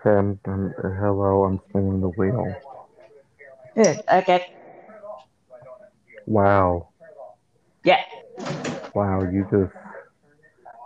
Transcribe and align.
Okay, 0.00 0.16
I'm, 0.16 0.40
I'm 0.46 0.74
hello. 0.80 1.44
I'm 1.44 1.60
spinning 1.68 2.00
the 2.00 2.08
wheel. 2.08 2.54
Yeah, 3.76 4.00
okay. 4.12 4.46
Wow, 6.26 6.88
Yeah. 7.84 8.02
wow. 8.94 9.22
You 9.22 9.46
just 9.50 9.72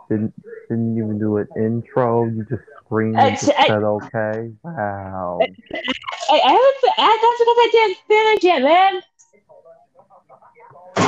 didn't 0.09 0.35
didn't 0.69 0.99
even 0.99 1.19
do 1.19 1.37
an 1.37 1.49
intro. 1.57 2.27
You 2.27 2.45
just 2.49 2.63
screamed 2.85 3.19
I, 3.19 3.29
and 3.29 3.39
just 3.39 3.53
I, 3.57 3.67
said 3.69 3.83
okay. 3.85 4.53
Wow. 4.65 5.41
I, 5.41 6.41
I 6.41 6.51
haven't. 6.51 6.95
I, 6.99 7.19
that's 7.23 7.39
because 7.39 7.59
I 7.59 7.69
didn't 7.73 7.99
finish 8.09 8.45
it, 8.45 8.63
man. 8.63 9.03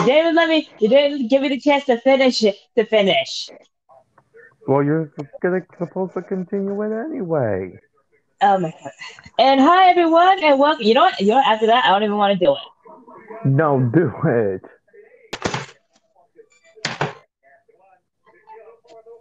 You 0.01 0.13
didn't 0.13 0.35
let 0.37 0.49
me. 0.49 0.69
You 0.79 0.89
didn't 0.89 1.29
give 1.29 1.43
me 1.43 1.49
the 1.49 1.61
chance 1.61 1.85
to 1.87 1.99
finish 2.01 2.45
it. 2.45 2.57
To 2.77 2.85
finish. 2.85 3.51
Well, 4.69 4.83
you're 4.83 5.13
gonna 5.43 5.63
supposed 5.79 6.15
to 6.15 6.23
continue 6.23 6.81
it 6.83 6.93
anyway. 7.07 7.79
Oh 8.43 8.59
my 8.59 8.71
god. 8.71 8.93
And 9.39 9.61
hi 9.61 9.89
everyone, 9.89 10.43
and 10.45 10.59
welcome. 10.59 10.85
You 10.85 10.93
know 10.93 11.03
what? 11.03 11.19
You 11.21 11.29
know 11.29 11.37
what? 11.37 11.47
After 11.47 11.67
that, 11.69 11.87
I 11.87 11.89
don't 11.89 12.03
even 12.03 12.17
want 12.17 12.39
to 12.39 12.45
do 12.45 12.53
it. 12.55 13.47
No, 13.47 13.81
do 13.81 14.13
it. 14.27 14.63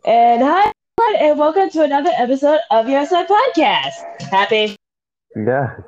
And 0.06 0.44
hi 0.44 0.74
everyone, 1.00 1.30
and 1.30 1.40
welcome 1.40 1.70
to 1.70 1.84
another 1.84 2.12
episode 2.18 2.60
of 2.72 2.90
Your 2.90 3.06
Side 3.06 3.28
Podcast. 3.28 3.94
Happy. 4.30 4.76
Yes. 5.36 5.82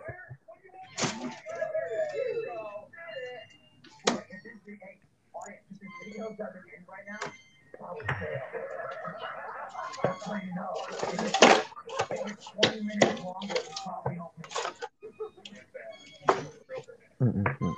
Mm-hmm. 17.21 17.71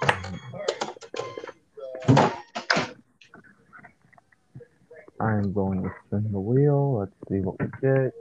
I'm 5.20 5.54
going 5.54 5.84
to 5.84 5.92
spin 6.08 6.32
the 6.32 6.40
wheel. 6.40 7.00
Let's 7.00 7.12
see 7.30 7.40
what 7.40 7.60
we 7.60 7.68
get. 7.82 8.14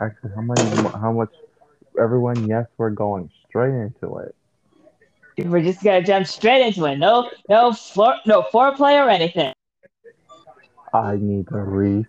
Actually, 0.00 0.30
how 0.34 0.40
many? 0.40 0.88
How 0.98 1.12
much? 1.12 1.30
Everyone, 2.00 2.46
yes, 2.48 2.66
we're 2.78 2.90
going 2.90 3.30
straight 3.48 3.74
into 3.74 4.16
it. 4.18 4.34
We're 5.38 5.62
just 5.62 5.82
gonna 5.82 6.02
jump 6.02 6.26
straight 6.26 6.66
into 6.66 6.84
it. 6.86 6.96
No, 6.98 7.30
no, 7.48 7.72
for, 7.72 8.14
no 8.26 8.42
foreplay 8.42 9.04
or 9.04 9.08
anything. 9.10 9.52
I 10.92 11.16
need 11.16 11.48
to 11.48 11.58
re 11.58 12.06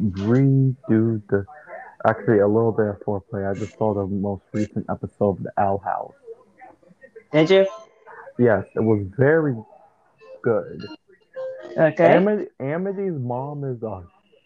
redo 0.00 1.22
the. 1.28 1.46
Actually, 2.06 2.38
a 2.38 2.46
little 2.46 2.72
bit 2.72 2.86
of 2.86 3.00
foreplay. 3.00 3.50
I 3.50 3.58
just 3.58 3.76
saw 3.76 3.92
the 3.92 4.06
most 4.06 4.42
recent 4.52 4.86
episode 4.88 5.38
of 5.38 5.42
the 5.42 5.52
Owl 5.58 5.78
House. 5.78 6.14
Did 7.32 7.50
you? 7.50 7.66
Yes, 8.38 8.64
it 8.76 8.80
was 8.80 9.04
very 9.16 9.56
good. 10.42 10.86
Okay. 11.76 12.04
Amity, 12.04 12.46
Amity's 12.60 13.18
mom 13.18 13.64
is 13.64 13.82
a 13.82 14.02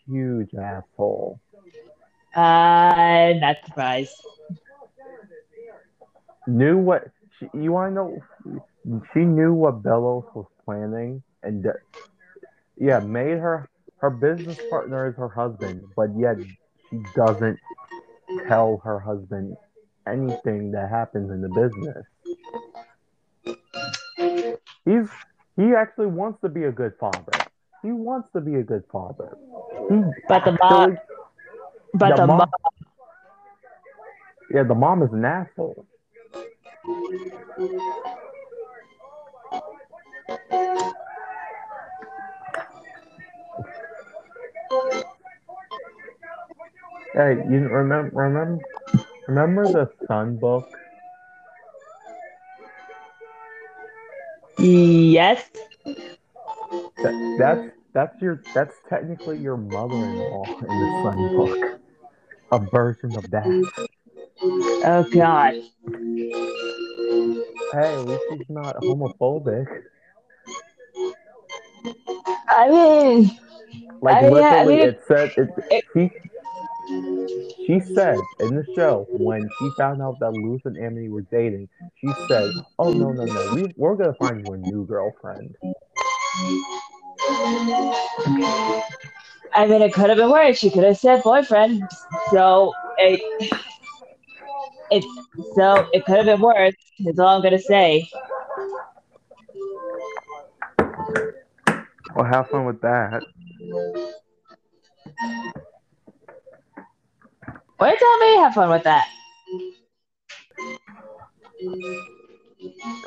huge 0.09 0.55
asshole. 0.55 1.41
I'm 2.35 3.39
not 3.41 3.57
surprised. 3.67 4.17
Knew 6.47 6.79
what 6.79 7.09
she, 7.39 7.47
you 7.55 7.73
want 7.73 7.91
to 7.91 7.95
know? 7.95 9.03
She 9.13 9.21
knew 9.21 9.53
what 9.53 9.83
Belos 9.83 10.25
was 10.35 10.47
planning, 10.65 11.23
and 11.43 11.67
yeah, 12.79 12.99
made 13.01 13.39
her 13.39 13.69
her 13.99 14.11
business 14.11 14.59
partner 14.69 15.09
is 15.09 15.17
her 15.17 15.29
husband, 15.29 15.85
but 15.95 16.09
yet 16.19 16.39
doesn't 17.15 17.59
tell 18.49 18.81
her 18.85 19.01
husband 19.01 19.57
anything 20.07 20.73
that 20.73 20.91
happens 20.91 21.31
in 21.31 21.41
the 21.41 21.49
business. 21.49 22.05
He's 24.85 25.09
he 25.57 25.75
actually 25.75 26.07
wants 26.07 26.41
to 26.43 26.49
be 26.49 26.65
a 26.65 26.73
good 26.73 26.93
father. 26.99 27.33
He 27.83 27.93
wants 27.93 28.29
to 28.35 28.41
be 28.41 28.57
a 28.57 28.63
good 28.63 28.85
father. 28.91 29.37
He 29.91 29.97
But 30.29 30.45
the 30.45 30.59
mom, 30.63 30.99
but 31.95 32.17
the, 32.17 32.27
mom, 32.27 32.39
mom, 32.39 32.49
yeah, 34.55 34.63
the 34.65 34.75
mom 34.75 35.03
is 35.03 35.13
an 35.13 35.25
asshole. 35.25 35.87
Hey, 47.15 47.35
you 47.51 47.69
remember 47.69 48.11
remember 48.15 48.65
remember 49.29 49.71
the 49.71 50.07
Sun 50.07 50.37
book? 50.39 50.67
yes. 54.59 55.45
That, 57.03 57.37
that's 57.39 57.65
that's 57.93 58.23
your 58.23 58.43
that's 58.55 58.75
technically 58.89 59.39
your 59.39 59.57
mother-in-law 59.59 60.57
in 60.63 60.81
the 60.81 61.03
Sun 61.03 61.37
book. 61.37 61.81
A 62.53 62.59
version 62.59 63.17
of 63.17 63.31
that. 63.31 63.45
Oh 64.85 65.07
God. 65.13 65.55
Hey, 67.73 67.95
at 67.95 68.05
least 68.07 68.23
she's 68.29 68.49
not 68.49 68.77
homophobic. 68.77 69.67
I 72.49 72.69
mean, 72.71 73.31
Like 74.01 74.21
yeah, 74.23 74.29
I 74.29 74.31
literally, 74.65 74.77
mean- 74.77 74.89
it 74.89 75.01
said 75.07 75.33
it. 75.37 75.83
She 75.95 76.11
she 77.67 77.81
said 77.95 78.19
in 78.41 78.55
the 78.57 78.65
show 78.75 79.07
when 79.13 79.49
she 79.59 79.69
found 79.77 80.03
out 80.03 80.19
that 80.21 80.31
Luz 80.33 80.61
and 80.65 80.77
Amity 80.77 81.09
were 81.09 81.23
dating, 81.23 81.69
she 82.01 82.09
said, 82.29 82.51
"Oh 82.79 82.91
no 82.91 83.13
no 83.13 83.25
no, 83.25 83.55
we 83.55 83.73
we're 83.77 83.97
gonna 83.97 84.15
find 84.15 84.41
you 84.41 84.53
a 84.53 84.57
new 84.57 84.85
girlfriend." 84.87 85.55
I 89.55 89.67
mean, 89.67 89.83
it 89.83 89.93
could 89.93 90.09
have 90.09 90.17
been 90.19 90.31
worse. 90.31 90.59
She 90.59 90.71
could 90.71 90.85
have 90.85 90.97
said 90.97 91.23
boyfriend. 91.23 91.83
So 92.31 92.73
it, 92.99 93.21
it, 94.91 95.05
so 95.55 95.87
it 95.93 96.05
could 96.05 96.17
have 96.17 96.27
been 96.27 96.41
worse. 96.41 96.75
That's 97.01 97.19
all 97.19 97.29
I'm 97.29 97.43
gonna 97.43 97.59
say. 97.59 98.09
Well, 102.15 102.27
have 102.27 102.49
fun 102.49 102.67
with 102.67 102.81
that. 102.83 103.23
Wait, 107.83 107.99
tell 107.99 108.19
me, 108.21 108.37
have 108.37 108.55
fun 108.55 108.71
with 108.71 108.85
that. 108.85 109.09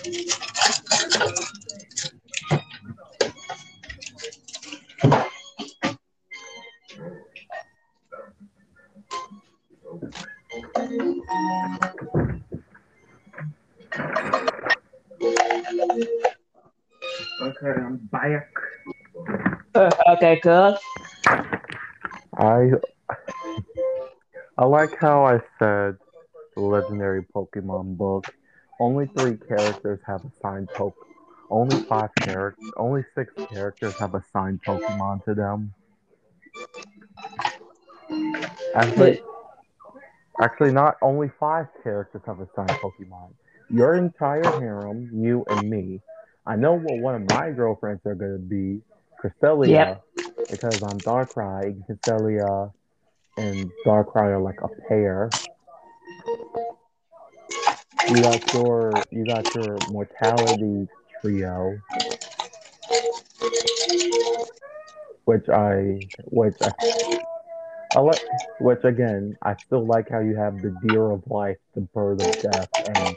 okay, 0.06 0.31
Okay, 20.32 20.40
cool. 20.40 20.78
I 22.38 22.70
I 24.58 24.64
like 24.64 24.90
how 24.98 25.24
I 25.26 25.38
said 25.58 25.96
the 26.54 26.60
legendary 26.62 27.22
Pokemon 27.34 27.98
book. 27.98 28.24
Only 28.80 29.10
three 29.18 29.36
characters 29.48 30.00
have 30.06 30.22
assigned 30.24 30.68
Poke. 30.76 30.96
Only 31.50 31.78
five 31.88 32.10
characters. 32.24 32.72
Only 32.78 33.04
six 33.14 33.32
characters 33.50 33.94
have 34.00 34.14
assigned 34.14 34.60
Pokemon 34.66 35.24
to 35.26 35.34
them. 35.34 35.74
Actually, 38.74 39.20
actually, 40.40 40.72
not 40.72 40.96
only 41.02 41.30
five 41.38 41.66
characters 41.82 42.22
have 42.26 42.40
assigned 42.40 42.70
Pokemon. 42.82 43.34
Your 43.70 43.96
entire 43.96 44.42
harem, 44.42 45.10
you 45.12 45.44
and 45.50 45.68
me. 45.68 46.00
I 46.46 46.56
know 46.56 46.72
what 46.72 46.98
one 46.98 47.16
of 47.16 47.30
my 47.30 47.50
girlfriends 47.50 48.00
are 48.06 48.14
gonna 48.14 48.38
be, 48.38 48.80
Cresselia, 49.22 49.70
Yep. 49.70 50.02
Because 50.50 50.82
I'm 50.82 51.00
Darkrai, 51.00 51.74
Cresselia 51.88 52.72
and 53.36 53.70
Darkrai 53.86 54.32
are 54.32 54.42
like 54.42 54.60
a 54.62 54.68
pair. 54.88 55.30
You 58.08 58.20
got 58.22 58.52
your 58.52 59.06
you 59.10 59.24
got 59.24 59.44
your 59.54 59.78
mortality 59.88 60.88
trio, 61.20 61.78
which 65.24 65.48
I 65.48 66.00
which 66.24 66.54
I, 66.60 66.72
I 67.94 68.00
like 68.00 68.20
which 68.60 68.84
again 68.84 69.36
I 69.42 69.56
still 69.66 69.86
like 69.86 70.10
how 70.10 70.20
you 70.20 70.36
have 70.36 70.60
the 70.62 70.76
deer 70.82 71.10
of 71.10 71.22
life, 71.26 71.58
the 71.74 71.82
bird 71.82 72.20
of 72.20 72.42
death, 72.42 72.68
and 72.86 73.16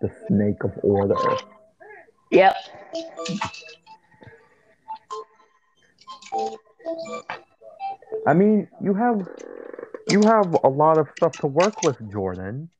the 0.00 0.10
snake 0.28 0.64
of 0.64 0.72
order. 0.82 1.38
Yep. 2.30 2.56
I 8.26 8.34
mean, 8.34 8.68
you 8.82 8.94
have 8.94 9.26
you 10.08 10.24
have 10.24 10.56
a 10.64 10.68
lot 10.68 10.98
of 10.98 11.08
stuff 11.16 11.38
to 11.40 11.46
work 11.46 11.82
with, 11.82 11.96
Jordan. 12.10 12.70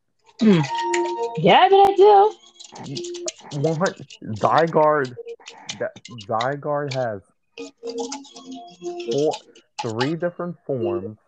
Yeah, 0.40 1.68
but 1.68 1.76
I 1.76 1.94
do. 1.96 2.34
What 3.60 3.96
Zygarde, 4.24 5.14
that 5.78 5.92
Zygarde 6.28 6.92
has 6.92 7.22
four, 9.12 9.32
three 9.82 10.16
different 10.16 10.56
forms. 10.66 11.18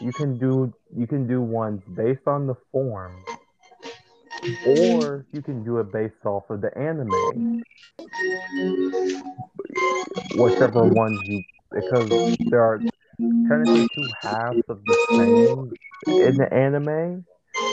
You 0.00 0.12
can 0.12 0.38
do 0.38 0.72
you 0.96 1.06
can 1.06 1.26
do 1.26 1.40
ones 1.40 1.82
based 1.94 2.26
on 2.26 2.46
the 2.46 2.54
form, 2.72 3.24
or 4.66 5.26
you 5.32 5.42
can 5.42 5.64
do 5.64 5.78
it 5.78 5.92
based 5.92 6.24
off 6.24 6.44
of 6.50 6.60
the 6.60 6.76
anime. 6.76 7.58
Whichever 10.34 10.84
ones 10.84 11.20
you 11.28 11.44
because 11.72 12.10
there 12.50 12.62
are 12.62 12.82
technically 13.48 13.86
two 13.94 14.08
halves 14.22 14.62
of 14.68 14.84
the 14.86 14.96
same 15.10 15.72
in 16.06 16.36
the 16.36 16.52
anime. 16.52 17.24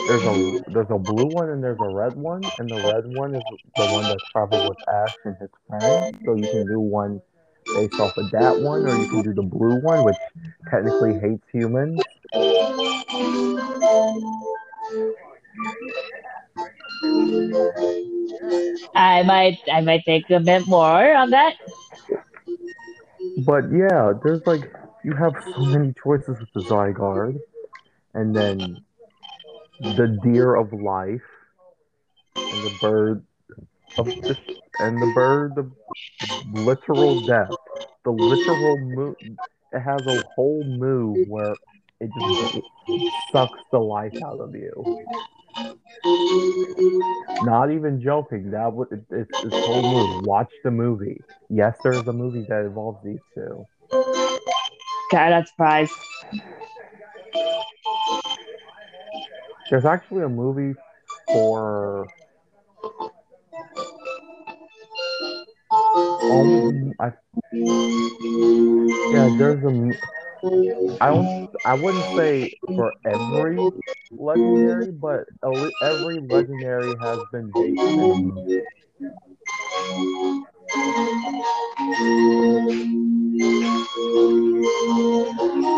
There's 0.08 0.24
a 0.24 0.64
there's 0.74 0.90
a 0.90 0.98
blue 0.98 1.26
one 1.26 1.50
and 1.50 1.64
there's 1.64 1.80
a 1.80 1.90
red 1.90 2.16
one, 2.16 2.44
and 2.58 2.70
the 2.70 2.76
red 2.76 3.06
one 3.06 3.36
is 3.36 3.44
the 3.78 3.94
one 3.94 4.08
that 4.08 4.20
travels 4.32 4.68
with 4.68 4.90
Ash 4.90 5.14
and 5.26 5.36
his 5.40 5.50
friends. 5.68 6.16
So 6.26 6.36
you 6.36 6.48
can 6.48 6.68
do 6.68 6.80
one 6.80 7.22
based 7.76 8.00
off 8.00 8.18
of 8.18 8.32
that 8.32 8.60
one, 8.60 8.86
or 8.86 8.98
you 8.98 9.08
can 9.08 9.24
do 9.24 9.34
the 9.34 9.42
blue 9.42 9.76
one, 9.82 10.04
which 10.04 10.18
technically 10.70 11.20
hates 11.20 11.44
humans. 11.52 12.02
I 18.96 19.24
might 19.24 19.60
I 19.72 19.82
might 19.82 20.06
think 20.06 20.30
a 20.30 20.40
bit 20.40 20.68
more 20.68 21.16
on 21.16 21.30
that. 21.32 21.56
But 23.40 23.72
yeah, 23.72 24.14
there's 24.24 24.46
like 24.46 24.62
you 25.04 25.14
have 25.14 25.34
so 25.56 25.62
many 25.66 25.94
choices 26.04 26.40
with 26.40 26.54
the 26.54 26.62
Zygarde, 26.62 27.40
and 28.14 28.36
then 28.36 28.82
the 29.80 30.20
deer 30.24 30.56
of 30.56 30.72
life, 30.74 31.22
and 32.36 32.64
the 32.64 32.78
bird 32.82 33.26
of 33.98 34.06
the, 34.06 34.38
and 34.80 35.02
the 35.02 35.12
bird 35.14 35.58
of 35.58 35.72
literal 36.54 37.20
death. 37.26 37.52
The 38.06 38.12
literal 38.12 38.78
move. 38.78 39.16
It 39.72 39.80
has 39.80 40.02
a 40.06 40.22
whole 40.36 40.64
move 40.64 41.28
where 41.28 41.56
it 42.00 42.10
just 42.14 42.66
sucks 43.32 43.60
the 43.72 43.80
life 43.80 44.14
out 44.24 44.40
of 44.40 44.54
you. 44.54 45.06
Not 47.44 47.72
even 47.72 48.02
joking. 48.02 48.52
That 48.52 48.72
would 48.74 48.92
it, 48.92 49.04
it's 49.10 49.30
it's 49.44 49.66
whole 49.66 49.82
movie. 49.82 50.26
Watch 50.26 50.52
the 50.64 50.72
movie. 50.72 51.22
Yes, 51.50 51.78
there 51.84 51.94
is 51.94 52.08
a 52.08 52.14
movie 52.14 52.46
that 52.48 52.62
involves 52.66 53.04
these 53.04 53.20
two. 53.34 53.66
God, 55.12 55.30
not 55.30 55.48
surprised. 55.48 55.92
There's 59.70 59.86
actually 59.86 60.24
a 60.24 60.30
movie 60.30 60.74
for. 61.28 62.08
Um, 65.72 66.94
I, 67.00 67.12
yeah, 69.12 69.30
there's 69.38 69.64
a. 69.64 69.92
I 70.44 71.08
don't. 71.08 71.50
I 71.66 71.74
wouldn't 71.74 72.18
say 72.18 72.52
for 72.76 72.94
every 73.06 73.72
legendary, 74.12 74.92
but 74.92 75.26
every 75.82 76.20
legendary 76.20 76.98
has 77.02 77.20
been 77.32 77.52
based 77.52 77.80
in 77.80 78.00
a 78.00 78.16
movie. 78.16 78.62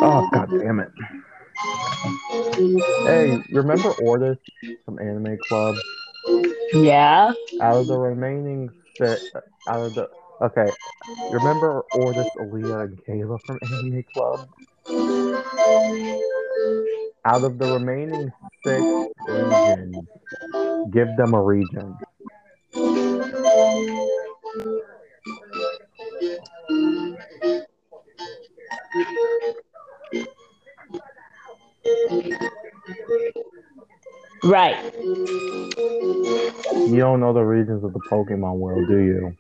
Oh 0.02 0.28
god 0.34 0.50
damn 0.60 0.80
it! 0.80 0.92
Hey, 3.06 3.38
remember 3.52 3.92
Ordis 3.94 4.38
from 4.86 5.00
Anime 5.00 5.38
Club? 5.48 5.76
Yeah. 6.74 7.34
Out 7.62 7.78
of 7.78 7.88
the 7.88 7.96
remaining 7.96 8.72
six, 8.98 9.22
out 9.68 9.82
of 9.86 9.94
the 9.96 10.10
okay, 10.42 10.70
remember 11.32 11.82
Ordis, 11.94 12.28
Aaliyah, 12.38 12.84
and 12.86 13.00
Kayla 13.08 13.40
from 13.46 13.60
Anime 13.62 14.04
Club? 14.14 14.48
Out 17.26 17.44
of 17.44 17.58
the 17.58 17.66
remaining 17.66 18.32
six 18.64 18.84
regions, 19.28 20.08
give 20.92 21.08
them 21.18 21.34
a 21.34 21.42
region. 21.42 21.98
Right. 34.44 34.94
You 36.88 36.98
don't 37.00 37.20
know 37.20 37.34
the 37.34 37.42
regions 37.42 37.84
of 37.84 37.94
the 37.94 38.00
Pokemon 38.00 38.58
world, 38.58 38.88
do 38.88 38.98
you? 38.98 39.38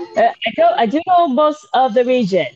Uh, 0.00 0.22
I 0.46 0.50
do 0.56 0.62
I 0.76 0.86
do 0.86 1.00
know 1.06 1.28
most 1.28 1.66
of 1.74 1.94
the 1.94 2.04
region. 2.04 2.46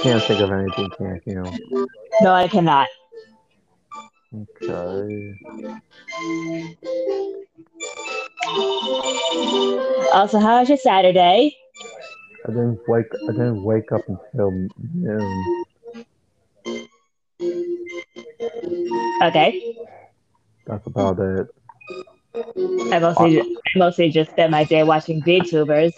can't 0.02 0.22
think 0.24 0.40
of 0.40 0.50
anything, 0.50 0.90
can't 0.98 1.22
you? 1.26 1.44
No, 2.22 2.32
I 2.32 2.48
cannot. 2.48 2.88
Okay. 4.34 5.34
Also, 10.12 10.38
how 10.38 10.60
was 10.60 10.68
your 10.68 10.78
Saturday? 10.78 11.56
I 12.46 12.48
didn't 12.48 12.80
wake. 12.88 13.06
I 13.28 13.32
didn't 13.32 13.62
wake 13.62 13.92
up 13.92 14.02
until 14.08 14.50
noon. 14.94 15.64
Okay. 19.22 19.76
That's 20.66 20.86
about 20.86 21.18
it. 21.18 21.48
I 22.34 22.98
mostly 23.00 23.40
I 23.40 23.44
mostly 23.76 24.10
just 24.10 24.30
spend 24.30 24.50
my 24.50 24.64
day 24.64 24.82
watching 24.82 25.22
VTubers. 25.22 25.92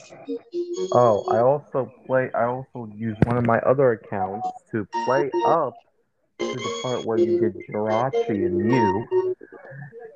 Oh, 0.92 1.24
I 1.28 1.38
also 1.40 1.92
play. 2.06 2.30
I 2.34 2.44
also 2.44 2.90
use 2.96 3.16
one 3.24 3.36
of 3.36 3.46
my 3.46 3.58
other 3.58 3.92
accounts 3.92 4.48
to 4.72 4.86
play 5.04 5.30
up 5.46 5.74
to 6.38 6.54
the 6.54 6.80
part 6.82 7.04
where 7.04 7.18
you 7.18 7.38
get 7.38 7.54
Jirachi 7.68 8.46
and 8.46 8.64
Mew 8.64 9.08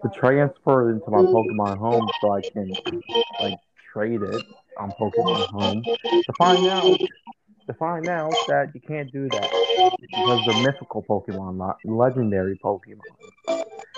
to 0.03 0.09
transfer 0.19 0.89
it 0.91 0.95
into 0.95 1.11
my 1.11 1.23
Pokemon 1.23 1.79
Home 1.79 2.09
so 2.21 2.33
I 2.33 2.41
can 2.41 2.73
like 3.41 3.59
trade 3.93 4.23
it 4.23 4.43
on 4.79 4.93
Pokemon 4.93 5.47
Home 5.51 5.83
to 5.85 6.33
find 6.39 6.67
out 6.67 6.99
to 7.67 7.75
find 7.75 8.09
out 8.09 8.35
that 8.49 8.71
you 8.75 8.81
can't 8.81 9.11
do 9.13 9.29
that 9.29 9.97
because 10.01 10.41
they're 10.47 10.63
mythical 10.63 11.03
Pokemon, 11.03 11.57
not 11.57 11.79
legendary 11.85 12.59
Pokemon, 12.63 13.01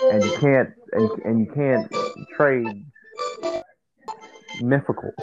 and 0.01 0.23
you 0.23 0.31
can't 0.39 0.69
and, 0.93 1.09
and 1.25 1.39
you 1.41 1.51
can't 1.53 1.91
trade 2.35 2.85
mythicals. 4.61 5.13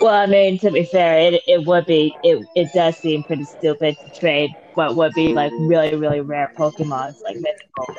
Well, 0.00 0.14
I 0.14 0.26
mean, 0.26 0.58
to 0.58 0.70
be 0.70 0.84
fair, 0.84 1.32
it, 1.32 1.42
it 1.46 1.66
would 1.66 1.86
be 1.86 2.14
it 2.22 2.44
it 2.54 2.72
does 2.74 2.96
seem 2.96 3.22
pretty 3.22 3.44
stupid 3.44 3.96
to 3.96 4.20
trade 4.20 4.50
what 4.74 4.96
would 4.96 5.12
be 5.14 5.32
like 5.32 5.52
really 5.52 5.94
really 5.94 6.20
rare 6.20 6.50
Pokemon 6.56 7.14
like 7.22 7.36
mythicals. 7.36 7.96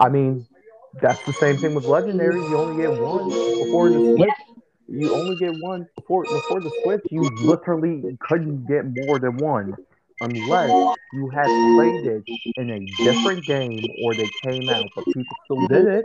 I 0.00 0.08
mean, 0.08 0.46
that's 1.00 1.24
the 1.26 1.32
same 1.32 1.58
thing 1.58 1.74
with 1.74 1.84
legendary. 1.84 2.40
You 2.40 2.56
only 2.56 2.82
get 2.82 2.90
one 3.00 3.28
before 3.28 3.90
the 3.90 4.16
switch. 4.16 4.47
You 4.88 5.12
only 5.14 5.36
get 5.36 5.54
one 5.54 5.86
before 5.96 6.24
before 6.24 6.60
the 6.60 6.70
switch. 6.82 7.02
You 7.10 7.30
literally 7.42 8.16
couldn't 8.20 8.66
get 8.66 8.86
more 8.86 9.18
than 9.18 9.36
one 9.38 9.76
unless 10.20 10.74
you 11.12 11.28
had 11.28 11.48
played 11.74 12.06
it 12.06 12.24
in 12.56 12.70
a 12.70 12.80
different 13.04 13.46
game 13.46 13.90
or 13.98 14.14
they 14.14 14.30
came 14.42 14.68
out, 14.70 14.90
but 14.94 15.04
people 15.12 15.36
still 15.44 15.66
did 15.66 15.86
it. 15.86 16.04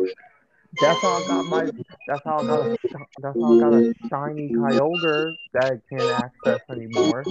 That's 0.81 1.01
how 1.01 1.23
I 1.23 1.27
got 1.27 1.45
my. 1.45 1.67
That's 2.07 2.21
how 2.25 2.41
I 2.41 2.43
got 2.45 2.61
a. 2.61 2.77
That's 3.21 3.39
how 3.39 3.53
I 3.53 3.59
got 3.59 3.73
a 3.73 3.93
shiny 4.09 4.49
Kyogre 4.49 5.35
that 5.53 5.63
I 5.63 5.77
can't 5.89 6.09
access 6.11 6.59
anymore. 6.69 7.25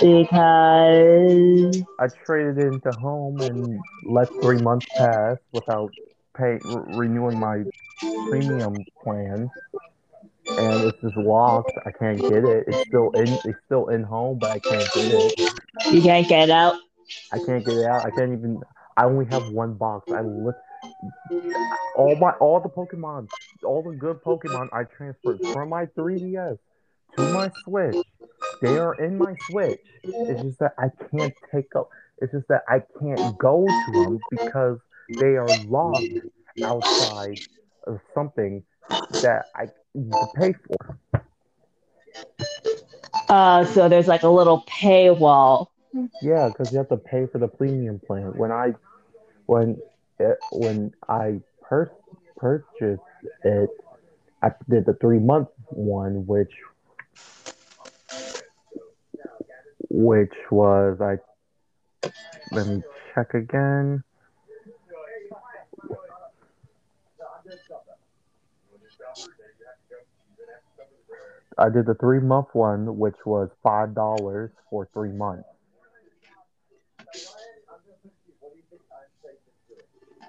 Because 0.00 1.82
I 1.98 2.08
traded 2.26 2.58
it 2.58 2.66
into 2.66 2.92
home 2.92 3.40
and 3.40 3.80
let 4.04 4.28
three 4.42 4.58
months 4.58 4.86
pass 4.98 5.38
without 5.52 5.90
pay 6.36 6.58
re- 6.62 7.06
renewing 7.08 7.38
my 7.38 7.64
premium 8.28 8.84
plan, 9.02 9.50
and 10.46 10.84
it's 10.84 11.00
just 11.00 11.16
locked. 11.16 11.72
I 11.86 11.90
can't 11.90 12.20
get 12.20 12.44
it. 12.44 12.64
It's 12.66 12.88
still 12.88 13.10
in. 13.12 13.38
It's 13.44 13.58
still 13.66 13.88
in 13.88 14.02
home, 14.02 14.38
but 14.38 14.50
I 14.50 14.58
can't 14.58 14.92
get 14.94 15.04
it. 15.12 15.40
you 15.92 16.02
can't 16.02 16.28
get 16.28 16.50
out. 16.50 16.76
I 17.32 17.38
can't 17.38 17.64
get 17.64 17.74
it 17.74 17.84
out. 17.86 18.04
I 18.04 18.10
can't 18.10 18.32
even. 18.32 18.60
I 18.96 19.04
only 19.04 19.26
have 19.26 19.46
one 19.52 19.74
box. 19.74 20.10
I 20.12 20.20
look. 20.22 20.56
All 21.96 22.16
my 22.16 22.30
all 22.40 22.60
the 22.60 22.68
Pokemon, 22.68 23.28
all 23.64 23.82
the 23.82 23.96
good 23.96 24.22
Pokemon 24.22 24.68
I 24.72 24.84
transferred 24.84 25.40
from 25.52 25.68
my 25.68 25.86
3DS 25.86 26.58
to 27.16 27.22
my 27.32 27.50
Switch. 27.64 27.96
They 28.60 28.76
are 28.76 28.94
in 29.02 29.18
my 29.18 29.34
Switch. 29.48 29.78
It's 30.02 30.42
just 30.42 30.58
that 30.58 30.74
I 30.78 30.88
can't 31.10 31.34
take 31.52 31.74
up. 31.76 31.88
It's 32.18 32.32
just 32.32 32.48
that 32.48 32.62
I 32.68 32.80
can't 33.00 33.36
go 33.38 33.66
to 33.66 33.92
them 33.92 34.20
because 34.30 34.78
they 35.08 35.36
are 35.36 35.54
locked 35.68 36.12
outside 36.62 37.40
of 37.86 38.00
something 38.14 38.62
that 39.22 39.50
I 39.54 39.66
pay 40.36 40.54
for. 40.66 40.98
Uh, 43.28 43.64
so 43.64 43.88
there's 43.88 44.08
like 44.08 44.22
a 44.22 44.28
little 44.28 44.62
paywall. 44.62 45.68
Yeah, 46.22 46.48
because 46.48 46.72
you 46.72 46.78
have 46.78 46.88
to 46.88 46.96
pay 46.96 47.26
for 47.26 47.38
the 47.38 47.48
premium 47.48 48.00
plan. 48.06 48.32
When 48.36 48.50
I 48.50 48.74
when 49.46 49.80
it, 50.18 50.38
when 50.50 50.92
I 51.08 51.40
pur- 51.62 51.92
purchased 52.36 53.02
it, 53.44 53.70
I 54.42 54.50
did 54.68 54.86
the 54.86 54.94
three 54.94 55.18
month 55.18 55.48
one, 55.70 56.26
which 56.26 56.52
which 59.90 60.34
was 60.50 61.00
I. 61.00 61.16
Let 62.50 62.66
me 62.66 62.82
check 63.14 63.34
again. 63.34 64.04
I 71.58 71.68
did 71.68 71.86
the 71.86 71.94
three 71.94 72.20
month 72.20 72.48
one, 72.52 72.98
which 72.98 73.16
was 73.24 73.50
five 73.62 73.94
dollars 73.94 74.50
for 74.70 74.88
three 74.92 75.12
months. 75.12 75.48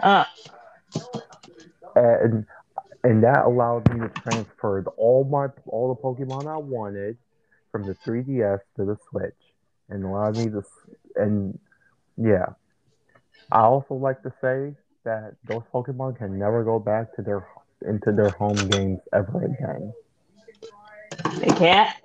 Uh, 0.04 0.26
and 1.96 2.46
and 3.04 3.24
that 3.24 3.46
allowed 3.46 3.92
me 3.94 4.02
to 4.02 4.10
transfer 4.10 4.84
all 4.98 5.24
my 5.24 5.48
all 5.68 5.94
the 5.94 6.02
Pokemon 6.02 6.48
I 6.48 6.58
wanted 6.58 7.18
from 7.72 7.84
the 7.84 7.96
3DS 8.06 8.60
to 8.78 8.86
the 8.86 8.98
Switch, 9.10 9.36
and 9.90 10.04
allowed 10.04 10.38
me 10.38 10.50
to 10.50 10.64
and 11.16 11.58
yeah. 12.18 12.46
I 13.52 13.62
also 13.62 13.94
like 13.94 14.24
to 14.24 14.34
say 14.42 14.76
that 15.04 15.36
those 15.48 15.62
Pokemon 15.74 16.18
can 16.18 16.40
never 16.40 16.64
go 16.64 16.80
back 16.80 17.16
to 17.16 17.22
their 17.22 17.48
into 17.88 18.12
their 18.12 18.32
home 18.32 18.56
games 18.56 19.00
ever 19.14 19.46
again. 19.46 19.94
They 21.40 21.48
can't. 21.56 21.96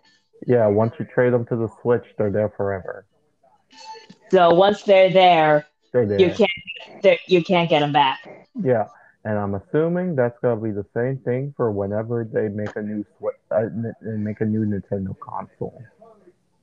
Yeah, 0.47 0.67
once 0.67 0.95
you 0.99 1.05
trade 1.05 1.33
them 1.33 1.45
to 1.47 1.57
the 1.57 1.69
Switch, 1.83 2.05
they're 2.17 2.31
there 2.31 2.49
forever. 2.57 3.07
So 4.31 4.55
once 4.55 4.83
they're 4.83 5.11
there, 5.13 5.67
They're 5.93 6.07
there. 6.07 6.21
you 6.21 6.31
can't 6.33 7.03
they're- 7.03 7.19
you 7.27 7.43
can't 7.43 7.69
get 7.69 7.81
them 7.81 7.93
back. 7.93 8.47
Yeah, 8.63 8.87
and 9.25 9.39
I'm 9.39 9.55
assuming 9.55 10.15
that's 10.17 10.39
gonna 10.41 10.61
be 10.61 10.71
the 10.71 10.87
same 10.95 11.19
thing 11.19 11.53
for 11.57 11.71
whenever 11.71 12.25
they 12.25 12.49
make 12.49 12.75
a 12.77 12.83
new 12.83 13.05
Switch, 13.19 13.35
uh, 13.51 13.67
make 14.03 14.41
a 14.41 14.45
new 14.45 14.65
Nintendo 14.65 15.19
console. 15.19 15.83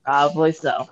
Probably 0.03 0.51
so. 0.53 0.87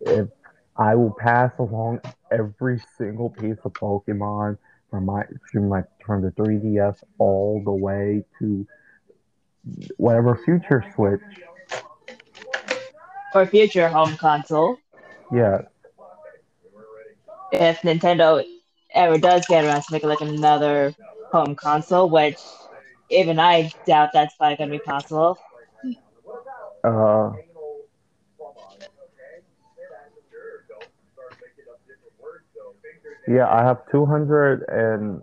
if 0.00 0.28
I 0.76 0.94
will 0.94 1.14
pass 1.18 1.52
along 1.58 2.00
every 2.30 2.80
single 2.98 3.30
piece 3.30 3.56
of 3.64 3.72
Pokemon 3.74 4.58
from 4.90 5.06
my 5.06 5.24
from 5.50 5.68
my 5.68 5.82
from 6.04 6.20
the 6.22 6.30
3DS 6.32 7.02
all 7.18 7.62
the 7.64 7.72
way 7.72 8.24
to 8.38 8.66
whatever 9.96 10.36
future 10.44 10.84
Switch. 10.94 11.20
Or 13.34 13.46
future 13.46 13.88
home 13.88 14.16
console. 14.16 14.78
Yeah, 15.32 15.62
If 17.52 17.80
Nintendo 17.80 18.44
ever 18.92 19.18
does 19.18 19.46
get 19.46 19.64
around 19.64 19.82
to 19.82 19.92
making 19.92 20.08
like 20.08 20.20
another 20.20 20.94
home 21.32 21.54
console, 21.56 22.08
which 22.08 22.38
even 23.10 23.38
I 23.40 23.70
doubt 23.86 24.10
that's 24.12 24.36
probably 24.36 24.56
gonna 24.56 24.70
be 24.70 24.78
possible. 24.78 25.38
uh, 26.84 27.32
yeah, 33.26 33.48
I 33.48 33.64
have 33.64 33.90
211, 33.90 35.22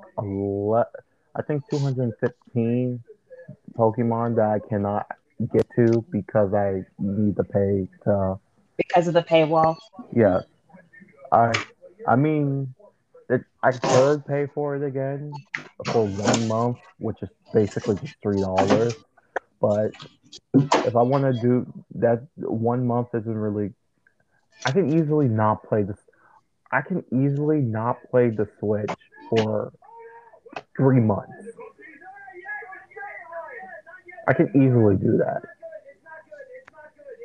I 1.36 1.41
think 1.41 1.63
215 1.69 3.03
Pokemon 3.77 4.36
that 4.36 4.46
I 4.46 4.60
cannot 4.67 5.08
get 5.53 5.65
to 5.75 6.05
because 6.12 6.53
I 6.53 6.84
need 7.00 7.36
to 7.38 7.43
pay 7.43 7.88
to 8.03 8.39
Because 8.77 9.08
of 9.08 9.13
the 9.13 9.24
paywall. 9.24 9.77
Yeah, 10.13 10.41
I 11.31 11.51
I 12.08 12.15
mean, 12.15 12.74
it, 13.29 13.41
I 13.63 13.72
could 13.72 14.25
pay 14.25 14.48
for 14.53 14.75
it 14.75 14.84
again 14.84 15.34
for 15.86 16.05
one 16.05 16.48
month, 16.48 16.77
which 17.00 17.22
is 17.22 17.29
basically 17.53 17.96
just 17.96 18.15
three 18.22 18.41
dollars. 18.41 18.93
But 19.60 19.91
if 20.53 20.96
I 20.96 21.01
want 21.01 21.24
to 21.24 21.41
do 21.41 21.84
that, 21.96 22.27
one 22.36 22.86
month 22.86 23.10
isn't 23.13 23.38
really. 23.38 23.74
I 24.65 24.72
can 24.72 25.00
easily 25.00 25.27
not 25.27 25.63
play 25.67 25.84
this. 25.84 25.98
I 26.72 26.81
can 26.81 27.03
easily 27.12 27.60
not 27.60 27.98
play 28.10 28.29
the 28.29 28.48
Switch 28.60 28.91
for 29.29 29.74
three 30.77 31.00
months. 31.00 31.34
I 34.31 34.33
can 34.33 34.47
easily 34.55 34.95
do 34.95 35.17
that. 35.17 35.41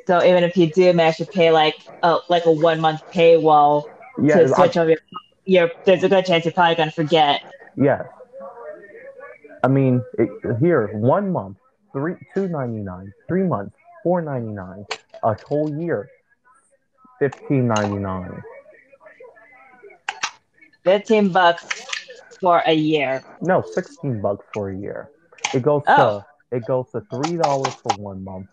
So 0.07 0.21
even 0.23 0.43
if 0.43 0.57
you 0.57 0.67
do 0.67 0.91
manage 0.91 1.17
to 1.17 1.25
pay 1.25 1.51
like 1.51 1.75
a 2.03 2.17
like 2.27 2.45
a 2.45 2.51
one 2.51 2.81
month 2.81 3.01
paywall 3.13 3.85
Yeah, 4.21 4.39
to 4.39 4.43
I- 4.43 4.55
switch 4.57 4.75
over 4.77 4.89
your, 4.89 4.99
your 5.45 5.71
there's 5.85 6.03
a 6.03 6.09
good 6.09 6.25
chance 6.25 6.43
you're 6.43 6.51
probably 6.53 6.75
gonna 6.75 6.91
forget. 6.91 7.41
Yes. 7.77 8.03
I 9.63 9.69
mean, 9.69 10.03
it, 10.19 10.29
here 10.59 10.87
one 10.93 11.31
month, 11.31 11.57
three 11.93 12.15
two 12.33 12.49
ninety 12.49 12.79
nine, 12.79 13.13
three 13.29 13.43
months, 13.43 13.73
four 14.03 14.21
ninety 14.21 14.49
nine, 14.51 14.85
a 15.23 15.33
whole 15.47 15.69
year, 15.81 16.09
fifteen 17.19 17.67
ninety 17.69 17.97
nine. 17.97 18.43
Fifteen 20.83 21.29
bucks 21.29 21.67
for 22.41 22.61
a 22.65 22.73
year. 22.73 23.23
No, 23.41 23.61
sixteen 23.61 24.19
bucks 24.21 24.45
for 24.53 24.69
a 24.71 24.75
year. 24.77 25.09
It 25.53 25.63
goes 25.63 25.83
Oh. 25.87 26.19
to 26.19 26.25
it 26.51 26.65
goes 26.65 26.89
to 26.91 27.01
three 27.09 27.37
dollars 27.37 27.73
for 27.83 27.93
one 27.97 28.23
month, 28.23 28.47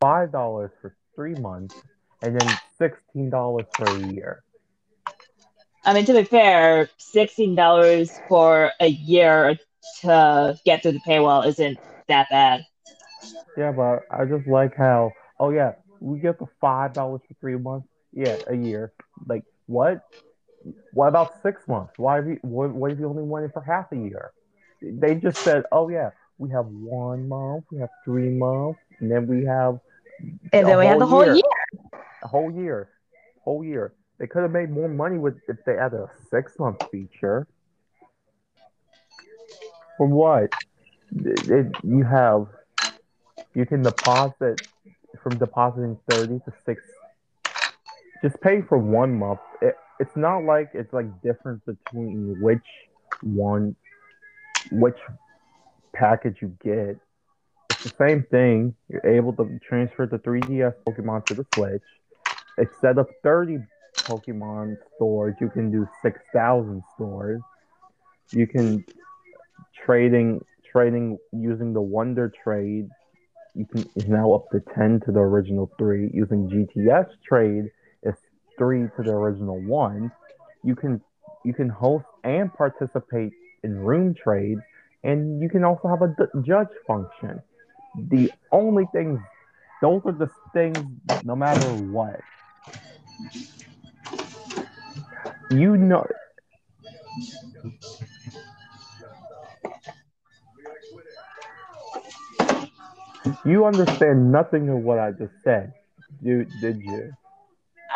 five 0.00 0.32
dollars 0.32 0.70
for 0.80 0.94
three 1.14 1.34
months, 1.34 1.74
and 2.22 2.38
then 2.38 2.58
sixteen 2.78 3.30
dollars 3.30 3.66
for 3.76 3.86
a 3.86 4.12
year. 4.12 4.42
I 5.84 5.94
mean 5.94 6.04
to 6.06 6.12
be 6.12 6.24
fair, 6.24 6.88
sixteen 6.98 7.54
dollars 7.54 8.10
for 8.28 8.72
a 8.80 8.88
year 8.88 9.58
to 10.02 10.58
get 10.64 10.82
through 10.82 10.92
the 10.92 11.00
paywall 11.00 11.46
isn't 11.46 11.78
that 12.08 12.28
bad. 12.30 12.64
Yeah, 13.56 13.72
but 13.72 14.00
I 14.10 14.24
just 14.24 14.46
like 14.46 14.76
how. 14.76 15.12
Oh 15.38 15.50
yeah, 15.50 15.72
we 16.00 16.18
get 16.18 16.38
the 16.38 16.46
five 16.60 16.94
dollars 16.94 17.20
for 17.26 17.34
three 17.40 17.56
months. 17.56 17.88
Yeah, 18.12 18.36
a 18.46 18.54
year. 18.54 18.92
Like 19.26 19.44
what? 19.66 20.02
What 20.92 21.08
about 21.08 21.42
six 21.42 21.66
months? 21.66 21.94
Why 21.96 22.16
have 22.16 22.26
you? 22.26 22.38
What, 22.42 22.70
what 22.70 22.92
if 22.92 22.98
you 22.98 23.08
only 23.08 23.22
want 23.22 23.46
it 23.46 23.52
for 23.52 23.62
half 23.62 23.92
a 23.92 23.96
year? 23.96 24.32
They 24.82 25.14
just 25.14 25.38
said, 25.38 25.64
oh 25.72 25.88
yeah, 25.88 26.10
we 26.40 26.48
have 26.50 26.64
one 26.66 27.28
month, 27.28 27.64
we 27.70 27.78
have 27.78 27.90
three 28.02 28.30
months, 28.30 28.80
and 28.98 29.10
then 29.10 29.26
we 29.26 29.44
have. 29.44 29.78
And 30.52 30.66
then 30.66 30.78
we 30.78 30.86
have 30.86 30.98
the 30.98 31.06
whole 31.06 31.24
year. 31.24 31.34
year. 31.34 32.02
A 32.22 32.28
whole 32.28 32.50
year, 32.50 32.88
whole 33.44 33.62
year. 33.62 33.92
They 34.18 34.26
could 34.26 34.42
have 34.42 34.50
made 34.50 34.70
more 34.70 34.88
money 34.88 35.18
with 35.18 35.36
if 35.48 35.58
they 35.66 35.74
had 35.74 35.92
a 35.92 36.10
six 36.30 36.58
month 36.58 36.82
feature. 36.90 37.46
For 39.98 40.06
what? 40.06 40.50
It, 41.14 41.50
it, 41.50 41.66
you 41.84 42.04
have 42.04 42.46
you 43.54 43.66
can 43.66 43.82
deposit 43.82 44.62
from 45.22 45.36
depositing 45.38 45.98
30 46.08 46.40
to 46.44 46.52
6 46.64 46.82
just 48.22 48.40
pay 48.40 48.62
for 48.62 48.78
one 48.78 49.18
month 49.18 49.40
it, 49.60 49.76
it's 49.98 50.16
not 50.16 50.44
like 50.44 50.70
it's 50.72 50.92
like 50.92 51.06
difference 51.20 51.60
between 51.66 52.40
which 52.40 52.64
one 53.22 53.74
which 54.70 54.96
package 55.92 56.38
you 56.40 56.56
get 56.62 56.98
it's 57.70 57.84
the 57.84 58.04
same 58.06 58.24
thing. 58.24 58.74
You're 58.88 59.06
able 59.06 59.32
to 59.34 59.58
transfer 59.66 60.06
the 60.06 60.18
3ds 60.18 60.74
pokemon 60.86 61.24
to 61.26 61.34
the 61.34 61.46
switch. 61.54 61.82
Instead 62.58 62.98
of 62.98 63.08
30 63.22 63.58
pokemon 63.94 64.76
stores 64.96 65.34
you 65.40 65.48
can 65.48 65.70
do 65.70 65.88
6000 66.02 66.82
stores. 66.94 67.40
You 68.32 68.46
can 68.46 68.84
trading 69.74 70.44
trading 70.70 71.16
using 71.32 71.72
the 71.72 71.80
wonder 71.80 72.30
trade. 72.42 72.88
You 73.54 73.64
can 73.64 73.88
is 73.96 74.08
now 74.08 74.32
up 74.32 74.50
to 74.50 74.60
10 74.74 75.00
to 75.06 75.12
the 75.12 75.20
original 75.20 75.70
3 75.78 76.10
using 76.12 76.48
GTS 76.50 77.08
trade 77.26 77.70
is 78.02 78.14
3 78.58 78.88
to 78.96 79.02
the 79.02 79.10
original 79.10 79.58
1 79.58 80.12
you 80.62 80.76
can 80.76 81.00
you 81.44 81.54
can 81.54 81.68
host 81.68 82.04
and 82.24 82.52
participate 82.52 83.32
in 83.62 83.76
room 83.76 84.14
trade 84.14 84.58
and 85.04 85.40
you 85.40 85.48
can 85.48 85.64
also 85.64 85.88
have 85.88 86.02
a 86.02 86.14
judge 86.42 86.68
function 86.86 87.40
the 88.10 88.30
only 88.52 88.84
things 88.92 89.18
those 89.82 90.00
are 90.04 90.12
the 90.12 90.28
things 90.52 90.78
no 91.24 91.34
matter 91.34 91.68
what 91.92 92.20
you 95.50 95.76
know 95.76 96.06
You 103.44 103.64
understand 103.66 104.32
nothing 104.32 104.68
of 104.68 104.78
what 104.78 104.98
I 104.98 105.12
just 105.12 105.32
said, 105.44 105.72
you, 106.22 106.46
did 106.60 106.76
you? 106.82 107.12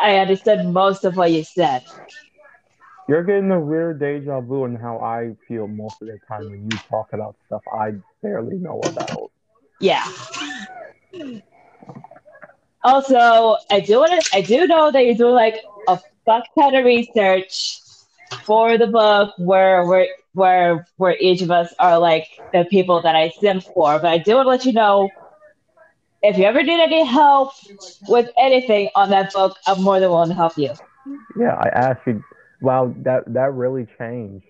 I 0.01 0.17
understood 0.17 0.65
most 0.65 1.05
of 1.05 1.17
what 1.17 1.31
you 1.31 1.43
said. 1.43 1.83
You're 3.07 3.23
getting 3.23 3.51
a 3.51 3.59
weird 3.59 3.99
deja 3.99 4.41
vu 4.41 4.63
on 4.63 4.75
how 4.75 4.97
I 4.99 5.35
feel 5.47 5.67
most 5.67 6.01
of 6.01 6.07
the 6.07 6.19
time 6.27 6.49
when 6.49 6.69
you 6.71 6.77
talk 6.89 7.13
about 7.13 7.35
stuff 7.45 7.61
I 7.71 7.93
barely 8.23 8.57
know 8.57 8.79
about. 8.79 9.31
Yeah. 9.79 10.05
Also, 12.83 13.57
I 13.69 13.79
do 13.79 13.99
want 13.99 14.23
to. 14.23 14.35
I 14.35 14.41
do 14.41 14.65
know 14.67 14.91
that 14.91 15.05
you're 15.05 15.15
doing 15.15 15.35
like 15.35 15.55
a 15.87 15.99
fuck 16.25 16.45
ton 16.57 16.75
of 16.75 16.85
research 16.85 17.79
for 18.43 18.77
the 18.77 18.87
book, 18.87 19.33
where 19.37 19.85
where 19.85 20.07
where 20.33 20.87
where 20.97 21.15
each 21.19 21.41
of 21.41 21.51
us 21.51 21.73
are 21.79 21.99
like 21.99 22.27
the 22.53 22.65
people 22.65 23.01
that 23.01 23.15
I 23.15 23.31
sim 23.39 23.61
for. 23.61 23.99
But 23.99 24.11
I 24.11 24.17
do 24.17 24.35
want 24.35 24.45
to 24.45 24.49
let 24.49 24.65
you 24.65 24.73
know 24.73 25.09
if 26.23 26.37
you 26.37 26.45
ever 26.45 26.63
need 26.63 26.79
any 26.81 27.05
help 27.05 27.51
with 28.07 28.29
anything 28.37 28.89
on 28.95 29.09
that 29.11 29.31
book, 29.33 29.57
I'm 29.67 29.81
more 29.81 29.99
than 29.99 30.09
willing 30.09 30.29
to 30.29 30.35
help 30.35 30.57
you. 30.57 30.73
Yeah, 31.39 31.55
I 31.55 31.69
asked 31.69 32.01
you. 32.07 32.23
Wow, 32.61 32.93
that 32.99 33.23
that 33.33 33.53
really 33.53 33.87
changed. 33.97 34.45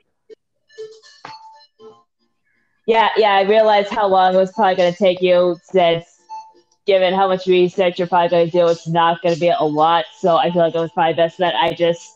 Yeah, 2.87 3.09
yeah, 3.17 3.33
I 3.33 3.41
realized 3.41 3.89
how 3.89 4.07
long 4.07 4.35
it 4.35 4.37
was 4.37 4.51
probably 4.51 4.75
going 4.75 4.93
to 4.93 4.97
take 4.97 5.21
you 5.21 5.57
since, 5.63 6.05
given 6.85 7.15
how 7.15 7.27
much 7.27 7.47
research 7.47 7.97
you're 7.97 8.07
probably 8.07 8.29
going 8.29 8.45
to 8.45 8.51
do, 8.51 8.67
it's 8.67 8.87
not 8.87 9.21
going 9.23 9.33
to 9.33 9.39
be 9.39 9.49
a 9.49 9.63
lot. 9.63 10.05
So 10.19 10.37
I 10.37 10.51
feel 10.51 10.61
like 10.61 10.75
it 10.75 10.79
was 10.79 10.91
probably 10.91 11.15
best 11.15 11.39
that 11.39 11.55
I 11.55 11.73
just 11.73 12.07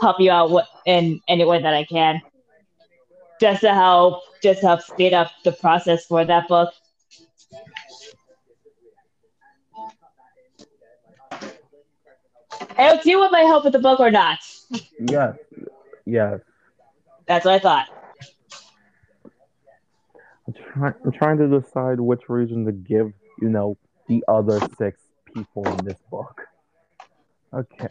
help 0.00 0.18
you 0.18 0.30
out 0.30 0.66
in 0.86 1.20
any 1.28 1.44
way 1.44 1.60
that 1.60 1.74
I 1.74 1.84
can, 1.84 2.22
just 3.40 3.60
to 3.60 3.74
help, 3.74 4.22
just 4.42 4.60
to 4.62 4.68
help 4.68 4.80
speed 4.80 5.12
up 5.12 5.30
the 5.44 5.52
process 5.52 6.06
for 6.06 6.24
that 6.24 6.48
book. 6.48 6.72
Hey, 12.76 12.98
do 13.02 13.10
you 13.10 13.18
want 13.18 13.32
my 13.32 13.40
help 13.40 13.64
with 13.64 13.74
the 13.74 13.78
book 13.78 14.00
or 14.00 14.10
not? 14.10 14.38
Yes. 14.98 15.36
Yes. 16.06 16.40
That's 17.26 17.44
what 17.44 17.54
I 17.54 17.58
thought. 17.58 17.88
I'm, 20.46 20.54
try- 20.54 20.92
I'm 21.04 21.12
trying 21.12 21.38
to 21.38 21.60
decide 21.60 22.00
which 22.00 22.28
reason 22.28 22.64
to 22.66 22.72
give, 22.72 23.12
you 23.40 23.48
know, 23.48 23.76
the 24.08 24.24
other 24.28 24.60
six 24.78 25.00
people 25.32 25.64
in 25.66 25.84
this 25.84 25.98
book. 26.10 26.42
Okay. 27.52 27.88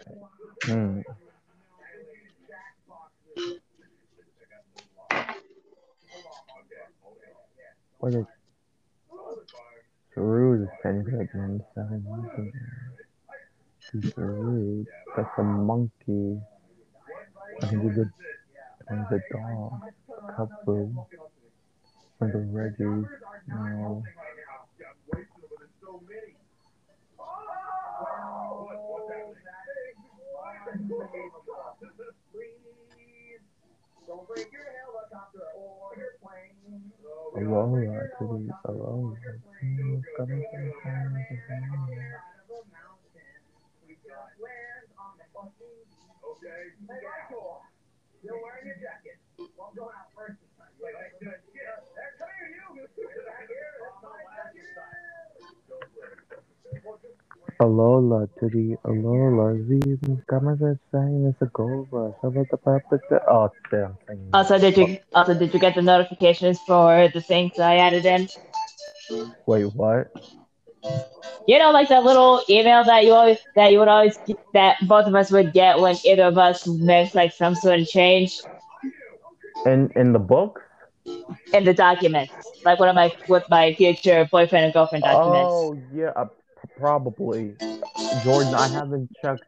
Hmm. 0.66 1.02
What 8.00 8.14
is 8.14 8.26
Peru 10.14 10.64
is 10.64 10.70
technically 10.84 11.28
rude. 14.16 14.88
That's 15.16 15.30
a 15.38 15.44
monkey. 15.44 16.40
The 17.62 18.12
the 19.10 19.20
dog. 19.32 19.82
Couple. 20.36 21.08
And 22.22 22.34
the 22.34 22.40
Reggie. 22.40 23.08
To 38.20 38.26
aloha. 38.66 39.16
Okay. 40.20 40.44
Hey, 40.84 41.06
Michael. 41.14 41.40
You're 43.88 44.28
wearing 44.40 44.88
your 48.66 48.78
jacket. 48.80 49.18
Well, 49.38 49.70
I'm 49.70 49.76
going 49.76 49.96
out 49.96 50.10
first 50.16 50.40
this 50.42 50.52
time. 50.58 50.72
Wait, 50.80 50.94
wait, 50.96 51.12
good. 51.20 51.40
Yeah. 51.56 51.80
There, 51.96 52.14
come 52.20 52.30
here, 52.40 52.50
you. 52.56 52.88
Back 53.26 53.48
here. 53.48 53.80
Alola 57.62 58.30
to 58.40 58.48
the 58.50 58.78
Alola 58.86 59.68
Z's 59.68 60.00
cameras 60.30 60.78
saying 60.92 61.26
it's 61.28 61.42
a 61.42 61.48
gold 61.54 61.88
rush. 61.92 62.14
How 62.22 62.30
about 62.30 62.48
the 62.52 62.58
puppet? 62.58 63.02
Oh, 63.30 63.50
damn. 63.72 63.98
Also, 64.34 64.58
did 64.60 64.78
you 64.78 65.00
also 65.14 65.34
did 65.34 65.54
you 65.54 65.60
get 65.60 65.76
the 65.76 65.82
notifications 65.82 66.60
for 66.68 67.10
the 67.14 67.22
things 67.22 67.60
I 67.60 67.78
added 67.78 68.06
in? 68.06 68.30
Wait, 69.46 69.66
what? 69.76 70.08
You 71.48 71.58
know, 71.58 71.72
like 71.72 71.90
that 71.90 72.04
little 72.04 72.44
email 72.50 72.84
that 72.84 73.06
you 73.06 73.14
always 73.14 73.40
that 73.56 73.72
you 73.72 73.80
would 73.80 73.88
always 73.88 74.18
get, 74.28 74.38
that 74.54 74.78
both 74.88 75.08
of 75.08 75.16
us 75.16 75.32
would 75.32 75.52
get 75.54 75.80
when 75.80 75.96
either 76.06 76.24
of 76.24 76.38
us 76.38 76.68
makes 76.68 77.16
like 77.16 77.34
some 77.34 77.56
sort 77.56 77.80
of 77.80 77.88
change. 77.88 78.40
In 79.66 79.92
in 79.96 80.14
the 80.14 80.20
book. 80.20 80.62
In 81.54 81.64
the 81.64 81.74
documents, 81.74 82.34
like 82.64 82.80
one 82.80 82.90
of 82.90 82.96
my 82.96 83.12
with 83.28 83.44
my 83.50 83.74
future 83.74 84.28
boyfriend 84.32 84.66
and 84.66 84.74
girlfriend 84.74 85.04
documents. 85.04 85.54
Oh 85.54 85.76
yeah, 85.94 86.12
uh, 86.16 86.26
probably. 86.78 87.56
Jordan, 88.24 88.54
I 88.54 88.68
haven't 88.68 89.10
checked. 89.22 89.46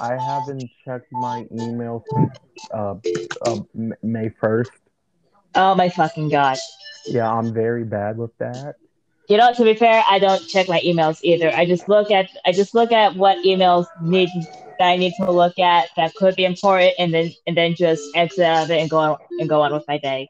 I 0.00 0.12
haven't 0.14 0.70
checked 0.84 1.12
my 1.12 1.46
email 1.52 2.04
since 2.12 2.32
uh, 2.74 2.94
uh, 3.40 3.56
May 4.02 4.30
first. 4.40 4.72
Oh 5.54 5.74
my 5.74 5.88
fucking 5.88 6.28
god. 6.28 6.58
Yeah, 7.06 7.30
I'm 7.32 7.52
very 7.54 7.84
bad 7.84 8.18
with 8.18 8.36
that 8.38 8.74
you 9.28 9.36
know, 9.36 9.52
to 9.52 9.64
be 9.64 9.74
fair, 9.74 10.02
I 10.08 10.18
don't 10.18 10.46
check 10.46 10.68
my 10.68 10.80
emails 10.80 11.18
either. 11.22 11.50
I 11.54 11.66
just 11.66 11.88
look 11.88 12.10
at 12.10 12.30
I 12.44 12.52
just 12.52 12.74
look 12.74 12.92
at 12.92 13.16
what 13.16 13.38
emails 13.44 13.86
need 14.00 14.28
that 14.78 14.88
I 14.88 14.96
need 14.96 15.14
to 15.18 15.30
look 15.30 15.58
at 15.58 15.88
that 15.96 16.14
could 16.14 16.36
be 16.36 16.44
important, 16.44 16.94
and 16.98 17.12
then 17.12 17.32
and 17.46 17.56
then 17.56 17.74
just 17.74 18.02
exit 18.14 18.44
out 18.44 18.64
of 18.64 18.70
it 18.70 18.80
and 18.80 18.90
go 18.90 18.98
on 18.98 19.18
and 19.38 19.48
go 19.48 19.62
on 19.62 19.72
with 19.72 19.84
my 19.88 19.98
day. 19.98 20.28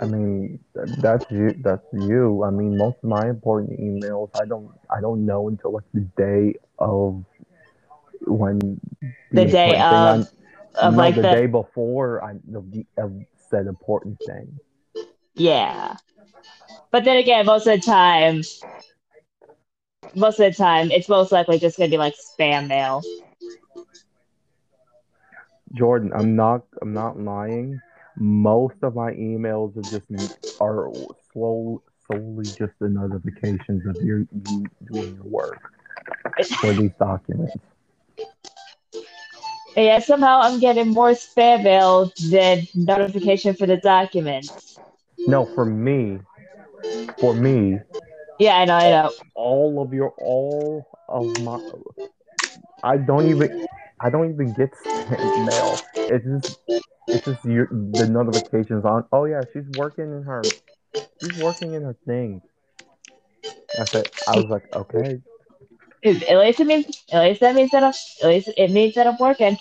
I 0.00 0.06
mean, 0.06 0.60
that's 0.74 1.28
you. 1.30 1.54
That's 1.58 1.84
you. 1.92 2.44
I 2.44 2.50
mean, 2.50 2.78
most 2.78 2.98
of 3.02 3.08
my 3.08 3.28
important 3.28 3.80
emails, 3.80 4.30
I 4.40 4.46
don't, 4.46 4.70
I 4.96 5.00
don't 5.00 5.26
know 5.26 5.48
until 5.48 5.72
like 5.72 5.84
the 5.92 6.02
day 6.16 6.54
of 6.78 7.24
when 8.20 8.80
the 9.32 9.44
day 9.44 9.76
of, 9.80 10.28
of 10.76 10.92
no, 10.92 10.98
like 10.98 11.16
the, 11.16 11.22
the, 11.22 11.30
day 11.32 11.46
before. 11.46 12.22
I 12.22 12.34
the, 12.46 13.26
said 13.50 13.66
important 13.66 14.20
thing. 14.24 14.56
Yeah. 15.34 15.96
But 16.90 17.04
then 17.04 17.16
again, 17.18 17.46
most 17.46 17.66
of 17.66 17.80
the 17.80 17.86
time, 17.86 18.42
most 20.14 20.40
of 20.40 20.50
the 20.50 20.56
time, 20.56 20.90
it's 20.90 21.08
most 21.08 21.32
likely 21.32 21.58
just 21.58 21.78
gonna 21.78 21.90
be 21.90 21.98
like 21.98 22.14
spam 22.14 22.68
mail. 22.68 23.02
Jordan, 25.74 26.12
I'm 26.14 26.34
not 26.36 26.62
I'm 26.82 26.92
not 26.92 27.18
lying. 27.18 27.80
Most 28.16 28.76
of 28.82 28.94
my 28.94 29.12
emails 29.12 29.76
are 29.76 29.82
just 29.82 30.06
are 30.60 30.90
slow 31.32 31.82
solely 32.06 32.52
just 32.58 32.72
the 32.80 32.88
notifications 32.88 33.86
of 33.86 34.00
your 34.02 34.20
you 34.48 34.70
doing 34.88 35.14
your 35.14 35.24
work 35.24 35.72
for 36.60 36.72
these 36.72 36.92
documents. 36.98 37.56
Yeah, 39.76 39.98
somehow 40.00 40.40
I'm 40.40 40.58
getting 40.58 40.88
more 40.88 41.10
spam 41.10 41.62
mail 41.62 42.12
than 42.30 42.66
notification 42.74 43.54
for 43.54 43.66
the 43.66 43.76
documents. 43.76 44.78
No, 45.26 45.46
for 45.54 45.64
me, 45.64 46.18
for 47.20 47.34
me. 47.34 47.78
Yeah, 48.38 48.56
I 48.58 48.64
know, 48.64 48.74
I 48.74 48.90
know. 48.90 49.12
All 49.34 49.82
of 49.82 49.92
your, 49.92 50.12
all 50.18 50.86
of 51.08 51.26
my, 51.38 51.58
I 52.82 52.96
don't 52.96 53.28
even, 53.30 53.66
I 54.00 54.10
don't 54.10 54.32
even 54.32 54.52
get 54.52 54.70
mail. 55.44 55.80
It's 56.08 56.24
just, 56.24 56.58
it's 57.08 57.24
just 57.24 57.44
your, 57.44 57.66
the 57.66 58.06
notifications 58.06 58.84
on. 58.84 59.04
Oh 59.12 59.24
yeah, 59.24 59.44
she's 59.52 59.64
working 59.76 60.04
in 60.04 60.22
her, 60.22 60.42
she's 61.20 61.42
working 61.42 61.74
in 61.74 61.82
her 61.82 61.96
thing. 62.06 62.40
That's 63.76 63.94
it. 63.94 64.10
I 64.26 64.36
was 64.36 64.46
like, 64.48 64.62
okay. 64.74 65.20
At 66.04 66.38
least 66.38 66.60
it 66.60 66.66
means, 66.66 67.04
at 67.12 67.22
least 67.22 67.40
that 67.40 67.54
means 67.54 67.70
that 67.72 67.82
I'm, 67.82 67.92
at 68.22 68.28
least 68.28 68.50
it 68.56 68.70
means 68.70 68.94
that 68.94 69.06
I'm 69.06 69.16
working. 69.18 69.58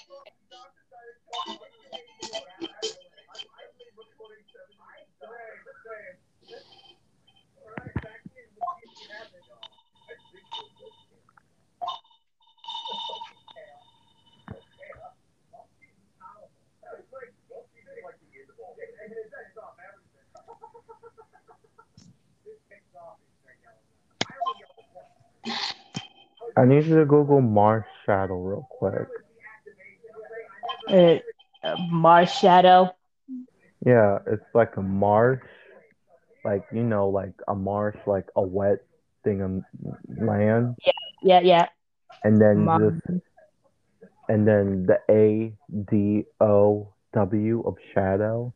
I 26.58 26.66
need 26.66 26.86
you 26.86 26.98
to 26.98 27.06
Google 27.06 27.42
Mars 27.42 27.86
Shadow 28.06 28.36
real 28.36 28.68
quick. 28.72 29.08
Uh, 30.90 31.20
uh, 31.64 31.76
Marshadow. 31.92 32.94
Yeah, 33.86 34.20
it's 34.26 34.46
like 34.54 34.76
a 34.78 34.82
marsh, 34.82 35.44
like 36.44 36.66
you 36.72 36.84
know, 36.84 37.10
like 37.10 37.34
a 37.48 37.54
marsh, 37.56 37.98
like 38.08 38.28
a 38.36 38.42
wet 38.42 38.80
thing 39.24 39.42
of 39.42 39.64
land. 40.18 40.76
Yeah, 40.84 40.92
yeah, 41.22 41.40
yeah. 41.42 41.68
And 42.24 42.42
then 42.42 42.66
this, 42.66 43.20
and 44.30 44.48
then 44.48 44.88
the 44.88 45.00
A 45.10 45.54
D 45.90 46.26
O 46.42 46.94
W 47.14 47.64
of 47.66 47.76
shadow. 47.94 48.54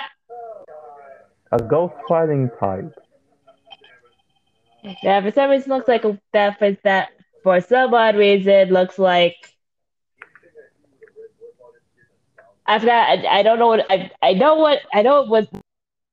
a 1.53 1.59
ghost 1.69 1.95
fighting 2.09 2.51
type. 2.59 2.95
Yeah, 5.03 5.21
for 5.21 5.31
some 5.31 5.51
reason 5.51 5.69
looks 5.71 5.89
like 5.89 6.05
a, 6.05 6.19
that 6.33 6.59
for 6.59 6.73
that 6.85 7.11
for 7.43 7.61
some 7.61 7.93
odd 7.93 8.17
reason 8.17 8.71
looks 8.71 8.99
like 8.99 9.37
I 12.67 12.79
forgot 12.79 13.19
I, 13.19 13.41
I 13.41 13.43
don't 13.43 13.59
know 13.59 13.67
what 13.67 13.91
I 13.91 14.11
I 14.23 14.33
know 14.33 14.57
what 14.57 14.81
I 14.93 15.03
know 15.03 15.23
what 15.25 15.49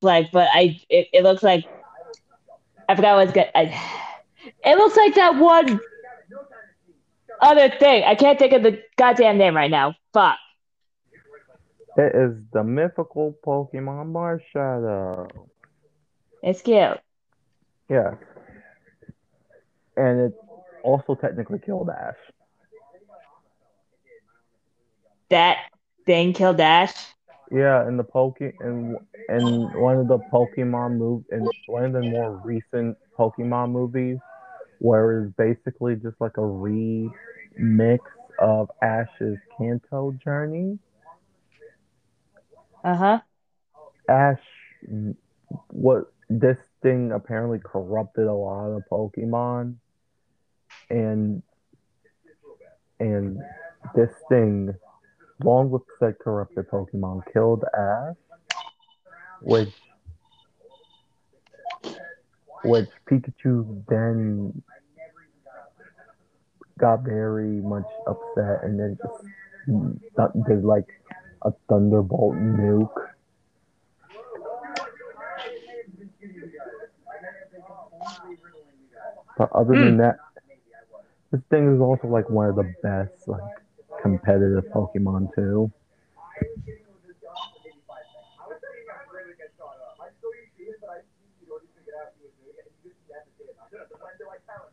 like, 0.02 0.32
but 0.32 0.50
I 0.54 0.80
it, 0.90 1.08
it 1.14 1.24
looks 1.24 1.44
like 1.44 1.66
I 2.90 2.96
forgot 2.96 3.18
what's 3.18 3.32
good. 3.32 3.50
It 3.54 4.78
looks 4.78 4.98
like 4.98 5.16
that 5.16 5.36
one 5.36 5.80
other 7.42 7.70
thing. 7.70 8.04
I 8.06 8.16
can't 8.16 8.40
think 8.40 8.54
of 8.54 8.64
the 8.64 8.82
goddamn 8.98 9.38
name 9.38 9.56
right 9.56 9.72
now. 9.72 9.96
Fuck. 10.14 10.38
It 11.98 12.14
is 12.14 12.38
the 12.54 12.64
mythical 12.64 13.36
Pokemon 13.44 14.12
Marshadow. 14.12 15.28
It's 16.44 16.62
cute. 16.62 17.00
Yeah. 17.90 18.12
And 19.96 20.20
it 20.20 20.34
also 20.84 21.16
technically 21.16 21.58
killed 21.58 21.90
Ash. 21.90 22.16
That 25.30 25.58
thing 26.06 26.34
killed 26.34 26.60
Ash? 26.60 26.94
Yeah, 27.52 27.88
in 27.88 27.98
the 27.98 28.04
Poke 28.04 28.42
in 28.42 28.96
in 29.30 29.82
one 29.82 29.98
of 29.98 30.08
the 30.08 30.20
Pokemon 30.32 30.98
move 30.98 31.24
in 31.32 31.50
one 31.66 31.86
of 31.86 31.94
the 31.94 32.02
more 32.02 32.40
recent 32.46 32.96
Pokemon 33.18 33.72
movies, 33.72 34.20
where 34.80 35.24
it's 35.24 35.34
basically 35.36 35.96
just 35.96 36.22
like 36.22 36.38
a 36.38 36.42
remix 36.42 38.00
of 38.40 38.70
Ash's 38.84 39.40
Kanto 39.58 40.12
journey 40.24 40.78
uh 42.88 42.95
huh. 42.95 43.19
Ash, 44.08 44.39
what 45.67 46.13
this 46.30 46.58
thing 46.82 47.12
apparently 47.12 47.60
corrupted 47.60 48.28
a 48.28 48.34
lot 48.34 48.67
of 48.69 48.84
Pokemon, 48.89 49.76
and 50.89 51.43
and 53.02 53.39
this 53.93 54.12
thing, 54.30 54.73
along 55.41 55.69
with 55.71 55.82
said 56.00 56.17
corrupted 56.19 56.69
Pokemon, 56.69 57.23
killed 57.34 57.65
Ash, 57.78 58.15
which 59.41 59.73
which 62.63 62.89
Pikachu 63.06 63.84
then 63.89 64.63
got 66.80 67.02
very 67.02 67.60
much 67.60 67.88
upset 68.08 68.63
and 68.63 68.80
then 68.80 68.97
just 69.02 70.47
did 70.47 70.63
like 70.63 70.88
a 71.41 71.52
Thunderbolt 71.69 72.36
nuke. 72.36 73.08
But 79.38 79.52
other 79.52 79.73
mm. 79.73 79.84
than 79.84 79.91
hmm. 79.93 79.97
that, 79.97 80.17
this 81.32 81.41
thing 81.50 81.76
is 81.76 81.80
also 81.80 82.08
like 82.08 82.30
one 82.30 82.50
of 82.50 82.56
the 82.56 82.73
best 82.82 83.28
like 83.28 83.41
competitive 84.02 84.65
Pokemon 84.73 85.34
too. 85.36 85.71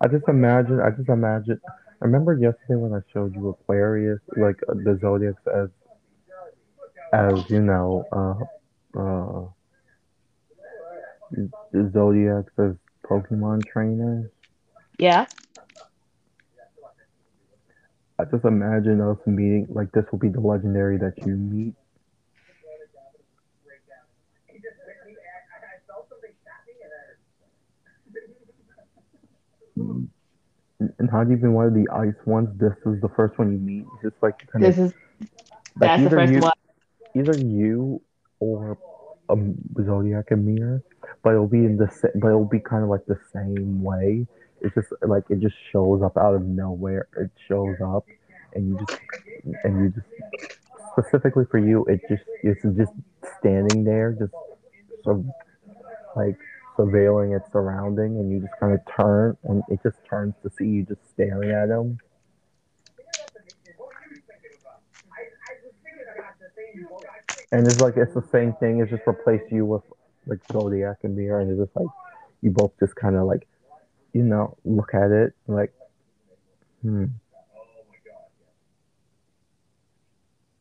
I 0.00 0.08
just 0.08 0.28
imagine. 0.28 0.80
I 0.80 0.90
just 0.90 1.08
imagine. 1.08 1.60
I 1.66 2.04
remember 2.04 2.34
yesterday 2.34 2.76
when 2.76 2.92
I 2.92 3.00
showed 3.12 3.34
you 3.34 3.48
Aquarius, 3.48 4.20
like 4.36 4.60
the 4.68 4.98
zodiacs 5.00 5.40
as 5.46 5.68
as 7.14 7.48
you 7.48 7.60
know, 7.60 8.04
uh, 8.10 9.00
uh, 9.00 9.46
the 11.72 11.90
Zodiacs 11.92 12.52
as 12.58 12.74
Pokemon 13.08 13.64
trainers. 13.66 14.30
Yeah. 14.98 15.26
I 18.18 18.24
just 18.24 18.44
imagine 18.44 19.00
us 19.00 19.18
meeting 19.26 19.66
like 19.70 19.92
this 19.92 20.04
will 20.10 20.18
be 20.18 20.28
the 20.28 20.40
legendary 20.40 20.98
that 20.98 21.14
you 21.24 21.36
meet. 21.36 21.74
And 30.98 31.10
how 31.10 31.24
do 31.24 31.30
you 31.30 31.36
even 31.36 31.54
one 31.54 31.66
of 31.66 31.74
the 31.74 31.88
ice 31.92 32.14
ones? 32.24 32.48
This 32.58 32.74
is 32.86 33.00
the 33.00 33.08
first 33.16 33.38
one 33.38 33.52
you 33.52 33.58
meet. 33.58 33.84
It's 33.94 34.02
just 34.02 34.22
like 34.22 34.38
kind 34.50 34.64
this 34.64 34.78
of, 34.78 34.86
is 34.86 34.94
that's 35.76 36.02
the 36.02 36.10
first 36.10 36.32
you, 36.32 36.40
one 36.40 36.52
either 37.14 37.36
you 37.36 38.00
or 38.40 38.78
a 39.28 39.36
Zodiac 39.84 40.30
and 40.30 40.44
Mirror, 40.44 40.82
but 41.22 41.30
it'll 41.30 41.46
be 41.46 41.58
in 41.58 41.76
the 41.76 41.88
same. 41.88 42.12
but 42.16 42.28
it'll 42.28 42.44
be 42.44 42.60
kind 42.60 42.82
of 42.82 42.90
like 42.90 43.06
the 43.06 43.18
same 43.32 43.82
way. 43.82 44.26
It's 44.60 44.74
just 44.74 44.92
like 45.02 45.24
it 45.30 45.40
just 45.40 45.56
shows 45.72 46.02
up 46.02 46.16
out 46.16 46.34
of 46.34 46.42
nowhere. 46.42 47.08
It 47.16 47.30
shows 47.48 47.76
up, 47.84 48.04
and 48.54 48.68
you 48.68 48.78
just 48.86 49.00
and 49.64 49.84
you 49.84 49.90
just 49.90 50.58
specifically 50.92 51.44
for 51.50 51.58
you, 51.58 51.84
it 51.86 52.00
just 52.08 52.24
it's 52.42 52.62
just 52.76 52.92
standing 53.38 53.84
there, 53.84 54.12
just 54.12 54.32
sort 55.02 55.18
of 55.18 55.26
like 56.16 56.38
surveilling 56.76 57.36
its 57.36 57.50
surrounding, 57.52 58.16
and 58.18 58.30
you 58.30 58.40
just 58.40 58.58
kind 58.58 58.72
of 58.74 58.80
turn, 58.96 59.36
and 59.44 59.62
it 59.68 59.80
just 59.82 59.96
turns 60.08 60.34
to 60.42 60.50
see 60.58 60.66
you 60.66 60.82
just 60.84 61.00
staring 61.10 61.50
at 61.50 61.68
him. 61.68 61.98
And 67.52 67.68
it's 67.68 67.78
like 67.78 67.96
it's 67.96 68.14
the 68.14 68.26
same 68.32 68.52
thing. 68.54 68.80
It's 68.80 68.90
just 68.90 69.06
replace 69.06 69.42
you 69.50 69.64
with 69.64 69.82
like 70.26 70.40
Zodiac 70.52 70.98
and 71.02 71.16
Mirror, 71.16 71.40
and 71.40 71.50
it's 71.50 71.60
just 71.60 71.76
like 71.76 71.86
you 72.40 72.50
both 72.50 72.72
just 72.80 72.96
kind 72.96 73.16
of 73.16 73.24
like, 73.26 73.46
you 74.12 74.22
know, 74.22 74.56
look 74.64 74.94
at 74.94 75.10
it 75.10 75.34
like, 75.46 75.72
hmm. 76.82 77.06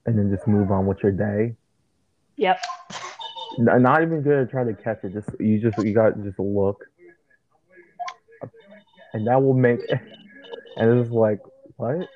And 0.06 0.20
then 0.20 0.30
just 0.36 0.48
move 0.48 0.70
on 0.70 0.86
with 0.86 1.02
your 1.02 1.14
day. 1.14 1.56
Yep. 2.36 2.60
Not 3.58 4.02
even 4.02 4.22
gonna 4.22 4.46
try 4.46 4.64
to 4.64 4.74
catch 4.74 5.04
it. 5.04 5.14
Just 5.14 5.30
you 5.40 5.60
just 5.60 5.78
you 5.78 5.94
got 5.94 6.16
to 6.18 6.24
just 6.24 6.40
look, 6.40 6.86
and 9.14 9.28
that 9.28 9.42
will 9.42 9.54
make. 9.54 9.80
And 10.76 11.00
it's 11.00 11.12
like 11.12 11.40
what? 11.78 12.08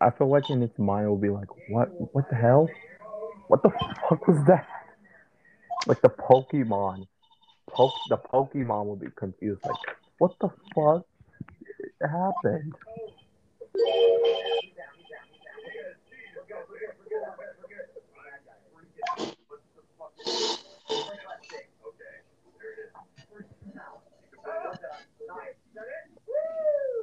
I 0.00 0.10
feel 0.10 0.28
like 0.28 0.48
in 0.50 0.62
its 0.62 0.78
mind 0.78 1.04
it 1.04 1.08
will 1.10 1.18
be 1.18 1.28
like 1.28 1.48
what? 1.68 1.88
What 2.14 2.30
the 2.30 2.36
hell? 2.36 2.66
What 3.48 3.62
the 3.62 3.70
fuck 4.08 4.26
was 4.26 4.44
that? 4.46 4.66
Like 5.86 6.02
the 6.02 6.08
Pokemon. 6.08 7.06
Po- 7.70 7.92
the 8.08 8.16
Pokemon 8.16 8.86
will 8.86 8.96
be 8.96 9.06
confused. 9.16 9.60
Like 9.64 9.76
what 10.18 10.32
the 10.40 10.48
fuck 10.74 11.04
happened? 12.02 12.74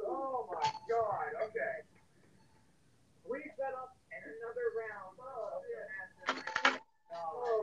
Oh 0.06 0.46
my 0.52 0.70
god, 0.88 1.30
okay. 1.44 1.76
We 3.30 3.38
set 3.56 3.72
up 3.74 3.96
another 4.12 4.66
round. 4.76 5.14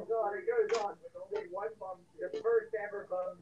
Oh 0.01 0.05
god, 0.09 0.33
it 0.37 0.45
goes 0.47 0.81
on 0.83 0.93
with 1.03 1.11
only 1.37 1.47
one 1.51 1.67
bum, 1.79 1.97
the 2.19 2.29
first 2.41 2.73
ever 2.87 3.07
bum. 3.09 3.37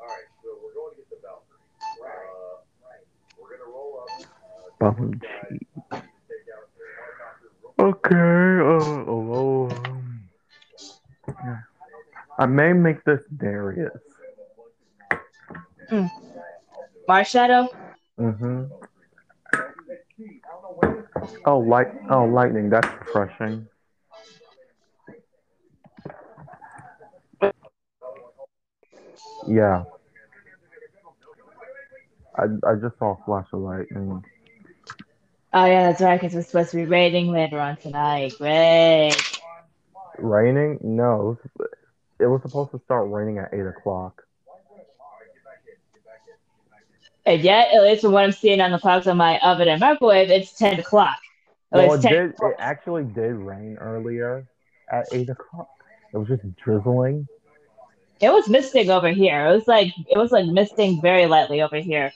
Alright, 0.00 0.24
so 0.42 0.48
we're 0.62 0.74
going 0.74 0.94
to 0.94 0.96
get 0.98 1.10
the 1.10 1.16
Valkyrie. 1.22 1.62
Right. 2.02 2.26
Uh, 2.26 2.58
Right. 2.82 3.04
we're 3.40 3.56
gonna 3.56 3.70
roll 3.70 4.02
up. 4.02 4.08
Uh, 4.20 4.92
Bum 4.92 5.12
guys, 5.12 5.30
cheek. 5.50 5.68
take 5.72 6.48
out 6.54 6.68
the 6.76 6.86
helicopter 6.98 7.48
real 7.62 7.88
Okay. 7.88 8.26
Uh, 8.66 9.10
oh, 9.10 9.68
um, 9.86 10.22
yeah. 11.44 11.58
I 12.38 12.46
may 12.46 12.72
make 12.72 13.04
this 13.04 13.20
Darius. 13.36 13.92
Marshadow. 17.08 17.68
Mm-hmm. 18.18 18.64
Oh, 21.46 21.58
light. 21.58 21.88
Oh, 22.10 22.24
lightning. 22.24 22.68
That's 22.70 22.88
refreshing. 23.06 23.66
Yeah. 29.48 29.84
I 32.36 32.44
I 32.66 32.74
just 32.74 32.98
saw 32.98 33.12
a 33.12 33.24
flash 33.24 33.46
of 33.52 33.60
lightning. 33.60 34.24
Oh 35.52 35.64
yeah, 35.64 35.90
that's 35.90 36.02
right. 36.02 36.20
Because 36.20 36.34
we're 36.34 36.42
supposed 36.42 36.70
to 36.72 36.76
be 36.76 36.84
raining 36.84 37.32
later 37.32 37.58
on 37.58 37.76
tonight. 37.76 38.34
Great. 38.38 39.14
Raining? 40.18 40.78
No, 40.82 41.38
it 42.18 42.26
was, 42.26 42.42
supposed 42.42 42.72
to 42.72 42.80
start 42.84 43.10
raining 43.10 43.38
at 43.38 43.52
eight 43.52 43.66
o'clock. 43.66 44.22
And 47.24 47.42
yet, 47.42 47.68
at 47.74 47.82
least 47.82 48.02
from 48.02 48.12
what 48.12 48.24
I'm 48.24 48.32
seeing 48.32 48.60
on 48.60 48.70
the 48.70 48.78
clocks 48.78 49.06
on 49.06 49.16
my 49.16 49.38
oven 49.40 49.68
and 49.68 49.80
microwave, 49.80 50.30
it's 50.30 50.52
ten 50.52 50.78
o'clock. 50.78 51.18
Well, 51.70 51.94
it 51.94 52.02
10 52.02 52.12
did. 52.12 52.30
It 52.30 52.56
actually 52.58 53.04
did 53.04 53.34
rain 53.34 53.76
earlier 53.80 54.46
at 54.90 55.06
eight 55.12 55.28
o'clock. 55.28 55.68
It 56.12 56.18
was 56.18 56.28
just 56.28 56.56
drizzling. 56.56 57.26
It 58.20 58.30
was 58.30 58.48
misting 58.48 58.90
over 58.90 59.10
here. 59.10 59.46
It 59.46 59.52
was 59.54 59.68
like 59.68 59.92
it 60.08 60.18
was 60.18 60.32
like 60.32 60.46
misting 60.46 61.00
very 61.02 61.26
lightly 61.26 61.62
over 61.62 61.76
here. 61.76 62.12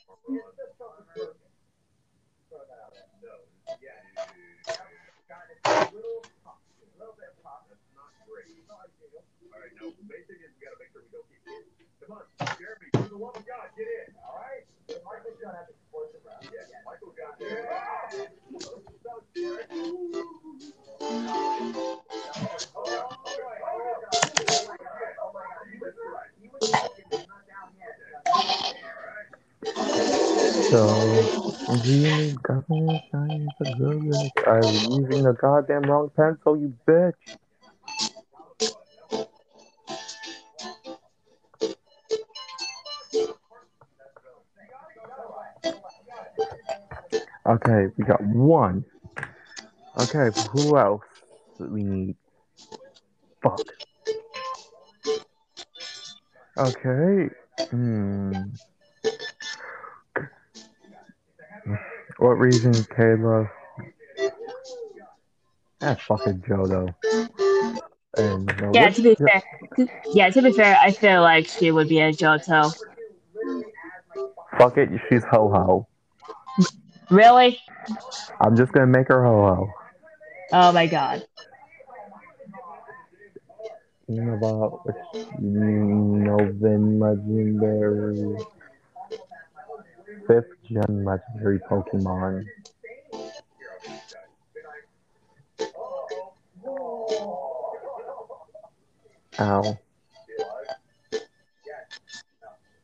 For 25.80 25.92
got. 25.92 26.30
So, 30.70 31.30
do 31.68 31.92
you 31.92 32.10
need 32.12 32.42
government 32.42 33.02
science 33.10 33.54
or 33.60 33.66
good? 33.66 34.30
I'm 34.46 35.00
using 35.00 35.22
the 35.24 35.36
goddamn 35.40 35.82
wrong 35.82 36.10
pencil, 36.16 36.56
you 36.56 36.74
bitch. 36.86 37.12
Okay, 47.46 47.92
we 47.96 48.04
got 48.04 48.22
one. 48.22 48.84
Okay, 49.98 50.30
who 50.52 50.78
else 50.78 51.02
that 51.58 51.70
we 51.70 51.82
need? 51.82 52.16
Fuck. 53.42 53.62
Okay. 56.60 57.30
Hmm. 57.70 58.32
What 62.18 62.32
reason, 62.32 62.74
Kayla? 62.74 63.48
Ah, 65.80 65.96
fucking 66.06 66.44
Johto. 66.46 66.94
And 68.18 68.50
uh, 68.50 68.72
Yeah, 68.72 68.90
to 68.90 69.02
be 69.02 69.14
fair, 69.14 69.42
yeah, 70.12 70.28
to 70.28 70.42
be 70.42 70.52
fair, 70.52 70.76
I 70.82 70.92
feel 70.92 71.22
like 71.22 71.46
she 71.48 71.70
would 71.70 71.88
be 71.88 72.00
a 72.00 72.12
Johto. 72.12 72.74
Fuck 74.58 74.76
it, 74.76 74.90
she's 75.08 75.24
ho 75.24 75.48
ho. 75.48 75.88
Really? 77.08 77.58
I'm 78.42 78.54
just 78.54 78.72
gonna 78.72 78.86
make 78.86 79.08
her 79.08 79.24
ho 79.24 79.46
ho. 79.46 79.68
Oh 80.52 80.72
my 80.72 80.86
god. 80.86 81.24
About 84.10 84.82
Novin 85.38 86.98
legendary 86.98 88.36
fifth 90.26 90.50
gen 90.68 91.04
legendary 91.04 91.60
Pokemon. 91.60 92.44
Ow. 99.38 99.78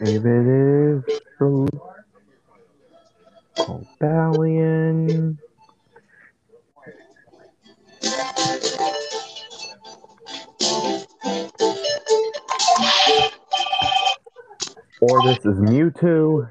if 0.00 0.24
it 0.24 0.46
is 0.46 1.20
true. 1.36 1.68
Rebellion. 4.00 5.38
Or 15.00 15.22
this 15.22 15.44
is 15.44 15.58
Mewtwo. 15.60 16.50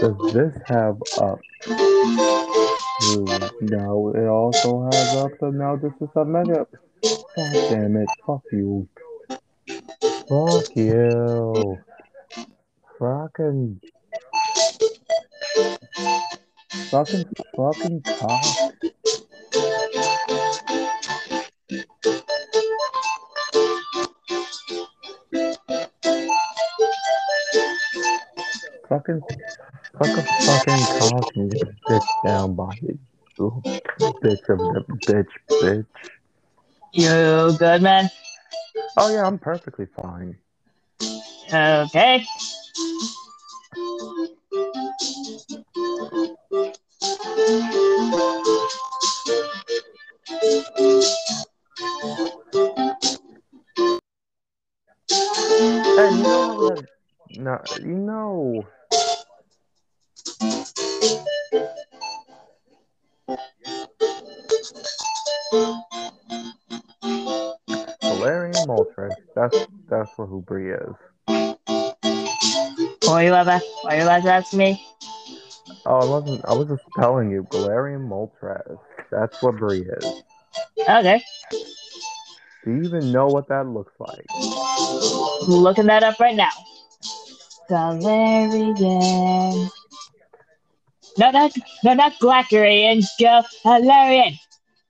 Does 0.00 0.14
this 0.32 0.54
have 0.66 1.02
up 1.18 1.40
now? 3.60 4.12
It 4.14 4.26
also 4.26 4.84
has 4.84 5.14
up 5.16 5.38
to 5.40 5.50
now. 5.52 5.76
This 5.76 5.92
is 6.00 6.08
a 6.16 6.24
mega. 6.24 6.66
God 7.02 7.52
damn 7.68 7.96
it! 7.96 8.08
Fuck 8.26 8.42
you. 8.52 8.88
Fuck 10.28 10.76
you. 10.76 11.78
Fucking. 12.98 13.80
Fucking 16.90 17.24
fucking 17.56 18.02
cock. 18.02 18.72
Fucking 28.90 29.22
fuck 29.96 30.08
a 30.18 30.22
fucking 30.44 30.86
cock 30.98 31.26
and 31.36 31.52
get 31.52 31.62
bitch 31.88 32.08
down 32.24 32.56
by 32.56 32.74
it. 32.82 32.98
Bitch 33.38 34.48
of 34.48 34.58
the 34.58 34.84
bitch 35.06 35.28
bitch. 35.48 35.86
You 36.92 37.56
good, 37.56 37.82
man? 37.82 38.10
Oh 38.96 39.08
yeah, 39.14 39.24
I'm 39.24 39.38
perfectly 39.38 39.86
fine. 39.86 40.36
Okay. 41.52 42.24
You 55.96 56.10
know 56.22 56.76
no 57.36 57.58
you 57.78 57.94
know 57.94 58.66
Galarian 68.02 68.66
Moltres, 68.66 69.16
that's 69.34 69.56
that's 69.88 70.10
what 70.16 70.26
who 70.26 70.42
Bree 70.42 70.72
is. 70.72 70.94
What 73.04 73.24
you 73.24 73.34
about? 73.34 73.62
What 73.82 73.96
you 73.96 74.04
to 74.04 74.32
ask 74.32 74.52
me? 74.52 74.80
Oh, 75.86 76.00
I 76.00 76.04
wasn't. 76.04 76.44
I 76.44 76.52
was 76.52 76.68
just 76.68 76.82
telling 76.96 77.30
you, 77.30 77.44
Galarian 77.44 78.08
Moltres. 78.08 78.78
That's 79.10 79.42
what 79.42 79.56
Bree 79.56 79.80
is. 79.80 80.12
Okay. 80.88 81.22
Do 82.64 82.72
you 82.72 82.84
even 82.84 83.10
know 83.10 83.28
what 83.28 83.48
that 83.48 83.66
looks 83.66 83.94
like? 83.98 84.26
Looking 85.48 85.86
that 85.86 86.02
up 86.02 86.20
right 86.20 86.36
now. 86.36 86.50
Galarian. 87.70 89.70
No, 91.20 91.30
not 91.30 91.52
no, 91.84 91.92
not 91.92 92.14
Galarian. 92.14 93.04
Galarian. 93.20 94.38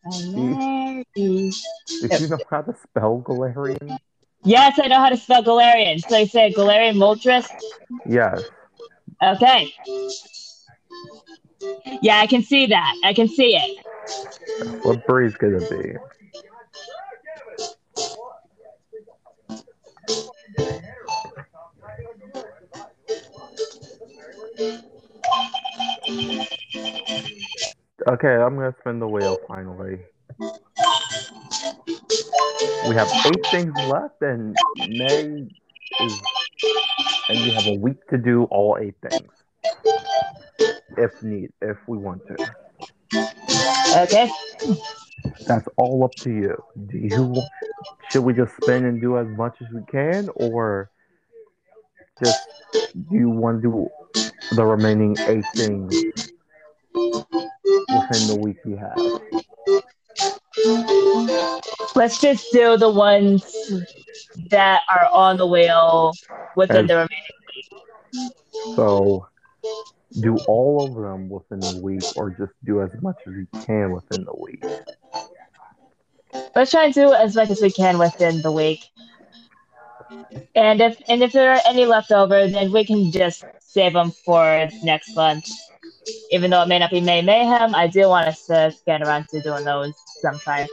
Galarian. 0.07 1.05
Do 1.16 1.27
you 2.01 2.29
know 2.29 2.38
how 2.49 2.62
to 2.62 2.75
spell 2.77 3.21
Galarian? 3.27 3.99
Yes, 4.45 4.79
I 4.81 4.87
know 4.87 5.01
how 5.01 5.09
to 5.09 5.16
spell 5.16 5.43
Galarian. 5.43 5.99
So 6.01 6.14
I 6.16 6.27
said 6.27 6.55
Galarian 6.55 6.95
Moltres. 6.95 7.49
Yes. 8.07 8.45
Okay. 9.21 9.75
Yeah, 12.01 12.19
I 12.21 12.29
can 12.29 12.45
see 12.45 12.66
that. 12.66 12.95
I 13.03 13.12
can 13.12 13.27
see 13.27 13.57
it. 13.57 13.85
That's 14.61 14.85
what 14.85 15.05
Bree's 15.09 15.35
gonna 15.35 15.59
be. 15.69 15.97
Okay, 28.07 28.35
I'm 28.35 28.57
gonna 28.57 28.75
spin 28.81 28.99
the 28.99 29.07
wheel 29.07 29.38
finally. 29.46 30.01
We 32.88 32.94
have 32.94 33.09
eight 33.27 33.46
things 33.51 33.75
left, 33.87 34.23
and 34.23 34.57
May 34.88 35.46
is, 36.01 36.23
and 37.29 37.40
we 37.40 37.51
have 37.51 37.66
a 37.66 37.75
week 37.75 38.05
to 38.09 38.18
do 38.18 38.44
all 38.44 38.79
eight 38.81 38.94
things, 39.03 39.31
if 40.96 41.23
need, 41.23 41.53
if 41.61 41.77
we 41.87 41.99
want 41.99 42.23
to. 42.27 42.35
Okay. 44.03 44.31
That's 45.46 45.68
all 45.77 46.05
up 46.05 46.14
to 46.23 46.31
you. 46.31 46.57
Do 46.87 46.99
you 46.99 47.42
should 48.11 48.23
we 48.23 48.33
just 48.33 48.57
spin 48.62 48.87
and 48.87 49.01
do 49.01 49.18
as 49.18 49.27
much 49.29 49.57
as 49.61 49.68
we 49.73 49.83
can, 49.90 50.29
or 50.35 50.90
just 52.25 52.40
do 52.73 53.16
you 53.16 53.31
want 53.31 53.62
to 53.62 53.88
do 54.14 54.30
the 54.53 54.65
remaining 54.65 55.17
eight 55.29 55.45
things 55.55 55.95
within 56.95 58.27
the 58.27 58.37
week 58.41 58.57
we 58.65 58.77
have? 58.77 58.99
Let's 61.95 62.21
just 62.21 62.53
do 62.53 62.77
the 62.77 62.91
ones 62.91 63.45
that 64.51 64.83
are 64.93 65.09
on 65.13 65.37
the 65.37 65.47
wheel 65.47 66.13
within 66.57 66.87
the 66.87 66.95
remaining. 66.95 67.11
Week. 67.55 68.77
So 68.77 69.27
do 70.21 70.37
all 70.49 70.85
of 70.87 70.95
them 70.95 71.29
within 71.29 71.61
the 71.61 71.81
week, 71.81 72.03
or 72.17 72.31
just 72.31 72.53
do 72.65 72.83
as 72.83 72.91
much 73.01 73.17
as 73.27 73.35
you 73.35 73.47
can 73.63 73.93
within 73.93 74.25
the 74.25 74.35
week. 74.35 74.65
Let's 76.57 76.71
try 76.71 76.85
and 76.85 76.95
do 76.95 77.13
as 77.13 77.37
much 77.37 77.51
as 77.51 77.61
we 77.61 77.71
can 77.71 77.99
within 77.99 78.43
the 78.43 78.51
week. 78.51 78.91
And 80.55 80.81
if 80.81 81.01
and 81.09 81.23
if 81.23 81.33
there 81.33 81.53
are 81.53 81.61
any 81.67 81.87
left 81.87 82.11
over, 82.11 82.49
then 82.49 82.73
we 82.73 82.85
can 82.85 83.13
just 83.13 83.45
save 83.70 83.92
them 83.92 84.11
for 84.24 84.68
next 84.83 85.14
month. 85.14 85.48
Even 86.30 86.50
though 86.50 86.62
it 86.62 86.68
may 86.68 86.78
not 86.78 86.90
be 86.90 87.00
May 87.00 87.22
Mayhem, 87.22 87.74
I 87.74 87.87
do 87.87 88.09
want 88.09 88.26
us 88.26 88.46
to 88.46 88.74
get 88.87 89.02
around 89.02 89.28
to 89.28 89.40
doing 89.40 89.64
those 89.64 89.94
sometime 90.20 90.66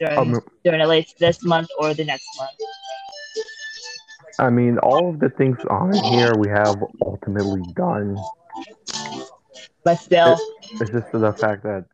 during 0.00 0.18
Um, 0.18 0.40
during 0.64 0.80
at 0.80 0.88
least 0.88 1.18
this 1.18 1.44
month 1.44 1.68
or 1.78 1.94
the 1.94 2.04
next 2.04 2.26
month. 2.38 2.58
I 4.38 4.48
mean, 4.50 4.78
all 4.78 5.10
of 5.10 5.20
the 5.20 5.28
things 5.28 5.58
on 5.68 5.92
here 5.92 6.32
we 6.36 6.48
have 6.48 6.76
ultimately 7.04 7.62
done. 7.74 8.16
But 9.84 9.96
still, 9.96 10.38
It's 10.80 10.90
just 10.90 11.12
the 11.12 11.32
fact 11.32 11.62
that 11.62 11.84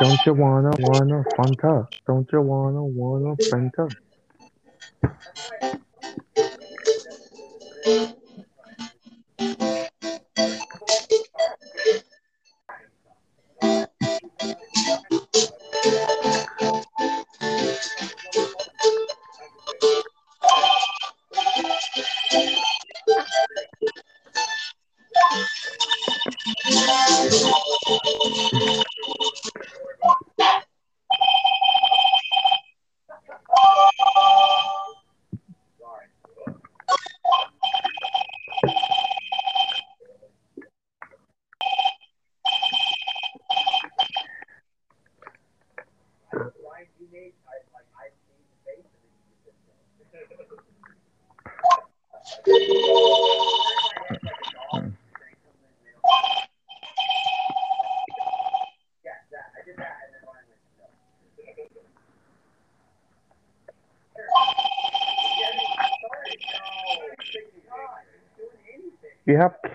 don't 0.00 0.26
you 0.26 0.34
wanna 0.34 0.70
wanna 0.80 1.24
Fanta? 1.38 1.86
Don't 2.06 2.28
you 2.32 2.40
wanna 2.42 2.84
wanna 2.84 3.36
Fanta? 3.50 3.88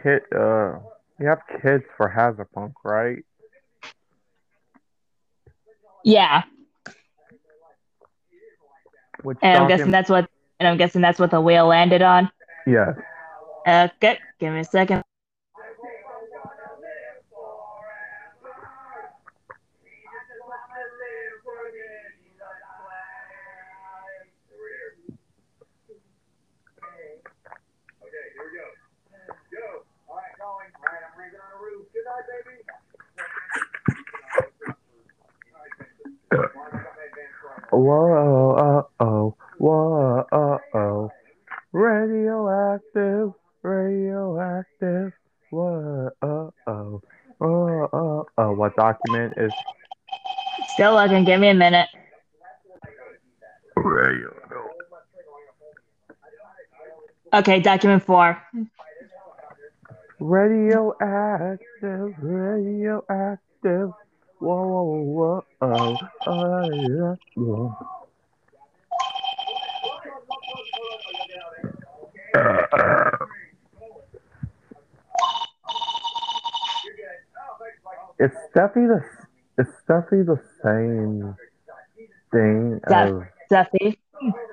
Kid. 0.09 0.21
Uh, 0.35 0.79
you 1.19 1.27
have 1.27 1.39
kids 1.61 1.83
for 1.97 2.09
Hazapunk, 2.09 2.73
right? 2.83 3.23
Yeah, 6.03 6.43
Which 9.23 9.37
and 9.41 9.57
I'm 9.57 9.67
guessing 9.67 9.91
that's 9.91 10.09
what 10.09 10.29
and 10.59 10.67
I'm 10.67 10.77
guessing 10.77 11.01
that's 11.01 11.19
what 11.19 11.31
the 11.31 11.41
whale 11.41 11.67
landed 11.67 12.01
on. 12.01 12.29
Yeah. 12.65 12.93
Okay, 13.67 14.17
give 14.39 14.53
me 14.53 14.61
a 14.61 14.63
second. 14.63 15.03
Okay, 28.01 28.25
here 28.33 28.45
we 28.45 28.57
go. 28.57 28.63
Go. 29.51 29.83
All 30.07 30.15
right, 30.15 30.23
going. 30.39 30.71
All 30.77 30.87
right, 30.87 31.03
I'm 31.03 31.19
ranking 31.19 31.39
on 31.39 31.49
the 31.51 31.65
roof. 31.65 31.85
Good 31.93 32.05
night, 32.05 32.23
baby. 32.45 32.63
Whoa, 37.71 38.55
uh 38.55 39.03
oh, 39.03 39.35
whoa, 39.57 40.25
uh 40.31 40.57
oh. 40.77 41.11
Radioactive, 41.71 43.33
radioactive. 43.63 45.13
Whoa, 45.51 46.09
uh 46.21 46.49
oh, 46.67 47.01
oh, 47.41 47.83
uh 47.93 48.23
oh. 48.37 48.53
What 48.53 48.75
document 48.75 49.33
is 49.37 49.53
Still 50.73 50.93
looking. 50.95 51.23
Give 51.25 51.39
me 51.39 51.49
a 51.49 51.53
minute. 51.53 51.87
radio? 53.75 54.29
Okay, 57.33 57.59
document 57.59 58.03
four. 58.03 58.41
Radioactive, 60.19 62.13
radioactive. 62.21 63.91
Whoa, 64.39 64.63
whoa, 64.63 65.01
whoa, 65.01 65.43
oh, 65.61 65.97
oh, 66.27 66.69
yeah. 66.71 67.15
Is 78.19 78.31
Steffi 78.55 78.87
the 78.87 79.03
is 79.57 79.67
Steffi 79.83 80.25
the 80.25 80.39
same 80.63 81.35
thing 82.31 82.79
as 82.87 83.11
Steffi. 83.51 83.97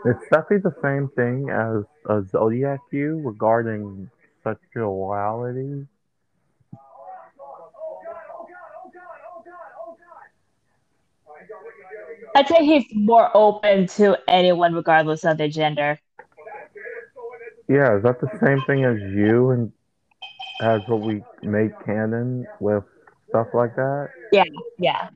is 0.05 0.17
Steffi 0.29 0.63
the 0.63 0.75
same 0.83 1.09
thing 1.15 1.49
as 1.51 1.85
a 2.09 2.25
Zodiac 2.29 2.81
you 2.91 3.21
regarding 3.25 4.11
sexuality? 4.43 5.87
I'd 12.37 12.49
say 12.49 12.67
he's 12.67 12.85
more 12.93 13.35
open 13.35 13.87
to 13.87 14.19
anyone 14.29 14.75
regardless 14.75 15.25
of 15.25 15.39
their 15.39 15.49
gender. 15.49 15.99
Yeah, 17.67 17.97
is 17.97 18.03
that 18.03 18.21
the 18.21 18.29
same 18.45 18.61
thing 18.67 18.85
as 18.85 18.99
you 19.17 19.53
and 19.53 19.73
as 20.61 20.83
what 20.87 21.01
we 21.01 21.23
make 21.43 21.73
canon 21.87 22.47
with 22.61 22.85
stuff 23.31 23.47
like 23.55 23.75
that? 23.77 24.11
Yeah. 24.33 24.45
Yeah. 24.79 25.09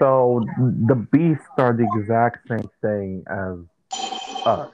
So 0.00 0.44
the 0.58 0.96
beasts 1.12 1.44
are 1.56 1.72
the 1.72 1.88
exact 2.00 2.48
same 2.48 2.68
thing 2.82 3.22
as 3.30 3.58
us. 4.44 4.68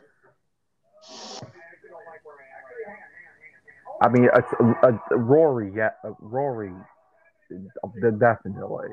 I 4.00 4.08
mean, 4.08 4.30
it's, 4.34 4.48
uh, 4.82 5.16
Rory, 5.16 5.72
yeah, 5.76 5.90
uh, 6.04 6.12
Rory, 6.20 6.72
uh, 7.52 8.10
definitely, 8.18 8.88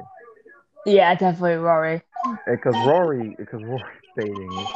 Yeah, 0.85 1.15
definitely 1.15 1.55
Rory. 1.55 2.03
Eh, 2.25 2.31
because 2.51 2.75
Rory, 2.85 3.35
because 3.37 3.61
Rory's 3.61 4.01
dating 4.17 4.67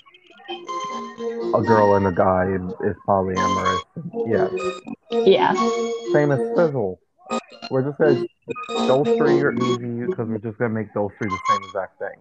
a 1.54 1.62
girl 1.62 1.96
and 1.96 2.08
a 2.08 2.12
guy 2.12 2.46
is 2.88 2.96
polyamorous. 3.08 3.82
Yeah, 4.26 4.50
Yeah. 5.26 5.54
same 6.12 6.32
as 6.32 6.39
Fizzle. 6.56 7.00
We're 7.70 7.84
just 7.84 7.98
gonna 7.98 8.24
those 8.88 9.08
three 9.18 9.41
are 9.41 9.54
easy 9.54 10.06
because 10.06 10.28
we're 10.28 10.38
just 10.39 10.58
gonna 10.58 10.74
make 10.74 10.94
those 10.94 11.12
three 11.18 11.30
the 11.30 11.39
same 11.50 11.64
exact 11.68 12.00
thing. 12.00 12.18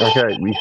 Okay, 0.00 0.38
we 0.40 0.54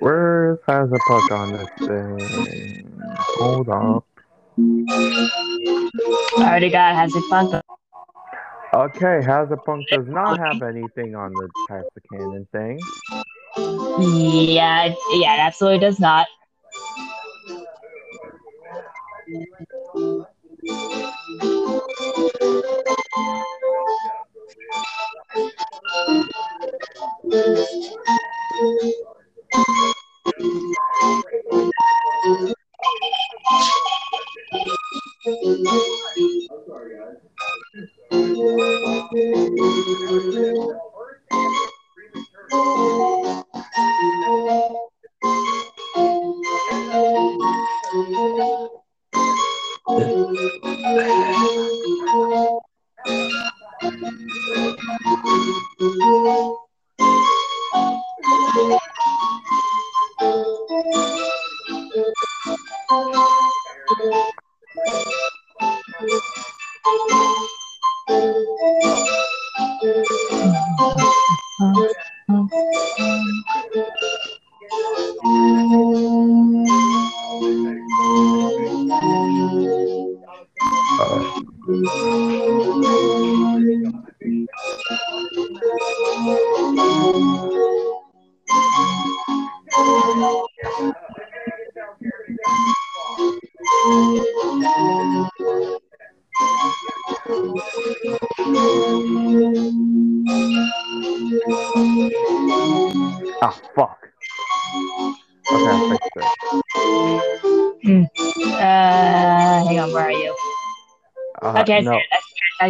where's 0.00 0.58
has 0.66 0.90
a 0.92 0.98
puck 1.08 1.30
on 1.32 1.52
this 1.52 1.68
thing? 1.86 3.16
Hold 3.38 3.68
up. 3.68 4.04
I 6.38 6.48
already 6.48 6.70
got 6.70 6.94
has 6.94 7.14
a 7.14 7.20
fun. 7.22 7.60
Okay, 8.74 9.20
Hazapunk 9.24 9.88
does 9.88 10.06
not 10.06 10.38
have 10.38 10.62
anything 10.62 11.14
on 11.14 11.32
the 11.32 11.48
Types 11.68 11.88
of 11.96 12.02
Canon 12.10 12.46
thing. 12.52 12.78
Yeah, 13.98 14.94
yeah, 15.12 15.34
it 15.34 15.40
absolutely 15.40 15.78
does 15.78 15.98
not. 15.98 16.26
Ah, 25.36 25.50
fuck. 40.80 40.95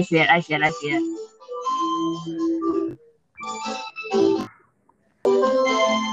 See 0.07 0.19
it. 0.19 0.31
I 0.31 0.41
see 0.41 0.55
it. 0.55 0.63
I 0.63 0.71
see 0.71 0.91
it. 0.91 1.17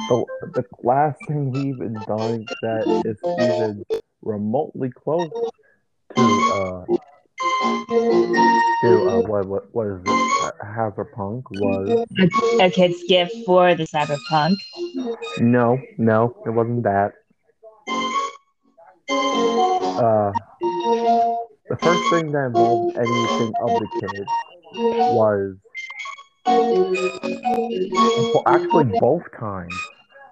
the, 0.10 0.26
the 0.56 0.66
last 0.84 1.18
thing 1.28 1.52
we've 1.52 1.78
done 2.06 2.48
that 2.62 2.86
is 3.06 3.18
even 3.40 3.86
remotely 4.22 4.90
close 4.90 5.32
to 6.16 6.22
uh 6.54 6.86
to 8.82 9.08
uh 9.08 9.20
what 9.20 9.46
what 9.46 9.64
what 9.74 9.88
is 9.88 10.02
it? 10.04 10.10
Uh, 10.10 10.52
Hazard 10.66 11.08
was 11.52 12.06
A 12.60 12.70
kid's 12.70 13.04
gift 13.08 13.36
for 13.46 13.76
the 13.76 13.84
cyberpunk. 13.84 14.58
no 15.40 15.80
no 15.98 16.36
it 16.46 16.50
wasn't 16.50 16.84
that. 16.84 17.14
Uh, 20.00 20.34
the 21.74 21.80
first 21.82 22.04
thing 22.10 22.32
that 22.32 22.46
involved 22.46 22.86
anything 22.96 23.56
of 23.60 23.74
the 23.80 23.88
kids 24.00 24.30
was 25.08 25.56
well, 28.34 28.44
actually 28.48 28.84
both 29.00 29.24
times 29.40 29.82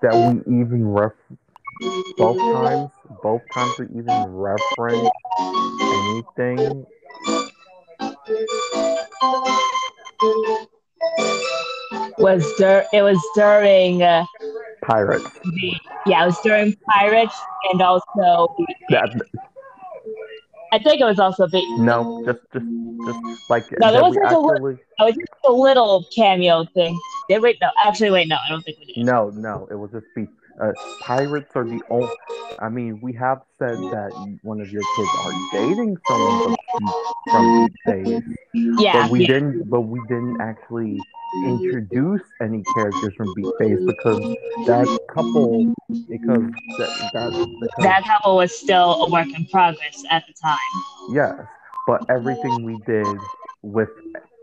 that 0.01 0.15
we 0.17 0.39
even 0.41 0.87
ref 0.87 1.13
both 2.17 2.37
times 2.51 2.89
both 3.23 3.41
times 3.53 3.75
we 3.79 3.85
even 3.99 4.23
reference 4.23 5.13
anything 5.91 6.85
Was 12.19 12.53
dur- 12.57 12.85
it 12.93 13.01
was 13.01 13.19
during 13.35 14.03
uh, 14.03 14.25
pirates. 14.81 15.39
the 15.43 15.73
yeah, 16.05 16.23
it 16.23 16.25
was 16.27 16.39
during 16.43 16.75
Pirates 16.89 17.35
and 17.71 17.81
also 17.81 18.47
That 18.89 19.09
I 20.71 20.79
think 20.79 21.01
it 21.01 21.05
was 21.05 21.19
also 21.19 21.47
the 21.47 21.61
no, 21.79 22.23
just 22.25 22.39
just 22.53 22.65
just 23.05 23.19
like 23.49 23.65
No, 23.79 23.91
there 23.91 24.01
was 24.01 24.15
like 24.15 24.31
a 24.31 24.39
li- 24.39 24.53
actually 24.55 24.79
it 24.99 25.03
was 25.03 25.15
just 25.15 25.33
a 25.45 25.51
little 25.51 26.05
cameo 26.15 26.65
thing. 26.73 26.97
Did 27.29 27.41
wait 27.41 27.57
no 27.61 27.69
actually 27.83 28.11
wait 28.11 28.27
no 28.27 28.37
I 28.37 28.49
don't 28.49 28.63
think 28.63 28.77
we 28.79 28.93
did. 28.93 29.05
no 29.05 29.29
no 29.31 29.67
it 29.69 29.75
was 29.75 29.91
just 29.91 30.05
be 30.15 30.27
uh, 30.61 30.71
pirates 30.99 31.51
are 31.55 31.65
the 31.65 31.83
only. 31.89 32.11
I 32.59 32.69
mean, 32.69 32.99
we 33.01 33.13
have 33.13 33.39
said 33.59 33.89
that 33.91 34.13
one 34.41 34.61
of 34.61 34.71
your 34.71 34.85
kids 34.85 35.13
are 35.15 35.35
dating 35.51 35.97
someone 36.07 36.39
from 36.43 36.55
from 37.31 37.51
Beat 37.55 37.73
Phase, 37.85 38.23
Yeah, 38.53 38.91
but 38.91 39.09
we 39.09 39.21
yeah. 39.21 39.27
didn't 39.27 39.69
but 39.69 39.81
we 39.81 40.01
didn't 40.01 40.37
actually 40.41 41.05
introduce 41.43 42.21
any 42.41 42.65
characters 42.73 43.13
from 43.17 43.33
Beat 43.33 43.49
Phase 43.57 43.79
because 43.85 44.23
that 44.65 44.89
couple 45.13 45.67
because 46.09 46.43
that, 46.77 46.91
that 47.13 47.33
because 47.59 47.93
that 47.93 48.03
couple 48.05 48.35
was 48.37 48.51
still 48.51 49.03
a 49.03 49.09
work 49.09 49.27
in 49.35 49.45
progress 49.45 50.03
at 50.09 50.25
the 50.27 50.33
time. 50.33 50.57
yes 51.07 51.33
but 51.85 52.01
everything 52.09 52.63
we 52.63 52.77
did 52.85 53.19
with 53.61 53.89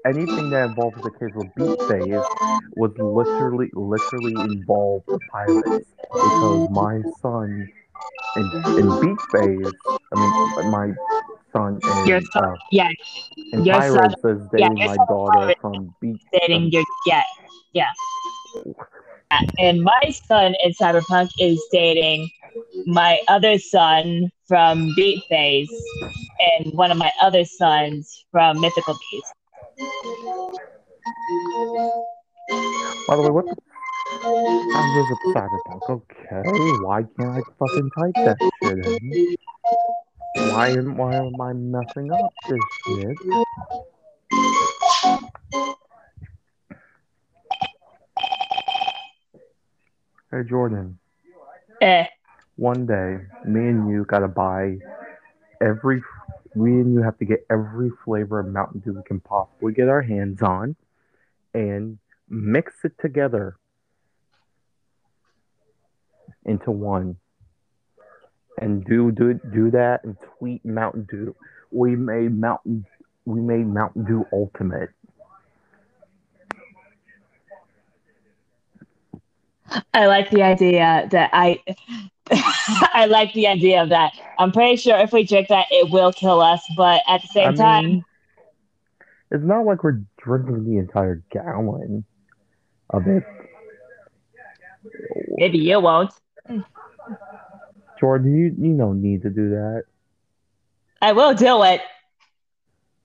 anything 0.09 0.51
that 0.51 0.65
involves 0.65 1.03
the 1.03 1.11
kids 1.11 1.35
with 1.35 1.55
Beat 1.55 1.75
Phase 1.89 2.25
was 2.77 2.93
literally 2.99 3.69
literally 3.75 4.35
involved 4.45 5.07
with 5.11 5.23
pirates 5.29 5.87
because 6.23 6.63
my 6.71 7.03
son 7.23 7.69
in, 8.37 8.53
in 8.77 8.99
Beat 9.01 9.19
Phase 9.33 9.75
I 10.13 10.17
mean 10.17 10.33
my 10.71 10.89
son 11.53 11.81
Your 12.07 12.21
son- 12.21 12.43
uh, 12.43 12.57
Yeah, 12.71 12.91
in 13.53 13.65
your 13.65 13.83
son- 13.83 14.15
is 14.25 14.41
dating 14.53 14.83
your 14.83 14.85
my 14.85 14.97
daughter 14.99 15.53
from 15.61 15.95
Beat 16.01 16.21
dating 16.33 16.71
your 16.73 16.85
yeah 17.07 17.23
yeah. 17.73 17.93
And 19.59 19.83
my 19.83 20.11
son 20.11 20.55
in 20.63 20.73
Cyberpunk 20.73 21.31
is 21.39 21.63
dating 21.73 22.31
my 22.87 23.19
other 23.29 23.59
son 23.59 24.31
from 24.47 24.93
Beat 24.97 25.23
Phase 25.29 25.71
and 26.39 26.73
one 26.75 26.91
of 26.91 26.99
my 26.99 27.13
other 27.21 27.45
sons 27.45 28.25
from 28.33 28.61
Mythical 28.61 28.97
Beast. 29.11 29.35
By 29.79 29.85
the 33.15 33.23
way, 33.23 33.31
what 33.31 33.45
the 33.45 33.57
I 34.75 34.97
was 34.97 35.07
a 35.11 35.15
cyberpunk. 35.39 35.89
Okay, 35.89 36.49
why 36.83 37.03
can't 37.17 37.31
I 37.31 37.43
fucking 37.61 37.91
type 37.97 38.15
that 38.25 38.39
shit 38.61 38.79
in? 38.79 39.37
Why 40.35 40.71
am 40.71 40.97
why 40.97 41.17
am 41.19 41.41
I 41.41 41.53
messing 41.53 42.11
up 42.11 42.33
this 42.49 42.65
shit? 42.85 43.19
Hey 50.33 50.43
Jordan, 50.49 50.99
Eh, 51.81 52.07
one 52.57 52.85
day 52.87 53.19
me 53.47 53.69
and 53.69 53.89
you 53.91 54.05
gotta 54.05 54.27
buy 54.29 54.77
every 55.63 56.03
we 56.55 56.71
and 56.73 56.93
you 56.95 57.03
have 57.03 57.19
to 57.19 57.25
get 57.25 57.47
every 57.51 57.91
flavor 58.05 58.41
of 58.41 58.47
Mountain 58.47 58.81
Dew 58.81 58.93
we 58.93 59.03
can 59.03 59.21
possibly 59.21 59.73
get 59.73 59.89
our 59.89 60.03
hands 60.03 60.43
on 60.43 60.77
and 61.55 61.99
mix 62.29 62.73
it 62.85 62.93
together 63.01 63.57
into 66.45 66.71
one. 66.71 67.17
And 68.61 68.85
do 68.85 69.13
do 69.13 69.35
do 69.35 69.71
that 69.71 70.03
and 70.03 70.17
tweet 70.39 70.65
Mountain 70.65 71.07
Dew. 71.11 71.37
We 71.71 71.95
made 71.95 72.37
Mountain 72.37 72.85
we 73.25 73.41
made 73.41 73.67
Mountain 73.67 74.05
Dew 74.05 74.27
Ultimate. 74.33 74.91
I 79.95 80.07
like 80.07 80.31
the 80.31 80.43
idea 80.43 81.09
that 81.11 81.31
I 81.33 81.63
I 82.95 83.07
like 83.07 83.33
the 83.33 83.47
idea 83.47 83.83
of 83.83 83.89
that. 83.91 84.13
I'm 84.39 84.53
pretty 84.53 84.77
sure 84.77 84.99
if 84.99 85.13
we 85.13 85.25
drink 85.25 85.49
that 85.49 85.67
it 85.71 85.91
will 85.91 86.13
kill 86.13 86.41
us, 86.41 86.63
but 86.77 87.03
at 87.09 87.23
the 87.23 87.29
same 87.29 87.49
I 87.49 87.53
time 87.53 87.85
mean, 87.85 88.05
it's 89.31 89.45
not 89.45 89.65
like 89.65 89.85
we're 89.85 90.01
drinking 90.19 90.65
the 90.65 90.79
entire 90.79 91.23
gallon 91.31 92.05
of 92.91 93.07
it. 93.07 93.23
maybe 95.37 95.59
you 95.59 95.81
won't. 95.81 96.13
Jordan, 98.01 98.35
you 98.35 98.55
you 98.59 98.77
don't 98.77 99.03
need 99.03 99.23
to 99.23 99.31
do 99.31 99.51
that. 99.51 99.85
I 101.01 101.13
will 101.13 101.35
do 101.35 101.63
it. 101.65 101.81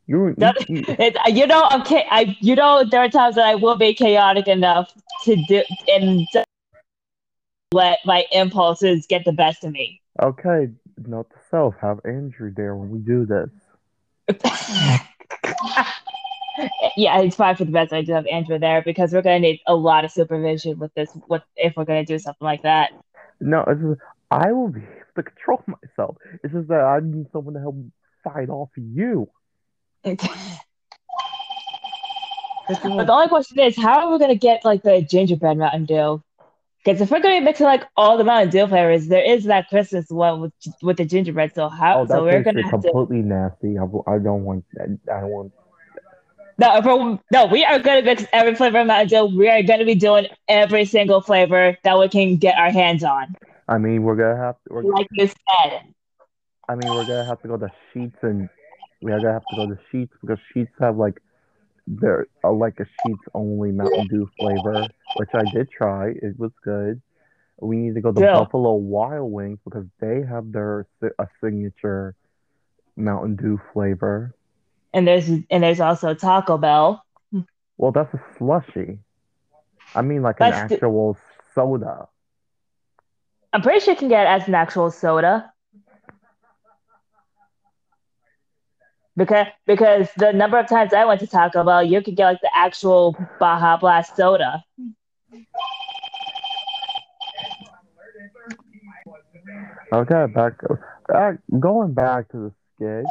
You, 0.08 0.36
you, 0.38 0.52
you 0.68 0.86
It, 1.00 1.18
uh, 1.18 1.30
you 1.30 1.48
know, 1.48 1.66
I'm 1.70 1.84
cha- 1.84 2.08
I 2.10 2.38
you 2.40 2.56
know 2.56 2.84
there 2.90 3.02
are 3.02 3.10
times 3.10 3.36
that 3.36 3.46
I 3.46 3.56
will 3.56 3.76
be 3.76 3.94
chaotic 3.94 4.48
enough 4.48 4.94
to 5.24 5.36
do 5.48 5.64
and 5.88 6.28
to 6.34 6.44
let 7.74 8.00
my 8.06 8.26
impulses 8.32 9.06
get 9.08 9.26
the 9.26 9.34
best 9.34 9.64
of 9.64 9.72
me. 9.72 10.02
okay? 10.22 10.70
Note 11.06 11.30
to 11.32 11.38
self: 11.50 11.76
have 11.82 12.00
Andrew 12.06 12.54
there 12.56 12.76
when 12.76 12.90
we 12.90 13.00
do 13.00 13.26
this. 13.26 13.50
yeah, 16.96 17.20
it's 17.20 17.36
probably 17.36 17.56
for 17.58 17.66
the 17.66 17.72
best 17.72 17.92
I 17.92 18.04
do 18.04 18.14
have 18.14 18.28
Andrew 18.28 18.60
there 18.60 18.82
because 18.84 19.12
we're 19.12 19.22
gonna 19.22 19.40
need 19.40 19.60
a 19.68 19.76
lot 19.76 20.06
of 20.06 20.12
supervision 20.12 20.78
with 20.80 20.94
this. 20.94 21.10
With 21.28 21.42
if 21.56 21.74
we're 21.76 21.86
gonna 21.86 22.06
do 22.06 22.20
something 22.20 22.46
like 22.46 22.62
that. 22.64 22.92
No, 23.40 23.64
it's 23.68 23.82
just, 23.82 24.00
I 24.32 24.52
will 24.52 24.70
be 24.70 24.82
able 24.82 24.94
to 25.16 25.24
control 25.24 25.64
myself. 25.68 26.18
It's 26.44 26.54
just 26.54 26.68
that 26.68 26.82
I 26.82 27.00
need 27.02 27.28
someone 27.32 27.56
to 27.56 27.60
help 27.60 27.76
fight 28.24 28.50
off 28.50 28.70
you. 28.78 29.30
but 30.04 30.18
the 32.68 33.12
only 33.12 33.28
question 33.28 33.60
is, 33.60 33.76
how 33.76 34.06
are 34.06 34.12
we 34.12 34.20
gonna 34.20 34.36
get 34.36 34.64
like 34.64 34.84
the 34.84 35.02
gingerbread 35.02 35.58
Mountain 35.58 35.86
Dew? 35.86 36.24
Because 36.84 37.00
if 37.00 37.12
we're 37.12 37.22
gonna 37.22 37.40
be 37.40 37.46
mixing 37.46 37.66
like 37.66 37.86
all 37.96 38.18
the 38.18 38.24
Mountain 38.24 38.50
Dew 38.50 38.68
flavors, 38.68 39.08
there 39.08 39.24
is 39.24 39.46
that 39.46 39.70
Christmas 39.70 40.10
one 40.10 40.42
with 40.42 40.54
with 40.82 40.98
the 40.98 41.06
gingerbread. 41.06 41.56
So 41.56 41.70
how? 41.70 42.02
Oh, 42.02 42.08
so 42.08 42.24
we're 42.24 42.44
gonna 42.44 42.64
to. 42.64 42.70
completely 42.70 43.22
nasty. 43.22 43.78
I, 43.78 43.84
I 43.84 44.18
don't 44.20 44.44
want 44.44 44.66
that. 44.74 44.98
I 45.12 45.22
don't 45.22 45.30
want. 45.30 45.54
No, 46.60 47.20
no, 47.32 47.46
we 47.46 47.64
are 47.64 47.80
gonna 47.80 48.02
mix 48.02 48.26
every 48.34 48.56
flavor 48.56 48.80
of 48.80 48.88
Mountain 48.88 49.08
Dew. 49.08 49.38
We 49.38 49.50
are 49.50 49.64
gonna 49.64 49.86
be 49.86 49.96
doing 49.96 50.28
every 50.50 50.84
single 50.84 51.22
flavor 51.22 51.78
that 51.84 51.98
we 51.98 52.10
can 52.10 52.36
get 52.36 52.58
our 52.58 52.70
hands 52.70 53.04
on. 53.04 53.34
I 53.68 53.78
mean, 53.78 54.04
we're 54.04 54.18
gonna 54.18 54.38
have 54.38 54.56
to. 54.68 54.74
We're, 54.74 54.84
Like 54.84 55.08
you 55.12 55.28
said. 55.28 55.94
I 56.68 56.76
mean, 56.76 56.94
we're 56.94 57.06
gonna 57.06 57.26
have 57.26 57.42
to 57.44 57.48
go 57.48 57.58
to 57.58 57.72
Sheetz 57.94 58.22
and 58.24 58.50
we're 59.02 59.18
gonna 59.20 59.34
have 59.34 59.46
to 59.52 59.56
go 59.56 59.68
to 59.68 59.80
Sheetz 59.92 60.10
because 60.22 60.40
Sheetz 60.54 60.70
have 60.80 60.98
like 60.98 61.22
their 61.88 62.28
uh, 62.44 62.52
like 62.52 62.80
a 62.80 62.84
Sheetz 62.86 63.20
only 63.34 63.72
Mountain 63.72 64.08
Dew 64.08 64.30
flavor, 64.40 64.88
which 65.18 65.30
I 65.34 65.44
did 65.52 65.70
try. 65.70 66.10
It 66.10 66.38
was 66.40 66.52
good. 66.64 67.02
We 67.60 67.76
need 67.78 67.96
to 67.96 68.02
go 68.02 68.12
to 68.12 68.20
Yeah. 68.22 68.40
Buffalo 68.40 68.74
Wild 68.74 69.32
Wings 69.32 69.60
because 69.64 69.86
they 70.00 70.22
have 70.24 70.52
their 70.52 70.88
a 71.20 71.28
signature 71.42 72.16
Mountain 72.96 73.36
Dew 73.36 73.60
flavor. 73.74 74.34
And 74.94 75.08
there's 75.08 75.28
and 75.30 75.46
there's 75.64 75.80
also 75.80 76.14
Taco 76.14 76.58
Bell. 76.58 77.04
Well, 77.78 77.92
that's 77.92 78.14
a 78.14 78.22
slushy. 78.38 79.00
I 79.96 80.02
mean, 80.02 80.22
like 80.22 80.40
an 80.40 80.52
That's 80.52 80.70
the- 80.70 80.76
actual 80.76 81.18
soda. 81.54 82.08
I'm 83.52 83.62
pretty 83.62 83.82
sure 83.82 83.94
you 83.94 84.00
can 84.00 84.08
get 84.10 84.24
it 84.26 84.30
as 84.42 84.48
an 84.48 84.56
actual 84.56 84.90
soda. 84.90 85.53
Because 89.16 89.48
because 89.68 90.08
the 90.18 90.34
number 90.34 90.58
of 90.58 90.68
times 90.68 90.92
I 90.94 91.06
went 91.06 91.20
to 91.20 91.28
Taco 91.28 91.64
Bell, 91.64 91.84
you 91.84 92.02
could 92.02 92.16
get 92.16 92.26
like 92.26 92.42
the 92.42 92.50
actual 92.56 93.16
Baja 93.40 93.78
Blast 93.78 94.16
soda. 94.16 94.64
Okay, 99.92 100.26
back, 100.34 100.54
back 101.08 101.36
going 101.60 101.94
back 101.94 102.30
to 102.32 102.38
the 102.38 102.52
skit. 102.76 103.06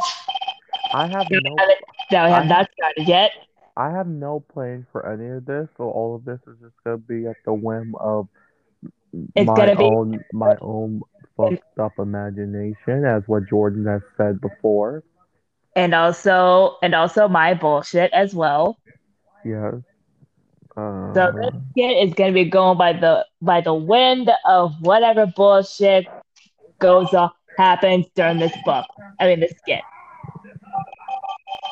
I 0.92 1.06
have 1.06 1.26
no 1.30 1.38
No, 1.54 1.66
we 2.10 2.16
I- 2.16 2.28
have 2.28 2.46
not 2.46 2.68
started 2.72 3.06
yet. 3.08 3.30
I 3.76 3.90
have 3.90 4.06
no 4.06 4.40
plan 4.52 4.86
for 4.92 5.08
any 5.10 5.30
of 5.30 5.46
this, 5.46 5.66
so 5.78 5.84
all 5.84 6.14
of 6.14 6.24
this 6.26 6.40
is 6.46 6.58
just 6.60 6.74
gonna 6.84 6.98
be 6.98 7.26
at 7.26 7.36
the 7.46 7.54
whim 7.54 7.94
of 7.98 8.28
It's 9.34 9.46
my 9.46 9.54
gonna 9.54 9.76
be- 9.76 9.84
own 9.84 10.22
my 10.32 10.56
own 10.60 11.00
fucked 11.36 11.78
up 11.78 11.92
imagination, 11.98 13.04
as 13.06 13.22
what 13.26 13.46
Jordan 13.48 13.86
has 13.86 14.02
said 14.18 14.40
before. 14.42 15.02
And 15.74 15.94
also 15.94 16.76
and 16.82 16.94
also 16.94 17.28
my 17.28 17.54
bullshit 17.54 18.12
as 18.12 18.34
well. 18.34 18.78
Yeah. 19.44 19.72
Uh, 20.76 21.12
So 21.14 21.32
this 21.32 21.54
skit 21.70 22.08
is 22.08 22.14
gonna 22.14 22.32
be 22.32 22.44
going 22.44 22.78
by 22.78 22.92
the 22.92 23.26
by 23.40 23.60
the 23.60 23.74
wind 23.74 24.30
of 24.46 24.74
whatever 24.80 25.26
bullshit 25.26 26.06
goes 26.78 27.12
on 27.14 27.30
happens 27.58 28.06
during 28.14 28.38
this 28.38 28.52
book. 28.64 28.84
I 29.20 29.26
mean 29.26 29.40
this 29.40 29.52
skit. 29.58 29.80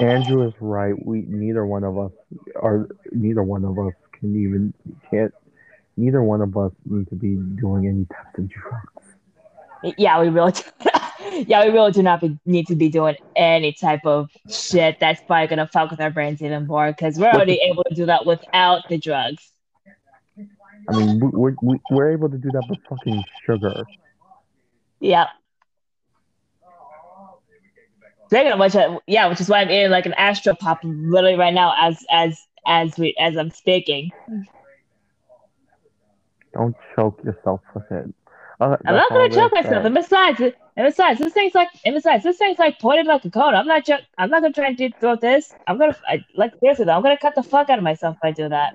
Andrew 0.00 0.46
is 0.46 0.54
right. 0.60 0.94
We 1.04 1.24
neither 1.28 1.66
one 1.66 1.84
of 1.84 1.98
us 1.98 2.12
are 2.56 2.88
neither 3.12 3.42
one 3.42 3.64
of 3.64 3.78
us 3.78 3.92
can 4.12 4.34
even 4.36 4.72
can't 5.10 5.32
neither 5.96 6.22
one 6.22 6.40
of 6.40 6.56
us 6.56 6.72
need 6.86 7.08
to 7.08 7.14
be 7.14 7.36
doing 7.60 7.86
any 7.86 8.06
types 8.06 8.38
of 8.38 8.48
drugs. 8.48 9.94
Yeah, 9.98 10.20
we 10.20 10.28
really 10.28 10.52
yeah, 11.46 11.64
we 11.64 11.72
really 11.72 11.92
do 11.92 12.02
not 12.02 12.20
be, 12.20 12.38
need 12.46 12.66
to 12.68 12.74
be 12.74 12.88
doing 12.88 13.16
any 13.36 13.72
type 13.72 14.04
of 14.04 14.30
shit 14.48 14.98
that's 15.00 15.20
probably 15.26 15.46
gonna 15.48 15.68
fuck 15.72 15.90
with 15.90 16.00
our 16.00 16.10
brains 16.10 16.42
even 16.42 16.66
more 16.66 16.88
because 16.88 17.18
we're 17.18 17.30
already 17.30 17.60
able 17.70 17.84
to 17.84 17.94
do 17.94 18.06
that 18.06 18.26
without 18.26 18.88
the 18.88 18.98
drugs. 18.98 19.52
I 20.88 20.96
mean, 20.96 21.20
we, 21.20 21.28
we're 21.28 21.54
we, 21.62 21.80
we're 21.90 22.12
able 22.12 22.28
to 22.30 22.38
do 22.38 22.50
that 22.52 22.62
with 22.68 22.78
fucking 22.88 23.24
sugar. 23.44 23.84
Yeah. 24.98 25.26
Speaking 28.28 28.52
of 28.52 28.60
which, 28.60 28.76
uh, 28.76 29.00
yeah, 29.06 29.26
which 29.26 29.40
is 29.40 29.48
why 29.48 29.60
I'm 29.60 29.70
eating 29.70 29.90
like 29.90 30.06
an 30.06 30.14
Astro 30.14 30.54
Pop 30.54 30.80
literally 30.84 31.36
right 31.36 31.52
now 31.52 31.74
as 31.78 32.04
as 32.10 32.40
as 32.66 32.96
we 32.96 33.14
as 33.18 33.36
I'm 33.36 33.50
speaking. 33.50 34.10
Don't 36.54 36.76
choke 36.94 37.22
yourself 37.24 37.60
with 37.74 37.90
it. 37.90 38.14
Uh, 38.60 38.76
I'm 38.86 38.94
not 38.96 39.12
gonna 39.12 39.28
choke 39.30 39.52
myself. 39.52 39.84
And 39.84 39.94
besides, 39.94 40.40
and 40.40 40.54
besides, 40.86 41.18
this 41.20 41.32
thing's 41.32 41.54
like, 41.54 41.68
and 41.84 41.94
besides, 41.94 42.24
this 42.24 42.38
thing's 42.38 42.58
like 42.58 42.78
pointed 42.78 43.06
like 43.06 43.24
a 43.24 43.30
cone. 43.30 43.54
I'm 43.54 43.66
not, 43.66 43.86
ju- 43.86 43.96
I'm 44.18 44.30
not 44.30 44.42
gonna 44.42 44.54
try 44.54 44.68
and 44.68 44.76
do 44.76 44.90
throw 45.00 45.16
this. 45.16 45.54
I'm 45.66 45.78
gonna, 45.78 45.96
I, 46.08 46.24
like 46.36 46.52
seriously 46.60 46.84
though, 46.84 46.92
I'm 46.92 47.02
gonna 47.02 47.18
cut 47.18 47.34
the 47.34 47.42
fuck 47.42 47.70
out 47.70 47.78
of 47.78 47.84
myself 47.84 48.16
if 48.16 48.24
I 48.24 48.32
do 48.32 48.48
that. 48.50 48.74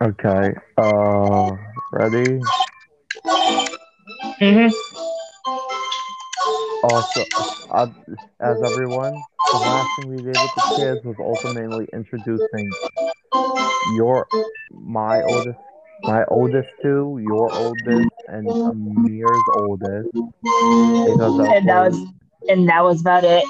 Okay. 0.00 0.54
Uh, 0.76 1.56
ready? 1.92 2.40
Mm-hmm. 4.40 4.87
Also, 6.88 7.26
uh, 7.70 7.86
as 8.40 8.56
everyone, 8.64 9.22
the 9.52 9.58
last 9.58 9.88
thing 9.96 10.08
we 10.08 10.16
did 10.24 10.40
with 10.40 10.54
the 10.54 10.62
kids 10.74 11.04
was 11.04 11.16
ultimately 11.20 11.86
introducing 11.92 12.72
your, 13.96 14.26
my 14.70 15.22
oldest, 15.22 15.58
my 16.02 16.24
oldest 16.30 16.68
two, 16.80 17.20
your 17.22 17.52
oldest, 17.52 18.08
and 18.28 18.48
Amir's 18.48 19.44
oldest. 19.54 20.08
Because 20.14 21.38
And 21.38 21.68
that 21.68 21.90
was, 21.90 22.06
and 22.48 22.68
that 22.70 22.82
was 22.82 23.02
about 23.02 23.24
it. 23.24 23.44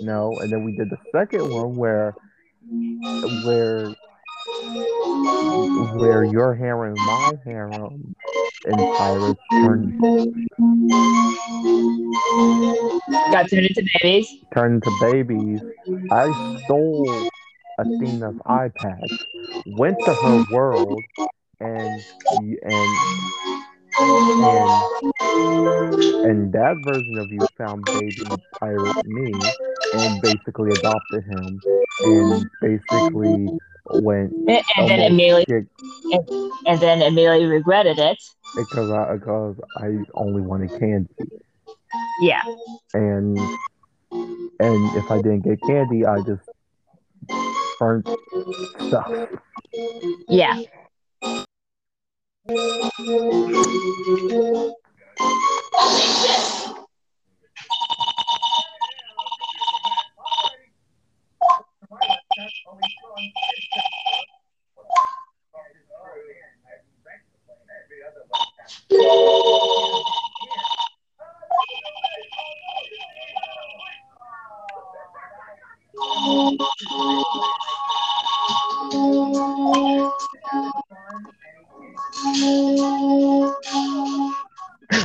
no, 0.00 0.36
and 0.40 0.52
then 0.52 0.64
we 0.64 0.72
did 0.72 0.90
the 0.90 0.98
second 1.12 1.48
one 1.52 1.76
where, 1.76 2.16
where, 3.46 3.94
where 5.98 6.24
your 6.24 6.54
harem, 6.54 6.94
my 7.06 7.36
harem, 7.44 8.14
and 8.64 8.78
pirates 8.96 9.40
turned 9.60 9.94
Got 13.30 13.48
turned 13.50 13.66
into 13.66 13.84
babies. 14.02 14.28
turned 14.54 14.82
into 14.84 14.90
babies. 14.90 15.60
I 16.10 16.32
stole 16.64 17.28
Athena's 17.78 18.36
iPad, 18.46 19.10
went 19.64 19.98
to 20.04 20.14
her 20.14 20.36
world, 20.50 21.04
and 21.60 22.04
and 22.62 22.88
and 24.42 24.68
and 26.24 26.52
that 26.52 26.78
version 26.84 27.18
of 27.18 27.32
you 27.32 27.46
found 27.58 27.90
baby 27.92 28.40
pirate 28.60 28.96
me 29.04 29.52
and 29.92 30.20
basically 30.20 30.70
adopted 30.72 31.24
him 31.24 31.60
and 32.02 32.48
basically 32.60 33.50
went 33.86 34.32
And, 34.48 34.64
and 34.76 34.88
then 34.88 35.00
immediately, 35.00 35.46
and 36.66 36.80
then 36.80 37.02
immediately 37.02 37.46
regretted 37.46 37.98
it. 37.98 38.18
Because 38.56 38.90
I 38.90 39.14
because 39.14 39.56
I 39.76 40.04
only 40.14 40.42
wanted 40.42 40.70
candy 40.78 41.08
Yeah. 42.20 42.42
and 42.94 43.38
and 44.60 44.96
if 44.96 45.10
I 45.10 45.16
didn't 45.16 45.42
get 45.42 45.60
candy 45.62 46.04
I 46.06 46.20
just 46.22 46.48
burnt 47.78 48.08
stuff. 48.88 49.10
Yeah. 50.28 50.62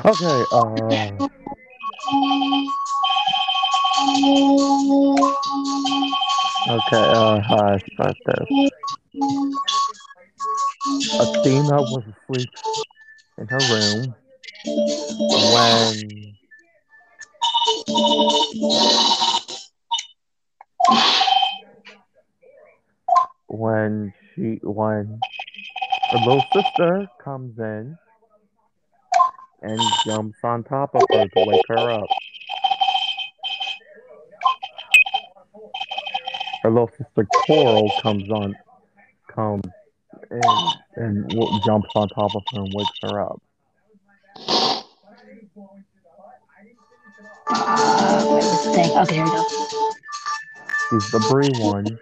Okay, 0.05 0.43
uh 0.51 1.27
Okay, 6.69 7.05
uh 7.15 7.39
hi, 7.41 7.77
start 7.93 8.15
this. 8.25 8.71
Athena 11.19 11.81
was 11.81 12.03
asleep 12.07 12.49
in 13.37 13.47
her 13.47 13.59
room 13.59 14.15
when 15.53 16.35
when 23.47 24.13
she 24.33 24.59
when 24.63 25.19
her 26.11 26.17
little 26.19 26.43
sister 26.53 27.07
comes 27.23 27.57
in 27.59 27.97
and 29.61 29.81
jumps 30.05 30.37
on 30.43 30.63
top 30.63 30.93
of 30.95 31.03
her 31.11 31.27
to 31.27 31.45
wake 31.47 31.67
her 31.67 31.91
up. 31.91 32.09
her 36.67 36.71
little 36.71 36.89
sister 36.97 37.25
Coral 37.45 37.89
comes 38.01 38.29
on, 38.29 38.55
comes 39.33 39.63
and 40.29 40.75
and 40.95 41.63
jumps 41.63 41.89
on 41.95 42.09
top 42.09 42.35
of 42.35 42.43
her 42.53 42.61
and 42.61 42.73
wakes 42.73 42.99
her 43.03 43.21
up. 43.21 43.41
Uh, 47.49 48.25
wait, 48.29 48.43
what's 48.43 48.65
the 48.65 48.71
thing? 48.71 48.91
Okay, 48.97 49.15
here 49.15 49.25
we 49.25 49.31
go. 49.31 49.43
She's 50.89 51.11
the 51.11 51.19
Bree 51.29 51.49
one. 51.61 51.99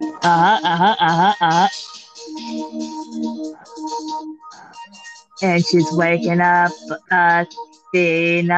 Uh 0.00 0.18
huh, 0.22 0.60
uh 0.62 0.76
huh, 0.76 0.96
uh 0.98 1.16
huh, 1.16 1.34
uh 1.40 1.52
huh. 1.52 1.68
And 5.42 5.64
she's 5.64 5.90
waking 5.92 6.40
up 6.40 6.72
Athena. 7.10 8.54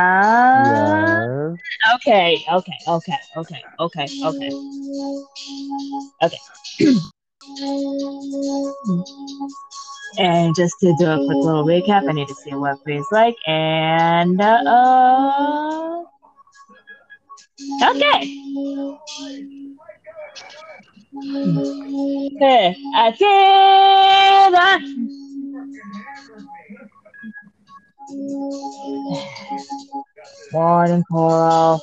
Yes. 0.66 1.58
Okay, 1.94 2.44
okay, 2.52 2.78
okay, 2.86 3.18
okay, 3.36 3.62
okay, 3.78 4.08
okay. 4.22 4.52
Okay. 6.22 6.38
and 10.18 10.54
just 10.54 10.74
to 10.80 10.94
do 10.98 11.06
a 11.06 11.16
quick 11.24 11.38
little 11.38 11.64
recap, 11.64 12.08
I 12.08 12.12
need 12.12 12.28
to 12.28 12.34
see 12.34 12.54
what 12.54 12.82
Bree's 12.84 13.06
like. 13.10 13.36
And, 13.46 14.40
uh, 14.40 16.02
okay. 17.84 18.36
Hey, 22.38 22.76
Athena! 22.96 24.80
Morning, 30.52 31.04
Coral. 31.10 31.80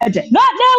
I 0.00 0.08
did 0.10 0.32
not 0.32 0.50
now, 0.60 0.76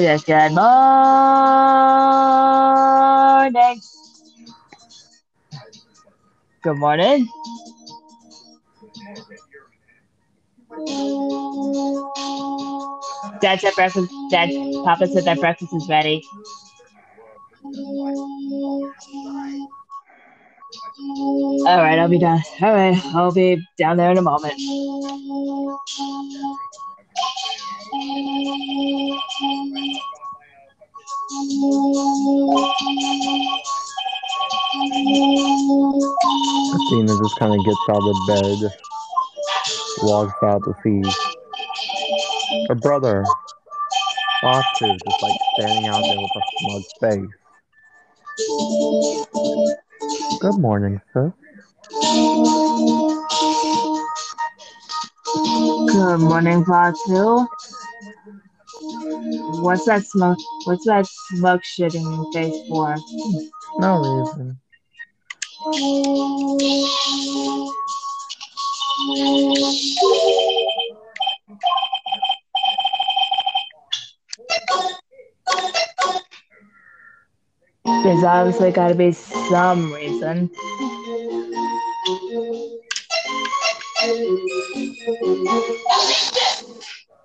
just 0.00 0.26
good 0.26 0.52
morning. 3.52 3.80
Good 6.62 6.76
morning. 6.78 7.28
Dad 13.40 13.60
said 13.60 13.74
breakfast. 13.74 14.10
Dad, 14.30 14.50
Papa 14.84 15.08
said 15.08 15.24
that 15.24 15.40
breakfast 15.40 15.72
is 15.74 15.88
ready. 15.88 16.22
All 17.64 17.72
right, 21.66 21.98
I'll 21.98 22.08
be 22.08 22.18
done. 22.18 22.42
All 22.60 22.74
right, 22.74 22.94
I'll 23.14 23.32
be 23.32 23.66
down 23.78 23.96
there 23.96 24.10
in 24.10 24.18
a 24.18 24.22
moment. 24.22 24.52
Athena 36.74 37.16
just 37.16 37.38
kind 37.38 37.54
of 37.54 37.64
gets 37.64 37.78
out 37.88 38.02
of 38.02 38.16
bed, 38.28 38.58
walks 40.02 40.42
out 40.42 40.62
to 40.64 40.74
see 40.82 41.02
her 42.68 42.74
brother, 42.74 43.24
Foxy, 44.42 44.98
just 45.08 45.22
like 45.22 45.40
standing 45.54 45.86
out 45.86 46.02
there 46.02 46.20
with 46.20 46.30
a 46.36 46.42
smug 46.60 46.82
face. 47.00 47.43
Good 48.36 48.48
morning, 50.58 51.00
sir. 51.12 51.32
Good 55.92 56.18
morning, 56.18 56.64
Fatu. 56.64 57.46
What's 59.62 59.84
that 59.84 60.04
smoke? 60.04 60.38
What's 60.64 60.84
that 60.86 61.06
smoke 61.06 61.62
shit 61.62 61.94
in 61.94 62.02
your 62.02 62.32
face 62.32 62.60
for? 62.68 62.96
No 63.78 63.98
reason. 64.02 64.58
There's 77.84 78.24
obviously 78.24 78.70
got 78.70 78.88
to 78.88 78.94
be 78.94 79.12
some 79.12 79.92
reason. 79.92 80.50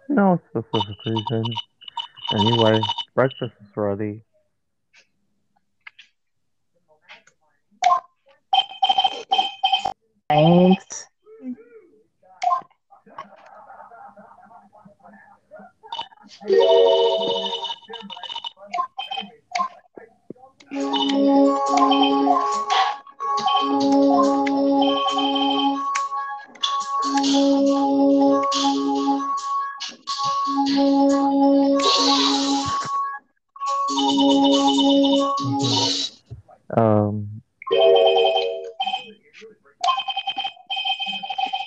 No 0.09 0.39
specific 0.49 0.97
reason. 1.05 1.45
Anyway, 2.33 2.81
breakfast 3.15 3.53
is 3.61 3.77
ready. 3.77 4.21
Thanks. 10.29 11.05
Um, 20.71 20.85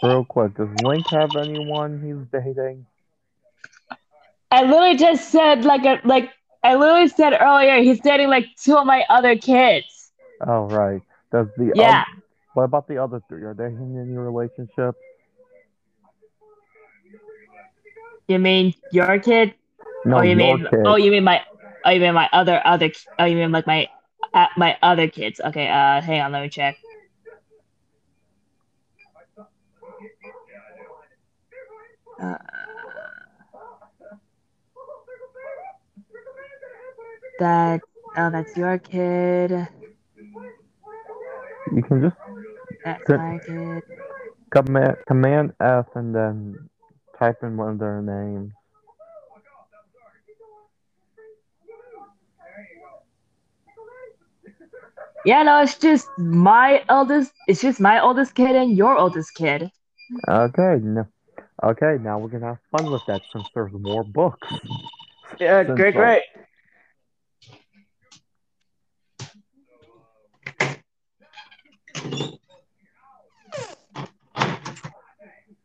real 0.04 0.24
quick, 0.28 0.54
does 0.54 0.68
Link 0.84 1.04
have 1.10 1.34
anyone 1.34 2.00
he's 2.00 2.40
dating? 2.40 2.86
I 4.52 4.62
literally 4.62 4.96
just 4.96 5.30
said 5.30 5.64
like 5.64 5.84
a 5.84 6.00
like 6.06 6.30
I 6.64 6.74
literally 6.76 7.08
said 7.08 7.32
earlier 7.40 7.82
he's 7.82 8.00
dating 8.00 8.28
like 8.28 8.46
two 8.56 8.76
of 8.76 8.86
my 8.86 9.04
other 9.08 9.36
kids. 9.36 10.12
Oh, 10.46 10.66
right. 10.66 11.00
Does 11.32 11.46
the 11.56 11.72
Yeah. 11.74 12.04
oth- 12.04 12.22
what 12.54 12.64
about 12.64 12.86
the 12.88 12.98
other 12.98 13.22
three? 13.28 13.42
Are 13.44 13.54
they 13.54 13.66
in 13.66 13.98
any 13.98 14.16
relationship? 14.16 14.94
You 18.28 18.38
mean 18.38 18.74
your 18.92 19.18
kid? 19.18 19.54
No, 20.04 20.18
oh, 20.18 20.22
you 20.22 20.36
mean 20.36 20.66
kid. 20.70 20.78
oh 20.86 20.96
you 20.96 21.10
mean 21.10 21.24
my 21.24 21.42
oh 21.84 21.90
you 21.90 22.00
mean 22.00 22.14
my 22.14 22.28
other 22.32 22.60
other 22.64 22.90
oh 23.18 23.24
you 23.24 23.36
mean 23.36 23.52
like 23.52 23.66
my 23.66 23.88
uh, 24.34 24.46
my 24.56 24.76
other 24.82 25.08
kids? 25.08 25.40
Okay, 25.44 25.68
uh, 25.68 26.00
hang 26.00 26.20
on, 26.20 26.32
let 26.32 26.42
me 26.42 26.48
check. 26.48 26.76
Uh, 32.22 32.36
that 37.38 37.80
oh 38.16 38.30
that's 38.30 38.56
your 38.56 38.78
kid. 38.78 39.68
You 41.74 41.82
can 41.82 42.02
just 42.02 42.16
That's 42.84 43.02
Good. 43.04 43.18
my 43.18 43.38
kid. 43.46 43.82
command 44.50 44.96
command 45.06 45.52
F 45.60 45.86
and 45.94 46.14
then 46.14 46.68
type 47.18 47.38
in 47.42 47.56
one 47.56 47.70
of 47.70 47.78
their 47.78 48.02
names. 48.02 48.52
Yeah, 55.24 55.44
no, 55.44 55.62
it's 55.62 55.78
just 55.78 56.08
my 56.18 56.82
eldest. 56.88 57.32
It's 57.46 57.60
just 57.62 57.78
my 57.80 58.00
oldest 58.00 58.34
kid 58.34 58.56
and 58.56 58.76
your 58.76 58.96
oldest 58.96 59.34
kid. 59.34 59.70
Okay, 60.28 60.78
no. 60.82 61.06
Okay, 61.62 61.96
now 62.02 62.18
we're 62.18 62.28
gonna 62.28 62.46
have 62.46 62.58
fun 62.76 62.90
with 62.90 63.02
that 63.06 63.22
since 63.32 63.46
there's 63.54 63.72
more 63.72 64.02
books. 64.02 64.48
Yeah, 65.38 65.64
Since, 65.64 65.76
great, 65.76 65.94
like, 65.94 65.94
great. 65.94 66.22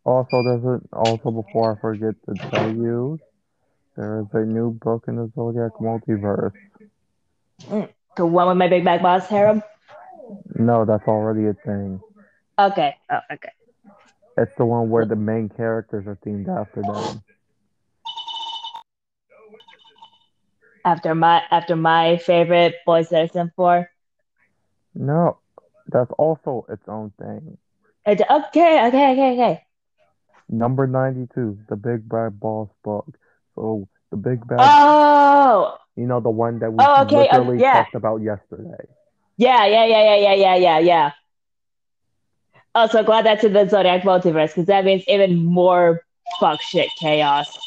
Also, 0.03 0.41
there's 0.41 0.81
also 0.93 1.31
before 1.31 1.75
I 1.75 1.81
forget 1.81 2.15
to 2.27 2.49
tell 2.49 2.71
you, 2.71 3.19
there 3.95 4.21
is 4.21 4.27
a 4.33 4.45
new 4.45 4.71
book 4.71 5.03
in 5.07 5.17
the 5.17 5.29
Zodiac 5.35 5.73
multiverse. 5.81 6.53
Mm. 7.65 7.89
The 8.15 8.25
one 8.25 8.47
with 8.47 8.57
my 8.57 8.69
big 8.69 8.85
bag 8.85 9.01
boss 9.01 9.27
harem. 9.27 9.61
No, 10.55 10.85
that's 10.85 11.07
already 11.07 11.47
a 11.47 11.53
thing. 11.53 11.99
Okay. 12.57 12.95
Oh, 13.11 13.19
okay. 13.33 13.51
It's 14.37 14.55
the 14.57 14.65
one 14.65 14.89
where 14.89 15.05
the 15.05 15.15
main 15.15 15.49
characters 15.49 16.07
are 16.07 16.17
themed 16.25 16.47
after 16.47 16.81
them. 16.81 17.21
after 20.87 21.13
my 21.13 21.43
after 21.51 21.75
my 21.75 22.17
favorite 22.17 22.75
Boy 22.85 23.03
Citizen 23.03 23.51
Four. 23.55 23.89
No, 24.95 25.39
that's 25.89 26.11
also 26.17 26.65
its 26.69 26.83
own 26.87 27.11
thing. 27.19 27.57
Okay, 28.07 28.23
okay, 28.29 28.87
okay, 28.87 29.33
okay. 29.33 29.63
Number 30.49 30.87
92, 30.87 31.59
the 31.67 31.75
Big 31.75 32.07
Bad 32.07 32.39
Boss 32.39 32.69
Book. 32.83 33.05
So, 33.55 33.87
the 34.11 34.17
Big 34.17 34.47
Bad, 34.47 34.59
Oh, 34.61 35.77
you 35.95 36.05
know, 36.05 36.19
the 36.21 36.29
one 36.29 36.59
that 36.59 36.71
we 36.71 36.83
Oh, 36.83 37.03
okay, 37.03 37.27
uh, 37.27 37.39
literally 37.39 37.59
yeah. 37.59 37.83
talked 37.83 37.95
about 37.95 38.21
yesterday. 38.21 38.85
yeah, 39.37 39.65
yeah, 39.65 39.85
yeah, 39.85 40.03
yeah, 40.03 40.15
yeah, 40.15 40.33
yeah, 40.33 40.55
yeah, 40.55 40.79
yeah. 40.79 41.11
Oh, 42.75 42.87
so 42.87 43.03
glad 43.03 43.25
that's 43.25 43.43
in 43.43 43.53
the 43.53 43.67
Zodiac 43.67 44.03
multiverse 44.03 44.49
because 44.49 44.67
that 44.67 44.85
means 44.85 45.03
even 45.07 45.43
more 45.43 46.01
fuck 46.39 46.61
shit 46.61 46.89
chaos. 46.99 47.57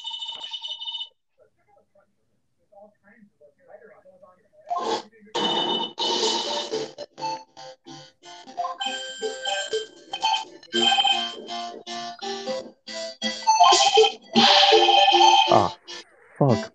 Fuck. 16.41 16.73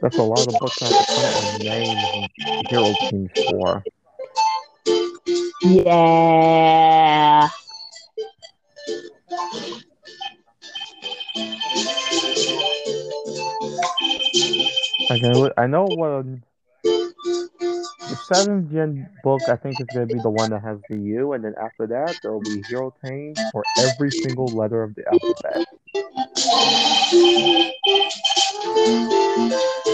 That's 0.00 0.18
a 0.18 0.22
lot 0.22 0.48
of 0.48 0.58
books 0.58 0.80
I 0.80 0.86
have 0.86 0.96
to 0.96 1.04
print 1.14 1.34
with 1.36 1.52
names 1.66 2.10
and 2.14 2.30
hero 2.70 2.94
teams 3.10 3.30
for. 3.46 3.84
Yeah. 5.62 7.48
I 15.10 15.16
know, 15.18 15.52
I 15.58 15.66
know 15.66 15.84
what 15.84 16.10
the 18.08 18.16
seventh 18.16 18.70
gen 18.72 19.08
book 19.22 19.42
I 19.48 19.56
think 19.56 19.80
is 19.80 19.88
gonna 19.92 20.06
be 20.06 20.18
the 20.18 20.30
one 20.30 20.50
that 20.50 20.62
has 20.62 20.78
the 20.88 20.96
U, 20.96 21.32
and 21.32 21.44
then 21.44 21.54
after 21.60 21.86
that 21.88 22.16
there 22.22 22.32
will 22.32 22.40
be 22.44 22.62
hero 22.68 22.92
teams 23.04 23.38
for 23.52 23.66
every 23.78 24.10
single 24.10 24.54
letter 24.54 24.82
of 24.82 24.94
the 24.94 25.04
alphabet. 25.08 25.64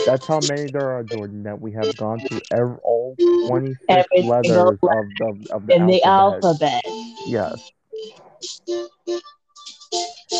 That's 0.06 0.26
how 0.26 0.40
many 0.40 0.68
there 0.68 0.90
are, 0.90 1.02
Jordan. 1.04 1.42
That 1.44 1.60
we 1.60 1.72
have 1.72 1.96
gone 1.96 2.22
through 2.26 2.40
every, 2.50 2.76
all 2.82 3.16
twenty 3.44 3.74
six 3.88 4.08
letters 4.18 4.78
of 4.82 5.06
the 5.18 5.46
of 5.50 5.66
the 5.66 5.74
In 5.74 5.86
the 5.86 6.02
alphabet. 6.02 6.42
alphabet. 6.42 6.84
Yes. 7.26 7.60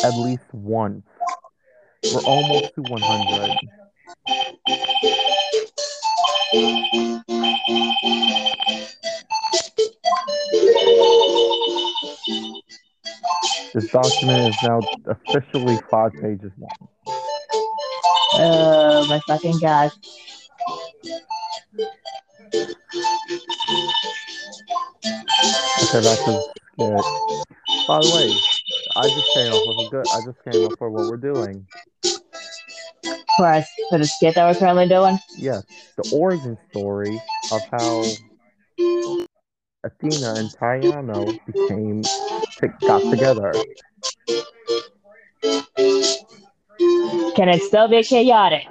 At 0.03 0.17
least 0.17 0.53
once. 0.53 1.05
We're 2.11 2.23
almost 2.23 2.73
to 2.75 2.83
100. 2.83 3.59
This 13.73 13.89
document 13.93 14.49
is 14.49 14.61
now 14.63 14.81
officially 15.07 15.77
five 15.89 16.11
pages 16.21 16.51
long. 16.59 16.89
Oh 18.33 19.05
my 19.07 19.19
fucking 19.27 19.59
god. 19.59 19.91
Okay, 25.79 26.01
that's 26.01 26.27
a 26.27 26.41
skit. 26.73 27.05
By 27.87 28.01
the 28.01 28.11
way, 28.13 28.29
I 28.95 29.03
just 29.07 29.33
came 29.35 29.51
up 29.53 29.65
with 29.65 29.87
a 29.87 29.89
good. 29.89 30.07
I 30.11 30.21
just 30.21 30.43
came 30.43 30.65
up 30.65 30.73
for 30.77 30.89
what 30.89 31.09
we're 31.09 31.17
doing. 31.17 31.65
For 33.37 33.45
us, 33.45 33.67
for 33.89 33.97
the 33.97 34.05
skit 34.05 34.35
that 34.35 34.47
we're 34.47 34.59
currently 34.59 34.87
doing. 34.87 35.17
Yes, 35.37 35.63
the 35.97 36.03
origin 36.15 36.57
story 36.69 37.19
of 37.51 37.61
how 37.71 38.03
Athena 39.83 40.35
and 40.35 40.49
Tayano 40.49 41.25
became 41.45 42.03
got 42.85 43.01
together. 43.09 43.53
Can 47.35 47.49
it 47.49 47.63
still 47.63 47.87
be 47.87 48.03
chaotic? 48.03 48.67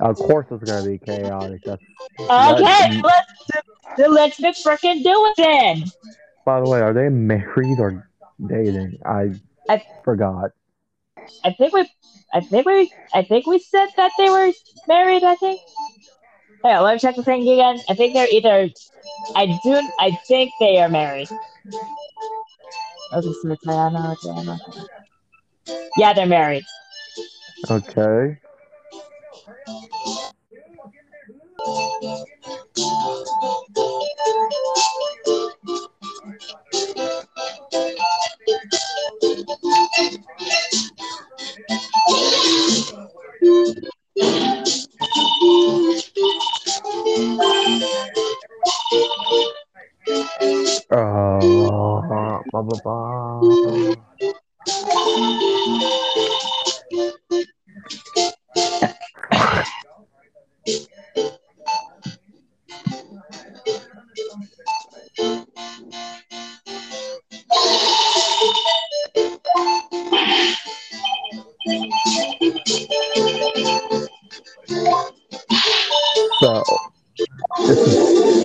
Of 0.00 0.16
course, 0.18 0.46
it's 0.50 0.64
gonna 0.64 0.86
be 0.86 0.98
chaotic. 0.98 1.62
That's 1.64 1.82
Okay, 2.30 3.02
let's 3.02 4.08
let's 4.08 4.36
be 4.40 4.52
freaking 4.52 5.02
do 5.02 5.12
it 5.26 5.34
then. 5.36 5.84
By 6.44 6.60
the 6.60 6.66
way, 6.66 6.80
are 6.80 6.92
they 6.92 7.08
married 7.08 7.78
or 7.78 8.08
dating? 8.46 8.98
I, 9.04 9.32
I- 9.68 9.82
forgot. 10.04 10.50
I 11.44 11.52
think 11.52 11.72
we, 11.72 11.88
I 12.32 12.40
think 12.40 12.66
we, 12.66 12.92
I 13.12 13.22
think 13.22 13.46
we 13.46 13.58
said 13.58 13.88
that 13.96 14.12
they 14.18 14.28
were 14.28 14.52
married. 14.88 15.24
I 15.24 15.34
think. 15.36 15.60
Yeah, 16.64 16.80
let 16.80 16.94
me 16.94 16.98
check 16.98 17.16
the 17.16 17.22
thing 17.22 17.42
again. 17.42 17.80
I 17.88 17.94
think 17.94 18.14
they're 18.14 18.28
either. 18.30 18.70
I 19.36 19.58
do. 19.62 19.90
I 20.00 20.18
think 20.26 20.50
they 20.60 20.78
are 20.78 20.88
married. 20.88 21.28
Yeah, 25.96 26.12
they're 26.12 26.26
married. 26.26 26.64
Okay. 27.70 28.38
Uh, 50.94 51.40
blah 52.52 52.62
blah 52.62 52.78
blah. 52.84 53.94
So, 76.40 76.62
this 77.66 77.86
is 77.86 78.44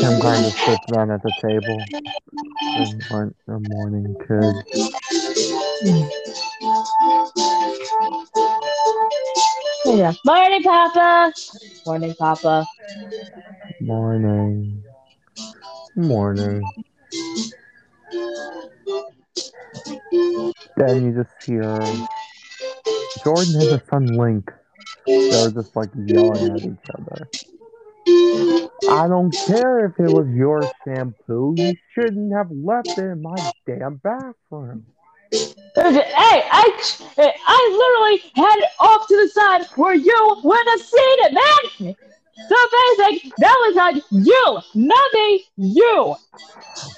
Tim 0.00 0.20
kind 0.20 0.46
of 0.46 0.54
sits 0.66 0.86
down 0.92 1.10
at 1.12 1.22
the 1.22 1.32
table. 1.40 1.90
And 2.76 3.04
one 3.08 3.34
a 3.48 3.60
morning 3.60 4.16
kid. 4.20 4.54
Yeah. 9.86 10.12
Morning, 10.24 10.62
Papa. 10.62 11.32
Morning, 11.86 12.14
Papa. 12.18 12.66
Morning. 13.80 14.82
Morning. 15.96 16.72
Then 20.76 21.04
you 21.04 21.12
just 21.22 21.34
hear 21.46 22.08
Jordan 23.24 23.56
and 23.56 23.70
his 23.70 23.88
son 23.88 24.16
Link. 24.16 24.50
They're 25.06 25.50
just 25.50 25.74
like 25.74 25.90
yelling 25.96 26.48
at 26.54 26.64
each 26.64 26.90
other. 26.98 27.28
I 28.88 29.08
don't 29.08 29.34
care 29.46 29.86
if 29.86 29.98
it 29.98 30.08
was 30.08 30.28
your 30.34 30.70
shampoo. 30.84 31.56
You 31.58 31.76
shouldn't 31.94 32.32
have 32.34 32.50
left 32.50 32.88
it 32.96 33.02
in 33.02 33.22
my 33.22 33.40
damn 33.66 33.96
bathroom. 33.96 34.84
Hey, 35.76 36.42
I, 36.52 36.92
I 37.18 37.60
literally 37.72 38.32
had 38.34 38.58
it 38.58 38.70
off 38.78 39.08
to 39.08 39.16
the 39.16 39.28
side 39.28 39.66
where 39.76 39.94
you 39.94 40.40
would 40.44 40.68
have 40.68 40.80
seen 40.80 41.16
it, 41.24 41.32
man. 41.34 41.96
So 42.48 42.56
basic. 42.98 43.36
That 43.38 43.56
was 43.66 43.76
on 43.76 44.02
you, 44.24 44.58
not 44.74 45.14
me. 45.14 45.44
You. 45.56 46.16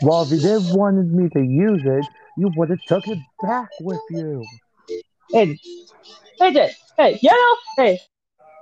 Well, 0.02 0.22
if 0.22 0.30
you 0.30 0.40
did 0.40 0.64
wanted 0.64 1.12
me 1.12 1.28
to 1.30 1.40
use 1.40 1.82
it, 1.84 2.06
you 2.36 2.48
would 2.56 2.70
have 2.70 2.84
took 2.86 3.06
it 3.08 3.18
back 3.40 3.70
with 3.80 4.00
you. 4.10 4.48
Hey, 5.32 5.58
hey, 6.38 6.70
hey, 6.96 7.18
you 7.20 7.30
know, 7.30 7.56
hey. 7.76 8.00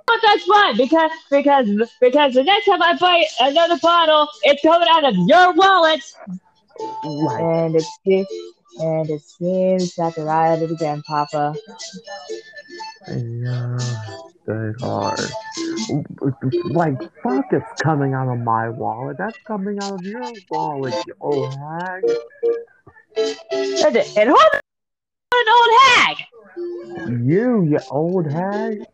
But 0.07 0.17
that's 0.21 0.43
fine 0.45 0.77
because 0.77 1.11
because 1.31 1.67
because 1.99 2.33
the 2.33 2.43
next 2.43 2.65
time 2.65 2.81
I 2.81 2.97
buy 2.97 3.23
another 3.39 3.77
bottle, 3.81 4.27
it's 4.43 4.61
coming 4.61 4.87
out 4.91 5.03
of 5.03 5.15
your 5.27 5.53
wallet. 5.53 6.01
And 7.03 7.75
it 7.75 7.85
seems 8.05 8.27
and 8.79 9.09
it 9.09 9.21
seems 9.21 9.95
that 9.95 10.15
they're 10.15 10.29
at 10.29 10.61
it 10.61 10.71
again, 10.71 11.01
Papa. 11.07 11.55
yeah, 13.09 14.17
they 14.47 14.71
are. 14.83 15.17
Like, 16.71 16.97
fuck, 17.23 17.45
it's 17.51 17.65
coming 17.81 18.13
out 18.13 18.27
of 18.27 18.39
my 18.39 18.69
wallet. 18.69 19.17
That's 19.17 19.37
coming 19.47 19.79
out 19.79 19.93
of 19.93 20.05
your 20.05 20.33
wallet, 20.49 20.93
you 21.05 21.13
old 21.21 21.47
hag. 21.57 22.03
And, 23.85 23.97
and 24.17 24.29
hold 24.29 24.61
an 25.35 25.47
old 25.57 25.71
hag. 25.81 26.17
You, 27.25 27.63
you 27.69 27.79
old 27.89 28.25
hag. 28.31 28.85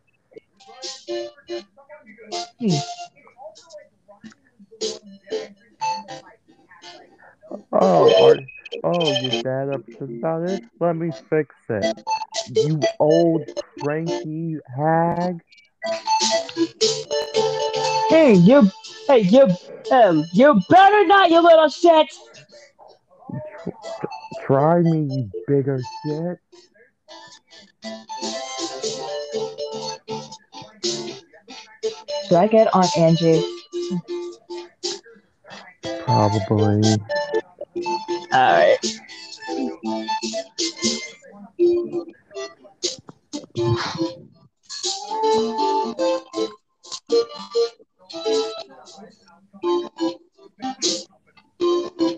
Oh, 7.73 8.13
are, 8.21 8.39
oh, 8.83 9.11
you're 9.21 9.41
that 9.43 9.73
upset 9.73 10.09
about 10.17 10.43
it? 10.43 10.61
Let 10.79 10.95
me 10.95 11.11
fix 11.29 11.55
it. 11.69 11.97
You 12.53 12.81
old 12.99 13.47
cranky 13.79 14.57
hag. 14.77 15.39
Hey, 18.09 18.33
you, 18.33 18.69
hey, 19.07 19.19
you, 19.19 19.47
um, 19.91 20.25
you 20.33 20.61
better 20.69 21.05
not, 21.07 21.31
you 21.31 21.41
little 21.41 21.69
shit. 21.69 22.07
Try 24.45 24.81
me, 24.81 24.99
you 24.99 25.31
bigger 25.47 25.81
shit. 26.05 26.39
Should 32.27 32.37
I 32.37 32.47
get 32.47 32.73
on 32.73 32.87
Angie? 32.97 33.43
Probably. 36.05 36.97
All 38.31 38.51
right. 38.51 38.77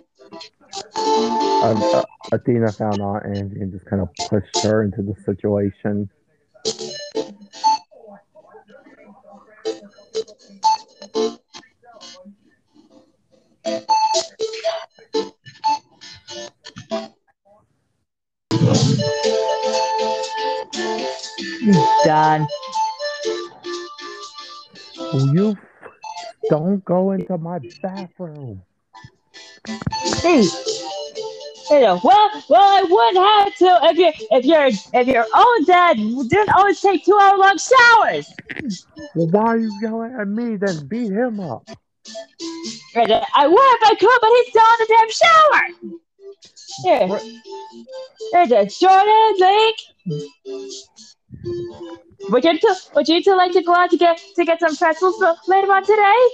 Um, 1.62 1.82
uh, 1.92 2.02
Athena 2.32 2.72
found 2.72 3.00
Aunt 3.00 3.26
Angie 3.26 3.60
and 3.60 3.72
just 3.72 3.86
kind 3.86 4.02
of 4.02 4.08
pushed 4.28 4.62
her 4.62 4.82
into 4.82 5.02
the 5.02 5.14
situation. 5.24 6.10
Done. 22.04 22.46
You 25.14 25.56
don't 26.50 26.84
go 26.84 27.12
into 27.12 27.38
my 27.38 27.60
bathroom? 27.82 28.62
Hey. 30.24 30.42
You 31.70 31.80
know, 31.80 32.00
well, 32.02 32.30
well, 32.48 32.62
I 32.62 32.82
would 32.82 33.16
have 33.16 33.56
to 33.56 33.78
if 33.90 33.98
you 33.98 34.12
if 34.38 34.44
your 34.46 34.66
if 35.00 35.06
your 35.06 35.26
own 35.34 35.64
dad 35.64 35.96
didn't 35.96 36.50
always 36.56 36.80
take 36.80 37.04
two 37.04 37.18
hour 37.20 37.36
long 37.36 37.58
showers. 37.58 38.32
Well, 39.14 39.28
why 39.28 39.44
are 39.44 39.58
you 39.58 39.70
yelling 39.82 40.16
at 40.18 40.26
me? 40.28 40.56
Then 40.56 40.86
beat 40.86 41.12
him 41.12 41.40
up. 41.40 41.68
And, 42.94 43.10
uh, 43.12 43.24
I 43.36 43.46
would 43.46 43.56
if 43.56 43.82
I 43.82 43.94
could, 44.00 44.18
but 44.20 44.30
he's 44.30 44.48
still 44.48 44.70
in 44.72 44.78
the 44.80 44.86
damn 44.94 45.10
shower. 45.20 45.62
Here, 46.84 47.06
What? 47.08 47.22
there's 48.32 48.52
a 48.52 48.66
Jordan 48.80 49.34
Lake. 49.38 49.80
Would 52.30 52.44
you 52.44 52.58
two, 52.58 52.74
would 52.94 53.08
you 53.08 53.22
two 53.22 53.36
like 53.36 53.52
to 53.52 53.62
go 53.62 53.74
out 53.74 53.90
to 53.90 53.96
get 53.98 54.20
to 54.36 54.44
get 54.44 54.60
some 54.60 54.74
pretzels 54.76 55.22
later 55.48 55.70
on 55.72 55.84
today? 55.84 56.28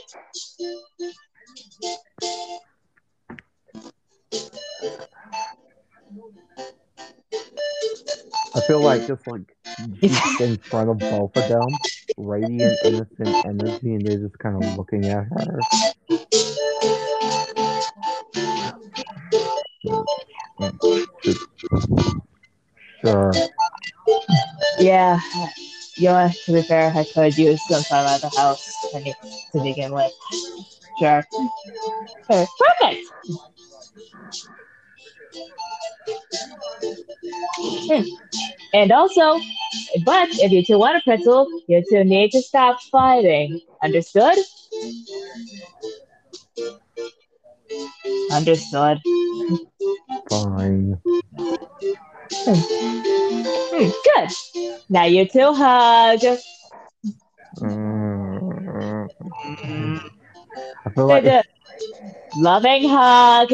I 8.54 8.60
feel 8.66 8.80
like 8.80 9.06
just 9.06 9.26
like 9.26 9.56
in 10.40 10.56
front 10.58 10.90
of 10.90 10.98
both 10.98 11.36
of 11.36 11.48
them, 11.48 11.78
radiant, 12.16 12.78
innocent 12.84 13.36
energy, 13.44 13.94
and 13.94 14.06
they're 14.06 14.18
just 14.18 14.38
kind 14.38 14.56
of 14.56 14.76
looking 14.76 15.08
at 15.08 15.24
her. 15.24 15.62
Sure. 23.00 23.32
Yeah. 24.78 25.20
You 25.96 26.08
know, 26.08 26.30
to 26.46 26.52
be 26.52 26.62
fair, 26.62 26.92
I 26.94 27.04
could 27.04 27.36
use 27.38 27.60
some 27.68 27.82
time 27.84 28.06
out 28.06 28.24
of 28.24 28.32
the 28.32 28.40
house 28.40 28.64
to 28.92 29.14
to 29.52 29.62
begin 29.62 29.92
with. 29.92 30.12
Sure. 30.98 31.24
Okay, 32.28 32.46
Perfect. 32.58 33.06
Hmm. 37.62 38.02
And 38.72 38.92
also, 38.92 39.40
but 40.04 40.28
if 40.30 40.52
you 40.52 40.64
two 40.64 40.78
want 40.78 40.96
a 40.96 41.00
pretzel, 41.00 41.46
you 41.68 41.82
two 41.90 42.04
need 42.04 42.30
to 42.32 42.40
stop 42.40 42.80
fighting. 42.90 43.60
Understood? 43.82 44.38
Understood. 48.30 49.00
Fine. 50.28 51.00
Hmm, 52.32 53.90
good. 54.04 54.30
Now 54.88 55.04
you 55.04 55.26
two 55.26 55.52
hug. 55.52 56.20
Mm. 57.58 58.30
I 60.86 60.90
feel 60.90 61.06
like. 61.06 61.44
Loving 62.36 62.88
hug. 62.88 63.48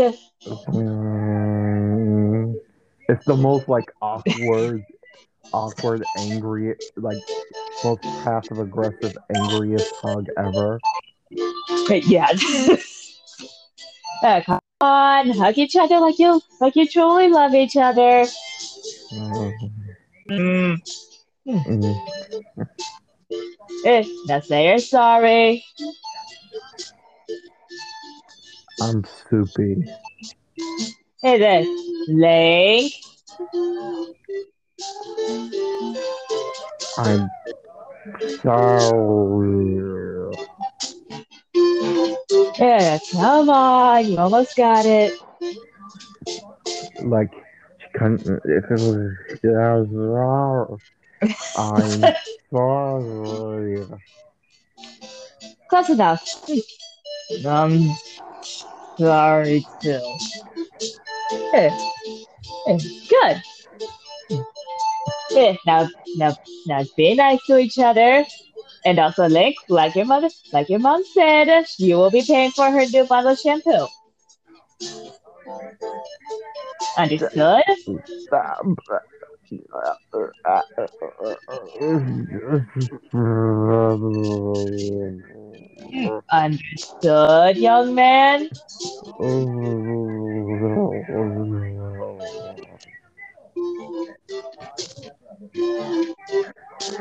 mm, 0.46 2.54
it's 3.08 3.24
the 3.24 3.34
most 3.34 3.68
like 3.68 3.90
awkward, 4.02 4.84
awkward, 5.52 6.04
angry, 6.16 6.74
like 6.96 7.16
most 7.82 8.02
passive 8.24 8.58
aggressive, 8.58 9.16
angriest 9.30 9.92
hug 10.02 10.26
ever. 10.36 10.80
Yeah. 11.90 12.28
Uh, 14.22 14.40
come 14.42 14.60
on, 14.80 15.30
hug 15.30 15.58
each 15.58 15.76
other 15.76 15.98
like 15.98 16.18
you 16.18 16.40
like 16.60 16.76
you 16.76 16.86
truly 16.86 17.28
love 17.28 17.54
each 17.54 17.76
other. 17.76 18.26
Mm. 19.12 20.80
Mm. 21.48 21.96
Eh, 23.84 24.04
now 24.26 24.40
say 24.40 24.68
you're 24.68 24.78
sorry. 24.78 25.64
I'm 28.82 29.04
soupy. 29.28 29.84
Hey 31.22 31.38
there, 31.38 31.64
Link. 32.08 32.92
I'm 36.98 37.30
sorry. 38.42 40.36
Yeah, 42.58 42.98
come 43.12 43.50
on, 43.50 44.06
you 44.06 44.18
almost 44.18 44.56
got 44.56 44.86
it. 44.86 45.12
Like, 47.02 47.30
she 47.78 47.98
couldn't, 47.98 48.22
if 48.44 48.64
it 48.70 48.80
was, 48.80 49.12
I 49.44 49.74
was 49.76 49.88
wrong. 49.90 50.80
I'm 51.56 52.14
sorry. 52.50 53.86
Close 55.68 55.90
enough. 55.90 56.22
I'm 57.46 57.94
sorry 58.98 59.66
too. 59.82 60.00
Eh, 61.54 61.70
eh, 62.68 62.78
good. 63.10 63.42
Eh, 65.36 65.56
now, 65.66 65.88
now, 66.16 66.36
now, 66.66 66.82
be 66.96 67.14
nice 67.14 67.40
to 67.46 67.58
each 67.58 67.78
other. 67.78 68.24
And 68.84 68.98
also, 68.98 69.26
Link, 69.28 69.56
like 69.68 69.96
your 69.96 70.04
mother, 70.04 70.28
like 70.52 70.68
your 70.68 70.78
mom 70.78 71.02
said, 71.04 71.66
you 71.78 71.96
will 71.96 72.10
be 72.10 72.22
paying 72.22 72.52
for 72.52 72.70
her 72.70 72.86
new 72.86 73.04
bottle 73.04 73.32
of 73.32 73.38
shampoo. 73.38 73.86
Understood? 76.96 77.62
Understood, 86.32 87.56
young 87.56 87.94
man. 87.94 88.48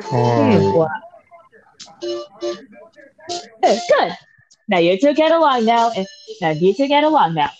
Fine. 0.09 0.73
Wow. 0.73 0.87
Eh, 3.63 3.79
Good. 3.89 4.13
Now 4.67 4.79
you 4.79 4.97
two 4.99 5.13
get 5.13 5.31
along 5.31 5.65
now. 5.65 5.91
and- 5.95 6.07
Now 6.41 6.51
you 6.51 6.73
two 6.73 6.87
get 6.87 7.03
along 7.03 7.33
now. 7.35 7.51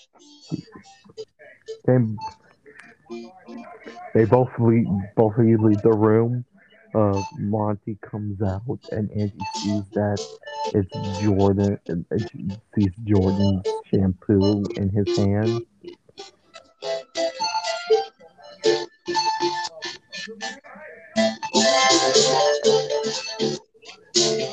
They 4.16 4.24
both 4.24 4.50
leave, 4.58 4.88
both 5.18 5.38
of 5.38 5.46
you 5.46 5.58
leave 5.58 5.82
the 5.82 5.92
room. 5.92 6.46
Uh, 6.96 7.22
Monty 7.38 7.98
comes 8.02 8.42
out 8.42 8.80
and 8.94 9.12
Angie 9.12 9.38
sees 9.56 9.84
that 9.94 10.26
it's 10.74 11.22
Jordan. 11.22 11.78
And 11.88 12.06
she 12.32 12.50
sees 12.74 12.94
Jordan's 13.04 13.62
shampoo 13.92 14.64
in 14.78 14.90
his 14.90 15.18
hand. 15.18 15.66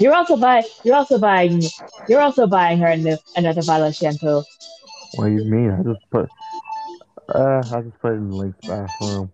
You're 0.01 0.15
also 0.15 0.37
buying. 0.37 0.65
You're 0.83 0.97
also 0.97 1.19
buying. 1.21 1.63
You're 2.09 2.21
also 2.21 2.49
buying 2.49 2.79
her 2.79 2.97
new, 2.97 3.17
another 3.37 3.63
bottle 3.63 3.87
of 3.87 3.95
shampoo. 3.95 4.43
What 5.15 5.27
do 5.27 5.33
you 5.33 5.45
mean? 5.45 5.71
I 5.71 5.85
just 5.85 6.11
put. 6.11 6.29
Uh, 7.35 7.63
I 7.73 7.81
just 7.83 7.99
put 8.01 8.13
it 8.13 8.17
in 8.17 8.37
Link's 8.37 8.59
bathroom. 8.67 9.31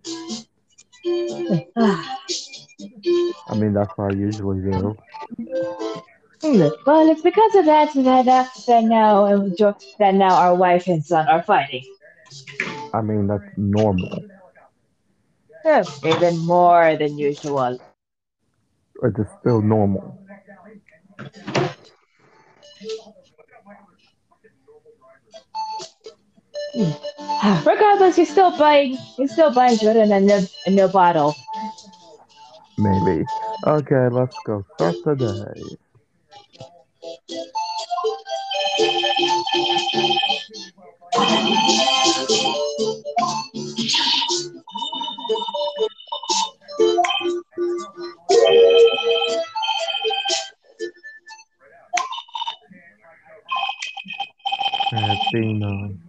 I 3.49 3.55
mean, 3.55 3.73
that's 3.73 3.91
what 3.97 4.11
I 4.11 4.15
usually 4.15 4.61
do. 4.61 4.97
well, 6.85 7.09
it's 7.09 7.21
because 7.21 7.55
of 7.55 7.65
that 7.65 7.93
that 7.93 8.25
that, 8.25 8.51
that 8.67 8.83
now 8.85 9.25
um, 9.25 9.55
Jo- 9.55 9.75
that 9.99 10.13
now 10.15 10.35
our 10.35 10.55
wife 10.55 10.87
and 10.87 11.03
son 11.03 11.27
are 11.27 11.43
fighting. 11.43 11.83
I 12.93 13.01
mean, 13.01 13.27
that's 13.27 13.43
normal. 13.57 14.23
Yeah, 15.65 15.83
Even 16.05 16.37
more 16.39 16.95
than 16.97 17.17
usual. 17.17 17.79
It 19.03 19.07
is 19.07 19.13
just 19.25 19.39
still 19.39 19.61
normal. 19.61 20.17
Regardless, 27.65 28.17
you're 28.17 28.25
still 28.25 28.55
buying. 28.57 28.97
You're 29.17 29.27
still 29.27 29.53
buying 29.53 29.77
Jordan 29.77 30.11
a 30.11 30.19
new, 30.19 30.41
a 30.65 30.69
new 30.69 30.87
bottle. 30.87 31.35
Maybe. 32.77 33.25
Okay, 33.65 34.09
let's 34.09 34.35
go. 34.45 34.63
Start 34.75 34.95
the 35.03 35.15
day. 35.15 35.77
Athena. 54.91 55.89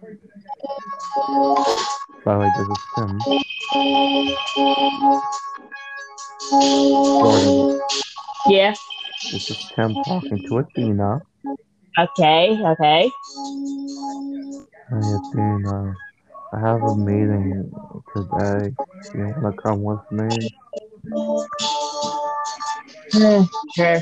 this 1.27 2.67
is 2.67 2.83
Tim. 2.95 3.21
Jordan, 7.19 7.81
Yeah. 8.47 8.73
this 9.31 9.49
is 9.51 9.71
Tim 9.75 9.95
talking 10.05 10.41
to 10.47 10.57
Athena. 10.57 11.21
Okay. 11.99 12.59
Okay. 12.63 13.11
Athena, 14.91 15.95
I 16.53 16.59
have 16.59 16.81
a 16.83 16.95
meeting 16.95 17.71
today. 18.13 18.75
You 19.13 19.33
wanna 19.41 19.53
come 19.61 19.83
with 19.83 20.11
me? 20.11 20.49
Hmm, 23.13 23.43
Sure. 23.75 24.01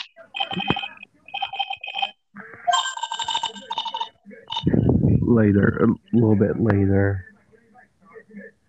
Later, 5.31 5.85
a 5.85 5.87
little 6.15 6.35
bit 6.35 6.59
later. 6.59 7.25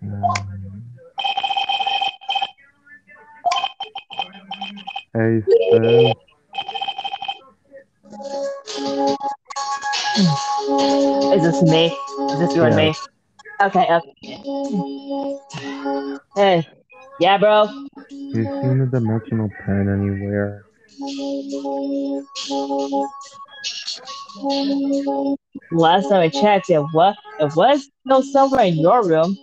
Um, 0.00 0.22
hey 5.12 5.42
Is 11.34 11.42
this 11.42 11.62
me? 11.62 11.86
Is 12.30 12.38
this 12.38 12.54
you 12.54 12.62
and 12.62 12.76
me? 12.76 12.94
Okay. 13.60 13.86
Okay. 13.90 14.14
Hey. 16.36 16.68
Yeah, 17.18 17.38
bro. 17.38 17.68
you 18.08 18.44
seen 18.44 18.80
a 18.82 18.86
dimensional 18.86 19.50
pen 19.64 19.88
anywhere? 19.88 20.64
Last 25.70 26.09
time 26.09 26.20
I 26.20 26.28
checked, 26.28 26.70
it 26.70 26.80
was 26.94 27.14
it 27.38 27.54
was 27.54 27.88
still 28.06 28.22
somewhere 28.22 28.64
in 28.64 28.76
your 28.76 29.06
room. 29.06 29.36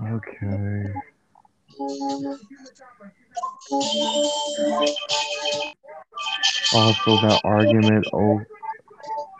Okay. 0.00 0.92
Also, 6.74 7.16
that 7.22 7.40
argument. 7.44 8.06
Oh, 8.12 8.40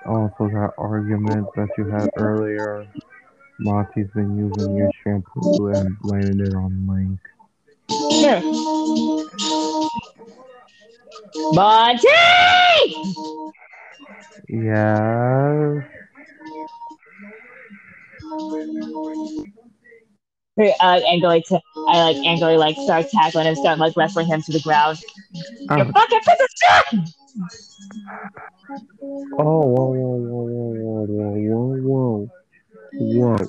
also 0.06 0.48
that 0.48 0.72
argument 0.78 1.46
that 1.54 1.68
you 1.78 1.84
had 1.84 2.10
earlier. 2.16 2.86
Monty's 3.60 4.10
been 4.14 4.36
using 4.36 4.74
your 4.76 4.90
shampoo 5.04 5.68
and 5.68 5.96
blaming 6.00 6.40
it 6.40 6.54
on 6.54 6.86
Link. 6.88 7.20
Sure. 8.20 8.42
Monty! 11.52 12.08
Yeah. 14.48 15.81
Uh, 20.56 21.01
angrily, 21.09 21.43
to, 21.48 21.60
I 21.89 22.12
like 22.12 22.16
angrily 22.24 22.56
like 22.56 22.76
start 22.76 23.10
tackling 23.10 23.47
him, 23.47 23.56
start 23.56 23.78
like 23.81 23.97
wrestling 23.97 24.26
him 24.26 24.40
to 24.43 24.52
the 24.52 24.60
ground. 24.60 25.02
You 25.32 25.66
Oh, 25.70 25.93
fucking 25.93 26.20
piece 26.20 26.47
shit! 26.62 27.01
oh, 29.32 29.66
whoa, 29.66 29.90
whoa, 29.90 30.14
whoa, 30.16 30.44
whoa, 30.47 30.74
whoa, 30.78 31.05
whoa, 31.06 31.74
whoa, 31.82 32.31
whoa, 32.93 33.24
whoa, 33.24 33.48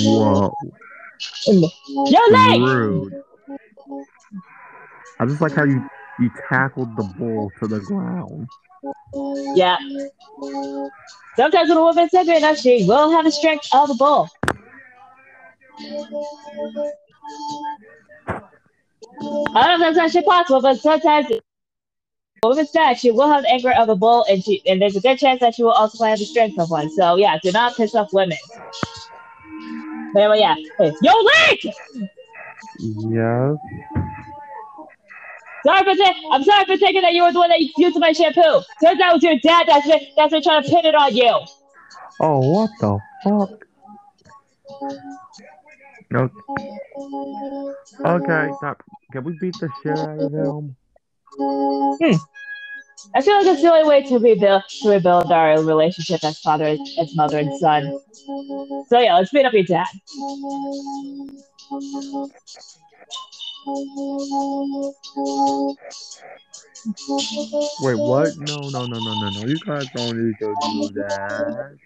whoa, 0.00 0.50
whoa. 1.46 1.70
Your 2.10 2.26
leg! 2.32 2.60
Rude. 2.62 3.22
I 5.20 5.26
just 5.26 5.40
like 5.40 5.52
how 5.52 5.64
you 5.64 5.88
you 6.18 6.30
tackled 6.48 6.96
the 6.96 7.04
bull 7.18 7.50
to 7.60 7.66
the 7.66 7.80
ground. 7.80 8.48
Yeah. 9.56 9.76
Sometimes 11.36 11.68
when 11.68 11.78
a 11.78 11.80
woman 11.80 11.96
woman's 11.96 12.14
angry 12.14 12.36
enough, 12.36 12.58
she 12.58 12.84
will 12.86 13.10
have 13.10 13.24
the 13.24 13.32
strength 13.32 13.68
of 13.72 13.90
a 13.90 13.94
bull. 13.94 14.28
I 19.54 19.66
don't 19.66 19.80
know 19.80 19.88
if 19.88 19.94
that's 19.94 19.98
actually 19.98 20.24
possible, 20.24 20.60
but 20.60 20.80
sometimes 20.80 21.30
a 21.30 21.40
woman's 22.42 22.74
mad, 22.74 22.98
she 22.98 23.10
will 23.10 23.30
have 23.30 23.42
the 23.42 23.50
anger 23.50 23.72
of 23.72 23.88
a 23.88 23.96
bull, 23.96 24.24
and 24.28 24.42
she 24.42 24.62
and 24.66 24.80
there's 24.80 24.96
a 24.96 25.00
good 25.00 25.18
chance 25.18 25.40
that 25.40 25.54
she 25.54 25.62
will 25.62 25.72
also 25.72 26.04
have 26.04 26.18
the 26.18 26.24
strength 26.24 26.58
of 26.58 26.70
one. 26.70 26.90
So 26.90 27.16
yeah, 27.16 27.38
do 27.42 27.52
not 27.52 27.76
piss 27.76 27.94
off 27.94 28.12
women. 28.12 28.38
But 30.12 30.22
anyway, 30.22 30.40
yeah. 30.40 30.54
Hey, 30.78 30.92
Yo, 31.00 31.12
Link! 31.48 31.60
Yes. 33.10 33.56
Sorry 35.64 35.84
for 35.84 35.94
ta- 35.96 36.14
I'm 36.32 36.42
sorry 36.42 36.64
for 36.64 36.76
taking 36.76 37.02
that 37.02 37.12
you 37.12 37.22
were 37.22 37.32
the 37.32 37.38
one 37.38 37.50
that 37.50 37.60
used 37.60 37.98
my 37.98 38.12
shampoo. 38.12 38.62
Turns 38.82 39.00
out 39.00 39.10
it 39.10 39.14
was 39.14 39.22
your 39.22 39.38
dad 39.42 39.64
that's 39.68 39.86
been, 39.86 40.00
that's 40.16 40.32
been 40.32 40.42
trying 40.42 40.62
to 40.62 40.68
pin 40.68 40.86
it 40.86 40.94
on 40.94 41.14
you. 41.14 41.38
Oh, 42.20 42.38
what 42.38 42.70
the 42.80 42.98
fuck? 43.24 43.66
No. 46.10 46.30
Okay, 48.04 48.50
now, 48.62 48.76
can 49.12 49.24
we 49.24 49.32
beat 49.40 49.54
the 49.60 49.70
shit 49.82 49.98
out 49.98 50.18
of 50.18 50.32
him? 50.32 50.76
Hmm. 51.38 52.16
I 53.14 53.20
feel 53.20 53.38
like 53.38 53.46
it's 53.46 53.62
the 53.62 53.72
only 53.72 53.88
way 53.88 54.02
to 54.02 54.18
rebuild 54.18 54.62
to 54.82 54.90
rebuild 54.90 55.32
our 55.32 55.62
relationship 55.62 56.22
as 56.24 56.38
father 56.38 56.76
as 56.98 57.16
mother 57.16 57.38
and 57.38 57.56
son. 57.58 57.98
So 58.88 58.98
yeah, 58.98 59.16
let's 59.16 59.30
beat 59.30 59.44
up 59.44 59.52
your 59.52 59.64
dad. 59.64 59.86
Wait, 63.64 63.74
what? 67.94 68.36
No, 68.38 68.58
no, 68.70 68.86
no, 68.86 68.98
no, 68.98 69.14
no, 69.20 69.30
no. 69.30 69.46
You 69.46 69.58
guys 69.64 69.86
don't 69.94 70.16
need 70.18 70.36
to 70.40 70.54
do 70.62 70.88
that. 70.94 71.78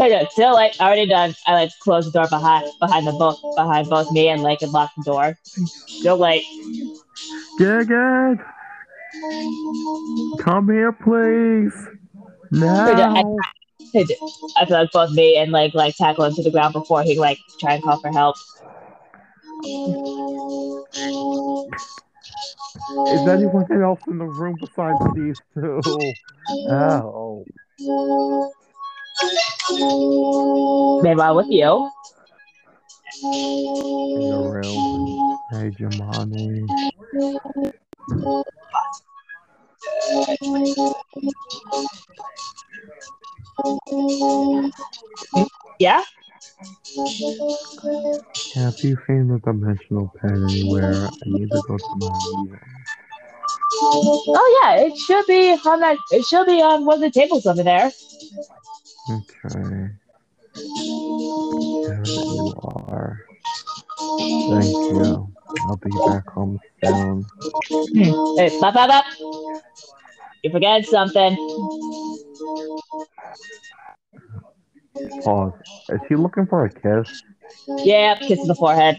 Okay, 0.00 0.26
still 0.30 0.52
like 0.52 0.74
already 0.78 1.06
done. 1.06 1.34
I 1.46 1.54
like 1.54 1.70
close 1.80 2.04
the 2.04 2.10
door 2.10 2.28
behind 2.28 2.66
behind 2.80 3.06
the 3.06 3.12
both 3.12 3.40
behind 3.56 3.88
both 3.88 4.10
me 4.12 4.28
and 4.28 4.42
like 4.42 4.60
and 4.60 4.72
lock 4.72 4.90
the 4.96 5.04
door. 5.04 5.38
Still 5.44 6.18
like 6.18 6.42
Jagged! 7.58 8.40
Come 10.40 10.68
here, 10.68 10.92
please! 10.92 11.72
Now! 12.50 13.38
I 13.94 14.66
feel 14.66 14.76
like 14.76 14.90
both 14.92 15.12
me 15.12 15.36
and 15.36 15.52
like 15.52 15.74
like 15.74 15.96
tackle 15.96 16.24
him 16.24 16.34
to 16.34 16.42
the 16.42 16.50
ground 16.50 16.72
before 16.72 17.02
he 17.02 17.18
like 17.18 17.38
try 17.58 17.74
and 17.74 17.82
call 17.82 18.00
for 18.00 18.10
help. 18.10 18.36
Is 23.08 23.26
anyone 23.26 23.66
else 23.82 24.00
in 24.08 24.18
the 24.18 24.24
room 24.24 24.58
besides 24.60 24.98
these 25.14 25.40
two? 25.54 25.82
Oh. 26.68 27.44
Meanwhile, 31.02 31.36
with 31.36 31.46
you. 31.48 31.90
in 33.22 34.28
the 34.28 34.36
room. 34.36 35.38
Hey, 35.50 35.70
Jemani. 35.70 36.68
Yeah? 45.78 46.02
Have 48.54 48.78
you 48.82 48.98
seen 49.06 49.28
the 49.28 49.40
dimensional 49.44 50.12
pen 50.20 50.44
anywhere? 50.44 50.92
I 50.92 51.10
need 51.26 51.50
to 51.50 51.62
go 51.66 51.78
to 51.78 51.84
my. 51.96 52.08
Oh 53.82 54.60
yeah, 54.62 54.80
it 54.84 54.96
should 54.98 55.26
be 55.26 55.52
on 55.52 55.80
that. 55.80 55.96
It 56.10 56.24
should 56.26 56.46
be 56.46 56.60
on 56.60 56.84
one 56.84 56.96
of 56.96 57.00
the 57.00 57.10
tables 57.10 57.46
over 57.46 57.62
there. 57.62 57.90
Okay. 59.10 59.90
There 60.54 62.04
you 62.04 62.54
are. 62.62 63.24
Thank 63.98 64.74
you. 64.74 65.32
I'll 65.60 65.76
be 65.76 65.90
back 66.06 66.28
home 66.28 66.60
soon. 66.84 67.24
Hmm. 67.72 68.36
Hey, 68.36 68.58
bop, 68.60 68.74
bop, 68.74 68.88
bop. 68.88 69.04
You 70.42 70.50
forget 70.50 70.84
something. 70.86 71.36
Pause. 75.24 75.52
Is 75.90 76.00
he 76.08 76.16
looking 76.16 76.46
for 76.46 76.64
a 76.64 76.70
kiss? 76.70 77.22
Yeah, 77.84 78.18
kiss 78.18 78.40
the 78.46 78.54
forehead. 78.54 78.96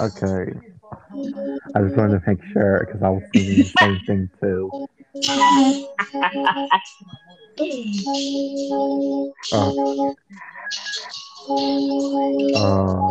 Okay. 0.00 0.52
I 1.74 1.82
just 1.82 1.96
wanted 1.96 2.20
to 2.20 2.22
make 2.26 2.42
sure 2.52 2.84
because 2.86 3.02
I 3.02 3.08
was 3.10 3.22
thinking 3.32 3.56
the 3.58 3.64
same 3.80 4.00
thing 4.06 4.30
too. 4.40 4.70
Uh, 9.52 9.72
uh, 12.54 13.10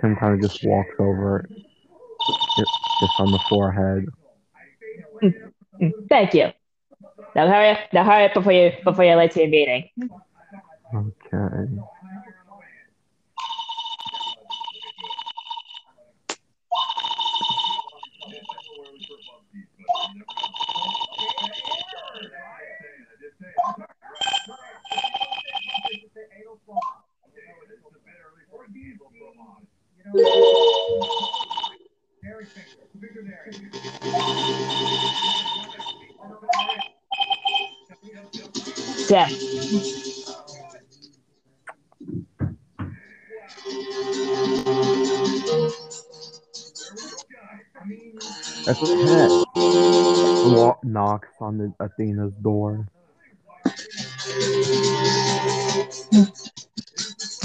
Tim 0.00 0.16
kind 0.16 0.34
of 0.34 0.40
just 0.48 0.64
walks 0.64 0.94
over, 0.98 1.44
just 2.58 3.20
on 3.20 3.32
the 3.32 3.40
forehead. 3.48 4.06
Thank 6.08 6.34
you. 6.34 6.52
Now 7.34 7.46
hurry 7.48 7.70
up. 7.70 7.78
Now 7.92 8.04
hurry 8.04 8.26
up 8.26 8.34
before 8.34 8.52
you 8.52 8.72
before 8.84 9.04
you're 9.04 9.16
late 9.16 9.32
to 9.32 9.40
your 9.40 9.48
meeting. 9.48 9.88
Okay. 10.94 11.68
Tim. 39.12 39.28
A 48.66 48.74
cat 48.74 49.30
wa- 50.46 50.76
knocks 50.82 51.28
on 51.40 51.58
the 51.58 51.74
Athena's 51.78 52.32
door. 52.40 52.86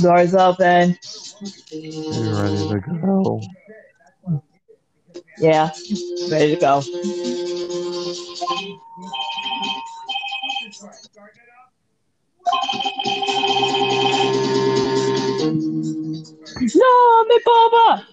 Doors 0.02 0.36
open. 0.36 0.98
You 1.72 2.32
ready 2.32 2.70
to 2.70 2.80
go? 3.02 3.42
Yeah, 5.38 5.72
ready 6.32 6.56
to 6.56 6.62
go. 6.62 6.82
No, 16.76 17.26
mi 17.26 17.40
Baba. 17.46 18.08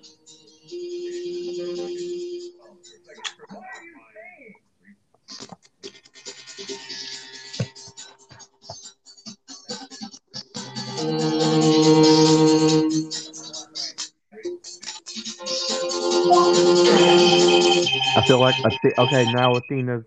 I 18.17 18.23
feel 18.27 18.41
like 18.41 18.57
Athe- 18.67 18.99
okay 18.99 19.25
now 19.27 19.57
Athena's 19.57 20.05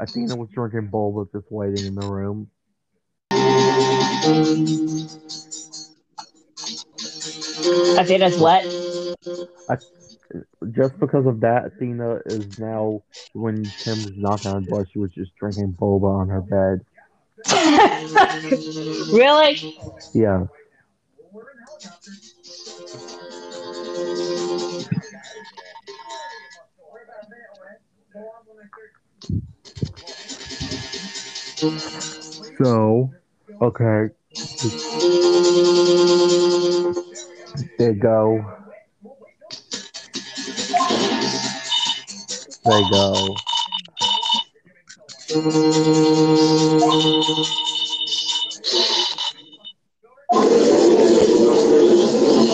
Athena 0.00 0.36
was 0.36 0.50
drinking 0.54 0.90
boba 0.92 1.26
just 1.32 1.46
waiting 1.50 1.86
in 1.86 1.94
the 1.94 2.02
room. 2.02 2.48
I 7.98 8.04
think 8.04 8.20
that's 8.20 8.36
what. 8.36 8.64
Just 10.72 10.98
because 11.00 11.26
of 11.26 11.40
that, 11.40 11.64
Athena 11.66 12.20
is 12.26 12.58
now 12.58 13.02
when 13.32 13.62
Tim 13.64 14.04
was 14.04 14.12
knocking 14.16 14.50
on 14.50 14.64
the 14.64 14.70
door, 14.70 14.86
she 14.92 14.98
was 14.98 15.10
just 15.12 15.34
drinking 15.36 15.76
boba 15.80 16.20
on 16.20 16.28
her 16.28 16.42
bed. 16.42 16.84
really? 19.12 19.78
Yeah. 20.12 20.44
So, 32.58 33.10
okay. 33.62 34.08
They 34.30 34.40
go. 37.94 38.44
They 42.64 42.82
go. 42.90 43.34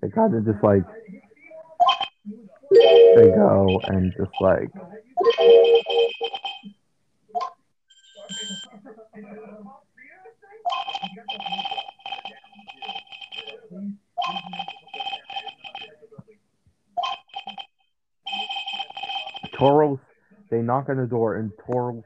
They 0.00 0.08
kind 0.08 0.34
of 0.34 0.46
just 0.46 0.64
like 0.64 0.84
they 2.70 3.30
go 3.34 3.80
and 3.88 4.12
just 4.16 4.30
like 4.40 4.70
Taurus. 19.60 20.00
They 20.50 20.62
knock 20.62 20.88
on 20.88 20.96
the 20.96 21.06
door 21.06 21.36
and 21.36 21.52
Taurus 21.66 22.04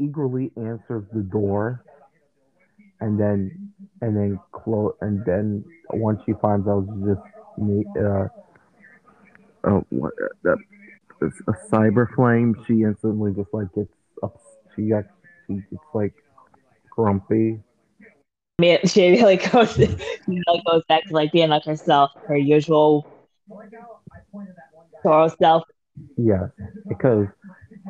eagerly 0.00 0.50
answers 0.56 1.04
the 1.12 1.20
door, 1.20 1.84
and 3.00 3.20
then 3.20 3.72
and 4.00 4.16
then 4.16 4.40
close 4.52 4.94
and 5.00 5.24
then 5.24 5.64
once 5.90 6.20
she 6.26 6.32
finds 6.40 6.66
out 6.66 6.86
just 7.06 7.20
me, 7.58 7.84
uh, 8.00 8.28
uh, 9.64 9.80
what, 9.90 10.12
uh, 10.46 10.56
a 11.22 11.52
cyber 11.70 12.06
flame, 12.14 12.54
she 12.66 12.82
instantly 12.82 13.32
just 13.34 13.52
like 13.52 13.72
gets 13.74 13.92
up. 14.22 14.40
She 14.76 14.88
got 14.88 15.04
she 15.46 15.54
gets 15.70 15.82
like 15.94 16.14
grumpy. 16.90 17.60
Me- 18.60 18.78
She 18.86 19.10
really 19.20 19.36
goes, 19.36 19.74
she 19.74 19.86
really 20.28 20.62
goes 20.66 20.82
back 20.88 21.06
to 21.08 21.14
like 21.14 21.32
being 21.32 21.48
like 21.48 21.64
herself, 21.64 22.10
her 22.26 22.36
usual 22.36 23.06
Toro 25.02 25.28
self. 25.40 25.64
Yeah, 26.16 26.48
because 26.88 27.26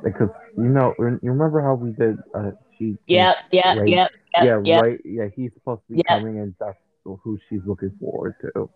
because 0.03 0.31
you 0.57 0.65
know 0.65 0.95
you 0.99 1.19
remember 1.31 1.61
how 1.61 1.75
we 1.75 1.93
did. 1.93 2.17
Uh, 2.35 2.53
she 2.79 2.97
Yep, 3.07 3.37
yep, 3.53 3.77
Right. 3.77 3.89
yep, 3.89 4.11
yeah 4.35 4.45
yep, 4.45 4.61
yep, 4.65 4.83
right 4.83 5.01
yeah 5.05 5.27
he's 5.35 5.53
supposed 5.55 5.83
to 5.89 5.95
be 5.95 6.03
Yeah. 6.07 6.19
coming 6.19 6.39
and 6.39 6.55
that's 6.61 6.79
who 7.05 7.39
she's 7.49 7.61
looking 7.67 7.91
forward 8.01 8.35
to. 8.43 8.71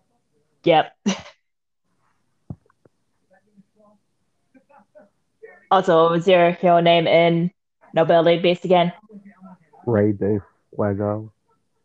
yep. 0.63 0.93
Also, 5.73 6.03
what 6.03 6.11
was 6.11 6.27
your 6.27 6.51
hero 6.51 6.81
name 6.81 7.07
in 7.07 7.49
Nobility 7.95 8.39
Beast 8.39 8.63
again? 8.63 8.93
Ray 9.87 10.11
de 10.11 10.37
Fuego. 10.75 11.33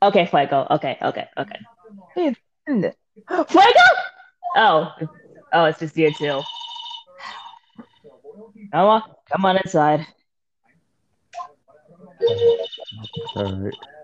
Okay, 0.03 0.27
Fuego. 0.27 0.67
Okay, 0.73 0.99
okay, 1.01 1.25
okay. 1.39 1.57
Fuego! 2.15 3.87
Oh, 4.57 4.93
oh, 5.55 5.65
it's 5.65 5.79
just 5.79 5.97
you 5.97 6.13
two. 6.13 6.43
Come 8.73 8.89
on, 8.89 9.03
come 9.33 9.47
on 9.47 9.57
inside. 9.57 10.07
Alright. 13.35 13.73
Oh. 13.75 13.98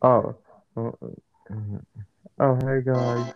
Oh, 0.00 0.36
oh, 0.76 0.92
hey 2.38 2.82
guys. 2.86 3.32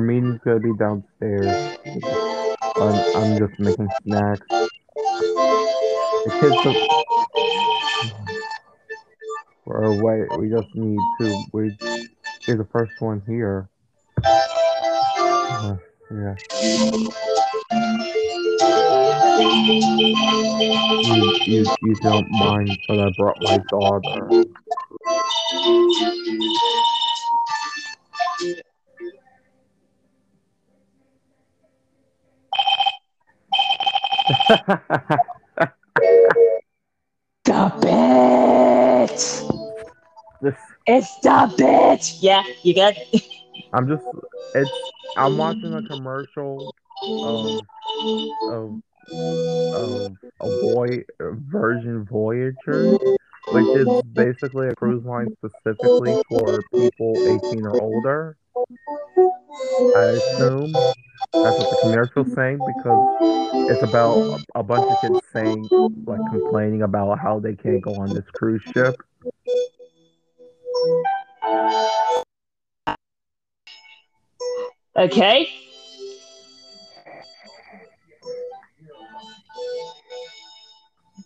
Meeting's 0.00 0.38
gonna 0.44 0.60
be 0.60 0.72
downstairs. 0.78 1.78
I'm, 2.76 2.94
I'm 3.16 3.38
just 3.38 3.58
making 3.58 3.88
snacks. 4.04 4.46
The 4.48 6.30
kids 6.40 6.54
are... 6.64 6.74
Or 9.66 10.00
wait, 10.00 10.28
we 10.38 10.48
just 10.48 10.72
need 10.76 10.98
to. 11.20 11.44
We, 11.52 11.76
you're 12.46 12.58
the 12.58 12.68
first 12.70 13.00
one 13.00 13.20
here. 13.26 13.68
Uh, 14.22 15.76
yeah. 16.12 16.36
You, 19.36 21.32
you, 21.46 21.66
you 21.82 21.94
don't 21.96 22.30
mind, 22.30 22.78
but 22.86 23.00
I 23.00 23.10
brought 23.16 23.42
my 23.42 23.58
daughter. 23.68 24.30
The 37.44 37.70
bitch! 37.82 39.30
this, 40.40 40.54
It's 40.86 41.18
the 41.20 41.52
bitch! 41.58 42.18
Yeah, 42.20 42.42
you 42.62 42.72
good? 42.74 42.96
I'm 43.74 43.86
just, 43.86 44.02
it's, 44.54 44.70
I'm 45.18 45.36
watching 45.36 45.74
a 45.74 45.82
commercial 45.82 46.74
um, 47.02 47.60
of, 48.02 48.50
of, 48.50 48.82
of 49.12 50.16
a 50.40 50.48
boy, 50.60 51.04
Virgin 51.20 52.04
Voyager, 52.04 52.96
which 53.52 53.76
is 53.76 54.02
basically 54.14 54.68
a 54.68 54.74
cruise 54.74 55.04
line 55.04 55.34
specifically 55.38 56.16
for 56.28 56.62
people 56.74 57.14
18 57.26 57.64
or 57.64 57.80
older. 57.80 58.36
I 59.96 60.02
assume 60.02 60.72
that's 60.72 61.58
what 61.58 61.70
the 61.70 61.78
commercial's 61.82 62.32
saying 62.34 62.58
because 62.58 63.70
it's 63.70 63.82
about 63.82 64.40
a 64.54 64.62
bunch 64.62 64.84
of 64.90 65.00
kids 65.00 65.24
saying, 65.32 65.68
like, 66.06 66.20
complaining 66.30 66.82
about 66.82 67.18
how 67.18 67.38
they 67.38 67.54
can't 67.54 67.80
go 67.80 67.94
on 67.94 68.14
this 68.14 68.24
cruise 68.32 68.62
ship. 68.72 69.02
Okay. 74.96 75.48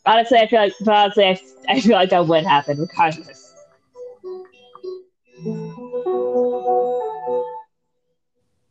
Honestly, 0.09 0.39
I 0.39 0.47
feel 0.47 0.61
like 0.61 0.73
honestly, 0.87 1.25
I, 1.27 1.39
I 1.69 1.81
feel 1.83 1.93
like 1.93 2.09
that 2.09 2.27
would 2.27 2.47
happen 2.47 2.81
regardless. 2.81 3.55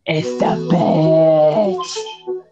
It's 0.07 0.39
the 0.39 0.55
bitch. 0.71 2.43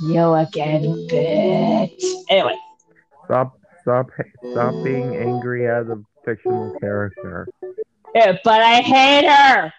You 0.00 0.34
again, 0.34 0.82
bitch. 1.08 2.04
Anyway, 2.28 2.56
Stop, 3.26 3.56
stop, 3.82 4.10
stop 4.50 4.74
being 4.82 5.14
angry 5.14 5.68
at 5.68 5.82
a 5.82 6.02
fictional 6.24 6.76
character. 6.80 7.46
yeah, 8.16 8.36
but 8.42 8.62
I 8.62 8.80
hate 8.80 9.28
her. 9.30 9.72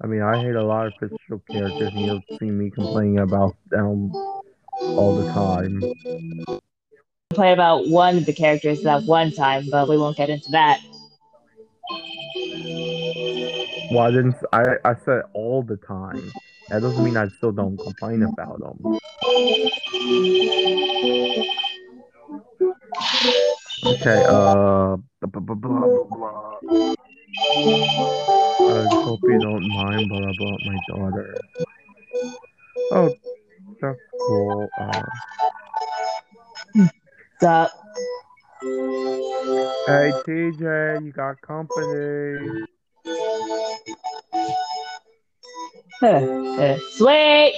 I 0.00 0.06
mean, 0.06 0.22
I 0.22 0.40
hate 0.40 0.54
a 0.54 0.64
lot 0.64 0.86
of 0.86 0.92
fictional 1.00 1.42
characters, 1.50 1.92
and 1.92 2.06
you'll 2.06 2.38
see 2.38 2.52
me 2.52 2.70
complaining 2.70 3.18
about 3.18 3.56
them 3.68 4.12
all 4.80 5.16
the 5.16 5.30
time. 5.32 5.82
Play 7.30 7.52
about 7.52 7.88
one 7.88 8.18
of 8.18 8.26
the 8.26 8.32
characters 8.32 8.82
that 8.82 9.02
one 9.04 9.32
time, 9.32 9.68
but 9.70 9.88
we 9.88 9.96
won't 9.96 10.16
get 10.16 10.30
into 10.30 10.50
that. 10.50 10.80
Well, 13.90 14.00
I 14.00 14.10
didn't. 14.10 14.36
I 14.52 14.62
I 14.84 14.94
said 15.04 15.22
all 15.32 15.62
the 15.62 15.76
time. 15.76 16.32
That 16.68 16.82
doesn't 16.82 17.02
mean 17.04 17.16
I 17.16 17.28
still 17.28 17.52
don't 17.52 17.78
complain 17.78 18.22
about 18.22 18.58
them. 18.60 18.98
Okay. 23.84 24.24
Uh. 24.28 24.96
Blah, 25.22 25.40
blah, 25.40 25.54
blah, 25.54 25.86
blah, 25.86 26.04
blah. 26.04 26.58
I 28.68 28.86
hope 29.04 29.20
you 29.24 29.40
don't 29.40 29.66
mind, 29.66 30.08
but 30.10 30.22
I 30.22 30.32
brought 30.36 30.60
my 30.64 30.78
daughter. 30.88 31.40
Oh, 32.92 33.14
cool. 33.80 34.68
Uh, 34.78 35.02
Sup? 37.40 37.70
hey, 39.86 40.12
TJ, 40.26 41.04
you 41.04 41.12
got 41.12 41.40
company. 41.42 42.64
Huh, 46.00 46.06
uh, 46.58 46.78
Sweet. 46.96 47.54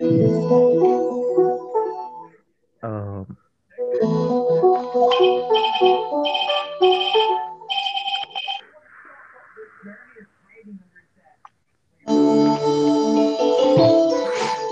Um. 0.00 0.99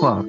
Fuck. 0.01 0.27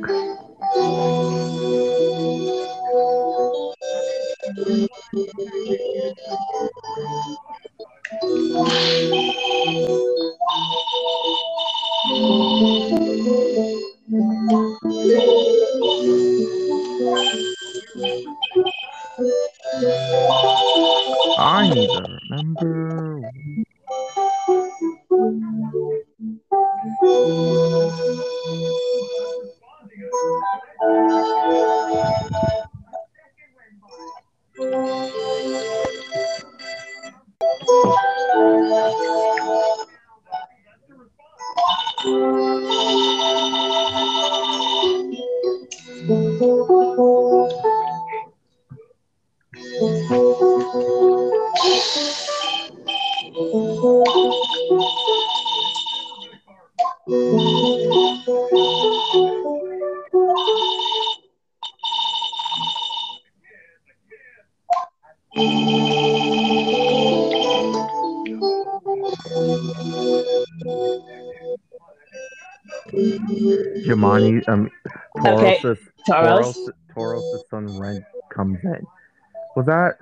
Was 79.60 79.66
that 79.66 79.98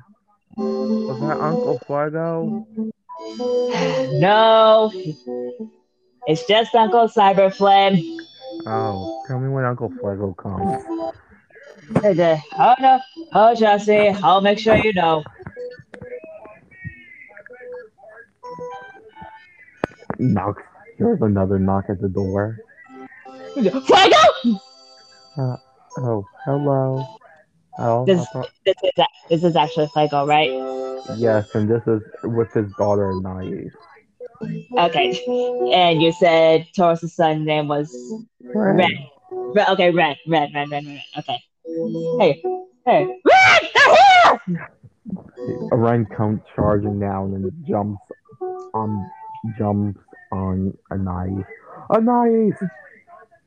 was 0.56 1.18
that 1.18 1.40
Uncle 1.40 1.80
Fuego? 1.84 2.64
No. 4.20 4.92
It's 6.28 6.46
just 6.46 6.76
Uncle 6.76 7.08
Cyber 7.08 7.52
Flynn. 7.52 8.20
Oh, 8.66 9.24
tell 9.26 9.40
me 9.40 9.48
when 9.48 9.64
Uncle 9.64 9.90
Flego 9.90 10.36
comes. 10.36 10.84
Oh 12.56 12.74
no, 12.78 13.00
oh 13.32 13.54
Jesse, 13.56 14.10
I'll 14.22 14.40
make 14.40 14.60
sure 14.60 14.76
you 14.76 14.92
know. 14.92 15.24
Knocks. 20.20 20.62
There's 21.00 21.20
another 21.20 21.58
knock 21.58 21.86
at 21.88 22.00
the 22.00 22.08
door. 22.08 22.60
Fuego! 23.54 24.60
Uh, 25.36 25.56
oh, 25.98 26.24
hello. 26.44 27.17
Oh, 27.78 28.04
This, 28.04 28.26
this 28.64 28.74
is 28.82 28.90
this 29.28 29.44
is 29.44 29.54
actually 29.56 29.86
Fuego, 29.88 30.26
right? 30.26 30.50
yes, 31.16 31.54
and 31.54 31.70
this 31.70 31.82
is 31.86 32.02
with 32.24 32.52
his 32.52 32.72
daughter 32.76 33.12
Naive. 33.20 33.72
Okay. 34.76 35.24
And 35.72 36.02
you 36.02 36.12
said 36.12 36.66
Taurus' 36.76 37.14
son 37.14 37.44
name 37.44 37.68
was 37.68 37.94
Red. 38.42 38.90
Red. 39.30 39.68
Okay, 39.70 39.90
Red, 39.90 40.16
Red, 40.26 40.50
Red, 40.54 40.70
Red, 40.70 40.86
Red. 40.86 41.02
Okay. 41.18 41.38
Hey, 42.18 42.42
hey, 42.84 43.06
Red! 43.24 43.62
They're 43.74 44.40
here! 44.46 44.70
Ren 45.72 46.04
comes 46.06 46.40
charging 46.56 46.98
down 46.98 47.34
and 47.34 47.50
jumps 47.66 48.00
on 48.74 49.10
jumps 49.58 50.00
on 50.32 50.76
Anais. 50.90 51.44
Anais! 51.90 52.52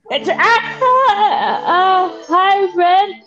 It's 0.09 0.29
ah, 0.29 0.35
ah, 0.39 2.05
uh, 2.05 2.23
hi, 2.27 2.75
Red. 2.75 3.21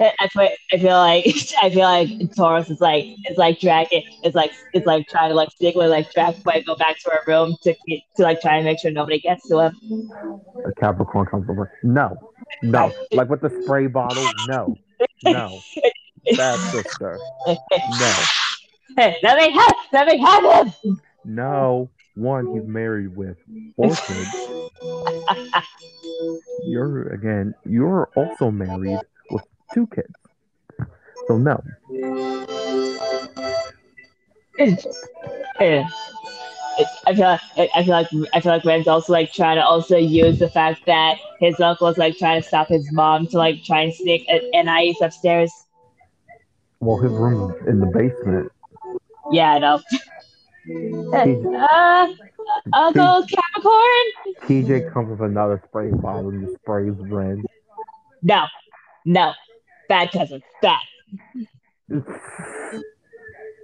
I 0.00 0.28
feel, 0.28 0.48
I 0.72 0.78
feel 0.78 0.96
like 0.96 1.26
I 1.62 1.70
feel 1.70 1.80
like 1.80 2.34
Taurus 2.34 2.70
is 2.70 2.80
like 2.80 3.04
it's 3.24 3.38
like 3.38 3.60
dragging 3.60 4.02
it's 4.22 4.34
like 4.34 4.52
it's 4.72 4.86
like 4.86 5.06
trying 5.08 5.30
to 5.30 5.34
like 5.34 5.50
secretly 5.58 5.88
like 5.88 6.12
drag 6.12 6.36
go 6.64 6.76
back 6.76 6.98
to 7.00 7.10
her 7.10 7.20
room 7.26 7.56
to 7.62 7.74
get, 7.86 8.00
to 8.16 8.22
like 8.22 8.40
try 8.40 8.56
and 8.56 8.64
make 8.64 8.78
sure 8.78 8.90
nobody 8.90 9.20
gets 9.20 9.46
to 9.48 9.58
him. 9.58 10.10
A 10.66 10.72
Capricorn 10.80 11.26
comes 11.26 11.48
over. 11.48 11.72
No, 11.82 12.16
no, 12.62 12.92
like 13.12 13.28
with 13.28 13.40
the 13.40 13.50
spray 13.62 13.86
bottle. 13.86 14.24
No, 14.48 14.76
no, 15.24 15.60
bad 16.36 16.58
sister. 16.70 17.18
No, 17.46 18.14
Hey, 18.96 19.16
let 19.22 19.36
me 19.38 19.56
have 19.56 19.74
let 19.92 20.06
me 20.06 20.18
have 20.18 20.66
him. 20.66 21.00
no. 21.24 21.90
One, 22.20 22.52
he's 22.52 22.66
married 22.66 23.16
with 23.16 23.38
four 23.76 23.96
kids. 24.06 24.28
You're 26.66 27.08
again. 27.14 27.54
You're 27.64 28.10
also 28.14 28.50
married 28.50 29.00
with 29.30 29.42
two 29.72 29.86
kids. 29.86 30.12
So 31.26 31.38
no. 31.38 31.62
Yeah. 35.60 35.88
I 37.06 37.14
feel 37.14 37.24
like 37.24 37.40
I 37.74 37.84
feel 37.84 37.92
like 37.92 38.08
I 38.32 38.40
feel 38.40 38.52
like 38.52 38.64
Ren's 38.64 38.88
also 38.88 39.12
like 39.12 39.32
trying 39.32 39.56
to 39.56 39.64
also 39.64 39.96
use 39.98 40.38
the 40.38 40.48
fact 40.48 40.86
that 40.86 41.18
his 41.38 41.60
uncle 41.60 41.88
is 41.88 41.98
like 41.98 42.16
trying 42.16 42.40
to 42.40 42.46
stop 42.46 42.68
his 42.68 42.90
mom 42.92 43.26
to 43.28 43.36
like 43.36 43.62
try 43.64 43.82
and 43.82 43.94
sneak 43.94 44.26
an 44.28 44.40
Anais 44.54 44.96
upstairs. 45.02 45.52
Well, 46.80 46.96
his 46.98 47.12
room 47.12 47.50
is 47.50 47.66
in 47.66 47.80
the 47.80 47.86
basement. 47.86 48.50
Yeah, 49.30 49.52
I 49.52 49.58
know. 49.58 49.80
uh, 50.68 52.06
Uncle 52.72 53.26
Capricorn? 53.26 54.06
TJ 54.42 54.92
comes 54.92 55.10
with 55.10 55.20
another 55.20 55.62
spray 55.68 55.90
bottle 55.90 56.28
and 56.28 56.48
sprays 56.62 56.94
Ren. 56.98 57.44
No, 58.22 58.46
no, 59.04 59.32
bad 59.88 60.12
cousin, 60.12 60.42
bad, 60.60 60.80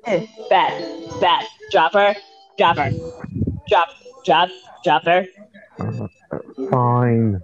bad, 0.04 1.20
bad. 1.20 1.46
Drop 1.70 1.92
her, 1.92 2.14
drop 2.56 2.76
her, 2.78 2.90
drop, 3.68 3.88
drop, 4.24 4.48
drop 4.84 5.04
her. 5.04 5.26
Uh, 5.78 6.08
fine. 6.70 7.40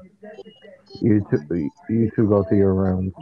You 1.00 1.26
two, 1.30 1.70
you 1.88 2.10
two 2.14 2.28
go 2.28 2.44
to 2.44 2.56
your 2.56 2.74
rooms. 2.74 3.12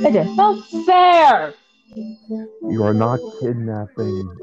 It's 0.00 0.36
not 0.36 0.64
fair. 0.86 1.54
You 1.94 2.82
are 2.84 2.94
not 2.94 3.18
kidnapping 3.40 4.38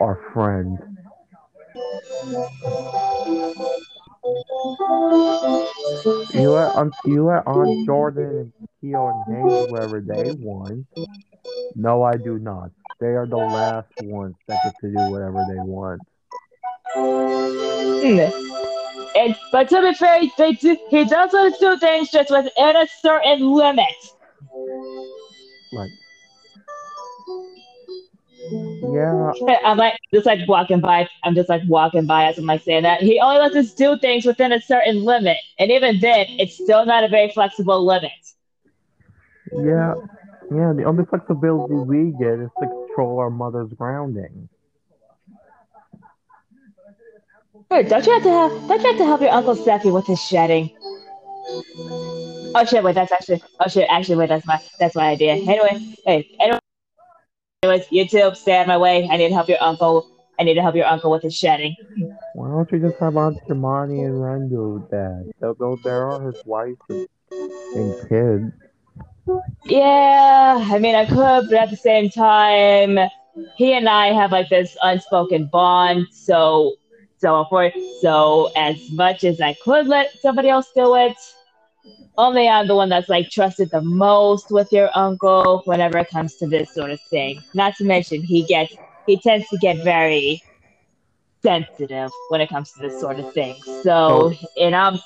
our 0.00 0.20
friend. 0.32 0.78
You 6.34 6.50
let 6.52 6.76
um, 6.76 6.92
you 7.06 7.26
let 7.26 7.46
Aunt 7.46 7.86
Jordan 7.86 8.52
and 8.58 8.68
Keo 8.80 9.08
and 9.08 9.24
Hayes 9.26 9.70
wherever 9.70 10.00
they 10.00 10.30
want. 10.32 10.86
No, 11.76 12.02
I 12.02 12.16
do 12.16 12.38
not. 12.38 12.70
They 12.98 13.06
are 13.08 13.26
the 13.26 13.36
last 13.36 13.88
ones 14.00 14.34
that 14.48 14.58
get 14.64 14.80
to 14.80 14.90
do 14.90 15.10
whatever 15.10 15.44
they 15.48 15.60
want. 15.60 16.02
And 19.14 19.36
but 19.52 19.68
to 19.68 19.82
be 19.82 19.94
fair, 19.94 20.22
they 20.38 20.52
do, 20.52 20.76
he 20.88 21.04
does 21.04 21.32
want 21.32 21.54
to 21.54 21.60
do 21.60 21.78
things 21.78 22.10
just 22.10 22.30
within 22.30 22.76
a 22.76 22.86
certain 23.00 23.52
limit. 23.52 23.86
Like, 25.72 25.90
yeah, 28.50 29.32
I'm 29.64 29.78
like 29.78 29.98
just 30.12 30.26
like 30.26 30.46
walking 30.48 30.80
by. 30.80 31.08
I'm 31.24 31.34
just 31.34 31.48
like 31.48 31.62
walking 31.68 32.06
by 32.06 32.26
as 32.26 32.38
I'm 32.38 32.46
like 32.46 32.62
saying 32.62 32.82
that 32.82 33.02
he 33.02 33.20
only 33.20 33.38
lets 33.38 33.56
us 33.56 33.74
do 33.74 33.98
things 33.98 34.24
within 34.24 34.52
a 34.52 34.60
certain 34.60 35.04
limit, 35.04 35.38
and 35.58 35.70
even 35.70 36.00
then, 36.00 36.26
it's 36.30 36.54
still 36.54 36.86
not 36.86 37.04
a 37.04 37.08
very 37.08 37.30
flexible 37.30 37.84
limit. 37.84 38.12
yeah, 39.52 39.94
yeah. 40.54 40.72
The 40.74 40.84
only 40.84 41.04
flexibility 41.04 41.74
we 41.74 42.12
get 42.18 42.38
is 42.40 42.50
to 42.60 42.66
control 42.66 43.18
our 43.20 43.30
mother's 43.30 43.72
grounding. 43.72 44.48
Wait, 47.70 47.88
don't 47.88 48.06
you 48.06 48.12
have 48.12 48.22
to 48.22 48.30
have? 48.30 48.50
Don't 48.68 48.82
you 48.82 48.88
have 48.88 48.98
to 48.98 49.04
help 49.04 49.20
your 49.20 49.30
uncle 49.30 49.56
Steffi 49.56 49.92
with 49.92 50.06
his 50.06 50.20
shedding? 50.20 50.70
Oh 52.54 52.64
shit! 52.64 52.82
Wait, 52.82 52.94
that's 52.94 53.12
actually. 53.12 53.42
Oh 53.60 53.68
shit! 53.68 53.88
Actually, 53.90 54.16
wait, 54.16 54.28
that's 54.28 54.46
my. 54.46 54.60
That's 54.78 54.94
my 54.96 55.08
idea. 55.08 55.34
Anyway, 55.34 55.96
hey, 56.06 56.36
anyway. 56.40 56.59
Anyways, 57.62 57.92
you 57.92 58.08
two, 58.08 58.34
stay 58.34 58.56
out 58.56 58.62
of 58.62 58.68
my 58.68 58.78
way. 58.78 59.06
I 59.10 59.18
need 59.18 59.28
to 59.28 59.34
help 59.34 59.46
your 59.46 59.62
uncle. 59.62 60.08
I 60.38 60.44
need 60.44 60.54
to 60.54 60.62
help 60.62 60.74
your 60.74 60.86
uncle 60.86 61.10
with 61.10 61.22
his 61.22 61.36
shedding. 61.36 61.76
Why 62.32 62.48
don't 62.48 62.72
you 62.72 62.78
just 62.78 62.98
have 63.00 63.18
Aunt 63.18 63.36
Jemani 63.46 64.06
and 64.06 64.24
Ren 64.24 64.48
do 64.48 64.82
that? 64.90 65.30
Though 65.40 65.54
though 65.58 65.78
there 65.84 66.08
are 66.08 66.22
his 66.22 66.42
wife 66.46 66.78
and, 66.88 67.06
and 67.76 68.08
kids. 68.08 68.52
Yeah, 69.66 70.68
I 70.72 70.78
mean, 70.78 70.94
I 70.94 71.04
could, 71.04 71.50
but 71.50 71.52
at 71.52 71.68
the 71.68 71.76
same 71.76 72.08
time, 72.08 72.98
he 73.56 73.74
and 73.74 73.90
I 73.90 74.14
have 74.14 74.32
like 74.32 74.48
this 74.48 74.74
unspoken 74.82 75.44
bond. 75.52 76.06
So, 76.12 76.76
so 77.18 77.44
for 77.50 77.70
so 78.00 78.50
as 78.56 78.90
much 78.92 79.22
as 79.22 79.38
I 79.42 79.52
could 79.62 79.86
let 79.86 80.18
somebody 80.22 80.48
else 80.48 80.70
do 80.74 80.96
it, 80.96 81.18
only 82.16 82.48
I'm 82.48 82.66
the 82.66 82.74
one 82.74 82.88
that's 82.88 83.08
like 83.08 83.30
trusted 83.30 83.70
the 83.70 83.80
most 83.80 84.50
with 84.50 84.72
your 84.72 84.90
uncle 84.94 85.62
whenever 85.64 85.98
it 85.98 86.08
comes 86.10 86.36
to 86.36 86.46
this 86.46 86.72
sort 86.74 86.90
of 86.90 87.00
thing. 87.10 87.42
Not 87.54 87.76
to 87.76 87.84
mention, 87.84 88.22
he 88.22 88.44
gets 88.44 88.74
he 89.06 89.18
tends 89.18 89.48
to 89.48 89.58
get 89.58 89.82
very 89.82 90.42
sensitive 91.42 92.10
when 92.28 92.40
it 92.40 92.48
comes 92.48 92.72
to 92.72 92.80
this 92.80 93.00
sort 93.00 93.18
of 93.18 93.32
thing. 93.32 93.56
So, 93.82 94.32
and 94.60 94.76
I'm 94.76 94.98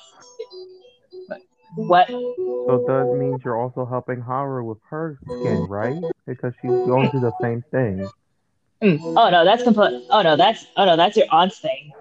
what? 1.75 2.07
So 2.07 2.83
that 2.87 3.17
means 3.17 3.41
you're 3.43 3.57
also 3.57 3.85
helping 3.85 4.21
Haru 4.21 4.63
with 4.65 4.79
her 4.89 5.17
skin, 5.23 5.65
right? 5.69 5.95
Because 6.25 6.53
she's 6.61 6.71
going 6.71 7.09
through 7.09 7.21
the 7.21 7.33
same 7.41 7.63
thing. 7.71 8.07
Mm. 8.83 8.99
Oh 9.17 9.29
no, 9.29 9.45
that's 9.45 9.63
complete. 9.63 10.05
Oh 10.09 10.21
no, 10.21 10.35
that's 10.35 10.65
oh 10.75 10.85
no, 10.85 10.97
that's 10.97 11.15
your 11.15 11.27
aunt's 11.31 11.59
thing. 11.59 11.93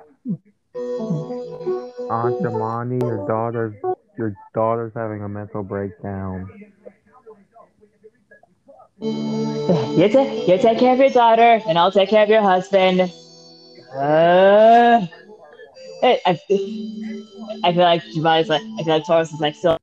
Aunt 2.10 2.40
Jemani, 2.42 3.00
your 3.00 3.26
daughter's 3.26 3.74
your 4.16 4.34
daughter's 4.54 4.92
having 4.94 5.22
a 5.22 5.28
mental 5.28 5.62
breakdown. 5.62 6.48
You 9.00 10.08
take 10.08 10.48
you 10.48 10.58
take 10.58 10.78
care 10.78 10.92
of 10.92 10.98
your 10.98 11.10
daughter, 11.10 11.60
and 11.66 11.78
I'll 11.78 11.92
take 11.92 12.08
care 12.08 12.22
of 12.22 12.28
your 12.28 12.42
husband. 12.42 13.00
Uh, 13.94 15.06
I, 16.02 16.20
I, 16.26 16.40
I 17.64 17.72
feel 17.72 17.82
like 17.82 18.02
Jemani's 18.14 18.48
like 18.48 18.62
I 18.78 18.82
feel 18.82 18.94
like 18.94 19.06
Taurus 19.06 19.32
is 19.32 19.40
like 19.40 19.54
still 19.54 19.78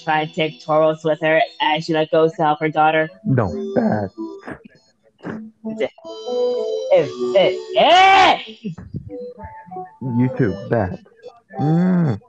trying 0.00 0.28
to 0.28 0.34
take 0.34 0.60
Taurus 0.64 1.04
with 1.04 1.20
her 1.20 1.40
as 1.60 1.84
she 1.84 1.92
like 1.92 2.10
goes 2.10 2.32
to 2.34 2.42
help 2.42 2.60
her 2.60 2.68
daughter. 2.68 3.08
No, 3.24 3.48
bad. 3.74 4.10
Eh! 7.76 8.38
You 10.00 10.30
too, 10.36 10.68
bad. 10.70 11.04
Mm. 11.58 12.20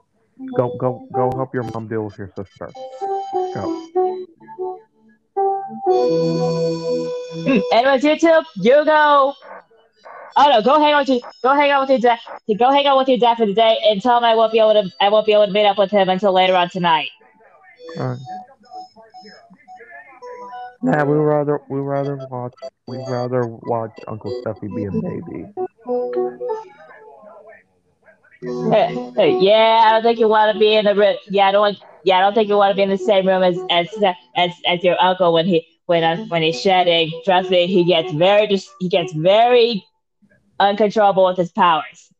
Go, 0.55 0.75
go, 0.77 1.07
go 1.13 1.31
help 1.35 1.53
your 1.53 1.63
mom 1.63 1.87
deal 1.87 2.03
with 2.03 2.17
your 2.17 2.31
sister. 2.35 2.69
Go. 3.53 3.87
Anyways, 7.71 8.03
you 8.03 8.19
two, 8.19 8.41
you 8.57 8.85
go. 8.85 9.33
Oh 10.37 10.49
no, 10.49 10.61
go 10.61 10.79
hang 10.79 10.93
out 10.93 11.07
with 11.07 11.09
your, 11.09 11.31
go 11.43 11.53
hang 11.53 11.71
out 11.71 11.81
with 11.81 11.89
your 11.89 11.99
dad. 11.99 12.19
Go 12.57 12.71
hang 12.71 12.85
out 12.85 12.97
with 12.97 13.07
your 13.07 13.17
dad 13.17 13.37
for 13.37 13.45
the 13.45 13.53
day, 13.53 13.77
and 13.85 14.01
tell 14.01 14.17
him 14.17 14.23
I 14.23 14.35
won't 14.35 14.51
be 14.51 14.59
able 14.59 14.73
to. 14.73 14.91
I 15.01 15.09
won't 15.09 15.25
be 15.25 15.33
able 15.33 15.47
to 15.47 15.51
meet 15.51 15.65
up 15.65 15.77
with 15.77 15.91
him 15.91 16.09
until 16.09 16.33
later 16.33 16.55
on 16.55 16.69
tonight. 16.69 17.09
Alright. 17.97 18.19
Nah, 20.83 21.03
we 21.03 21.15
rather 21.15 21.61
we 21.69 21.79
rather 21.79 22.15
watch 22.29 22.53
we 22.87 22.97
rather 23.07 23.45
watch 23.45 23.91
Uncle 24.07 24.31
Steffi 24.41 24.73
be 24.73 24.85
a 24.85 24.91
baby. 24.91 25.53
Hey, 28.43 29.37
yeah, 29.39 29.83
I 29.85 29.91
don't 29.91 30.01
think 30.01 30.17
you 30.17 30.27
want 30.27 30.51
to 30.53 30.59
be 30.59 30.75
in 30.75 30.85
the 30.85 30.95
room. 30.95 31.15
Yeah, 31.29 31.47
I 31.47 31.51
don't. 31.51 31.61
Want, 31.61 31.77
yeah, 32.03 32.17
I 32.17 32.21
don't 32.21 32.33
think 32.33 32.49
you 32.49 32.57
want 32.57 32.71
to 32.71 32.75
be 32.75 32.81
in 32.81 32.89
the 32.89 32.97
same 32.97 33.27
room 33.27 33.43
as 33.43 33.59
as 33.69 33.87
as, 34.35 34.51
as 34.65 34.83
your 34.83 34.99
uncle 34.99 35.31
when 35.31 35.45
he 35.45 35.67
when 35.85 36.03
uh, 36.03 36.25
when 36.25 36.41
he's 36.41 36.59
shedding. 36.59 37.11
Trust 37.23 37.51
me, 37.51 37.67
he 37.67 37.83
gets 37.83 38.11
very 38.13 38.47
just 38.47 38.71
he 38.79 38.89
gets 38.89 39.13
very 39.13 39.85
uncontrollable 40.59 41.25
with 41.25 41.37
his 41.37 41.51
powers. 41.51 42.11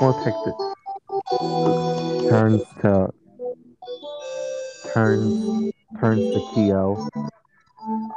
We'll 0.00 0.14
take 0.24 0.34
turns 2.30 2.62
to 2.80 3.10
turns 4.94 5.34
turns 6.00 6.34
to 6.34 6.40
Keo. 6.54 7.08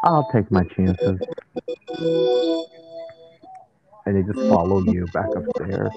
I'll 0.04 0.30
take 0.32 0.50
my 0.52 0.64
chances. 0.64 1.20
They 4.22 4.34
just 4.34 4.50
follow 4.50 4.84
you 4.84 5.08
back 5.14 5.30
upstairs. 5.36 5.92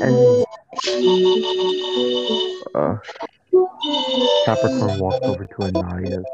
And 0.00 0.44
uh, 2.74 2.96
Capricorn 4.46 4.98
walks 4.98 5.18
over 5.22 5.44
to 5.44 5.62
Anais. 5.62 6.24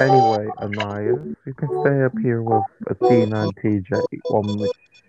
Anyway, 0.00 0.48
Anaya, 0.62 1.14
you 1.44 1.54
can 1.54 1.68
stay 1.84 2.02
up 2.04 2.12
here 2.22 2.42
with 2.42 2.62
Athena 2.88 3.42
and 3.42 3.56
TJ 3.56 4.02
while, 4.28 4.68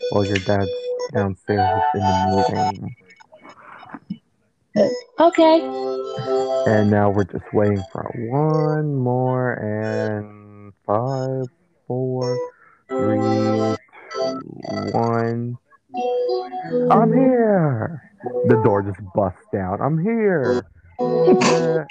while 0.09 0.25
your 0.25 0.37
dad's 0.37 0.71
downstairs 1.13 1.81
in 1.93 1.99
the 1.99 2.45
meeting. 2.49 2.95
Okay. 5.19 5.61
And 6.65 6.89
now 6.89 7.11
we're 7.11 7.25
just 7.25 7.53
waiting 7.53 7.83
for 7.91 8.11
one 8.29 8.95
more 8.95 9.53
and 9.53 10.73
five, 10.85 11.45
four, 11.87 12.37
three, 13.01 13.75
two, 14.13 14.39
one. 14.93 15.57
I'm 16.91 17.11
here. 17.13 18.01
The 18.47 18.61
door 18.63 18.83
just 18.83 18.99
busts 19.15 19.41
down. 19.51 19.81
I'm 19.81 19.97
here. 19.97 20.65
Uh, 20.99 21.83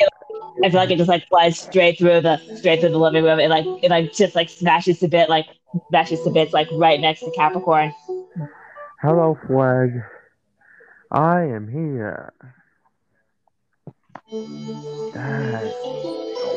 I 0.62 0.70
feel 0.70 0.81
like 0.81 0.91
it 0.91 0.99
just 0.99 1.09
like 1.09 1.27
flies 1.28 1.59
straight 1.59 1.99
through 1.99 2.20
the 2.20 2.39
straight 2.57 2.81
through 2.81 2.91
the 2.91 2.99
living 2.99 3.24
room. 3.24 3.41
It 3.41 3.49
like 3.49 3.66
it 3.82 3.91
like 3.91 4.12
just 4.12 4.35
like 4.35 4.49
smashes 4.49 5.01
to 5.01 5.09
bit 5.09 5.28
like 5.28 5.47
smashes 5.89 6.23
to 6.24 6.31
bits 6.31 6.53
like 6.53 6.69
right 6.73 7.01
next 7.01 7.20
to 7.20 7.31
Capricorn. 7.32 7.93
hello, 9.03 9.37
Flag. 9.47 9.91
I 11.11 11.43
am 11.43 11.69
here. 11.69 12.32
Dad, 14.31 15.74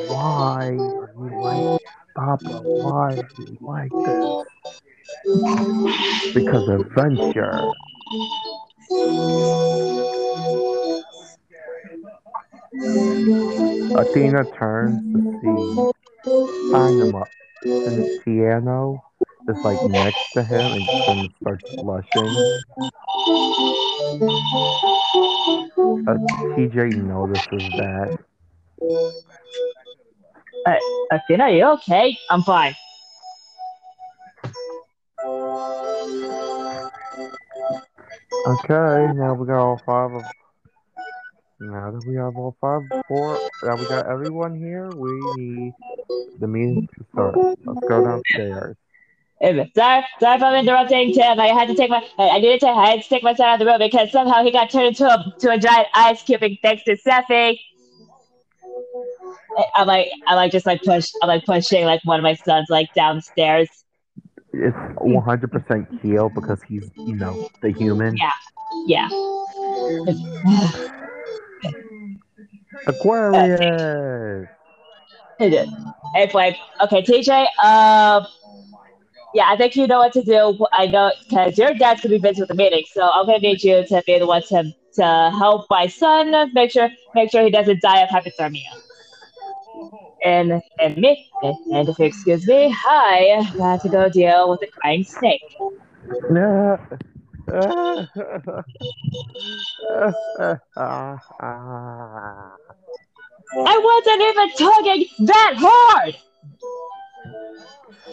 why 0.07 0.77
are 0.77 1.09
you 1.17 1.29
like 1.41 1.81
Papa? 2.15 2.61
Why 2.61 3.13
are 3.13 3.29
you 3.39 3.57
like 3.61 3.91
this? 4.05 4.45
Because 6.35 6.69
adventure. 6.69 7.71
Athena 13.95 14.45
turns 14.59 15.01
to 15.13 15.19
see 15.41 15.57
Anima 16.75 17.23
in 17.87 17.93
the 17.97 18.21
piano, 18.23 19.03
just 19.45 19.63
like 19.63 19.81
next 19.83 20.33
to 20.35 20.43
him, 20.43 20.73
and 20.73 20.87
then 21.07 21.29
starts 21.41 21.63
blushing. 21.81 22.63
Uh, 26.07 26.17
TJ 26.55 26.95
notices 26.95 27.71
that. 27.77 28.17
Athena, 31.11 31.43
are 31.43 31.49
you 31.49 31.65
okay? 31.65 32.17
I'm 32.29 32.41
fine. 32.41 32.73
Okay, 38.45 39.13
now 39.13 39.33
we 39.35 39.47
got 39.47 39.59
all 39.59 39.81
five 39.85 40.11
of. 40.11 40.23
Now 41.59 41.91
that 41.91 42.03
we 42.05 42.15
have 42.15 42.35
all 42.35 42.57
five, 42.59 42.81
four, 43.07 43.39
now 43.63 43.75
we 43.77 43.85
got 43.85 44.05
everyone 44.07 44.59
here. 44.59 44.89
We 44.91 45.11
need 45.35 45.73
the 46.39 46.47
meeting 46.47 46.89
to 46.97 47.05
start. 47.13 47.35
Let's 47.65 47.79
go 47.87 48.03
downstairs. 48.03 48.75
Sorry, 49.43 49.69
sorry 49.75 50.37
if 50.37 50.43
I'm 50.43 50.55
interrupting 50.55 51.13
Tim. 51.13 51.37
I 51.37 51.47
had 51.47 51.67
to 51.67 51.75
take 51.75 51.89
my, 51.89 52.01
I 52.17 52.39
needed 52.39 52.61
to, 52.61 52.67
I 52.67 52.91
had 52.91 53.01
to 53.03 53.09
take 53.09 53.23
my 53.23 53.33
son 53.33 53.47
out 53.47 53.53
of 53.55 53.59
the 53.59 53.65
room 53.65 53.79
because 53.79 54.09
somehow 54.09 54.41
he 54.41 54.51
got 54.51 54.69
turned 54.69 54.87
into 54.87 55.05
a 55.05 55.35
to 55.39 55.51
a 55.51 55.57
giant 55.57 55.87
ice 55.93 56.23
cube 56.23 56.41
thanks 56.61 56.83
to 56.85 56.95
Steffi. 56.95 57.59
I- 59.57 59.65
I'm 59.75 59.87
like, 59.87 60.07
I 60.27 60.35
like 60.35 60.53
just 60.53 60.65
like 60.65 60.81
push, 60.81 61.11
I'm 61.21 61.27
like 61.27 61.43
pushing 61.45 61.83
like 61.83 61.99
one 62.05 62.19
of 62.19 62.23
my 62.23 62.35
sons 62.35 62.67
like 62.69 62.87
downstairs. 62.95 63.67
It's 64.53 64.77
100% 64.77 66.01
Keo 66.01 66.29
because 66.29 66.61
he's, 66.63 66.89
you 66.95 67.15
know, 67.15 67.49
the 67.61 67.71
human. 67.71 68.15
Yeah. 68.15 68.31
Yeah. 68.85 69.09
Aquarius! 72.87 74.47
Hey, 75.39 76.27
Blake. 76.31 76.55
Okay, 76.81 77.01
TJ. 77.01 77.47
Um, 77.63 78.25
yeah, 79.33 79.45
I 79.49 79.57
think 79.57 79.75
you 79.75 79.87
know 79.87 79.99
what 79.99 80.13
to 80.13 80.23
do. 80.23 80.65
I 80.71 80.87
know 80.87 81.11
because 81.27 81.57
your 81.57 81.73
dad's 81.73 82.01
gonna 82.01 82.15
be 82.15 82.21
busy 82.21 82.41
with 82.41 82.49
the 82.49 82.55
meeting, 82.55 82.83
so 82.91 83.09
I'm 83.13 83.25
gonna 83.25 83.39
need 83.39 83.63
you 83.63 83.85
to 83.87 84.03
be 84.05 84.19
the 84.19 84.27
one 84.27 84.43
to 84.49 84.73
to 84.95 85.03
help 85.37 85.65
my 85.69 85.87
son 85.87 86.53
make 86.53 86.71
sure 86.71 86.89
make 87.15 87.31
sure 87.31 87.43
he 87.43 87.49
doesn't 87.49 87.81
die 87.81 88.01
of 88.01 88.09
hypothermia. 88.09 88.61
And 90.23 90.61
and 90.79 90.97
me 90.97 91.27
and, 91.41 91.89
if 91.89 91.99
you 91.99 92.05
excuse 92.05 92.47
me, 92.47 92.69
hi, 92.75 93.39
I 93.39 93.41
have 93.41 93.81
to 93.81 93.89
go 93.89 94.07
deal 94.09 94.49
with 94.49 94.61
a 94.61 94.67
crying 94.67 95.03
snake. 95.03 95.41
No. 96.29 96.79
I 103.65 103.77
wasn't 103.77 104.21
even 104.21 104.49
tugging 104.57 105.05
that 105.27 105.53
hard. 105.57 106.15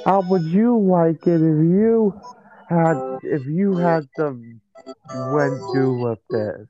How 0.04 0.20
would 0.22 0.44
you 0.44 0.78
like 0.78 1.26
it 1.26 1.40
if 1.40 1.42
you 1.42 2.14
had 2.68 2.96
if 3.22 3.46
you 3.46 3.76
had 3.76 4.08
to 4.16 4.40
went 5.32 5.60
do 5.74 5.94
with 5.94 6.18
this? 6.30 6.66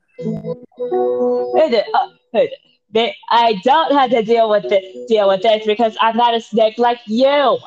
Hey, 1.55 1.85
uh, 1.95 2.09
hey, 2.33 2.53
they- 2.91 3.17
I 3.31 3.55
don't 3.65 3.93
have 3.93 4.11
to 4.11 4.23
deal 4.23 4.51
with 4.51 4.69
this, 4.69 4.85
deal 5.09 5.29
with 5.29 5.43
this 5.43 5.65
because 5.67 5.97
I'm 6.01 6.17
not 6.17 6.35
a 6.35 6.41
snake 6.41 6.79
like 6.79 7.01
you. 7.07 7.59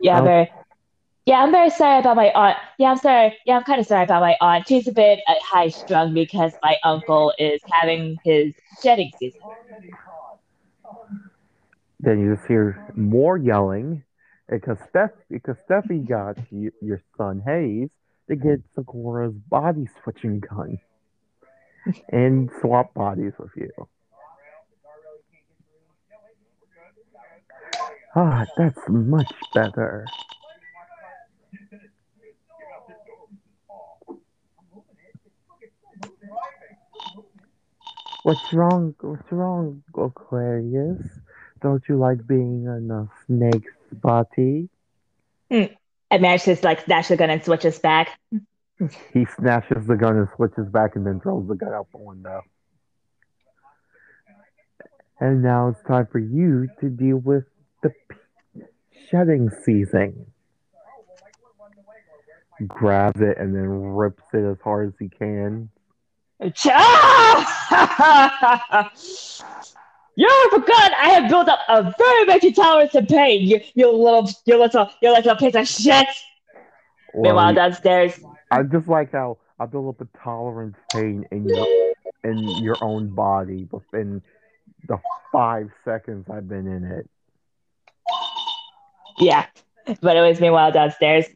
Yeah, 0.00 0.20
very. 0.20 0.50
Yeah, 1.28 1.42
I'm 1.42 1.50
very 1.50 1.68
sorry 1.68 2.00
about 2.00 2.16
my 2.16 2.30
aunt. 2.30 2.56
Yeah, 2.78 2.90
I'm 2.90 2.96
sorry. 2.96 3.36
Yeah, 3.44 3.58
I'm 3.58 3.64
kind 3.64 3.78
of 3.78 3.86
sorry 3.86 4.04
about 4.04 4.22
my 4.22 4.34
aunt. 4.40 4.66
She's 4.66 4.88
a 4.88 4.92
bit 4.92 5.20
uh, 5.28 5.34
high 5.42 5.68
strung 5.68 6.14
because 6.14 6.54
my 6.62 6.76
uncle 6.84 7.34
is 7.38 7.60
having 7.70 8.18
his 8.24 8.54
shedding 8.82 9.12
season. 9.18 9.42
Then 12.00 12.20
you 12.20 12.34
just 12.34 12.48
hear 12.48 12.82
more 12.96 13.36
yelling 13.36 14.04
because 14.48 14.78
Steph 14.88 15.10
because 15.28 15.56
Steffi 15.68 16.08
got 16.08 16.38
you, 16.50 16.72
your 16.80 17.02
son 17.18 17.42
Hayes 17.44 17.90
to 18.30 18.34
get 18.34 18.60
Sakura's 18.74 19.34
body 19.34 19.86
switching 20.02 20.40
gun 20.40 20.78
and 22.08 22.48
swap 22.62 22.94
bodies 22.94 23.34
with 23.38 23.50
you. 23.54 23.70
Ah, 28.16 28.46
that's 28.56 28.80
much 28.88 29.30
better. 29.52 30.06
What's 38.28 38.52
wrong? 38.52 38.94
What's 39.00 39.32
wrong, 39.32 39.82
Aquarius? 39.96 41.00
Don't 41.62 41.82
you 41.88 41.96
like 41.96 42.26
being 42.26 42.64
in 42.64 42.90
a 42.90 43.08
snake's 43.24 43.72
body? 43.90 44.68
Hmm. 45.50 45.72
And 46.10 46.20
Mash 46.20 46.44
just 46.44 46.62
like 46.62 46.84
snatch 46.84 47.08
the 47.08 47.16
gun 47.16 47.30
and 47.30 47.42
switches 47.42 47.78
back. 47.78 48.20
He 49.14 49.24
snatches 49.36 49.86
the 49.86 49.96
gun 49.96 50.18
and 50.18 50.28
switches 50.36 50.68
back 50.68 50.94
and 50.94 51.06
then 51.06 51.20
throws 51.20 51.48
the 51.48 51.54
gun 51.54 51.72
out 51.72 51.90
the 51.90 51.98
window. 51.98 52.42
And 55.18 55.42
now 55.42 55.68
it's 55.68 55.82
time 55.88 56.06
for 56.06 56.18
you 56.18 56.68
to 56.80 56.90
deal 56.90 57.16
with 57.16 57.44
the 57.82 57.90
p- 57.90 58.62
shedding 59.10 59.50
season. 59.64 60.26
Grabs 62.66 63.20
it 63.22 63.38
and 63.38 63.52
then 63.54 63.68
rips 63.68 64.22
it 64.34 64.44
as 64.44 64.58
hard 64.62 64.88
as 64.88 64.94
he 65.00 65.08
can. 65.08 65.70
You 70.18 70.48
forgot 70.50 70.92
I 71.00 71.10
have 71.10 71.30
built 71.30 71.48
up 71.48 71.60
a 71.68 71.94
very 71.96 72.24
mighty 72.24 72.50
tolerance 72.50 72.90
to 72.90 73.02
pain. 73.02 73.46
You, 73.46 73.60
you 73.74 73.92
little, 73.92 74.28
you 74.46 74.58
little, 74.58 74.90
you 75.00 75.12
little 75.12 75.36
piece 75.36 75.54
of 75.54 75.68
shit. 75.68 76.08
Meanwhile, 77.14 77.54
downstairs, 77.54 78.18
I 78.50 78.64
just 78.64 78.88
like 78.88 79.12
how 79.12 79.38
I 79.60 79.66
build 79.66 79.94
up 79.94 80.00
a 80.00 80.18
tolerance 80.18 80.76
pain 80.92 81.24
in 81.30 81.48
your 81.48 81.94
in 82.24 82.48
your 82.64 82.82
own 82.82 83.14
body 83.14 83.68
within 83.70 84.20
the 84.88 84.98
five 85.30 85.70
seconds 85.84 86.26
I've 86.28 86.48
been 86.48 86.66
in 86.66 86.84
it. 86.84 87.08
yeah. 89.20 89.46
But 90.00 90.16
it 90.16 90.22
was 90.22 90.40
meanwhile 90.40 90.72
downstairs. 90.72 91.26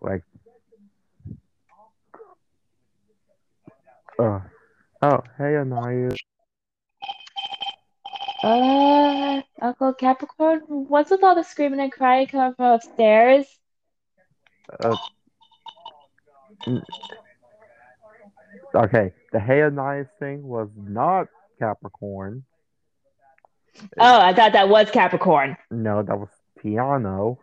Like, 0.00 0.22
uh, 4.18 4.40
oh, 5.02 5.20
hey, 5.38 5.56
Anaya. 5.56 6.10
Uh, 8.42 9.42
Uncle 9.60 9.94
Capricorn, 9.94 10.60
what's 10.68 11.10
with 11.10 11.24
all 11.24 11.34
the 11.34 11.42
screaming 11.42 11.80
and 11.80 11.90
crying 11.90 12.26
coming 12.26 12.54
from 12.54 12.72
upstairs? 12.72 13.46
Uh, 14.78 14.96
okay, 18.74 19.12
the 19.32 19.40
Hey 19.40 19.62
Anais 19.62 20.04
thing 20.18 20.42
was 20.42 20.68
not 20.76 21.28
Capricorn. 21.58 22.44
Oh, 23.98 24.20
I 24.20 24.32
thought 24.34 24.52
that 24.52 24.68
was 24.68 24.90
Capricorn. 24.90 25.56
No, 25.70 26.02
that 26.02 26.18
was 26.18 26.28
Piano. 26.58 27.38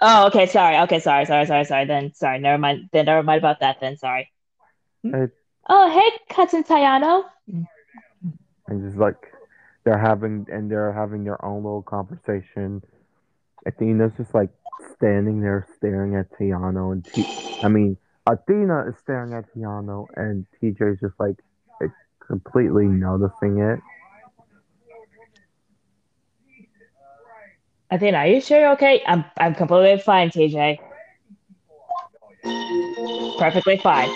Oh, 0.00 0.26
okay, 0.28 0.46
sorry. 0.46 0.78
Okay, 0.78 0.98
sorry, 1.00 1.26
sorry, 1.26 1.46
sorry, 1.46 1.64
sorry. 1.64 1.84
Then 1.84 2.14
sorry, 2.14 2.38
never 2.38 2.58
mind. 2.58 2.88
Then 2.92 3.04
never 3.04 3.22
mind 3.22 3.38
about 3.38 3.60
that. 3.60 3.80
Then 3.80 3.98
sorry. 3.98 4.30
Hey. 5.02 5.26
Oh, 5.72 5.88
hey, 5.88 6.34
cousin 6.34 6.64
Tayano. 6.64 7.22
and 8.66 8.82
just 8.82 8.96
like 8.96 9.32
they're 9.84 9.96
having 9.96 10.44
and 10.50 10.68
they're 10.68 10.92
having 10.92 11.22
their 11.22 11.42
own 11.44 11.62
little 11.62 11.82
conversation. 11.82 12.82
Athena's 13.64 14.10
just 14.16 14.34
like 14.34 14.50
standing 14.96 15.40
there 15.40 15.64
staring 15.76 16.16
at 16.16 16.26
Tiano, 16.32 16.90
and 16.90 17.04
T- 17.04 17.24
I 17.62 17.68
mean 17.68 17.96
Athena 18.26 18.88
is 18.88 18.96
staring 18.98 19.32
at 19.32 19.44
Tiano, 19.54 20.06
and 20.16 20.44
TJ's 20.60 20.98
just 20.98 21.14
like 21.20 21.36
like, 21.80 21.92
completely 22.26 22.86
noticing 22.86 23.58
it. 23.58 23.78
Athena, 27.92 28.18
are 28.18 28.26
you 28.26 28.40
sure 28.40 28.58
you're 28.58 28.72
okay? 28.72 29.02
I'm 29.06 29.24
I'm 29.38 29.54
completely 29.54 30.02
fine, 30.02 30.30
TJ. 30.30 30.78
Perfectly 33.38 33.78
fine. 33.78 34.10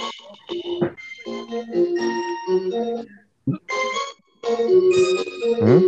Hmm? 5.61 5.86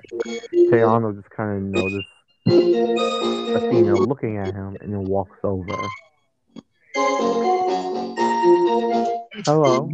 Tiano 0.72 1.14
just 1.14 1.28
kind 1.30 1.56
of 1.56 1.62
noticed 1.62 2.08
Athena 3.56 3.98
looking 3.98 4.38
at 4.38 4.54
him, 4.54 4.76
and 4.80 4.92
then 4.92 5.06
walks 5.06 5.36
over. 5.44 5.76
Hello, 9.44 9.90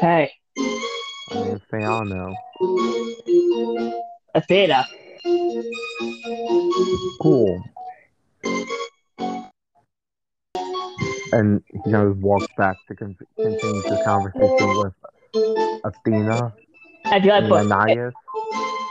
Hey, 0.00 0.30
my 0.56 1.44
name's 1.44 1.62
Tiano. 1.72 2.34
Athena. 4.34 4.86
Cool. 7.20 7.64
And 11.32 11.62
he 11.72 11.78
kind 11.90 12.08
of 12.08 12.18
walks 12.18 12.52
back 12.56 12.76
to 12.88 12.94
con- 12.94 13.16
continue 13.40 13.82
the 13.82 14.02
conversation 14.04 14.78
with 14.78 14.92
Athena 15.84 16.52
I 17.10 17.20
feel 17.20 17.34
like 17.34 17.42
and 17.52 17.72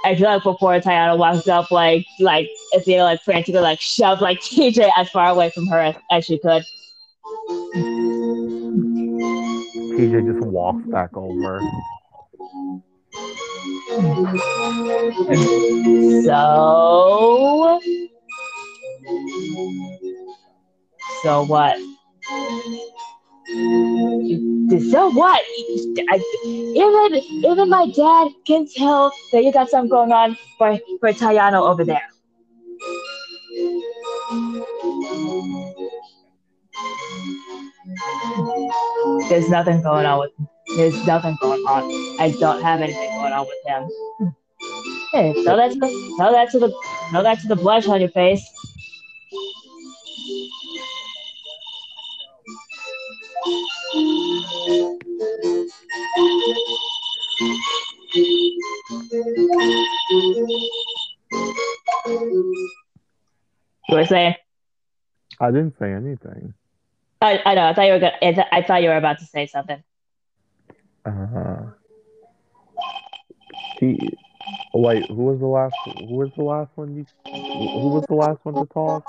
I 0.06 0.16
feel 0.16 0.30
like 0.30 0.44
before 0.44 0.80
Tayana 0.80 1.18
walks 1.18 1.48
up, 1.48 1.70
like 1.72 2.06
like 2.20 2.48
Athena 2.74 3.04
like 3.04 3.22
frantically 3.22 3.62
like 3.62 3.80
shoved 3.80 4.22
like 4.22 4.40
TJ 4.40 4.90
as 4.98 5.10
far 5.10 5.30
away 5.30 5.52
from 5.52 5.68
her 5.68 5.80
as, 5.80 5.96
as 6.12 6.26
she 6.26 6.40
could. 6.40 6.64
TJ 9.96 10.26
just 10.26 10.42
walks 10.42 10.86
back 10.92 11.16
over. 11.16 11.62
So 16.24 17.80
So 21.24 21.44
what? 21.44 21.78
So 24.92 25.10
what? 25.12 25.42
I, 26.10 26.20
even 26.46 27.24
even 27.46 27.70
my 27.70 27.90
dad 27.96 28.32
can 28.46 28.68
tell 28.68 29.12
that 29.32 29.44
you 29.44 29.52
got 29.52 29.70
something 29.70 29.90
going 29.90 30.12
on 30.12 30.38
for 30.58 30.78
for 31.00 31.14
Tayano 31.14 31.62
over 31.70 31.84
there. 31.86 32.08
There's 39.30 39.50
nothing 39.50 39.82
going 39.82 40.06
on 40.06 40.20
with 40.20 40.32
there's 40.76 41.06
nothing 41.06 41.38
going 41.42 41.62
on. 41.62 42.20
I 42.20 42.32
don't 42.40 42.62
have 42.62 42.82
anything 42.82 43.10
going 43.10 43.34
on 43.34 43.48
with 43.48 43.58
him. 43.66 43.90
Hey, 45.14 45.34
tell 45.44 45.58
that 45.58 45.72
to 45.72 45.80
the 45.80 46.16
tell 46.18 46.32
that 46.34 46.52
to 46.52 46.60
the 46.60 46.74
tell 47.12 47.24
that 47.24 47.40
to 47.40 47.48
the 47.48 47.56
blush 47.56 47.88
on 47.88 48.02
your 48.02 48.10
face. 48.10 48.44
You 63.90 63.96
were 63.96 64.06
saying? 64.06 64.36
I 65.40 65.52
didn't 65.52 65.78
say 65.80 65.94
anything. 65.94 66.54
I, 67.22 67.40
I 67.46 67.56
know. 67.56 67.68
I 67.68 67.74
thought 67.74 67.86
you 67.86 67.94
were 67.94 68.00
gonna. 68.00 68.18
I, 68.22 68.32
th- 68.34 68.48
I 68.52 68.62
thought 68.64 68.84
you 68.84 68.90
were 68.90 68.98
about 68.98 69.20
to 69.20 69.26
say 69.26 69.48
something. 69.48 69.82
Uh, 71.06 71.28
huh. 71.34 71.56
he, 73.80 74.18
wait, 74.74 75.08
who 75.08 75.16
was 75.16 75.40
the 75.40 75.48
last? 75.48 75.76
Who 75.86 76.16
was 76.16 76.32
the 76.36 76.44
last 76.44 76.72
one? 76.76 76.96
You, 76.96 77.06
who 77.24 77.90
was 77.90 78.04
the 78.08 78.16
last 78.16 78.40
one 78.44 78.56
to 78.56 78.66
talk? 78.74 79.06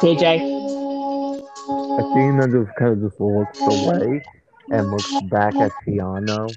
TJ. 0.00 0.95
Athena 1.68 2.46
just 2.48 2.76
kind 2.76 2.92
of 2.92 3.00
just 3.10 3.20
looks 3.20 3.60
away 3.66 4.22
and 4.70 4.90
looks 4.90 5.20
back 5.22 5.54
at 5.60 5.72
Tiano. 5.86 6.54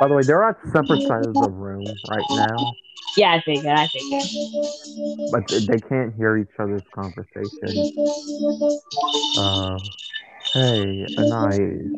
By 0.00 0.08
the 0.08 0.14
way, 0.14 0.22
they're 0.24 0.44
on 0.44 0.56
separate 0.72 1.06
sides 1.06 1.26
of 1.28 1.34
the 1.34 1.48
room 1.48 1.86
right 2.04 2.26
now, 2.30 2.76
Yeah, 3.16 3.32
I 3.32 3.40
figured. 3.40 3.66
I 3.72 3.88
figured. 3.88 4.22
but 5.30 5.48
they 5.48 5.60
they 5.60 5.80
can't 5.88 6.14
hear 6.14 6.36
each 6.36 6.48
other's 6.58 6.82
conversation. 6.94 7.90
Uh, 9.38 9.78
hey, 10.52 11.06
Anais. 11.16 11.90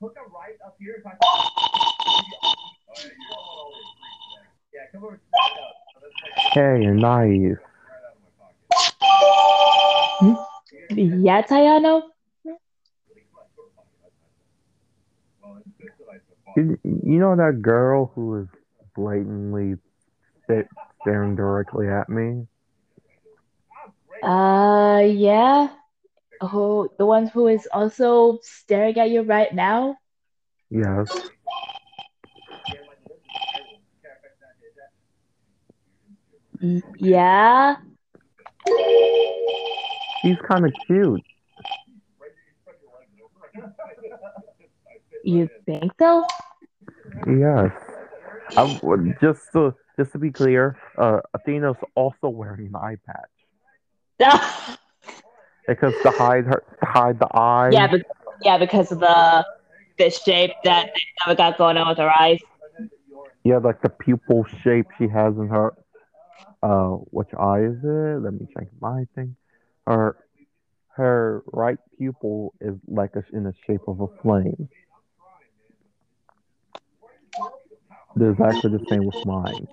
So 0.00 0.06
move, 0.06 0.16
I 0.16 0.16
said. 0.16 0.16
Sorry. 0.16 0.16
You 0.16 0.16
might 0.16 0.16
got 0.16 0.16
it. 0.16 0.16
Hook 0.16 0.16
a 0.16 0.30
right 0.30 0.56
up 0.66 0.76
here. 0.80 0.96
If 0.98 1.06
I... 1.06 1.12
Yeah, 4.72 4.80
come 4.92 5.04
over. 5.04 5.20
Hey, 6.52 6.86
Anais. 6.86 7.56
Yeah, 10.90 11.42
Tayano. 11.42 12.02
You, 16.56 16.78
you 16.84 17.18
know 17.20 17.36
that 17.36 17.62
girl 17.62 18.10
who 18.14 18.26
was 18.26 18.46
blatantly 18.96 19.76
sta- 20.44 20.68
staring 21.02 21.36
directly 21.36 21.88
at 21.88 22.08
me? 22.08 22.46
Uh, 24.22 25.02
yeah. 25.06 25.68
Oh, 26.40 26.88
the 26.98 27.04
one 27.04 27.26
who 27.26 27.48
is 27.48 27.68
also 27.72 28.38
staring 28.42 28.98
at 28.98 29.10
you 29.10 29.22
right 29.22 29.54
now. 29.54 29.96
Yes. 30.70 31.10
Yeah. 36.98 37.76
She's 40.22 40.36
kind 40.48 40.66
of 40.66 40.72
cute. 40.86 41.22
You 45.24 45.48
think 45.66 45.92
so? 45.98 46.26
Yes. 47.26 47.72
I, 48.56 48.80
just 49.20 49.42
to 49.52 49.74
just 49.98 50.12
to 50.12 50.18
be 50.18 50.30
clear, 50.30 50.78
uh, 50.96 51.20
Athena's 51.34 51.76
also 51.94 52.28
wearing 52.28 52.66
an 52.66 52.76
eye 52.76 52.96
patch 53.06 54.78
because 55.70 55.94
to 56.02 56.10
hide 56.10 56.44
her 56.44 56.62
to 56.80 56.86
hide 56.86 57.18
the 57.18 57.28
eye. 57.32 57.70
yeah, 57.72 57.86
but 57.86 58.02
yeah, 58.42 58.58
because 58.58 58.90
of 58.92 59.00
the 59.00 59.46
the 59.98 60.10
shape 60.10 60.52
that 60.64 60.86
they 60.86 61.00
never 61.26 61.36
got 61.36 61.58
going 61.58 61.76
on 61.76 61.88
with 61.88 61.98
her 61.98 62.12
eyes. 62.18 62.40
Yeah, 63.44 63.58
like 63.58 63.80
the 63.82 63.88
pupil 63.88 64.44
shape 64.62 64.86
she 64.98 65.08
has 65.08 65.34
in 65.36 65.48
her. 65.48 65.72
Uh, 66.62 66.96
which 67.10 67.28
eye 67.38 67.60
is 67.60 67.78
it? 67.82 68.22
Let 68.22 68.34
me 68.34 68.46
check 68.52 68.68
my 68.80 69.04
thing. 69.14 69.36
Her 69.86 70.16
her 70.96 71.42
right 71.46 71.78
pupil 71.96 72.52
is 72.60 72.74
like 72.86 73.12
a, 73.14 73.22
in 73.32 73.44
the 73.44 73.54
shape 73.66 73.82
of 73.86 74.00
a 74.00 74.08
flame. 74.22 74.68
It's 78.16 78.24
exactly 78.38 78.70
the 78.70 78.84
same 78.90 79.04
with 79.04 79.16
mine, 79.24 79.66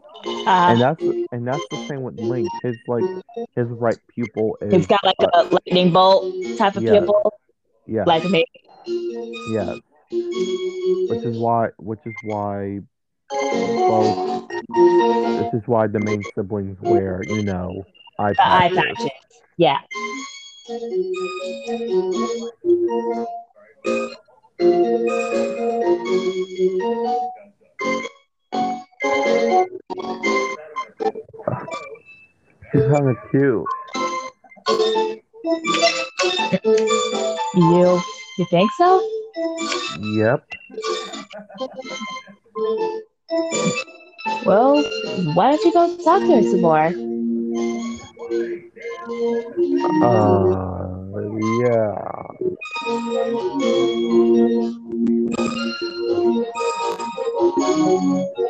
and 0.68 0.80
Uh, 0.80 0.81
that's 0.81 0.99
and 1.31 1.47
that's 1.47 1.65
the 1.72 1.80
same 1.89 2.03
with 2.03 2.19
Link. 2.22 2.53
His 2.64 2.76
like 2.88 3.05
his 3.55 3.68
right 3.69 3.97
pupil 4.14 4.57
is 4.61 4.81
he's 4.81 4.88
got 4.88 5.03
like 5.03 5.18
uh, 5.19 5.27
a 5.34 5.43
lightning 5.51 5.91
bolt 5.91 6.26
type 6.57 6.76
of 6.76 6.84
yeah. 6.84 6.91
pupil, 6.91 7.34
yeah 7.88 8.05
like 8.05 8.23
me. 8.30 8.45
yes, 9.45 9.77
which 11.07 11.23
is 11.26 11.34
why 11.38 11.69
which 11.77 11.99
is 12.05 12.15
why 12.22 12.80
both 13.88 14.18
this 15.38 15.47
is 15.53 15.61
why 15.68 15.88
the 15.88 15.99
main 15.99 16.26
siblings 16.35 16.77
wear 16.81 17.26
you 17.30 17.41
know 17.41 17.85
eye 18.19 18.34
The 18.38 18.43
eye 18.45 18.69
patches. 18.69 18.73
patches. 18.73 19.11
Yeah. 19.57 19.80
She's 32.72 32.84
kind 32.84 33.10
of 33.10 33.18
cute. 33.32 33.66
You 37.56 38.02
you 38.38 38.45
think 38.49 38.72
so? 38.78 39.02
Yep. 40.02 40.44
Well, 44.45 44.84
why 45.34 45.52
don't 45.52 45.64
you 45.64 45.74
go 45.74 45.98
talk 46.04 46.22
to 46.26 46.36
her 46.36 46.44
some 46.44 46.62
more? 46.62 46.94
Uh, 50.02 50.86
yeah. 51.61 51.94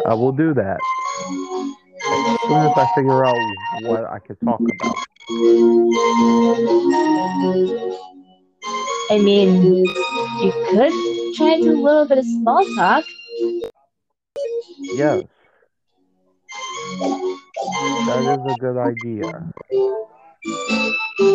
I 0.06 0.14
will 0.14 0.32
do 0.32 0.54
that 0.54 0.80
as 2.10 2.42
soon 2.42 2.66
as 2.66 2.78
I 2.78 2.96
figure 2.96 3.26
out 3.26 3.36
what 3.82 4.06
I 4.06 4.20
can 4.20 4.36
talk 4.38 4.62
about. 4.62 4.96
I 9.10 9.20
mean, 9.20 9.64
you 9.64 10.52
could 10.70 11.36
try 11.36 11.54
and 11.54 11.64
do 11.64 11.72
a 11.72 11.82
little 11.82 12.08
bit 12.08 12.18
of 12.20 12.26
small 12.26 12.66
talk. 12.76 13.04
Yes. 14.94 15.24
That 18.08 18.22
is 18.24 18.46
a 18.46 18.56
good 18.60 18.78
idea. 18.78 19.54
Hmm. 21.20 21.26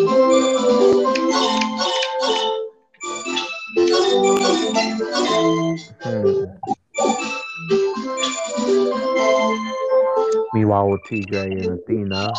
Meanwhile, 10.55 10.91
with 10.91 11.01
TJ 11.03 11.35
and 11.35 11.81
Athena, 11.81 12.33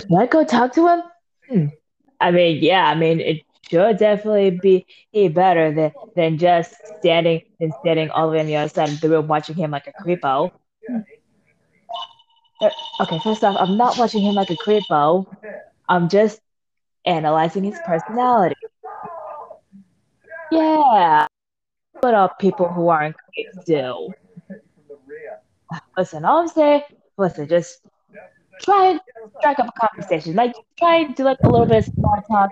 Should 0.00 0.16
I 0.16 0.26
go 0.26 0.44
talk 0.44 0.72
to 0.74 0.86
him? 0.86 1.02
Hmm. 1.48 1.66
I 2.20 2.30
mean, 2.30 2.62
yeah, 2.62 2.86
I 2.86 2.94
mean, 2.94 3.18
it 3.18 3.38
should 3.70 3.98
definitely 3.98 4.50
be 4.50 4.86
be 5.12 5.28
better 5.28 5.72
than, 5.74 5.92
than 6.16 6.38
just 6.38 6.74
standing 6.98 7.42
and 7.60 7.72
standing 7.80 8.10
all 8.10 8.26
the 8.28 8.32
way 8.34 8.40
on 8.40 8.46
the 8.46 8.56
other 8.56 8.68
side 8.68 8.88
of 8.90 9.00
the 9.00 9.08
room 9.08 9.28
watching 9.28 9.56
him 9.56 9.70
like 9.70 9.86
a 9.86 9.92
creepo. 9.92 10.50
Uh, 12.60 12.70
Okay, 13.00 13.18
first 13.20 13.44
off, 13.44 13.56
I'm 13.58 13.76
not 13.76 13.98
watching 13.98 14.22
him 14.22 14.34
like 14.34 14.50
a 14.50 14.56
creepo. 14.56 15.26
I'm 15.88 16.08
just 16.08 16.40
analyzing 17.04 17.64
his 17.64 17.78
personality. 17.84 18.56
Yeah, 20.52 21.26
what 22.00 22.14
all 22.14 22.30
people 22.40 22.68
who 22.68 22.88
aren't 22.88 23.16
creeps 23.16 23.64
do. 23.66 24.12
Listen, 25.96 26.24
all 26.24 26.40
I'm 26.40 26.48
saying, 26.48 26.82
listen, 27.18 27.48
just 27.48 27.80
try 28.62 28.90
and 28.90 29.00
strike 29.38 29.58
up 29.60 29.68
a 29.68 29.88
conversation. 29.88 30.34
Like 30.34 30.54
try 30.78 30.96
and 30.96 31.14
do 31.14 31.24
like 31.24 31.38
a 31.44 31.48
little 31.48 31.66
bit 31.66 31.86
of 31.88 31.94
small 31.94 32.22
talk 32.30 32.50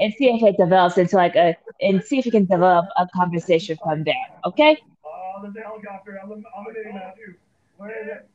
and 0.00 0.12
see 0.14 0.28
if 0.28 0.42
it 0.42 0.56
develops 0.56 0.98
into 0.98 1.16
like 1.16 1.36
a 1.36 1.56
and 1.80 2.02
see 2.02 2.18
if 2.18 2.26
you 2.26 2.32
can 2.32 2.44
develop 2.44 2.86
a 2.96 3.06
conversation 3.14 3.78
from 3.82 4.04
there. 4.04 4.14
Okay? 4.44 4.78
Oh, 5.04 5.42
there's 5.42 5.54
a 5.56 5.60
helicopter. 5.60 6.18
I'm 6.22 6.28
the, 6.28 6.34
I'm 6.34 6.64
the 6.64 6.72
mini 6.72 6.94
map 6.94 7.16
too. 7.16 7.34
Where 7.76 8.02
is 8.02 8.08
it? 8.08 8.28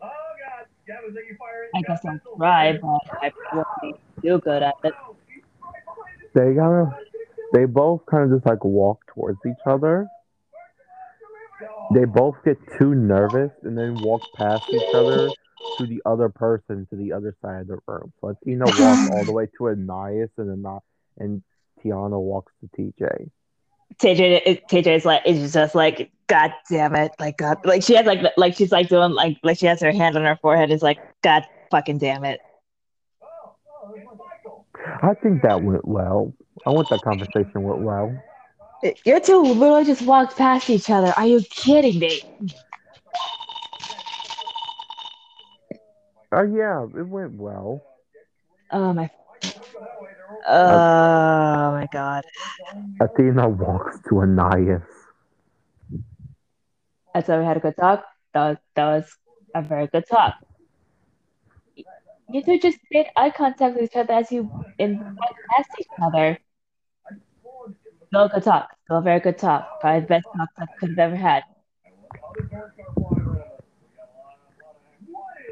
Oh 0.00 0.08
God! 0.08 0.66
Gavin's 0.86 1.16
taking 1.16 1.36
fire. 1.36 1.68
I 1.74 1.82
guess 1.82 2.04
I'll 2.04 2.36
try, 2.36 2.72
but 2.72 3.00
I 3.22 3.32
won't 3.52 3.68
be 3.82 3.94
too 4.22 4.38
good 4.38 4.62
at 4.62 4.74
it. 4.84 4.94
they 6.34 6.54
kind 6.54 6.58
of, 6.58 6.88
they 7.52 7.64
both 7.64 8.06
kind 8.06 8.24
of 8.24 8.38
just 8.38 8.46
like 8.46 8.64
walk 8.64 9.00
towards 9.14 9.38
each 9.46 9.62
other. 9.66 10.06
They 11.94 12.04
both 12.04 12.36
get 12.44 12.58
too 12.78 12.94
nervous 12.94 13.50
and 13.62 13.76
then 13.76 13.96
walk 14.02 14.22
past 14.36 14.64
each 14.72 14.94
other 14.94 15.32
to 15.78 15.86
the 15.86 16.02
other 16.04 16.28
person 16.28 16.86
to 16.90 16.96
the 16.96 17.12
other 17.12 17.36
side 17.42 17.62
of 17.62 17.66
the 17.68 17.78
room. 17.86 18.12
So 18.20 18.28
Athena 18.28 18.68
walks 18.68 19.06
all 19.10 19.24
the 19.24 19.32
way 19.32 19.46
to 19.58 19.68
Ananias 19.68 20.30
and 20.36 20.66
Ana- 20.66 20.80
and 21.18 21.42
Tiana 21.82 22.20
walks 22.20 22.52
to 22.60 22.80
TJ. 22.80 23.30
TJ, 23.96 24.66
TJ 24.68 24.86
is 24.96 25.04
like 25.04 25.22
is 25.24 25.52
just 25.52 25.74
like 25.74 26.10
God 26.28 26.52
damn 26.70 26.94
it, 26.94 27.12
like 27.18 27.38
God, 27.38 27.58
like 27.64 27.82
she 27.82 27.94
has 27.94 28.06
like 28.06 28.20
like 28.36 28.54
she's 28.54 28.70
like 28.70 28.88
doing 28.88 29.12
like 29.12 29.38
like 29.42 29.58
she 29.58 29.66
has 29.66 29.80
her 29.80 29.92
hand 29.92 30.16
on 30.16 30.24
her 30.24 30.38
forehead. 30.40 30.70
Is 30.70 30.82
like 30.82 30.98
God 31.22 31.44
fucking 31.70 31.98
damn 31.98 32.24
it. 32.24 32.40
I 35.02 35.14
think 35.14 35.42
that 35.42 35.62
went 35.62 35.86
well. 35.86 36.32
I 36.66 36.70
want 36.70 36.90
that 36.90 37.02
conversation 37.02 37.62
went 37.62 37.80
well. 37.80 38.12
You 39.04 39.20
two 39.20 39.42
literally 39.42 39.84
just 39.84 40.02
walked 40.02 40.36
past 40.36 40.70
each 40.70 40.88
other. 40.90 41.12
Are 41.16 41.26
you 41.26 41.42
kidding 41.50 41.98
me? 41.98 42.22
Oh 46.32 46.42
yeah, 46.42 46.84
it 46.84 47.06
went 47.08 47.34
well. 47.34 47.82
Oh 48.70 48.92
my. 48.92 49.10
Uh, 50.46 50.48
oh 50.48 51.72
my 51.72 51.88
God. 51.92 52.24
Athena 53.00 53.48
walks 53.48 54.00
to 54.08 54.20
Ananias. 54.20 54.82
And 57.14 57.24
so 57.24 57.38
we 57.38 57.44
had 57.44 57.56
a 57.56 57.60
good 57.60 57.76
talk. 57.76 58.04
That 58.34 58.48
was, 58.48 58.56
that 58.74 58.84
was 58.86 59.16
a 59.54 59.62
very 59.62 59.86
good 59.86 60.04
talk. 60.08 60.34
You 62.30 62.42
two 62.42 62.58
just 62.58 62.78
made 62.90 63.06
eye 63.16 63.30
contact 63.30 63.74
with 63.74 63.84
each 63.84 63.96
other 63.96 64.12
as 64.12 64.30
you 64.30 64.50
in 64.78 64.98
walked 64.98 65.40
past 65.50 65.70
each 65.80 65.86
other. 66.02 66.38
Still 68.08 68.24
a 68.24 68.28
good 68.28 68.42
talk. 68.42 68.68
Still 68.84 68.98
a 68.98 69.02
very 69.02 69.20
good 69.20 69.38
talk. 69.38 69.80
Probably 69.80 70.00
the 70.00 70.06
best 70.06 70.26
talk 70.36 70.48
I 70.58 70.66
could 70.78 70.90
have 70.90 70.98
ever 70.98 71.16
had. 71.16 71.44
What 72.18 72.38
is 72.40 72.50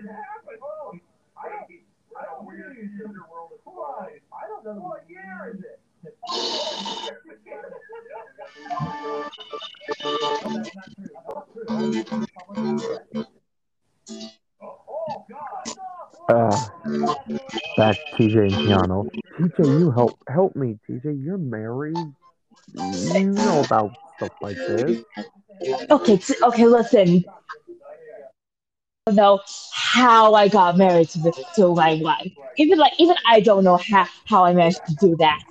happening? 0.05 0.59
Oh, 0.62 0.98
I 1.36 1.48
don't. 1.48 1.70
I 2.19 2.24
don't 2.24 2.47
really 2.47 2.62
use 2.62 2.74
the 2.77 2.82
underworld 3.05 3.52
of 3.55 3.62
flies. 3.64 4.20
I 4.32 4.48
don't 4.48 4.64
know 4.64 4.82
what 4.82 5.05
year 5.09 5.55
is 5.55 5.60
it. 5.60 5.81
Oh 14.62 15.27
God! 15.31 15.77
Uh, 16.28 16.59
back 17.77 17.98
TJ 18.18 18.36
and 18.39 18.59
Tiano. 18.59 19.06
TJ, 19.39 19.59
you 19.78 19.90
help 19.90 20.18
help 20.28 20.56
me. 20.56 20.78
TJ, 20.89 21.23
you're 21.24 21.39
married. 21.39 22.12
You 22.74 23.31
know 23.32 23.60
about 23.60 23.93
stuff 24.16 24.32
like 24.40 24.56
this. 24.68 24.98
Okay, 25.90 26.16
t- 26.18 26.35
okay, 26.43 26.66
listen. 26.66 27.24
Don't 29.07 29.15
know 29.15 29.41
how 29.73 30.35
I 30.35 30.49
got 30.49 30.77
married 30.77 31.09
to, 31.11 31.33
to 31.55 31.73
my 31.77 32.01
wife. 32.03 32.33
Even 32.57 32.77
like 32.77 32.93
even 32.99 33.15
I 33.24 33.39
don't 33.39 33.62
know 33.62 33.77
how, 33.77 34.09
how 34.24 34.45
I 34.45 34.53
managed 34.53 34.85
to 34.85 34.97
do 34.97 35.15
that. 35.20 35.45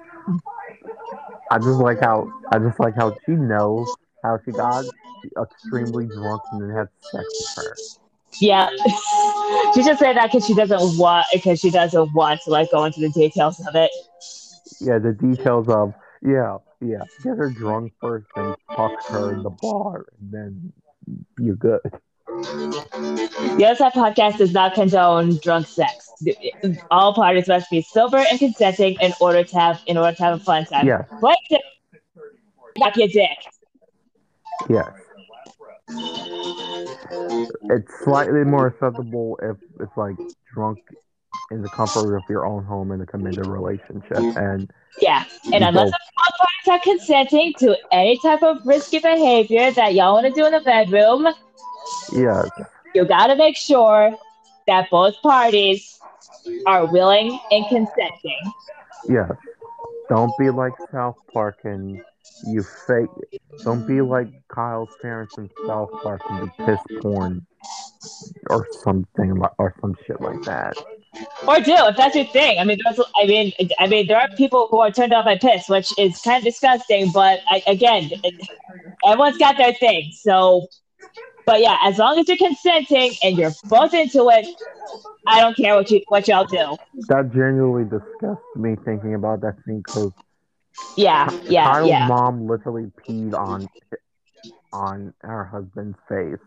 I 1.50 1.60
just 1.60 1.80
like 1.80 2.02
how 2.02 2.30
I 2.52 2.60
just 2.60 2.82
like 2.82 2.96
how 2.96 3.16
she 3.26 3.32
knows 3.32 3.96
how 4.22 4.40
she 4.44 4.52
got 4.52 4.84
extremely 5.42 6.06
drunk 6.08 6.42
and 6.52 6.64
then 6.64 6.76
had 6.76 6.90
sex 7.00 7.24
with 7.24 7.64
her. 7.64 7.78
Yeah, 8.42 8.70
she 9.74 9.84
just 9.84 10.00
said 10.00 10.18
that 10.18 10.32
because 10.34 10.46
she 10.46 10.54
doesn't 10.54 10.98
want 10.98 11.26
because 11.32 11.62
she 11.62 11.72
doesn't 11.72 12.14
want 12.14 12.42
to 12.42 12.50
like 12.50 12.72
go 12.72 12.84
into 12.84 13.00
the 13.00 13.10
details 13.10 13.66
of 13.66 13.74
it. 13.74 13.92
Yeah, 14.82 15.00
the 15.00 15.14
details 15.14 15.70
of 15.70 15.94
yeah, 16.22 16.58
yeah. 16.82 17.04
Get 17.24 17.38
her 17.38 17.52
drunk 17.52 17.94
first 18.02 18.28
and 18.36 18.54
fuck 18.76 19.02
her 19.06 19.32
in 19.32 19.44
the 19.44 19.50
bar, 19.50 20.08
and 20.20 20.30
then 20.30 20.74
you're 21.40 21.56
good. 21.56 21.80
The 22.42 23.66
other 23.66 23.76
side 23.76 23.94
podcast 23.94 24.38
does 24.38 24.52
not 24.54 24.74
condone 24.74 25.38
drunk 25.38 25.68
sex. 25.68 26.12
All 26.92 27.14
parties 27.14 27.48
must 27.48 27.70
be 27.70 27.82
sober 27.82 28.18
and 28.18 28.38
consenting 28.40 28.98
in 29.02 29.14
order 29.22 29.44
to 29.44 29.60
have 29.60 29.82
in 29.88 29.98
order 29.98 30.16
to 30.16 30.24
have 30.24 30.42
a 30.42 30.44
fun 30.44 30.66
time. 30.66 30.86
Yes, 30.88 31.08
Wait, 31.22 31.38
suck 32.78 32.98
your 32.98 33.08
dick. 33.08 33.38
yes. 34.70 34.90
it's 37.70 38.04
slightly 38.04 38.44
more 38.44 38.68
acceptable 38.68 39.40
if 39.44 39.58
it's 39.80 39.96
like 39.96 40.16
drunk 40.54 40.80
in 41.52 41.62
the 41.62 41.70
comfort 41.70 42.16
of 42.16 42.24
your 42.30 42.46
own 42.46 42.64
home 42.64 42.92
in 42.92 43.02
a 43.02 43.06
committed 43.06 43.46
relationship. 43.48 44.18
And 44.18 44.72
Yeah, 45.00 45.24
and 45.54 45.64
unless 45.64 45.92
both. 45.92 45.94
the 45.94 46.12
parties 46.18 46.68
are 46.68 46.80
consenting 46.80 47.54
to 47.60 47.78
any 47.92 48.18
type 48.20 48.42
of 48.44 48.66
risky 48.66 49.00
behavior 49.00 49.72
that 49.72 49.94
y'all 49.94 50.14
want 50.16 50.26
to 50.28 50.34
do 50.34 50.46
in 50.46 50.52
the 50.54 50.62
bedroom, 50.62 51.28
yes, 52.14 52.50
you 52.94 53.06
got 53.06 53.28
to 53.28 53.36
make 53.36 53.56
sure 53.56 54.16
that 54.68 54.90
both 54.90 55.22
parties 55.22 56.00
are 56.66 56.86
willing 56.86 57.40
and 57.52 57.66
consenting. 57.68 58.54
yes. 59.08 59.32
Don't 60.08 60.32
be 60.38 60.52
like 60.52 60.74
South 60.92 61.16
Park 61.34 61.60
and 61.64 62.00
you 62.46 62.64
fake. 62.64 63.10
Don't 63.64 63.88
be 63.88 64.02
like 64.02 64.28
Kyle's 64.50 64.90
parents 65.02 65.38
in 65.38 65.50
South 65.66 65.90
Park 66.04 66.22
and 66.30 66.48
do 66.48 66.66
piss 66.66 66.80
porn 67.02 67.46
or 68.50 68.68
something 68.84 69.36
like 69.36 69.52
or 69.58 69.74
some 69.82 69.96
shit 70.06 70.22
like 70.22 70.42
that. 70.44 70.78
Or 71.48 71.60
do 71.60 71.74
if 71.74 71.98
that's 71.98 72.16
your 72.16 72.26
thing. 72.26 72.60
I 72.60 72.66
mean, 72.66 72.80
I 73.16 73.26
mean, 73.26 73.54
I 73.80 73.88
mean, 73.88 74.08
there 74.08 74.20
are 74.20 74.28
people 74.36 74.68
who 74.70 74.80
are 74.80 74.92
turned 74.92 75.14
off 75.14 75.26
by 75.26 75.38
piss, 75.38 75.70
which 75.70 75.92
is 75.98 76.20
kind 76.22 76.38
of 76.38 76.44
disgusting. 76.44 77.12
But 77.12 77.40
I, 77.50 77.64
again, 77.68 78.12
everyone's 79.06 79.38
got 79.38 79.58
their 79.58 79.74
thing. 79.74 80.12
So, 80.14 80.68
but 81.46 81.62
yeah, 81.62 81.78
as 81.84 81.98
long 81.98 82.18
as 82.20 82.28
you're 82.28 82.38
consenting 82.38 83.14
and 83.24 83.38
you're 83.38 83.54
both 83.70 83.94
into 83.94 84.30
it, 84.30 84.48
I 85.28 85.42
don't 85.42 85.56
care 85.56 85.76
what 85.76 85.90
you 85.92 86.02
what 86.08 86.28
y'all 86.28 86.46
do. 86.46 86.78
That 87.08 87.32
genuinely 87.34 87.84
disgusts 87.86 88.56
me 88.56 88.76
thinking 88.86 89.14
about 89.16 89.42
that 89.42 89.56
scene 89.66 89.80
because 89.82 90.12
Yeah, 90.98 91.30
yeah, 91.44 91.76
Kyle's 91.78 91.86
yeah, 91.86 92.08
mom 92.08 92.48
literally 92.48 92.92
peed 93.08 93.34
on 93.34 93.70
on 94.72 95.14
her 95.22 95.46
husband's 95.46 95.98
face. 96.08 96.40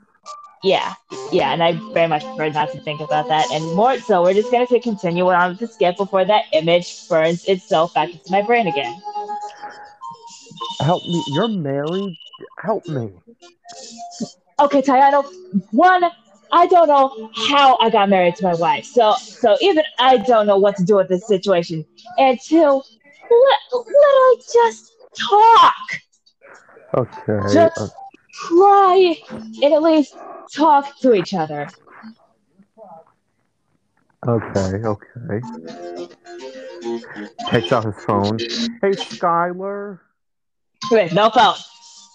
yeah, 0.63 0.95
yeah. 1.33 1.53
And 1.53 1.63
I 1.63 1.73
very 1.93 2.09
much 2.09 2.23
prefer 2.25 2.49
not 2.51 2.71
to 2.73 2.81
think 2.81 3.01
about 3.01 3.29
that 3.29 3.51
anymore. 3.53 3.99
So 4.01 4.23
we're 4.23 4.35
just 4.35 4.51
gonna 4.51 4.67
continue 4.67 5.29
on 5.29 5.51
with 5.51 5.61
the 5.61 5.67
skip 5.69 5.97
before 5.97 6.25
that 6.25 6.45
image 6.53 7.09
burns 7.09 7.45
itself 7.47 7.95
back 7.95 8.11
into 8.11 8.31
my 8.31 8.43
brain 8.43 8.67
again. 8.67 9.01
Help 10.81 11.05
me! 11.07 11.23
You're 11.29 11.49
married. 11.49 12.17
Help 12.59 12.89
me! 12.89 13.11
Okay, 14.61 14.83
Tayano, 14.83 15.25
one, 15.71 16.05
I 16.51 16.67
don't 16.67 16.89
know 16.89 17.31
how 17.49 17.77
I 17.81 17.91
got 17.91 18.09
married 18.09 18.37
to 18.37 18.45
my 18.45 18.55
wife. 18.55 18.85
So 18.85 19.15
so 19.15 19.57
even 19.61 19.85
I 19.99 20.19
don't 20.19 20.47
know 20.47 20.59
what 20.59 20.77
to 20.77 20.85
do 20.85 20.97
with 20.97 21.09
this 21.09 21.27
situation. 21.27 21.85
And 22.19 22.39
two, 22.41 22.57
let, 23.31 23.59
literally 23.73 24.43
just 24.53 24.93
talk. 25.17 25.75
Okay. 26.97 27.55
Just- 27.55 27.79
uh, 27.81 27.89
Try 28.47 29.17
and 29.63 29.75
at 29.75 29.83
least 29.83 30.15
talk 30.55 30.97
to 31.01 31.13
each 31.13 31.35
other. 31.35 31.69
okay. 34.29 34.61
Okay. 34.85 35.41
Takes 37.51 37.73
out 37.73 37.85
his 37.85 37.97
phone. 38.05 38.39
Hey, 38.39 38.93
Skylar. 38.93 39.99
Wait, 40.93 41.13
no 41.13 41.31
phone. 41.31 41.55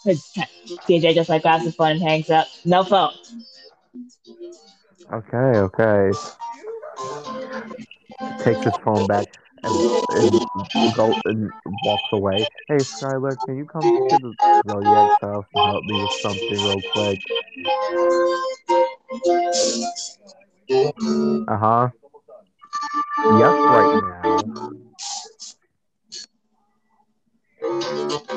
DJ 0.05 1.13
just 1.13 1.29
like 1.29 1.41
grabs 1.43 1.63
his 1.63 1.75
phone 1.75 1.91
and 1.91 2.01
hangs 2.01 2.29
up. 2.29 2.47
No 2.65 2.83
phone. 2.83 3.13
Okay. 5.11 5.37
Okay. 5.37 6.11
Takes 8.43 8.63
his 8.65 8.73
phone 8.83 9.07
back 9.07 9.25
and, 9.63 9.75
and 10.09 10.93
go 10.93 11.13
and 11.25 11.51
walks 11.81 12.09
away. 12.11 12.45
Hey, 12.67 12.79
Skylar, 13.01 13.37
can 13.45 13.57
you 13.57 13.65
come 13.65 13.83
to 14.09 14.17
the 14.17 14.35
Zodiac's 14.65 15.19
house 15.21 15.45
and 15.53 15.63
help 15.65 15.85
me 15.85 15.95
with 16.01 16.11
something 16.21 16.61
real 16.61 16.81
quick? 16.93 17.19
Uh 21.47 21.57
huh. 21.57 21.89
Yes, 23.37 23.53
right 23.69 24.03
now. 24.03 24.43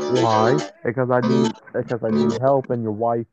Why? 0.08 0.60
Because 0.84 1.10
I 1.10 1.20
need 1.20 1.50
because 1.74 2.02
I 2.04 2.10
need 2.10 2.40
help, 2.40 2.70
and 2.70 2.82
your 2.82 2.92
wife, 2.92 3.26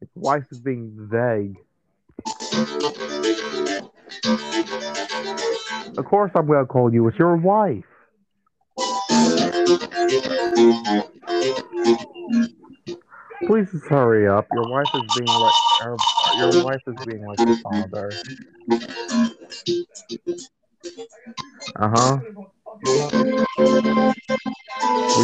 your 0.00 0.08
wife 0.14 0.44
is 0.50 0.58
being 0.58 0.92
vague. 1.10 1.56
Of 5.96 6.04
course, 6.04 6.30
I'm 6.34 6.46
gonna 6.46 6.66
call 6.66 6.92
you. 6.92 7.08
It's 7.08 7.18
your 7.18 7.36
wife. 7.36 7.84
Please 13.46 13.70
just 13.72 13.86
hurry 13.86 14.28
up. 14.28 14.46
Your 14.52 14.64
wife 14.64 14.88
is 14.94 15.04
being 15.14 15.34
like 15.38 15.54
your 16.36 16.62
wife 16.62 16.82
is 16.86 16.96
being 17.06 17.26
like 17.26 17.38
your 17.38 17.56
father. 17.62 18.18
Uh 21.76 21.88
huh. 21.88 22.18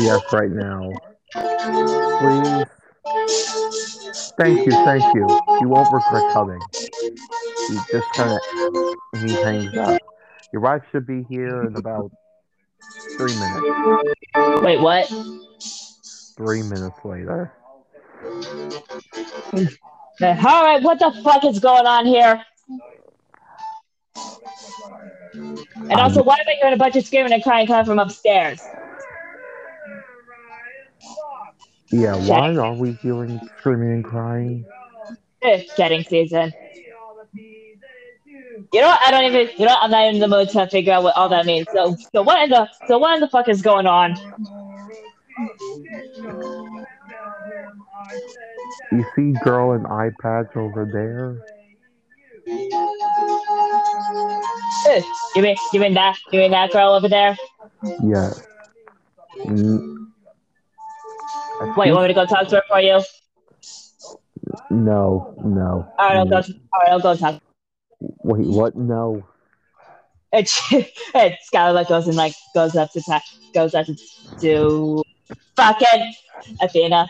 Yes, 0.01 0.20
right 0.32 0.51
now. 0.51 0.93
Please. 2.20 2.66
Thank 4.36 4.66
you, 4.66 4.72
thank 4.72 5.14
you. 5.14 5.40
You 5.60 5.68
won't 5.68 5.93
regret 5.93 6.32
coming. 6.32 6.60
He 7.68 7.76
just 7.93 8.10
kind 8.14 8.32
of 8.32 8.40
he 9.20 9.32
hangs 9.32 9.76
up. 9.76 9.97
Your 10.52 10.62
wife 10.62 10.82
should 10.90 11.06
be 11.06 11.22
here 11.28 11.66
in 11.66 11.76
about 11.76 12.10
three 13.16 13.35
minutes. 13.35 13.66
Wait, 14.62 14.81
what? 14.81 15.09
Three 16.36 16.62
minutes 16.62 16.98
later. 17.05 17.52
All 20.20 20.64
right, 20.64 20.82
what 20.82 20.98
the 20.98 21.12
fuck 21.22 21.44
is 21.44 21.60
going 21.60 21.86
on 21.86 22.06
here? 22.06 22.44
And 25.35 26.01
also, 26.01 26.23
why 26.23 26.35
am 26.35 26.47
I 26.48 26.55
hearing 26.61 26.74
a 26.74 26.78
bunch 26.78 26.97
of 26.97 27.05
screaming 27.05 27.32
and 27.32 27.43
crying 27.43 27.66
coming 27.66 27.85
from 27.85 27.98
upstairs? 27.98 28.61
Yeah, 31.93 32.16
why 32.16 32.56
are 32.56 32.74
we 32.74 32.93
hearing 32.93 33.40
screaming 33.59 33.93
and 33.93 34.05
crying? 34.05 34.65
Eh, 35.43 35.62
Getting 35.77 36.02
season. 36.05 36.52
You 38.73 38.81
know 38.81 38.89
what? 38.89 39.01
I 39.06 39.11
don't 39.11 39.24
even. 39.24 39.51
You 39.56 39.66
know? 39.66 39.77
I'm 39.81 39.90
not 39.90 40.02
even 40.05 40.16
in 40.16 40.20
the 40.20 40.28
mood 40.28 40.48
to 40.51 40.66
figure 40.69 40.93
out 40.93 41.02
what 41.02 41.16
all 41.16 41.28
that 41.28 41.47
means. 41.47 41.66
So, 41.73 41.97
so 42.12 42.23
what 42.23 42.43
in 42.43 42.51
the? 42.51 42.69
So 42.89 42.98
what 42.98 43.15
in 43.15 43.20
the 43.20 43.28
fuck 43.28 43.48
is 43.48 43.62
going 43.62 43.86
on? 43.86 44.16
You 48.93 49.05
see 49.15 49.32
girl 49.44 49.73
and 49.73 49.85
iPads 49.85 50.56
over 50.56 50.85
there? 50.90 51.39
You 55.35 55.43
mean, 55.43 55.56
you 55.73 55.81
mean 55.81 55.94
that? 55.94 56.16
You 56.32 56.40
mean 56.40 56.51
that 56.51 56.73
girl 56.73 56.93
over 56.93 57.09
there? 57.09 57.36
Yeah. 58.02 58.31
I 61.61 61.74
Wait, 61.77 61.89
you 61.89 61.94
want 61.94 62.05
me 62.05 62.09
to 62.09 62.15
go 62.15 62.27
talk 62.27 62.48
to 62.48 62.56
her 62.56 62.62
for 62.69 62.81
you? 62.81 63.01
No, 64.70 65.35
no. 65.44 65.93
All 65.98 66.09
right, 66.09 66.16
I'll 66.19 66.27
go. 66.27 66.36
All 66.36 66.81
right, 66.81 66.90
I'll 66.90 67.01
go 67.01 67.16
talk. 67.16 67.40
Wait, 68.01 68.47
what? 68.47 68.77
No. 68.77 69.27
And, 70.32 70.48
she, 70.48 70.93
and 71.15 71.36
Skylar 71.52 71.89
goes 71.89 72.06
and 72.06 72.16
like 72.16 72.35
goes 72.55 72.77
up 72.77 72.93
to 72.93 73.01
ta- 73.01 73.23
goes 73.55 73.74
up 73.74 73.86
to, 73.86 73.97
to 74.40 75.02
fucking 75.56 76.15
Athena. 76.61 77.06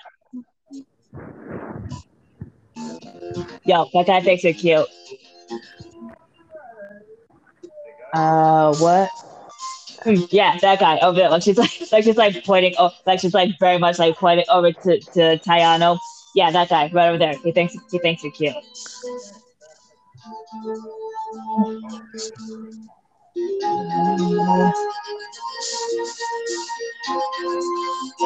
Yo, 3.64 3.88
that 3.94 4.06
guy 4.06 4.20
thinks 4.20 4.44
you're 4.44 4.52
cute. 4.52 4.86
Uh, 8.14 8.72
what? 8.76 9.10
Yeah, 10.30 10.56
that 10.60 10.78
guy 10.78 10.98
over 10.98 11.18
there. 11.18 11.30
Like 11.30 11.42
she's 11.42 11.58
like, 11.58 11.70
like 11.92 12.04
she's 12.04 12.16
like 12.16 12.44
pointing. 12.44 12.74
Oh, 12.78 12.90
like 13.06 13.18
she's 13.18 13.34
like 13.34 13.50
very 13.58 13.78
much 13.78 13.98
like 13.98 14.16
pointing 14.16 14.46
over 14.48 14.70
to 14.72 15.00
to 15.00 15.38
Tayano. 15.38 15.98
Yeah, 16.34 16.50
that 16.52 16.68
guy 16.68 16.90
right 16.92 17.08
over 17.08 17.18
there. 17.18 17.34
He 17.38 17.50
thinks 17.50 17.74
he 17.90 17.98
thinks 17.98 18.22
you're 18.22 18.32
cute. 18.32 18.54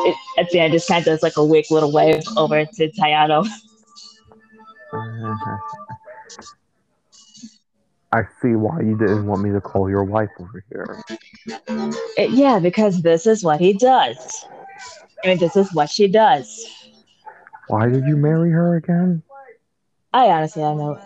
It, 0.05 0.17
at 0.37 0.51
the 0.51 0.61
end, 0.61 0.73
just 0.75 0.89
kind 0.89 1.01
of 1.01 1.07
does 1.07 1.23
like 1.23 1.37
a 1.39 1.45
weak 1.45 1.71
little 1.71 1.93
wave 1.93 2.23
over 2.37 2.65
to 2.65 2.91
Tayano. 2.93 3.47
I 8.13 8.23
see 8.41 8.55
why 8.57 8.81
you 8.81 8.97
didn't 8.97 9.27
want 9.27 9.43
me 9.43 9.51
to 9.53 9.61
call 9.61 9.89
your 9.91 10.05
wife 10.05 10.31
over 10.41 10.65
here. 10.71 11.03
It- 12.17 12.31
yeah, 12.31 12.59
because 12.59 13.03
this 13.03 13.27
is 13.27 13.45
what 13.45 13.61
he 13.61 13.73
does. 13.73 14.45
I 15.25 15.29
mean, 15.29 15.39
this 15.39 15.57
is 15.57 15.73
what 15.75 15.91
she 15.91 16.09
does. 16.09 16.67
Why 17.69 17.89
did 17.89 18.07
you 18.07 18.17
marry 18.17 18.51
her 18.51 18.77
again? 18.77 19.23
I 20.13 20.27
honestly 20.27 20.63
don't 20.63 20.79
know. 20.79 20.99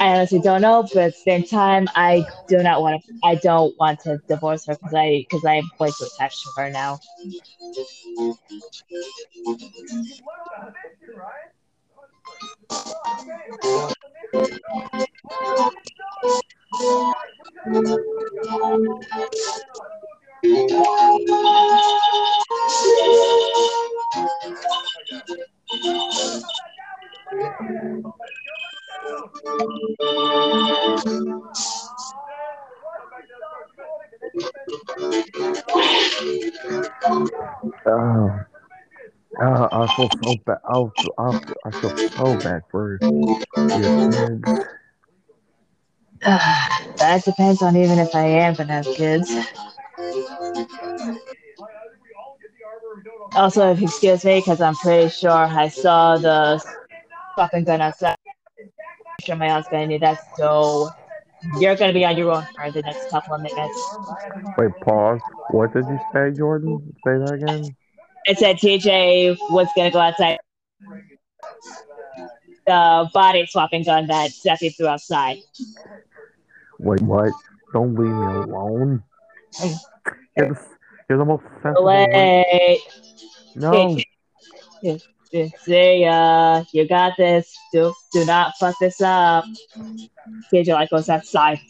I 0.00 0.08
honestly 0.14 0.40
don't 0.40 0.62
know, 0.62 0.82
but 0.94 0.96
at 1.02 1.12
the 1.12 1.18
same 1.18 1.44
time, 1.44 1.88
I 1.94 2.24
do 2.48 2.62
not 2.62 2.80
want 2.82 3.02
to. 3.04 3.12
I 3.22 3.34
don't 3.36 3.74
want 3.78 4.00
to 4.00 4.18
divorce 4.28 4.66
her 4.66 4.74
because 4.74 4.94
I 4.94 5.24
because 5.28 5.44
I 5.44 5.54
am 5.56 5.70
way 5.78 5.88
too 5.90 6.04
attached 6.16 6.42
to 6.42 6.62
her 6.62 6.70
now. 6.70 6.98
Right? 12.72 13.02
Oh, 37.86 38.51
uh, 39.40 39.68
I 39.72 39.86
feel 39.94 40.10
so 40.20 40.40
bad. 40.46 40.58
I 40.68 40.76
I 40.76 40.82
feel, 41.00 41.14
I 41.64 41.70
feel 41.80 41.92
so 42.16 42.36
bad 42.42 42.62
for 42.70 43.00
your 43.72 43.90
kids. 43.90 44.44
that 46.22 47.22
depends 47.24 47.62
on 47.62 47.76
even 47.76 47.98
if 47.98 48.14
I 48.14 48.24
am 48.26 48.54
gonna 48.54 48.72
have 48.72 48.86
kids. 48.94 49.34
Also, 53.34 53.70
if 53.72 53.80
you 53.80 53.86
excuse 53.86 54.24
me, 54.24 54.38
because 54.40 54.60
I'm 54.60 54.74
pretty 54.74 55.08
sure 55.08 55.30
I 55.30 55.68
saw 55.68 56.16
the 56.18 56.62
fucking 57.36 57.64
gun 57.64 57.80
outside. 57.80 58.16
I'm 58.60 59.24
sure 59.24 59.36
my 59.36 59.48
husband 59.48 59.88
knew 59.88 59.98
that, 60.00 60.18
so 60.36 60.88
you're 61.58 61.76
gonna 61.76 61.92
be 61.92 62.04
on 62.04 62.16
your 62.16 62.30
own 62.32 62.44
for 62.56 62.70
the 62.70 62.82
next 62.82 63.08
couple 63.10 63.34
of 63.34 63.40
minutes. 63.40 63.98
Wait, 64.56 64.70
pause. 64.80 65.20
What 65.48 65.72
did 65.72 65.86
you 65.88 65.98
say, 66.12 66.30
Jordan? 66.36 66.94
Say 67.04 67.12
that 67.18 67.32
again. 67.34 67.76
I 68.28 68.34
said 68.34 68.56
TJ 68.56 69.36
was 69.50 69.68
gonna 69.76 69.90
go 69.90 69.98
outside. 69.98 70.38
The 72.66 73.10
body 73.12 73.46
swapping 73.46 73.82
gun 73.82 74.06
that 74.06 74.30
Steffi 74.30 74.76
threw 74.76 74.86
outside. 74.86 75.38
Wait, 76.78 77.00
what? 77.02 77.32
Don't 77.72 77.94
leave 77.94 78.08
me 78.08 78.26
alone. 78.26 79.02
You're 80.36 80.48
the, 80.48 80.60
you're 81.08 81.18
the 81.18 81.24
most 81.24 81.44
sensible. 81.62 81.86
Wait, 81.86 82.80
No, 83.56 83.98
see 85.64 86.02
ya. 86.02 86.64
You 86.72 86.88
got 86.88 87.14
this. 87.16 87.56
Do 87.72 87.92
do 88.12 88.24
not 88.24 88.54
fuck 88.58 88.76
this 88.78 89.00
up. 89.00 89.44
TJ 90.52 90.68
like 90.68 90.90
goes 90.90 91.08
outside. 91.08 91.60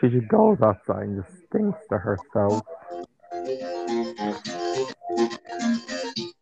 she 0.00 0.08
just 0.08 0.28
goes 0.28 0.58
outside 0.60 1.04
and 1.04 1.22
just 1.22 1.34
stinks 1.46 1.78
to 1.90 1.98
herself. 1.98 2.62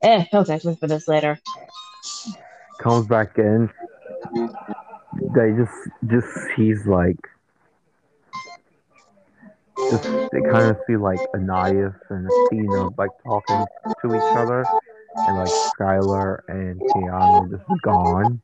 Eh, 0.02 0.24
okay, 0.35 0.60
look 0.64 0.81
for 0.81 0.89
this 0.89 1.06
later. 1.09 1.39
Comes 2.81 3.06
back 3.06 3.39
in. 3.39 3.70
They 5.35 5.52
just, 5.52 5.73
just 6.06 6.27
he's 6.56 6.86
like, 6.86 7.16
just 9.90 10.05
they 10.05 10.40
kind 10.51 10.70
of 10.70 10.77
see 10.86 10.97
like 10.97 11.20
Anais 11.35 11.93
and 12.10 12.28
Athena 12.28 12.89
like 12.98 13.10
talking 13.24 13.64
to 14.01 14.14
each 14.14 14.36
other, 14.36 14.66
and 15.16 15.36
like 15.39 15.48
Skylar 15.78 16.40
and 16.48 16.81
Keanu 16.81 17.51
just 17.51 17.64
gone. 17.82 18.40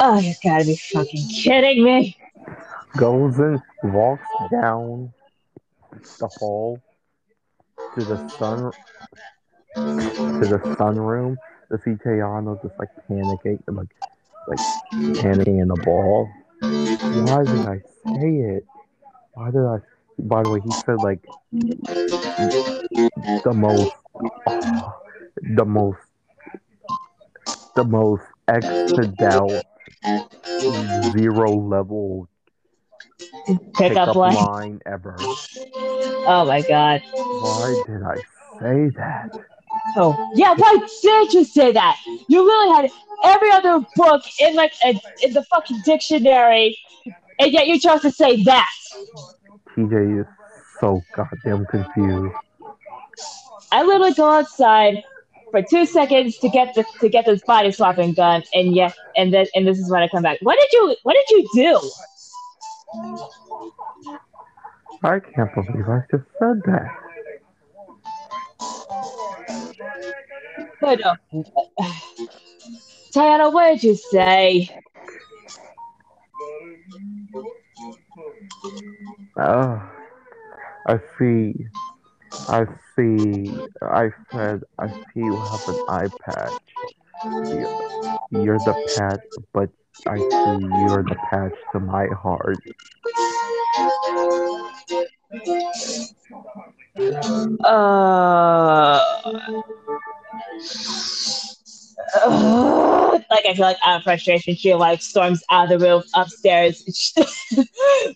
Oh, 0.00 0.18
you 0.18 0.34
gotta 0.42 0.64
be 0.64 0.76
fucking 0.76 1.28
kidding 1.28 1.84
me. 1.84 2.16
Goes 2.96 3.38
and 3.38 3.60
walks 3.82 4.28
down 4.50 5.12
the 6.20 6.26
hall 6.26 6.80
to 7.94 8.04
the 8.04 8.18
sun 8.38 8.72
to 9.74 10.46
the 10.46 10.58
sunroom 10.76 11.36
see 11.82 11.92
Tayano 11.92 12.60
just 12.62 12.78
like 12.78 12.88
panicking 13.08 13.58
like 13.68 13.88
like 14.46 14.60
panicking 15.16 15.60
in 15.60 15.68
the 15.68 15.80
ball. 15.84 16.30
Why 16.60 17.44
did 17.44 17.66
I 17.66 17.80
say 18.14 18.36
it? 18.36 18.64
Why 19.32 19.50
did 19.50 19.64
I 19.64 19.78
by 20.18 20.42
the 20.42 20.48
way 20.50 20.60
he 20.60 20.70
said 20.86 21.00
like 21.02 21.26
the 23.44 23.52
most 23.54 23.92
the 25.56 25.64
most 25.64 25.98
the 27.74 27.84
most 27.84 28.22
extra 28.48 29.06
zero 31.12 31.56
level 31.56 32.28
Pickup 33.18 33.74
pickup 33.74 34.16
line. 34.16 34.34
line 34.34 34.80
ever. 34.86 35.16
Oh 36.26 36.44
my 36.46 36.62
god. 36.62 37.02
Why 37.14 37.82
did 37.86 38.02
I 38.02 38.16
say 38.60 38.90
that? 38.96 39.30
Oh 39.96 40.32
yeah, 40.34 40.54
why 40.54 40.78
did 41.02 41.32
you 41.32 41.44
say 41.44 41.72
that? 41.72 41.98
You 42.28 42.44
really 42.44 42.70
had 42.74 42.90
every 43.24 43.50
other 43.50 43.84
book 43.96 44.22
in 44.40 44.54
like 44.54 44.72
a, 44.84 45.00
in 45.22 45.32
the 45.32 45.42
fucking 45.44 45.82
dictionary, 45.84 46.78
and 47.38 47.52
yet 47.52 47.66
you 47.66 47.78
chose 47.78 48.00
to 48.02 48.10
say 48.10 48.42
that. 48.44 48.70
TJ 49.76 50.20
is 50.20 50.26
so 50.80 51.04
goddamn 51.14 51.66
confused. 51.66 52.34
I 53.72 53.82
literally 53.82 54.12
go 54.12 54.30
outside 54.30 55.02
for 55.50 55.62
two 55.62 55.86
seconds 55.86 56.38
to 56.38 56.48
get 56.48 56.74
the 56.74 56.84
to 57.00 57.08
get 57.08 57.26
this 57.26 57.42
body 57.44 57.72
swapping 57.72 58.12
done, 58.14 58.42
and 58.54 58.74
yes, 58.74 58.96
and 59.16 59.32
then 59.32 59.46
and 59.54 59.66
this 59.66 59.78
is 59.78 59.90
when 59.90 60.02
I 60.02 60.08
come 60.08 60.22
back. 60.22 60.38
What 60.42 60.58
did 60.58 60.72
you 60.72 60.96
What 61.02 61.14
did 61.14 61.30
you 61.30 61.48
do? 61.54 61.90
I 65.02 65.20
can't 65.20 65.54
believe 65.54 65.88
I 65.88 66.00
just 66.10 66.24
said 66.38 66.62
that. 66.66 66.88
What? 70.80 71.04
Uh, 71.04 71.16
Tiana, 73.14 73.52
what 73.52 73.72
did 73.72 73.84
you 73.84 73.94
say? 73.96 74.70
Oh, 79.38 79.82
I 80.88 80.98
see. 81.18 81.54
I 82.48 82.64
see. 82.96 83.50
I 83.82 84.08
said, 84.32 84.62
I 84.78 84.88
see 84.88 85.20
you 85.20 85.34
have 85.34 85.68
an 85.68 85.78
eye 85.88 86.08
patch. 86.24 86.52
You're, 87.24 88.18
you're 88.30 88.58
the 88.58 88.74
patch, 88.94 89.20
but 89.52 89.70
I 90.06 90.18
see 90.18 90.26
you're 90.26 91.02
the 91.02 91.16
patch 91.30 91.54
to 91.72 91.80
my 91.80 92.06
heart. 92.08 92.58
Uh, 97.64 99.00
uh, 102.14 103.20
like 103.30 103.46
I 103.46 103.54
feel 103.54 103.62
like 103.62 103.76
out 103.84 103.96
of 103.98 104.02
frustration, 104.02 104.54
she 104.54 104.74
like 104.74 105.02
storms 105.02 105.42
out 105.50 105.72
of 105.72 105.80
the 105.80 105.86
room 105.86 106.02
upstairs. 106.14 107.12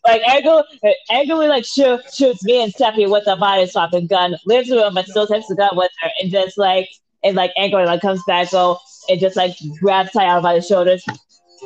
like 0.04 0.22
angrily, 0.28 0.62
angrily 1.10 1.48
like 1.48 1.64
shoot, 1.64 2.00
shoots 2.12 2.44
me 2.44 2.62
and 2.62 2.72
Steffi 2.74 3.10
with 3.10 3.26
a 3.26 3.36
body 3.36 3.66
swapping 3.66 4.06
gun, 4.06 4.36
leaves 4.46 4.68
the 4.68 4.76
room 4.76 4.94
but 4.94 5.06
still 5.06 5.26
takes 5.26 5.46
the 5.48 5.56
gun 5.56 5.76
with 5.76 5.90
her, 6.02 6.10
and 6.20 6.30
just 6.30 6.58
like 6.58 6.88
and 7.24 7.36
like 7.36 7.52
angrily 7.56 7.86
like 7.86 8.00
comes 8.00 8.22
back 8.26 8.50
go 8.50 8.78
and 9.08 9.20
just 9.20 9.36
like 9.36 9.56
grabs 9.80 10.12
Ty 10.12 10.26
out 10.26 10.42
by 10.42 10.54
the 10.54 10.62
shoulders. 10.62 11.04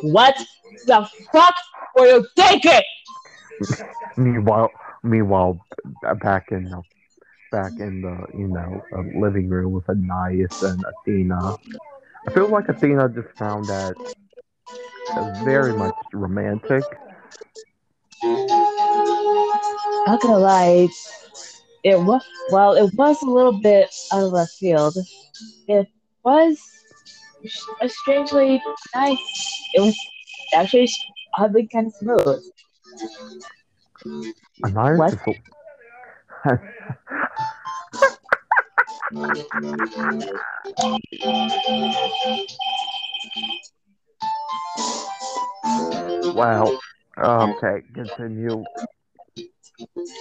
What 0.00 0.34
the 0.86 1.08
fuck 1.32 1.54
were 1.96 2.06
you 2.06 2.26
thinking? 2.36 2.80
Meanwhile, 4.16 4.70
meanwhile, 5.02 5.64
back 6.22 6.50
in 6.50 6.64
the 6.64 6.82
back 7.50 7.72
in 7.78 8.00
the 8.00 8.26
you 8.38 8.48
know 8.48 8.82
uh, 8.96 9.02
living 9.20 9.48
room 9.48 9.72
with 9.72 9.88
Anais 9.88 10.46
and 10.62 10.84
Athena. 10.84 11.56
I 12.26 12.30
feel 12.32 12.48
like 12.48 12.68
Athena 12.68 13.08
just 13.10 13.28
found 13.38 13.68
that 13.68 13.94
very 15.44 15.72
much 15.74 15.94
romantic. 16.12 16.84
Not 20.06 20.20
gonna 20.20 20.38
lie, 20.38 20.88
it 21.84 22.00
was 22.00 22.24
well, 22.50 22.74
it 22.74 22.92
was 22.94 23.22
a 23.22 23.26
little 23.26 23.60
bit 23.60 23.94
out 24.12 24.24
of 24.24 24.32
left 24.32 24.52
field. 24.52 24.96
It 25.68 25.88
was 26.24 26.58
a 26.58 26.81
strangely 27.88 28.62
nice. 28.94 29.18
It 29.74 29.80
was 29.80 29.96
actually 30.54 30.88
oddly 31.36 31.66
kind 31.68 31.88
of 31.88 31.94
smooth. 31.94 32.42
Anais 34.64 34.96
What? 34.98 35.10
just 35.10 35.24
wow. 46.34 46.70
Okay, 47.18 47.82
continue. 47.94 48.64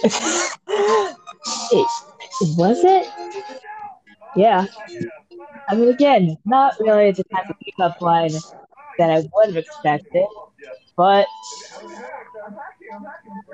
it, 1.72 1.88
was 2.56 2.84
it? 2.84 3.08
Yeah. 4.36 4.66
I 5.68 5.74
mean, 5.74 5.88
again, 5.88 6.36
not 6.44 6.74
really 6.80 7.10
the 7.12 7.24
type 7.24 7.48
of 7.48 7.56
pickup 7.64 8.00
line 8.00 8.32
that 8.98 9.10
I 9.10 9.16
would 9.34 9.46
have 9.48 9.56
expected, 9.56 10.26
but 10.96 11.26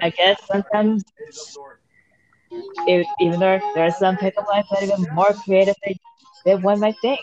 I 0.03 0.11
guess 0.11 0.39
sometimes, 0.51 1.05
e- 2.89 3.05
even 3.21 3.41
though 3.41 3.61
there 3.75 3.85
are 3.87 3.91
some 3.91 4.17
pickup 4.17 4.47
lines 4.49 4.67
that 4.71 4.81
are 4.83 4.85
even 4.85 5.07
more 5.15 5.33
creative 5.45 5.75
than 5.85 5.95
than 6.45 6.63
one 6.63 6.81
might 6.81 6.97
think. 7.03 7.21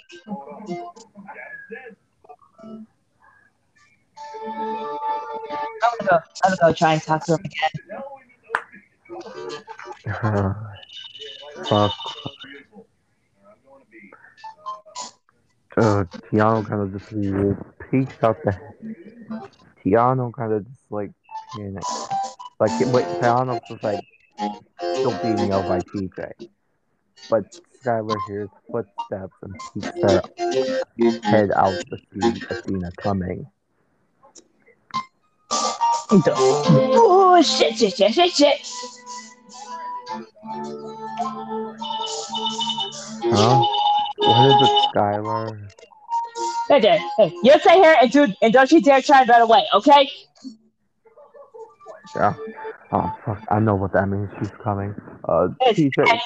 I'm 5.84 5.92
gonna 6.00 6.10
go. 6.10 6.18
I'm 6.44 6.52
gonna 6.52 6.72
go 6.72 6.74
try 6.74 6.94
and 6.94 7.02
talk 7.04 7.26
to 7.26 7.34
him 7.34 7.40
again. 7.46 7.72
Uh, 10.08 10.54
fuck. 11.70 11.94
Uh, 15.78 16.06
Tiano 16.32 16.66
kind 16.66 16.82
of 16.82 16.94
just 16.94 17.10
peeks 17.92 18.24
out 18.24 18.42
the. 18.44 18.58
Tiano 19.84 20.34
kind 20.34 20.54
of 20.54 20.66
just 20.66 20.80
like 20.90 21.12
panic. 21.54 21.84
Like, 22.60 22.72
it, 22.82 22.88
wait, 22.88 23.06
Tiano's 23.20 23.62
just 23.70 23.84
like 23.84 24.00
still 24.80 25.18
being 25.22 25.50
yelled 25.50 25.68
by 25.68 25.80
TJ. 25.80 26.32
But 27.30 27.44
Skylar 27.84 28.18
hears 28.28 28.50
footsteps 28.72 29.34
and 29.42 29.54
peeks 29.74 30.02
her 30.02 30.22
head 31.24 31.52
out 31.52 31.78
to 31.90 31.98
see 31.98 32.46
Athena 32.50 32.92
coming. 32.98 33.46
Oh 36.12 37.42
shit! 37.42 37.78
Shit! 37.78 37.96
Shit! 37.96 38.14
Shit! 38.14 38.32
Shit! 38.32 38.68
Huh? 43.28 43.66
What 44.18 44.48
is 44.48 44.70
it, 44.70 44.96
Skylar? 44.96 45.72
Hey, 46.70 46.80
there. 46.80 47.00
Hey, 47.18 47.34
you 47.44 47.60
stay 47.60 47.76
here 47.76 47.96
and 48.02 48.12
do 48.12 48.28
and 48.42 48.54
don't 48.54 48.72
you 48.72 48.82
dare 48.82 49.02
try 49.02 49.22
and 49.22 49.30
run 49.30 49.42
away, 49.42 49.66
okay? 49.74 50.10
Yeah. 52.16 52.34
Oh 52.92 53.14
fuck! 53.26 53.44
I 53.50 53.60
know 53.60 53.76
what 53.76 53.92
that 53.94 54.08
means. 54.08 54.30
She's 54.40 54.52
coming. 54.64 54.96
Uh, 55.28 55.50
TJ. 55.62 56.20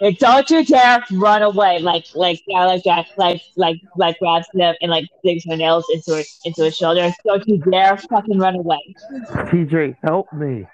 And 0.00 0.16
don't 0.18 0.48
you 0.48 0.64
dare 0.64 1.04
run 1.12 1.42
away, 1.42 1.80
like 1.80 2.06
like 2.14 2.40
yeah, 2.46 2.64
like 2.64 2.82
that, 2.84 3.06
like 3.16 3.42
like 3.56 3.80
like 3.96 4.18
grabs 4.20 4.46
him 4.54 4.74
and 4.80 4.90
like 4.90 5.06
digs 5.24 5.44
her 5.44 5.56
nails 5.56 5.84
into 5.92 6.14
her 6.16 6.22
into 6.44 6.64
his 6.64 6.76
shoulder. 6.76 7.12
Don't 7.24 7.46
you 7.48 7.58
dare 7.70 7.96
fucking 7.96 8.38
run 8.38 8.54
away. 8.54 8.80
TJ, 9.50 9.96
help 10.02 10.32
me. 10.32 10.66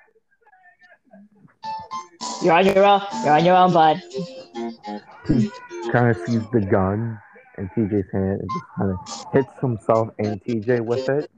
You're 2.43 2.53
on 2.53 2.67
your 2.67 2.85
own. 2.85 3.03
You're 3.25 3.33
on 3.35 3.45
your 3.45 3.57
own, 3.57 3.73
bud. 3.73 4.03
Kind 5.93 6.11
of 6.11 6.17
sees 6.25 6.43
the 6.53 6.61
gun 6.61 7.19
in 7.59 7.69
TJ's 7.71 8.11
hand 8.13 8.41
and 8.41 8.51
just 8.51 8.67
kind 8.77 8.91
of 8.91 8.99
hits 9.33 9.61
himself 9.61 10.09
and 10.19 10.41
TJ 10.43 10.85
with 10.85 11.09
it. 11.09 11.31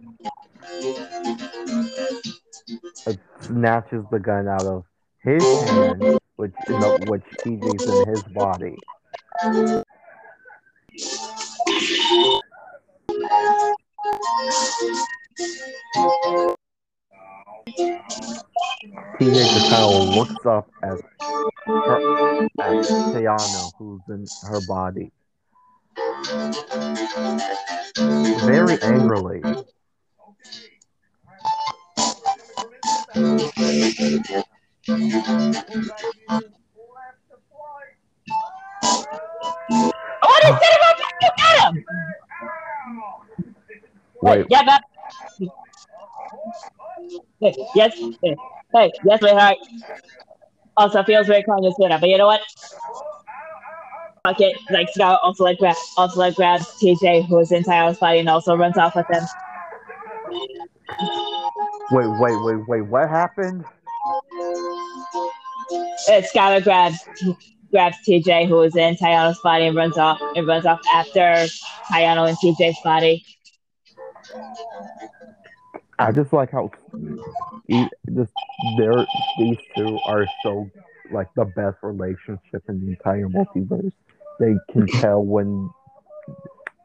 It 3.06 3.18
snatches 3.46 4.04
the 4.10 4.18
gun 4.18 4.48
out 4.48 4.66
of 4.66 4.84
his 5.22 5.42
hand, 5.42 6.18
which 6.36 6.52
in 6.68 6.80
the, 6.80 6.88
which 7.06 7.22
TJ's 7.44 7.86
in 7.86 8.12
his 8.12 8.22
body. 8.34 8.76
TJ 17.68 19.52
just 19.52 19.70
looks 20.16 20.46
up 20.46 20.68
at 20.82 20.98
her, 21.66 21.96
at 22.60 22.72
Tiano, 23.12 23.72
who's 23.78 24.02
in 24.08 24.26
her 24.42 24.60
body, 24.60 25.10
very 27.96 28.80
angrily. 28.82 29.40
What 40.20 40.44
is 40.44 40.56
it 40.62 40.74
about 40.76 40.98
you 41.22 41.30
got 41.36 41.74
him? 41.74 41.84
Wait, 44.22 44.46
Yeah, 44.50 44.62
that. 44.64 44.82
Hey, 47.40 47.54
yes. 47.74 47.98
Hey, 48.72 48.92
yes, 49.04 49.20
sweetheart. 49.20 49.56
Also 50.76 51.02
feels 51.04 51.26
very 51.26 51.42
kind 51.42 51.62
to 51.62 51.72
say 51.72 51.88
but 51.88 52.08
you 52.08 52.18
know 52.18 52.26
what? 52.26 52.40
Fuck 54.26 54.40
it. 54.40 54.56
Like 54.70 54.88
Scout 54.90 55.20
also 55.22 55.44
like 55.44 55.58
grab 55.58 55.76
also 55.96 56.18
like 56.18 56.34
grabs 56.34 56.66
TJ 56.82 57.26
who 57.26 57.38
is 57.38 57.52
in 57.52 57.62
Tyler's 57.62 57.98
body 57.98 58.18
and 58.18 58.28
also 58.28 58.56
runs 58.56 58.76
off 58.76 58.96
with 58.96 59.06
him. 59.08 59.22
wait, 61.92 62.08
wait, 62.20 62.44
wait, 62.44 62.68
wait. 62.68 62.80
What 62.82 63.08
happened? 63.08 63.64
Uh, 66.08 66.22
Skylar 66.22 66.62
grabs 66.62 66.98
grabs 67.70 67.96
TJ 68.06 68.48
who 68.48 68.62
is 68.62 68.76
in 68.76 68.96
Tyano's 68.96 69.38
body 69.40 69.66
and 69.66 69.76
runs 69.76 69.96
off 69.96 70.20
and 70.34 70.46
runs 70.46 70.66
off 70.66 70.80
after 70.92 71.46
Tyano 71.90 72.28
and 72.28 72.36
TJ's 72.38 72.78
body. 72.82 73.24
I 75.98 76.12
just 76.12 76.32
like 76.32 76.50
how 76.50 76.70
just 78.14 78.32
they're 78.78 79.06
these 79.38 79.58
two 79.76 79.98
are 80.06 80.26
so 80.42 80.70
like 81.10 81.28
the 81.34 81.44
best 81.44 81.76
relationship 81.82 82.62
in 82.68 82.84
the 82.84 82.90
entire 82.90 83.28
multiverse. 83.28 83.92
They 84.38 84.54
can 84.70 84.86
mm-hmm. 84.86 85.00
tell 85.00 85.22
when 85.22 85.70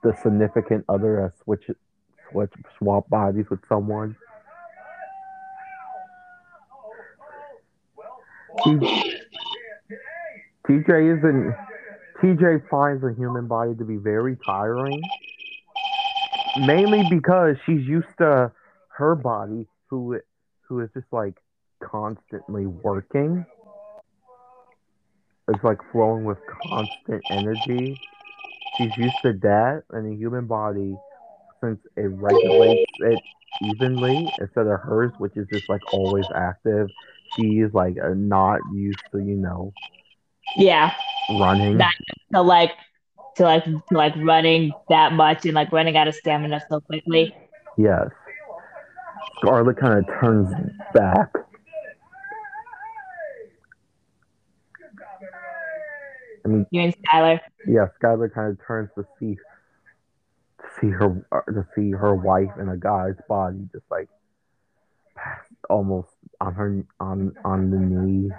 the 0.03 0.15
significant 0.21 0.85
other 0.89 1.21
has 1.21 1.31
switch 1.43 1.69
switch 2.31 2.51
swap 2.77 3.09
bodies 3.09 3.45
with 3.49 3.59
someone. 3.67 4.15
TJ 10.67 11.17
isn't. 11.17 11.55
TJ 12.21 12.69
finds 12.69 13.03
a 13.03 13.13
human 13.13 13.47
body 13.47 13.73
to 13.75 13.83
be 13.83 13.97
very 13.97 14.37
tiring, 14.45 15.01
mainly 16.59 17.03
because 17.09 17.57
she's 17.65 17.81
used 17.81 18.15
to 18.19 18.51
her 18.89 19.15
body, 19.15 19.67
who 19.91 20.17
who 20.67 20.79
is 20.79 20.89
just 20.95 21.05
like 21.11 21.35
constantly 21.83 22.65
working. 22.65 23.45
It's 25.49 25.63
like 25.63 25.79
flowing 25.91 26.23
with 26.23 26.37
constant 26.63 27.21
energy. 27.29 27.99
She's 28.77 28.97
used 28.97 29.17
to 29.23 29.33
that, 29.41 29.83
and 29.91 30.09
the 30.11 30.15
human 30.17 30.47
body, 30.47 30.95
since 31.61 31.77
it 31.97 32.03
regulates 32.07 32.89
it 33.01 33.19
evenly 33.61 34.29
instead 34.39 34.65
of 34.65 34.79
hers, 34.79 35.11
which 35.17 35.35
is 35.35 35.45
just 35.51 35.67
like 35.69 35.93
always 35.93 36.25
active. 36.33 36.89
she's 37.35 37.73
like 37.73 37.95
uh, 38.03 38.13
not 38.15 38.59
used 38.73 38.99
to, 39.11 39.19
you 39.19 39.35
know, 39.35 39.73
Yeah. 40.57 40.93
running. 41.29 41.77
That- 41.77 41.93
To 42.33 42.41
like 42.41 42.71
to 43.35 43.43
like 43.43 43.65
to 43.65 43.81
like 43.91 44.13
running 44.17 44.71
that 44.89 45.11
much 45.13 45.45
and 45.45 45.53
like 45.53 45.71
running 45.73 45.97
out 45.97 46.07
of 46.07 46.15
stamina 46.15 46.61
so 46.69 46.79
quickly. 46.79 47.35
Yes. 47.77 48.07
Scarlet 49.37 49.77
kind 49.77 49.99
of 49.99 50.05
turns 50.19 50.53
back. 50.93 51.29
I 56.43 56.47
mean, 56.47 56.65
You 56.71 56.81
and 56.81 56.95
Skylar. 57.03 57.39
yeah, 57.67 57.87
Skylar 58.01 58.33
kind 58.33 58.51
of 58.51 58.65
turns 58.65 58.89
to 58.95 59.05
see 59.19 59.35
to 59.35 60.65
see 60.79 60.87
her 60.89 61.25
uh, 61.31 61.41
to 61.51 61.65
see 61.75 61.91
her 61.91 62.15
wife 62.15 62.49
in 62.59 62.69
a 62.69 62.77
guy's 62.77 63.15
body, 63.27 63.67
just 63.71 63.85
like 63.91 64.09
almost 65.69 66.09
on 66.39 66.53
her 66.55 66.83
on 66.99 67.33
on 67.45 67.69
the 67.69 67.77
knee. 67.77 68.31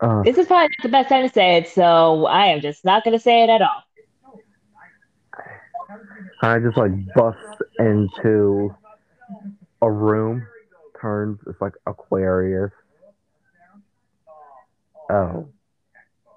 Uh, 0.00 0.22
This 0.22 0.38
is 0.38 0.46
probably 0.46 0.64
not 0.64 0.82
the 0.82 0.88
best 0.88 1.08
time 1.08 1.26
to 1.26 1.32
say 1.32 1.56
it, 1.56 1.68
so 1.68 2.26
I 2.26 2.46
am 2.46 2.60
just 2.60 2.84
not 2.84 3.04
gonna 3.04 3.18
say 3.18 3.42
it 3.44 3.50
at 3.50 3.62
all. 3.62 3.82
I 6.42 6.58
just 6.58 6.76
like 6.76 6.92
bust 7.14 7.38
into 7.78 8.74
a 9.80 9.90
room, 9.90 10.46
turns 11.00 11.38
it's 11.46 11.60
like 11.60 11.74
Aquarius. 11.86 12.72
Oh, 15.10 15.48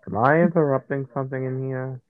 am 0.07 0.17
I 0.17 0.41
interrupting 0.41 1.07
something 1.13 1.43
in 1.43 1.63
here? 1.67 2.01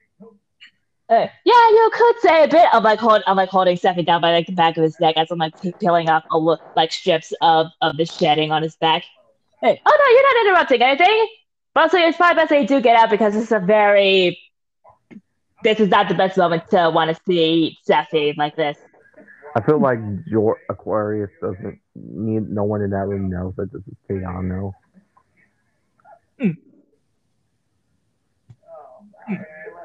Uh, 1.08 1.28
yeah, 1.46 1.70
you 1.70 1.90
could 1.94 2.16
say 2.20 2.44
a 2.44 2.48
bit. 2.48 2.68
I'm 2.74 2.82
like 2.84 3.00
hold, 3.00 3.22
I'm 3.28 3.38
like 3.38 3.50
holding 3.50 3.78
Steffi 3.78 4.04
down 4.06 4.22
by 4.22 4.32
like 4.32 4.48
the 4.48 4.54
back 4.54 4.76
of 4.78 4.84
his 4.84 5.00
neck 5.00 5.18
as 5.18 5.30
I'm 5.30 5.38
like 5.38 5.54
pe- 5.62 5.74
peeling 5.80 6.10
off 6.10 6.24
a 6.32 6.38
look 6.40 6.62
like 6.76 6.92
strips 6.92 7.32
of 7.42 7.68
of 7.82 7.98
the 7.98 8.06
shedding 8.06 8.52
on 8.52 8.64
his 8.64 8.76
back. 8.76 9.04
Hey, 9.62 9.80
oh 9.86 9.98
no, 10.00 10.06
you're 10.14 10.36
not 10.36 10.48
interrupting 10.48 10.82
anything. 10.82 11.28
But 11.76 11.82
also, 11.84 11.98
it's 11.98 12.18
probably 12.18 12.42
best 12.42 12.50
that 12.50 12.62
you 12.62 12.68
do 12.68 12.82
get 12.82 12.96
out 12.96 13.12
because 13.12 13.36
it's 13.36 13.52
a 13.52 13.60
very. 13.60 14.40
This 15.64 15.80
is 15.80 15.90
not 15.90 16.10
the 16.10 16.16
best 16.16 16.38
moment 16.38 16.64
to 16.72 16.90
want 16.90 17.16
to 17.16 17.22
see 17.28 17.78
Steffi 17.88 18.36
like 18.38 18.56
this. 18.56 18.78
I 19.56 19.62
feel 19.62 19.80
like 19.80 20.00
your 20.26 20.58
Aquarius 20.70 21.30
doesn't 21.42 21.80
need 21.96 22.50
no 22.50 22.64
one 22.64 22.82
in 22.82 22.90
that 22.90 23.08
room 23.08 23.30
knows 23.30 23.54
that 23.58 23.72
this 23.72 23.82
is 23.88 23.96
Keanu. 24.10 24.74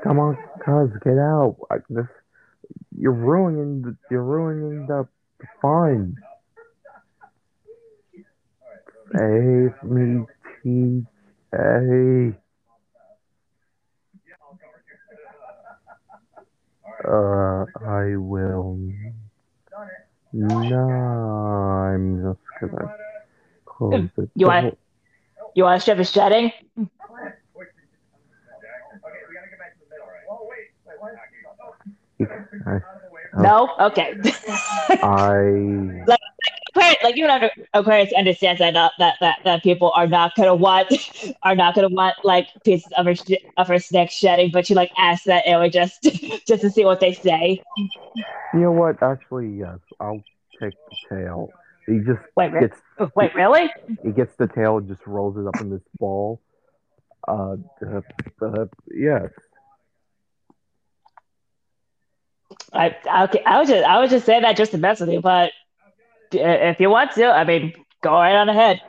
Come 0.02 0.18
on, 0.18 0.36
Cuz, 0.64 0.90
get 1.04 1.18
out. 1.18 1.56
Like 1.70 1.82
this, 1.90 2.06
you're 2.96 3.12
ruining 3.12 3.82
the, 3.82 3.96
you're 4.10 4.22
ruining 4.24 4.86
the, 4.86 5.06
fun. 5.62 6.16
Save 9.12 9.74
me, 9.82 10.24
TJ. 10.64 12.36
Uh, 17.02 17.64
I 17.84 18.16
will. 18.16 18.78
No, 20.32 20.76
I'm 20.78 22.22
just 22.22 22.40
gonna 22.60 22.96
close 23.64 24.08
the 24.16 24.28
You 24.34 24.46
want- 24.46 24.78
You 25.56 25.64
want 25.64 25.76
to 25.78 25.80
strip 25.80 25.98
his 25.98 26.10
shedding? 26.10 26.44
Okay, 26.46 26.54
we 29.28 29.34
gotta 29.34 29.48
get 29.50 29.58
back 29.58 29.72
to 29.74 29.80
the 29.80 29.86
middle, 29.90 30.06
right? 30.06 30.24
Oh, 30.30 30.46
wait, 30.48 30.70
wait, 30.86 31.00
what? 31.00 31.14
I, 32.66 32.80
Oh. 33.34 33.42
No. 33.42 33.86
Okay. 33.86 34.14
I 35.02 36.02
like 36.06 36.18
Aquarius, 36.70 36.96
like 37.02 37.16
you 37.16 37.26
know, 37.26 37.48
Aquarius 37.74 38.12
understands 38.12 38.58
that 38.58 38.74
not, 38.74 38.92
that 38.98 39.16
that 39.20 39.38
that 39.44 39.62
people 39.62 39.92
are 39.94 40.06
not 40.06 40.34
gonna 40.34 40.54
want 40.54 40.92
are 41.42 41.54
not 41.54 41.74
gonna 41.74 41.88
want 41.88 42.16
like 42.24 42.48
pieces 42.64 42.92
of 42.96 43.06
her 43.06 43.14
of 43.56 43.68
her 43.68 43.78
snake 43.78 44.10
shedding, 44.10 44.50
but 44.52 44.66
she 44.66 44.74
like 44.74 44.90
asks 44.98 45.26
that 45.26 45.44
anyway 45.46 45.70
just 45.70 46.02
just 46.46 46.62
to 46.62 46.70
see 46.70 46.84
what 46.84 47.00
they 47.00 47.12
say. 47.12 47.62
You 48.54 48.60
know 48.60 48.72
what? 48.72 49.00
Actually, 49.02 49.50
yes. 49.50 49.78
I'll 50.00 50.22
take 50.60 50.74
the 50.74 51.16
tail. 51.16 51.50
He 51.86 51.98
just 51.98 52.20
Wait, 52.36 52.52
gets 52.52 52.80
wait, 53.14 53.34
really? 53.34 53.70
he 54.02 54.10
gets 54.10 54.34
the 54.36 54.46
tail 54.46 54.78
and 54.78 54.88
just 54.88 55.06
rolls 55.06 55.36
it 55.36 55.46
up 55.46 55.60
in 55.60 55.70
this 55.70 55.82
ball. 55.98 56.40
Uh, 57.28 57.56
uh, 57.86 58.00
uh 58.42 58.66
yes. 58.92 59.30
I 62.72 62.94
okay, 63.24 63.42
I 63.44 63.58
was 63.58 63.68
just 63.68 63.84
I 63.84 64.00
was 64.00 64.10
just 64.10 64.26
saying 64.26 64.42
that 64.42 64.56
just 64.56 64.70
to 64.72 64.78
mess 64.78 65.00
with 65.00 65.10
you, 65.10 65.20
but 65.20 65.52
if 66.32 66.80
you 66.80 66.90
want 66.90 67.12
to, 67.12 67.26
I 67.26 67.44
mean, 67.44 67.74
go 68.02 68.12
right 68.12 68.36
on 68.36 68.48
ahead. 68.48 68.80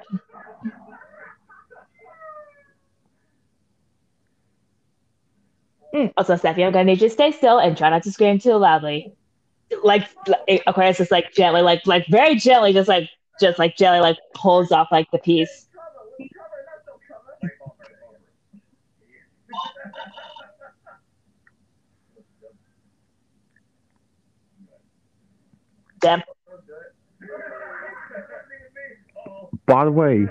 Hmm, 5.93 6.07
Also, 6.17 6.35
Stephanie, 6.35 6.65
I'm 6.65 6.71
gonna 6.71 6.85
need 6.85 7.01
you 7.01 7.09
to 7.09 7.13
stay 7.13 7.31
still 7.31 7.59
and 7.59 7.77
try 7.77 7.89
not 7.89 8.03
to 8.03 8.11
scream 8.11 8.39
too 8.39 8.53
loudly. 8.55 9.13
Like, 9.83 10.09
like 10.27 10.63
Aquarius 10.67 10.97
just 10.99 11.11
like 11.11 11.33
gently, 11.33 11.61
like 11.61 11.85
like 11.87 12.05
very 12.09 12.35
gently, 12.35 12.73
just 12.73 12.89
like 12.89 13.09
just 13.41 13.59
like 13.59 13.77
gently, 13.77 14.01
like 14.01 14.17
pulls 14.35 14.71
off 14.71 14.89
like 14.91 15.11
the 15.11 15.19
piece. 15.19 15.67
By 29.65 29.85
the 29.85 29.91
way, 29.91 30.27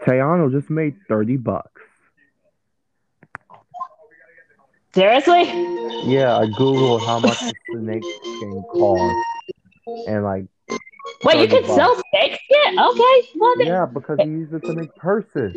Tayano 0.00 0.50
just 0.50 0.68
made 0.68 0.96
thirty 1.08 1.36
bucks. 1.36 1.82
Seriously? 4.94 5.44
Yeah, 6.04 6.36
I 6.36 6.46
googled 6.46 7.00
how 7.06 7.18
much 7.20 7.38
the 7.40 7.54
snake 7.70 8.02
skin 8.02 8.62
cost, 8.70 9.16
and 10.06 10.22
like, 10.24 10.44
Wait, 11.24 11.38
you 11.38 11.46
30 11.46 11.48
can 11.48 11.64
sell 11.64 12.02
snake 12.10 12.38
skin? 12.44 12.78
Okay, 12.78 13.28
well 13.36 13.54
then 13.56 13.66
yeah, 13.68 13.86
because 13.86 14.18
he 14.18 14.26
used 14.26 14.52
it 14.52 14.62
to 14.66 14.74
make 14.74 14.94
purses. 14.96 15.56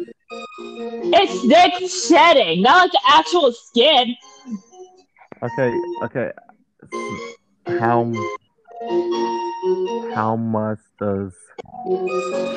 it's 0.58 1.42
snake 1.42 1.92
shedding, 1.92 2.62
not 2.62 2.84
like 2.84 2.92
the 2.92 3.02
actual 3.10 3.52
skin. 3.52 4.16
Okay, 5.44 5.74
okay. 6.04 6.32
How 7.80 8.04
how 10.14 10.36
much 10.36 10.80
does 11.00 11.34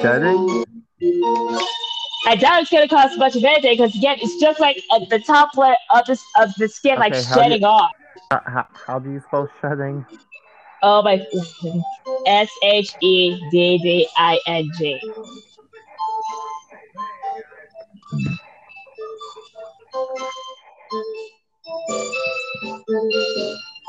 shedding? 0.00 0.64
I 2.26 2.36
doubt 2.36 2.62
it's 2.62 2.70
gonna 2.70 2.88
cost 2.88 3.18
much 3.18 3.36
of 3.36 3.44
anything 3.44 3.76
because 3.76 3.94
again, 3.96 4.18
it's 4.20 4.38
just 4.40 4.60
like 4.60 4.80
uh, 4.90 5.00
the 5.10 5.18
top 5.18 5.56
layer 5.56 5.74
of 5.94 6.06
the 6.06 6.18
of 6.40 6.52
the 6.58 6.68
skin 6.68 6.98
like 6.98 7.12
Okay, 7.12 7.22
how 7.24 7.34
do 7.36 7.40
you- 7.40 7.50
shedding 7.50 7.64
off. 7.64 7.90
How, 8.30 8.42
how, 8.46 8.66
how 8.86 8.98
do 8.98 9.10
you 9.10 9.20
spell 9.26 9.48
shedding? 9.60 10.04
Oh 10.82 11.02
my, 11.02 11.24
S 12.26 12.50
H 12.62 12.94
E 13.00 13.38
D 13.50 13.78
D 13.78 14.08
I 14.18 14.38
N 14.46 14.68
G. 14.76 15.00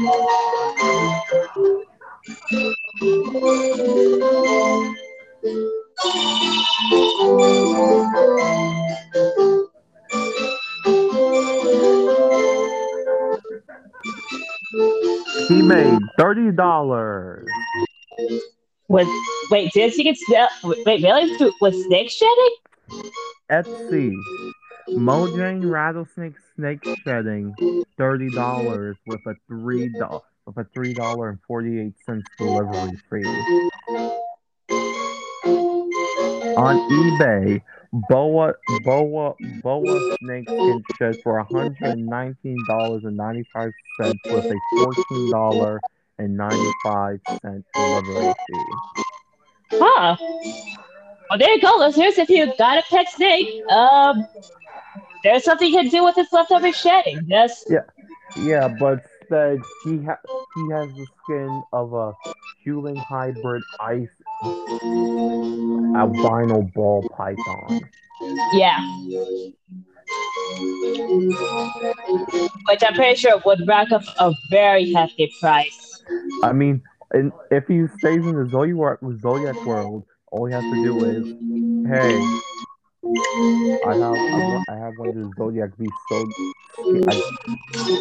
He 0.00 0.06
made 15.60 15.98
thirty 16.16 16.50
dollars. 16.52 17.46
Was 18.88 19.06
wait, 19.50 19.70
did 19.74 19.92
she 19.92 20.04
get 20.04 20.16
sell? 20.16 20.48
Wait, 20.64 21.02
really? 21.02 21.52
Was 21.60 21.84
snake 21.84 22.08
shedding? 22.08 22.56
Etsy. 23.50 24.16
Mojave 24.96 25.64
rattlesnake 25.64 26.34
snake 26.54 26.80
shedding 27.04 27.56
thirty 27.96 28.30
dollars 28.30 28.96
with 29.06 29.24
a 29.26 29.34
three 29.46 29.88
dollar 29.88 30.20
with 30.46 30.56
a 30.58 30.64
three 30.72 30.94
dollar 30.94 31.30
and 31.30 31.38
forty 31.46 31.80
eight 31.80 31.94
cents 32.04 32.26
delivery 32.38 32.98
fee. 33.10 33.24
On 36.56 36.76
eBay, 36.90 37.62
boa 37.92 38.54
boa 38.68 39.34
boa 39.40 40.02
snake 40.18 40.46
skin 40.62 40.84
shed 40.98 41.16
for 41.22 41.42
hundred 41.42 41.92
and 41.92 42.08
nineteen 42.08 42.64
dollars 42.66 43.04
and 43.04 43.16
ninety 43.16 43.44
five 43.52 43.72
cents 43.96 44.18
with 44.30 44.44
a 44.50 44.60
fourteen 44.76 45.30
dollar 45.30 45.82
and 46.18 46.36
ninety 46.36 46.72
five 46.82 47.20
cent 47.42 47.64
delivery 47.74 48.34
fee. 48.46 48.64
Huh. 49.72 50.16
Well, 51.30 51.38
there 51.38 51.54
you 51.54 51.60
go, 51.60 51.76
listeners. 51.78 52.18
If 52.18 52.28
you 52.28 52.52
got 52.58 52.78
a 52.78 52.82
pet 52.90 53.08
snake, 53.08 53.62
um, 53.70 54.26
there's 55.24 55.44
something 55.44 55.68
you 55.68 55.80
can 55.80 55.88
do 55.88 56.04
with 56.04 56.16
its 56.18 56.32
leftover 56.32 56.72
shedding. 56.72 57.24
Yes. 57.26 57.64
Yeah, 57.68 57.80
Yeah, 58.36 58.68
but 58.68 59.00
instead 59.20 59.58
he 59.84 60.04
ha- 60.04 60.18
he 60.56 60.68
has 60.72 60.88
the 60.96 61.06
skin 61.24 61.62
of 61.72 61.92
a 61.92 62.12
human 62.64 62.96
hybrid 62.96 63.62
ice 63.80 64.08
albino 65.96 66.62
ball 66.74 67.08
python. 67.16 67.80
yeah. 68.52 68.78
Which 72.68 72.82
I'm 72.86 72.94
pretty 72.94 73.16
sure 73.16 73.40
would 73.44 73.66
rack 73.66 73.90
up 73.92 74.02
a 74.18 74.32
very 74.50 74.92
hefty 74.92 75.32
price. 75.40 76.02
I 76.42 76.52
mean, 76.52 76.82
and 77.12 77.32
if 77.50 77.66
he 77.66 77.86
stays 77.98 78.20
in 78.20 78.34
the 78.34 78.48
Zodiac 78.50 78.98
Zodiac 79.20 79.64
world, 79.66 80.04
all 80.30 80.46
he 80.46 80.52
has 80.52 80.62
to 80.62 80.82
do 80.82 81.04
is, 81.04 81.26
hey, 81.88 82.40
I 83.02 83.94
have 83.94 84.64
I, 84.68 84.76
have 84.76 84.98
one 84.98 85.08
of 85.08 85.14
the 85.14 85.32
Zodiac 85.38 85.76
beasts, 85.78 85.96
so 86.10 86.28
I, 87.08 87.14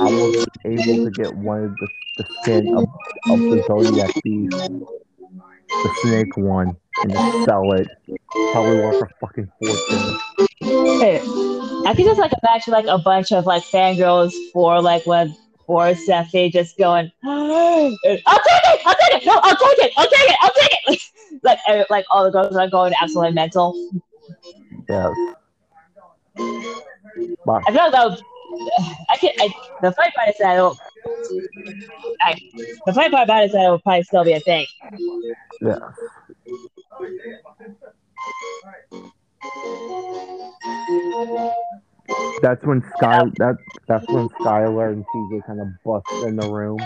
I 0.02 0.12
was 0.12 0.46
able 0.66 1.06
to 1.06 1.12
get 1.12 1.34
one 1.34 1.64
of 1.64 1.76
the, 1.78 1.88
the 2.18 2.26
skin 2.42 2.76
of, 2.76 2.84
of 3.30 3.40
the 3.40 3.64
Zodiac 3.66 4.14
beast, 4.24 4.58
the 4.58 6.00
snake 6.02 6.36
one, 6.36 6.76
and 7.04 7.12
just 7.14 7.46
sell 7.46 7.72
it. 7.74 7.88
Probably 8.52 8.76
worth 8.76 9.02
a 9.02 9.08
fucking 9.22 9.50
fortune. 9.58 10.20
Hey, 11.00 11.22
I 11.86 11.94
could 11.96 12.06
just 12.06 12.20
like 12.20 12.34
imagine 12.44 12.74
like 12.74 12.88
a 12.88 12.98
bunch 12.98 13.32
of 13.32 13.46
like 13.46 13.64
fangirls 13.64 14.34
for 14.52 14.82
like 14.82 15.06
when 15.06 15.34
for 15.66 15.96
Stephanie 15.96 16.50
just 16.50 16.78
going, 16.78 17.10
I'll 17.24 17.90
take 17.90 18.00
it, 18.04 18.22
I'll 18.26 18.96
take 18.96 19.22
it, 19.22 19.26
no, 19.26 19.40
I'll 19.42 19.56
take 19.56 19.86
it, 19.86 19.94
I'll 19.96 20.10
take 20.10 20.30
it, 20.30 20.38
I'll 20.42 20.54
take 20.54 20.72
it. 20.88 21.02
like 21.44 21.60
like 21.90 22.06
all 22.12 22.26
the 22.26 22.32
girls 22.32 22.56
are 22.58 22.70
going 22.70 22.94
absolutely 23.02 23.34
mental. 23.34 23.74
Yes. 24.90 25.14
But 27.46 27.64
I 27.68 27.72
feel 27.72 27.84
like 27.84 27.92
that 27.92 28.10
would, 28.10 28.24
I 29.10 29.18
can. 29.18 29.32
I, 29.40 29.54
the 29.82 29.92
funny 29.92 30.12
part 30.16 30.30
is 30.30 30.36
that 30.40 30.56
it'll, 30.56 30.78
I, 32.22 32.36
the 32.86 32.94
funny 32.94 33.10
part 33.12 33.24
about 33.26 33.44
it 33.44 33.46
is 33.48 33.52
that 33.52 33.66
it 33.66 33.70
will 33.70 33.80
probably 33.80 34.04
still 34.04 34.24
be 34.24 34.34
a 34.34 34.40
thing. 34.40 34.66
Yeah. 35.62 35.78
That's 42.42 42.66
when 42.66 42.82
Sky 42.98 43.26
that 43.38 43.58
that's 43.88 44.08
when 44.08 44.30
Skylar 44.30 44.94
and 44.94 45.06
TJ 45.06 45.46
kind 45.46 45.62
of 45.62 45.68
bust 45.86 46.06
in 46.24 46.36
the 46.36 46.44
room. 46.44 46.80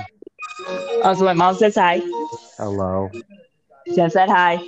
Oh, 0.67 1.01
also, 1.03 1.25
my 1.25 1.33
mom 1.33 1.55
says 1.55 1.75
hi. 1.75 2.01
Hello. 2.57 3.11
Jen 3.95 4.09
said 4.09 4.29
hi. 4.29 4.61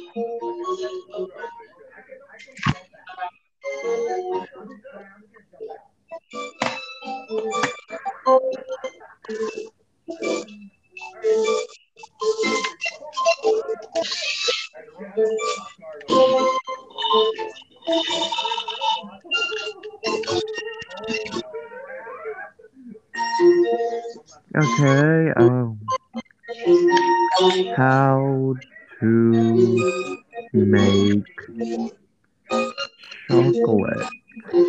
Okay. 24.56 25.32
Um. 25.38 25.80
How 27.76 28.56
to 29.00 29.86
make 30.54 31.26
chocolate? 33.28 34.08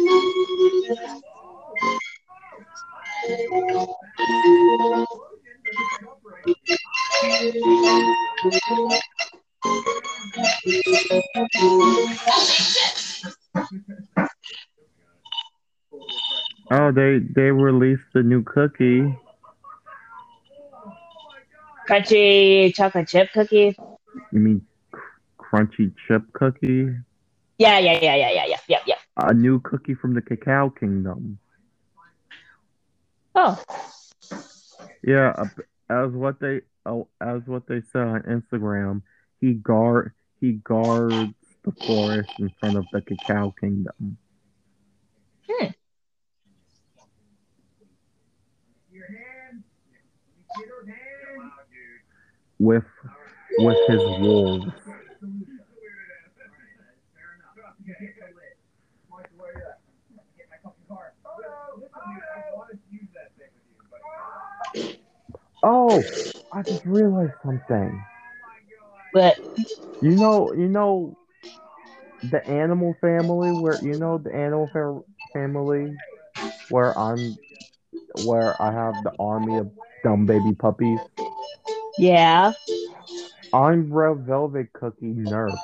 Oh, 16.70 16.90
they 16.92 17.20
they 17.34 17.50
released 17.52 18.02
the 18.14 18.22
new 18.22 18.42
cookie. 18.42 19.02
Crunchy 21.88 22.74
chocolate 22.74 23.08
chip 23.08 23.30
cookie. 23.32 23.76
You 24.32 24.40
mean 24.40 24.62
cr- 24.92 25.00
crunchy 25.38 25.94
chip 26.08 26.24
cookie? 26.34 26.90
Yeah, 27.58 27.78
yeah, 27.78 27.98
yeah, 28.02 28.14
yeah, 28.16 28.30
yeah, 28.30 28.44
yeah, 28.46 28.56
yeah, 28.68 28.78
yeah. 28.86 28.94
A 29.16 29.32
new 29.32 29.60
cookie 29.60 29.94
from 29.94 30.14
the 30.14 30.20
Cacao 30.20 30.68
Kingdom. 30.68 31.38
Oh, 33.34 33.62
Yeah, 35.02 35.32
as 35.90 36.10
what 36.12 36.40
they 36.40 36.62
oh, 36.84 37.08
as 37.20 37.42
what 37.46 37.66
they 37.66 37.82
said 37.92 38.02
on 38.02 38.22
Instagram, 38.22 39.02
he 39.40 39.54
guard 39.54 40.12
he 40.40 40.52
guards 40.52 41.32
the 41.64 41.72
forest 41.86 42.30
in 42.38 42.50
front 42.60 42.76
of 42.76 42.84
the 42.92 43.00
Cacao 43.02 43.54
Kingdom. 43.60 44.18
hmm. 45.48 45.66
Your 48.92 49.06
hand. 49.06 49.62
Get 50.58 50.68
her 50.68 50.86
hand. 50.86 51.50
with 52.58 52.84
with 53.58 53.78
his 53.88 54.00
wolves. 54.20 54.66
Fair 54.66 54.96
enough. 57.36 57.76
Get 57.86 57.98
the 58.00 58.26
lid. 58.34 58.56
Mark, 59.10 59.28
where 59.36 59.52
you 59.52 59.60
at? 59.64 59.80
Get 60.36 60.46
my 60.50 60.56
fucking 60.62 60.86
car. 60.88 61.12
Oh 61.24 61.36
no! 61.40 61.80
Listen, 61.80 62.00
dude, 62.08 62.22
I 62.34 62.56
wanted 62.56 62.78
to 62.80 62.88
use 62.92 63.08
that 63.14 63.30
thing 63.36 63.52
with 63.52 63.64
you, 63.68 63.76
but 63.90 64.00
Oh, 65.62 66.02
I 66.52 66.62
just 66.62 66.84
realized 66.84 67.32
something. 67.44 68.02
but 69.12 69.36
You 70.00 70.10
know, 70.12 70.52
you 70.52 70.68
know, 70.68 71.16
the 72.30 72.46
animal 72.48 72.96
family 73.00 73.52
where 73.52 73.80
you 73.82 73.96
know 73.96 74.18
the 74.18 74.34
animal 74.34 74.68
fa- 74.72 75.00
family 75.32 75.96
where 76.68 76.96
I'm 76.98 77.38
where 78.14 78.60
I 78.60 78.72
have 78.72 79.02
the 79.02 79.12
army 79.18 79.56
of 79.58 79.70
dumb 80.02 80.26
baby 80.26 80.52
puppies. 80.54 81.00
yeah. 81.98 82.52
I'm 83.52 83.92
Red 83.92 84.26
Velvet 84.26 84.72
Cookie 84.72 85.14
nerfed. 85.14 85.60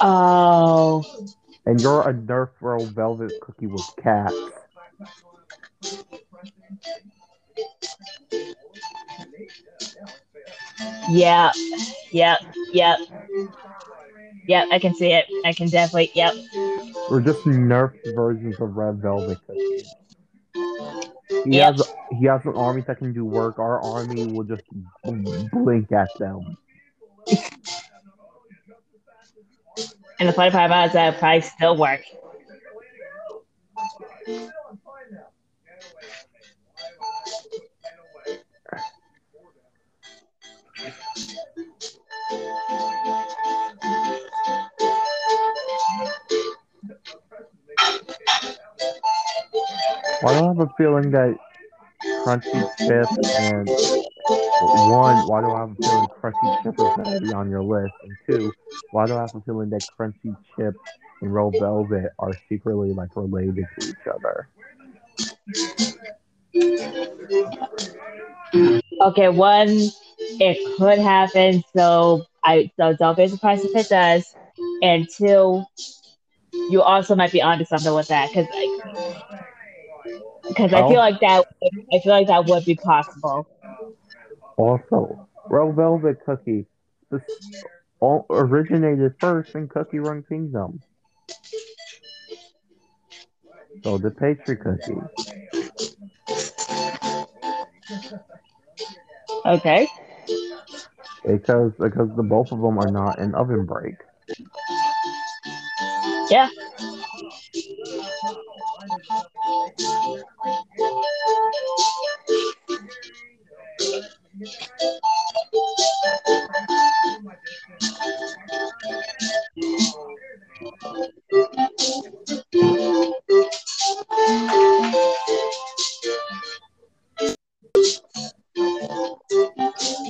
Oh, 0.00 1.04
And 1.66 1.80
you're 1.82 2.08
a 2.08 2.14
nerf 2.14 2.50
Red 2.60 2.94
Velvet 2.94 3.32
Cookie 3.40 3.66
with 3.66 3.84
cats. 4.00 4.34
yeah, 11.08 11.50
yep, 12.12 12.38
yep, 12.72 12.98
yep. 14.46 14.68
I 14.70 14.78
can 14.78 14.94
see 14.94 15.12
it. 15.12 15.26
I 15.44 15.52
can 15.52 15.68
definitely. 15.68 16.10
Yep. 16.14 16.34
We're 17.10 17.20
just 17.20 17.44
nerfed 17.44 18.14
versions 18.14 18.60
of 18.60 18.76
Red 18.76 19.00
Velvet 19.02 19.38
Cookie. 19.46 19.84
He 21.44 21.56
Yep. 21.56 21.76
has 21.76 21.82
he 22.18 22.26
has 22.26 22.44
an 22.44 22.54
army 22.54 22.82
that 22.86 22.98
can 22.98 23.12
do 23.12 23.24
work. 23.24 23.58
Our 23.58 23.80
army 23.80 24.24
will 24.24 24.44
just 24.44 24.62
blink 25.52 25.92
at 25.92 26.08
them. 26.18 26.56
And 30.18 30.28
the 30.28 30.32
funny 30.32 30.50
part 30.50 30.66
about 30.66 30.92
that 30.94 31.18
probably 31.18 31.42
still 31.42 31.76
work. 31.76 32.00
Do 50.20 50.28
I 50.28 50.32
have 50.32 50.58
a 50.60 50.68
feeling 50.78 51.10
that 51.10 51.36
Crunchy 52.24 52.68
Chip 52.78 53.08
and 53.38 53.68
one, 54.60 55.26
why 55.26 55.40
do 55.42 55.52
I 55.52 55.60
have 55.60 55.70
a 55.72 55.76
feeling 55.76 56.08
Crunchy 56.22 56.50
Chip 56.62 56.74
is 56.80 56.90
gonna 56.96 57.16
be 57.16 57.32
on 57.32 57.48
your 57.50 57.62
list? 57.62 57.94
And 58.02 58.16
two, 58.28 58.52
why 58.90 59.06
do 59.06 59.14
I 59.16 59.22
have 59.22 59.34
a 59.34 59.40
feeling 59.40 59.70
that 59.70 59.82
Crunchy 59.98 60.36
Chip 60.56 60.74
and 61.20 61.32
Red 61.32 61.52
Velvet 61.58 62.12
are 62.18 62.32
secretly 62.48 62.92
like 62.92 63.10
related 63.16 63.68
to 63.78 63.86
each 63.88 64.06
other? 64.12 64.48
Okay, 69.02 69.28
one, 69.28 69.68
it 70.38 70.76
could 70.78 70.98
happen, 70.98 71.62
so 71.76 72.24
I 72.44 72.70
so 72.78 72.94
don't 72.94 73.16
be 73.16 73.28
surprised 73.28 73.64
if 73.64 73.74
it 73.74 73.88
does. 73.88 74.34
And 74.82 75.06
two, 75.08 75.64
you 76.70 76.82
also 76.82 77.14
might 77.14 77.32
be 77.32 77.42
onto 77.42 77.64
something 77.64 77.94
with 77.94 78.08
that 78.08 78.28
because 78.30 78.46
because 80.48 80.72
I 80.72 80.82
oh. 80.82 80.88
feel 80.88 80.98
Oh. 80.98 81.00
like 81.00 81.20
that 81.20 81.44
I 81.92 81.98
feel 82.00 82.12
like 82.12 82.26
that 82.28 82.46
would 82.46 82.64
be 82.64 82.76
possible. 82.76 83.46
Also, 84.56 85.28
Red 85.48 85.74
Velvet 85.76 86.24
Cookie 86.24 86.66
this 87.10 87.22
all 88.00 88.26
originated 88.30 89.14
first 89.20 89.54
in 89.54 89.68
Cookie 89.68 89.98
Run 89.98 90.24
Kingdom. 90.28 90.80
So 93.84 93.98
the 93.98 94.10
pastry 94.10 94.56
cookie. 94.56 95.00
Okay. 99.44 99.88
Because 101.24 101.72
because 101.78 102.08
the 102.16 102.22
both 102.22 102.50
of 102.52 102.60
them 102.60 102.78
are 102.78 102.90
not 102.90 103.18
an 103.18 103.32
OvenBreak. 103.32 103.96
Yeah. 106.30 106.48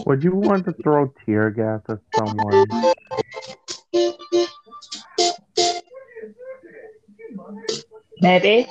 Would 0.06 0.24
you 0.24 0.34
want 0.34 0.64
to 0.64 0.72
throw 0.82 1.12
tear 1.24 1.50
gas 1.50 1.82
at 1.88 1.98
someone? 2.16 2.66
Maybe. 8.20 8.66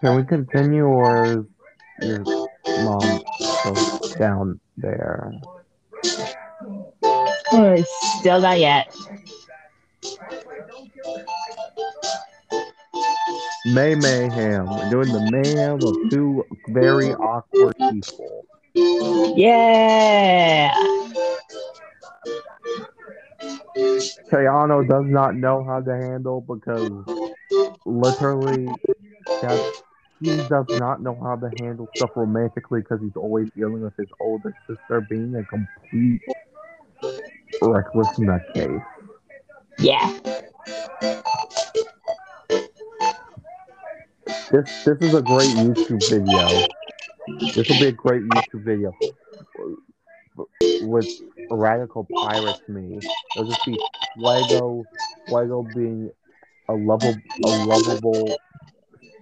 Can 0.00 0.16
we 0.16 0.24
continue 0.24 0.84
or 0.84 1.44
is 2.00 2.26
mom 2.84 3.20
still 3.40 4.00
down 4.18 4.60
there? 4.76 5.32
Still 8.20 8.40
not 8.40 8.60
yet. 8.60 8.94
May 13.74 13.94
Mayhem. 13.94 14.66
We're 14.66 14.90
doing 14.90 15.12
the 15.12 15.28
mayhem 15.30 15.84
of 15.84 16.10
two 16.10 16.44
very 16.68 17.12
awkward 17.14 17.76
people. 17.76 18.46
Yeah. 19.36 20.72
Chayano 24.30 24.88
does 24.88 25.04
not 25.06 25.36
know 25.36 25.64
how 25.64 25.80
to 25.80 25.90
handle 25.90 26.40
because 26.40 27.04
literally 27.84 28.66
that 29.42 29.82
he 30.20 30.36
does 30.48 30.66
not 30.70 31.02
know 31.02 31.18
how 31.22 31.36
to 31.36 31.50
handle 31.62 31.88
stuff 31.94 32.10
romantically 32.16 32.80
because 32.80 33.00
he's 33.00 33.16
always 33.16 33.50
dealing 33.56 33.82
with 33.82 33.96
his 33.96 34.08
older 34.20 34.54
sister 34.66 35.00
being 35.02 35.34
a 35.36 35.44
complete 35.44 36.20
reckless 37.62 38.08
nutcase. 38.18 38.84
Yeah. 39.78 40.18
This 44.28 44.84
this 44.84 44.98
is 45.00 45.14
a 45.14 45.22
great 45.22 45.54
YouTube 45.56 46.06
video. 46.10 46.66
This 47.54 47.68
will 47.68 47.78
be 47.80 47.86
a 47.86 47.92
great 47.92 48.22
YouTube 48.22 48.64
video 48.64 48.92
with 50.82 51.06
radical 51.50 52.06
pirates 52.14 52.60
me. 52.68 52.98
It'll 53.36 53.48
just 53.48 53.64
be 53.64 53.78
Fuego 54.16 54.84
Fuego 55.28 55.66
being 55.74 56.10
a 56.68 56.74
lovable, 56.74 57.16
a 57.44 57.48
lovable 57.64 58.36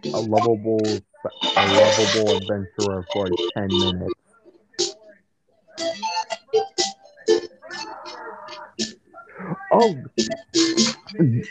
a 0.05 0.21
lovable 0.21 0.81
a 0.85 1.67
lovable 1.75 2.37
adventurer 2.37 3.05
for 3.13 3.29
ten 3.55 3.69
minutes. 3.69 4.15
Oh, 9.79 9.95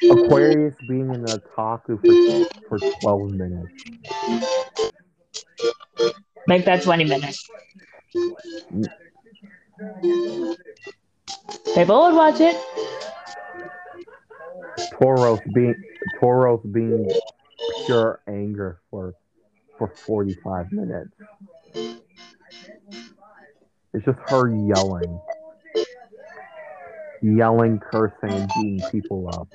Aquarius 0.09 0.73
being 0.87 1.13
in 1.13 1.21
the 1.21 1.39
otaku 1.39 1.99
for 2.01 2.79
for 2.79 2.79
twelve 2.99 3.29
minutes. 3.29 3.71
Make 6.47 6.65
that 6.65 6.81
20 6.81 7.03
minutes. 7.03 7.47
People 11.75 12.01
would 12.01 12.15
watch 12.15 12.39
it. 12.39 12.55
Taurus 14.97 15.41
being 15.53 15.75
Taurus 16.19 16.61
being 16.71 17.07
pure 17.85 18.21
anger 18.27 18.79
for 18.89 19.13
for 19.77 19.87
forty 20.07 20.33
five 20.43 20.71
minutes. 20.71 21.11
It's 23.93 24.03
just 24.03 24.17
her 24.29 24.49
yelling. 24.49 25.19
Yelling, 27.21 27.79
cursing, 27.79 28.35
and 28.35 28.53
beating 28.53 28.83
people 28.91 29.27
up 29.27 29.47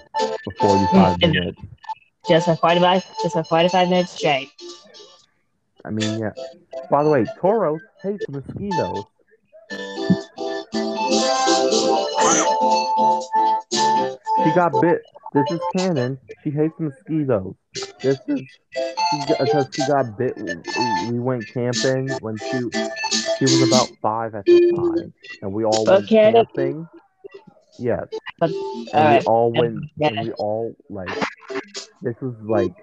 for 0.44 0.52
45 0.60 1.18
Mm. 1.18 1.20
minutes. 1.20 1.58
Just 2.28 2.46
for 2.46 2.56
45, 2.56 3.04
just 3.22 3.34
for 3.34 3.44
45 3.44 3.88
minutes 3.88 4.12
straight. 4.12 4.50
I 5.84 5.90
mean, 5.90 6.18
yeah. 6.18 6.32
By 6.90 7.02
the 7.02 7.08
way, 7.10 7.26
Taurus 7.40 7.82
hates 8.02 8.24
mosquitoes. 8.28 9.04
She 14.42 14.50
got 14.50 14.80
bit. 14.80 15.02
This 15.32 15.46
is 15.50 15.60
canon. 15.72 16.18
She 16.42 16.50
hates 16.50 16.78
mosquitoes. 16.78 17.54
This 18.02 18.18
is 18.28 18.40
she 19.10 19.18
got, 19.28 19.38
because 19.40 19.66
she 19.74 19.82
got 19.82 20.16
bit. 20.16 20.34
We, 20.36 20.94
we 21.00 21.18
went 21.20 21.48
camping 21.52 22.16
when 22.20 22.40
she 22.50 22.58
she 23.38 23.46
was 23.46 23.60
about 23.62 23.90
five 24.02 24.34
at 24.34 24.46
the 24.50 24.58
time, 24.74 25.12
and 25.42 25.52
we 25.52 25.64
all 25.64 25.84
went 25.86 26.10
Okay. 26.10 26.22
camping. 26.22 26.88
Yes, 27.80 28.08
But, 28.38 28.50
and 28.50 28.88
alright. 28.94 29.22
we 29.22 29.26
uh, 29.26 29.30
all 29.30 29.52
went. 29.52 29.84
Yeah. 29.96 30.08
And 30.08 30.26
we 30.26 30.32
all 30.32 30.74
like. 30.88 31.08
This 32.02 32.14
was 32.20 32.34
like. 32.42 32.74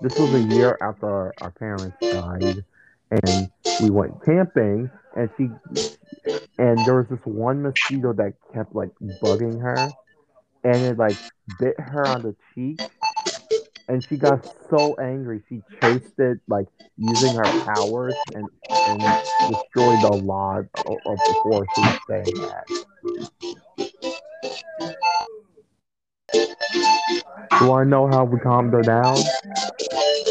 This 0.00 0.18
was 0.18 0.34
a 0.34 0.54
year 0.54 0.76
after 0.82 1.06
our, 1.06 1.34
our 1.40 1.50
parents 1.50 1.96
died, 2.00 2.64
and 3.10 3.50
we 3.80 3.90
went 3.90 4.22
camping, 4.24 4.90
and 5.16 5.30
she 5.36 5.50
and 6.58 6.78
there 6.86 6.96
was 6.96 7.06
this 7.10 7.20
one 7.24 7.62
mosquito 7.62 8.12
that 8.14 8.34
kept 8.52 8.74
like 8.74 8.90
bugging 9.22 9.60
her 9.60 9.90
and 10.64 10.76
it 10.76 10.98
like 10.98 11.16
bit 11.58 11.78
her 11.78 12.06
on 12.06 12.22
the 12.22 12.34
cheek 12.54 12.80
and 13.88 14.04
she 14.08 14.16
got 14.16 14.44
so 14.70 14.94
angry 14.96 15.42
she 15.48 15.62
chased 15.80 16.18
it 16.18 16.38
like 16.48 16.66
using 16.96 17.34
her 17.34 17.44
powers 17.64 18.14
and, 18.34 18.48
and 18.70 19.02
destroyed 19.48 20.02
a 20.02 20.14
lot 20.14 20.64
of, 20.86 20.96
of 21.06 21.18
the 21.18 21.34
forest 21.42 21.72
we 21.76 21.82
were 21.82 22.00
staying 22.04 22.40
at. 22.44 22.64
Know 27.86 28.06
how 28.08 28.24
we 28.24 28.40
calmed 28.40 28.72
her 28.72 28.82
down? 28.82 29.22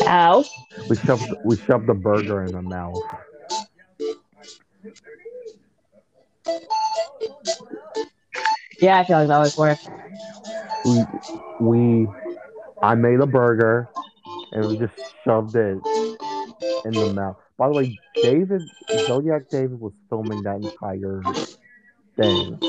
Ow. 0.07 0.43
We 0.89 0.97
shoved 0.97 1.33
we 1.45 1.55
shoved 1.55 1.87
the 1.87 1.93
burger 1.93 2.45
in 2.45 2.53
her 2.53 2.61
mouth. 2.61 2.99
Yeah, 8.81 8.99
I 8.99 9.03
feel 9.05 9.19
like 9.19 9.27
that 9.27 9.39
would 9.39 9.55
work. 9.55 9.79
we 11.59 12.05
we 12.05 12.07
I 12.83 12.95
made 12.95 13.21
a 13.21 13.25
burger 13.25 13.87
and 14.51 14.67
we 14.67 14.77
just 14.77 14.93
shoved 15.23 15.55
it 15.55 15.79
in 16.83 16.93
the 16.93 17.13
mouth. 17.13 17.37
By 17.57 17.69
the 17.69 17.73
way, 17.73 17.97
David 18.21 18.61
Zodiac 19.07 19.43
David 19.49 19.79
was 19.79 19.93
filming 20.09 20.43
that 20.43 20.57
entire 20.57 21.23
thing. 22.17 22.59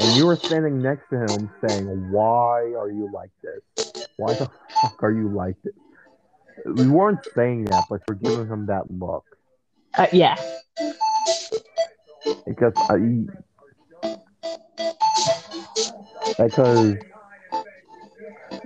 And 0.00 0.16
you 0.16 0.26
were 0.26 0.36
standing 0.44 0.82
next 0.82 1.08
to 1.10 1.16
him 1.16 1.48
saying, 1.64 2.10
Why 2.10 2.72
are 2.76 2.90
you 2.90 3.08
like 3.14 3.30
this? 3.44 3.62
Why 4.16 4.34
the 4.34 4.50
fuck 4.82 5.00
are 5.04 5.12
you 5.12 5.28
like 5.28 5.54
this? 5.62 5.74
We 6.66 6.88
weren't 6.88 7.20
saying 7.36 7.66
that, 7.66 7.84
but 7.88 8.00
we're 8.08 8.16
giving 8.16 8.48
him 8.48 8.66
that 8.66 8.90
look. 8.90 9.24
Uh, 9.96 10.08
yeah. 10.12 10.36
Because 12.44 12.72
I 12.90 12.96
because 16.38 16.96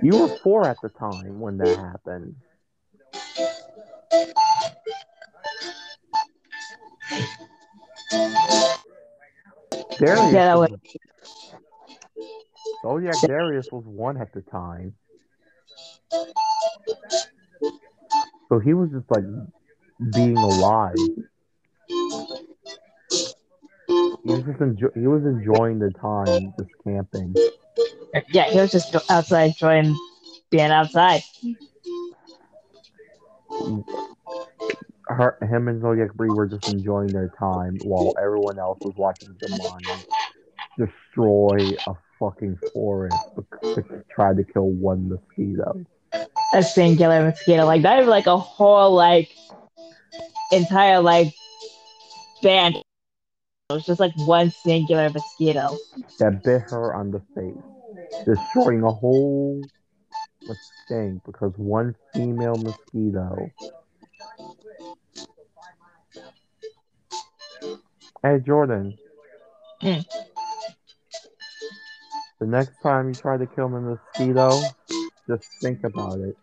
you 0.01 0.17
were 0.17 0.39
four 0.43 0.67
at 0.67 0.77
the 0.81 0.89
time 0.89 1.39
when 1.39 1.57
that 1.57 1.77
happened. 1.77 2.35
Darius, 9.99 10.33
Yeah, 10.33 10.55
was, 10.55 10.69
Zodiac 12.81 13.15
oh, 13.23 13.27
Darius 13.27 13.71
was 13.71 13.83
one 13.85 14.17
at 14.17 14.31
the 14.33 14.41
time. 14.41 14.93
So 18.47 18.59
he 18.59 18.73
was 18.73 18.89
just 18.91 19.09
like 19.11 19.23
being 20.13 20.37
alive. 20.37 20.95
He 24.23 24.29
was 24.29 24.43
just 24.45 24.61
enjoy- 24.61 24.91
he 24.95 25.07
was 25.07 25.23
enjoying 25.23 25.79
the 25.79 25.91
time 25.91 26.53
just 26.57 26.71
camping. 26.83 27.35
Yeah, 28.33 28.49
he 28.49 28.59
was 28.59 28.71
just 28.71 28.95
outside 29.09 29.51
enjoying 29.51 29.95
being 30.49 30.71
outside. 30.71 31.21
Her, 35.07 35.37
him 35.41 35.67
and 35.67 35.81
Zodiac 35.81 36.13
Bree 36.13 36.29
were 36.29 36.47
just 36.47 36.67
enjoying 36.67 37.11
their 37.11 37.31
time 37.39 37.79
while 37.83 38.13
everyone 38.21 38.59
else 38.59 38.79
was 38.83 38.93
watching 38.95 39.35
Jemani 39.41 40.03
destroy 40.77 41.75
a 41.87 41.93
fucking 42.19 42.57
forest 42.73 43.17
to, 43.35 43.75
to 43.75 44.03
try 44.09 44.33
to 44.33 44.43
kill 44.43 44.69
one 44.69 45.09
mosquito. 45.09 45.85
A 46.53 46.63
singular 46.63 47.23
mosquito. 47.23 47.65
Like, 47.65 47.81
not 47.81 47.97
even 47.97 48.09
like 48.09 48.27
a 48.27 48.37
whole, 48.37 48.93
like, 48.93 49.29
entire, 50.51 50.99
like, 50.99 51.33
band. 52.41 52.75
It 53.69 53.73
was 53.73 53.85
just 53.85 53.99
like 53.99 54.15
one 54.25 54.49
singular 54.49 55.11
mosquito. 55.11 55.77
that 56.17 56.41
bit 56.43 56.61
her 56.71 56.95
on 56.95 57.11
the 57.11 57.21
face, 57.35 58.25
destroying 58.25 58.81
a 58.81 58.91
whole 58.91 59.61
thing 60.87 61.21
because 61.23 61.53
one 61.55 61.95
female 62.11 62.55
mosquito. 62.55 63.51
Hey 68.23 68.39
Jordan. 68.43 68.97
Hmm. 69.81 69.99
The 72.39 72.47
next 72.47 72.81
time 72.81 73.09
you 73.09 73.13
try 73.13 73.37
to 73.37 73.45
kill 73.45 73.65
a 73.65 73.79
mosquito, 73.79 74.63
just 75.27 75.45
think 75.61 75.83
about 75.83 76.19
it. 76.21 76.35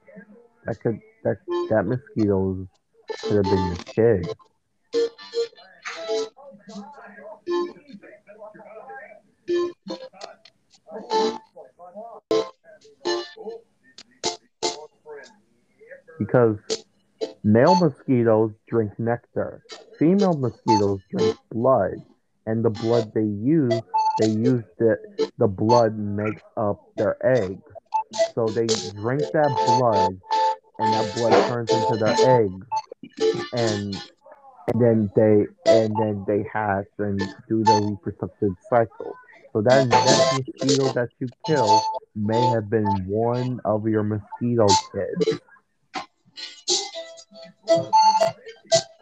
That 0.65 0.81
could 0.81 1.01
that 1.24 1.39
that 1.70 1.86
mosquito 1.86 2.69
could 3.23 3.36
have 3.36 3.44
been 3.44 3.66
your 3.66 3.77
kid. 4.23 4.36
Because 16.18 16.56
male 17.44 17.74
mosquitoes 17.77 18.52
drink 18.68 18.93
nectar, 18.98 19.62
female 19.98 20.35
mosquitoes 20.35 21.01
drink 21.10 21.36
blood, 21.52 22.02
and 22.47 22.64
the 22.64 22.70
blood 22.70 23.12
they 23.14 23.20
use, 23.20 23.82
they 24.18 24.27
use 24.27 24.64
it, 24.78 24.98
the 25.39 25.47
blood 25.47 25.97
makes 25.98 26.43
up 26.56 26.81
their 26.97 27.16
eggs. 27.24 27.62
So 28.35 28.48
they 28.48 28.66
drink 28.66 29.24
that 29.32 29.51
blood, 29.66 30.20
and 30.78 30.93
that 30.93 31.14
blood 31.16 31.47
turns 31.47 31.70
into 31.70 31.97
their 31.97 32.43
eggs. 32.43 32.66
And 33.52 34.01
then 34.74 35.10
they 35.14 35.47
and 35.66 35.98
then 35.98 36.24
they 36.26 36.44
hatch 36.52 36.86
and 36.98 37.20
do 37.48 37.64
the 37.64 37.74
reproductive 37.74 38.52
cycle. 38.68 39.14
So 39.52 39.62
that 39.62 39.88
that 40.05 40.32
mosquito 40.32 40.93
that 40.94 41.09
you 41.20 41.28
kill 41.47 41.82
may 42.14 42.47
have 42.48 42.68
been 42.68 43.05
one 43.06 43.60
of 43.64 43.86
your 43.86 44.02
mosquito 44.02 44.68
kids. 44.93 45.40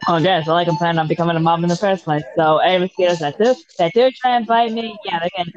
Oh, 0.07 0.17
yeah, 0.17 0.43
so 0.43 0.53
like 0.53 0.67
I'm 0.67 0.77
planning 0.77 0.99
on 0.99 1.07
becoming 1.07 1.35
a 1.35 1.39
mom 1.39 1.63
in 1.63 1.69
the 1.69 1.75
first 1.75 2.03
place. 2.03 2.23
So 2.35 2.59
any 2.59 2.79
mosquitoes 2.79 3.19
that 3.19 3.37
do 3.39 3.55
that 3.79 3.93
do 3.93 4.11
try 4.11 4.37
and 4.37 4.45
bite 4.45 4.71
me, 4.71 4.95
yeah, 5.05 5.19
they're 5.19 5.29
getting 5.35 5.53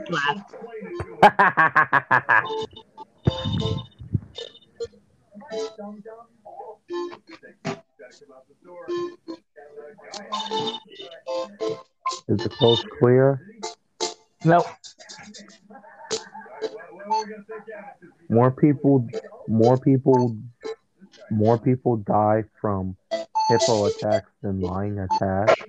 slapped. 1.21 2.49
Is 12.29 12.39
the 12.39 12.51
coast 12.59 12.85
clear? 12.99 13.41
Nope. 14.45 14.67
More 18.29 18.51
people, 18.51 19.09
more 19.47 19.79
people, 19.79 20.37
more 21.31 21.59
people 21.59 21.97
die 21.97 22.45
from 22.61 22.97
hippo 23.49 23.87
attacks 23.87 24.31
than 24.43 24.61
lion 24.61 24.99
attacks. 24.99 25.63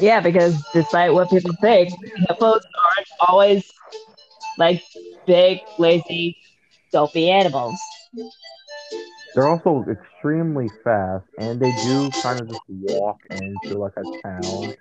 Yeah, 0.00 0.20
because 0.20 0.62
despite 0.72 1.12
what 1.12 1.30
people 1.30 1.52
think, 1.60 1.90
hippos 2.28 2.62
aren't 2.84 3.08
always 3.28 3.70
like 4.58 4.82
big, 5.26 5.60
lazy, 5.78 6.36
dopey 6.92 7.30
animals. 7.30 7.78
They're 9.34 9.48
also 9.48 9.84
extremely 10.26 10.68
fast, 10.82 11.24
and 11.38 11.60
they 11.60 11.70
do 11.84 12.10
kind 12.22 12.40
of 12.40 12.48
just 12.48 12.60
walk 12.68 13.20
into 13.30 13.78
like 13.78 13.92
a 13.96 14.04
town. 14.22 14.74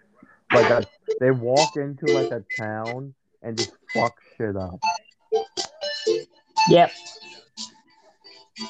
Like 0.54 0.70
a, 0.70 0.88
they 1.20 1.32
walk 1.32 1.76
into 1.76 2.08
like 2.08 2.32
a 2.32 2.44
town 2.58 3.14
and 3.44 3.58
just 3.58 3.72
fuck 3.94 4.16
shit 4.38 4.56
up. 4.56 4.80
Yep. 6.70 6.92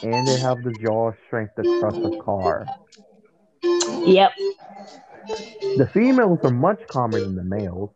And 0.03 0.27
they 0.27 0.39
have 0.39 0.63
the 0.63 0.75
jaw 0.83 1.11
strength 1.27 1.55
to 1.55 1.63
crush 1.79 1.97
a 2.03 2.23
car. 2.23 2.67
Yep. 4.05 4.31
The 5.77 5.89
females 5.93 6.39
are 6.43 6.51
much 6.51 6.81
calmer 6.89 7.19
than 7.19 7.35
the 7.35 7.43
males. 7.43 7.91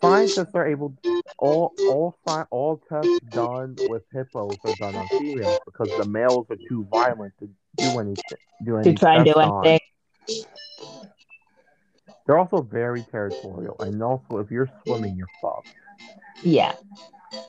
Scientists 0.00 0.54
are 0.54 0.66
able 0.66 0.94
all 1.38 1.72
all 1.88 2.16
sci- 2.26 2.44
all 2.50 2.80
tests 2.88 3.18
done 3.30 3.76
with 3.88 4.02
hippos 4.12 4.56
are 4.64 4.74
done 4.78 4.94
on 4.94 5.08
females 5.08 5.58
because 5.64 5.88
the 5.98 6.08
males 6.08 6.46
are 6.50 6.56
too 6.68 6.86
violent 6.90 7.32
to 7.40 7.48
do 7.76 7.98
anything. 7.98 8.38
Do 8.64 8.82
To 8.82 8.94
try 8.94 9.16
and 9.16 9.24
do 9.24 9.32
on. 9.32 9.66
anything. 9.66 10.44
They're 12.26 12.38
also 12.38 12.60
very 12.62 13.02
territorial, 13.10 13.76
and 13.80 14.02
also 14.02 14.38
if 14.38 14.50
you're 14.50 14.70
swimming, 14.86 15.16
you're 15.16 15.26
fucked. 15.40 15.68
Yeah. 16.42 16.74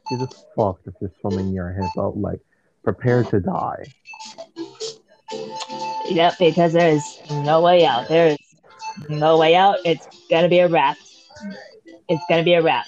You're 0.09 0.21
just 0.26 0.45
fucked 0.55 0.88
if 0.88 0.93
you're 1.01 1.11
swimming 1.21 1.51
near 1.51 1.69
a 1.69 1.73
hippo. 1.84 2.13
Like, 2.15 2.39
prepare 2.84 3.23
to 3.26 3.39
die. 3.41 3.84
Yep, 6.09 6.34
because 6.39 6.73
there 6.73 6.89
is 6.89 7.19
no 7.30 7.61
way 7.61 7.85
out. 7.85 8.07
There 8.07 8.27
is 8.30 8.38
no 9.09 9.38
way 9.38 9.55
out. 9.55 9.77
It's 9.85 10.07
gonna 10.30 10.49
be 10.49 10.59
a 10.59 10.67
wrap. 10.67 10.97
It's 12.10 12.23
gonna 12.30 12.44
be 12.44 12.53
a 12.56 12.61
wrap. 12.61 12.86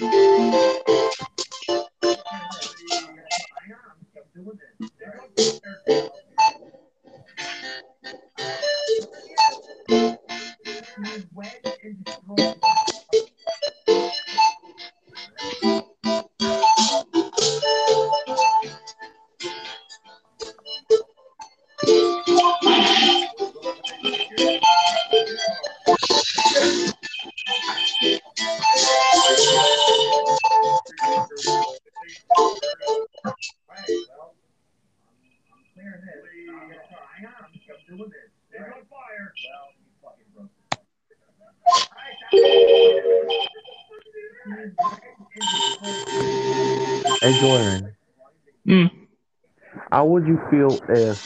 feel 50.51 50.79
if 50.89 51.19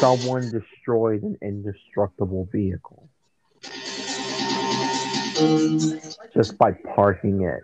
someone 0.00 0.50
destroyed 0.50 1.22
an 1.22 1.36
indestructible 1.42 2.48
vehicle 2.52 3.08
just 6.34 6.56
by 6.58 6.72
parking 6.72 7.42
it 7.42 7.62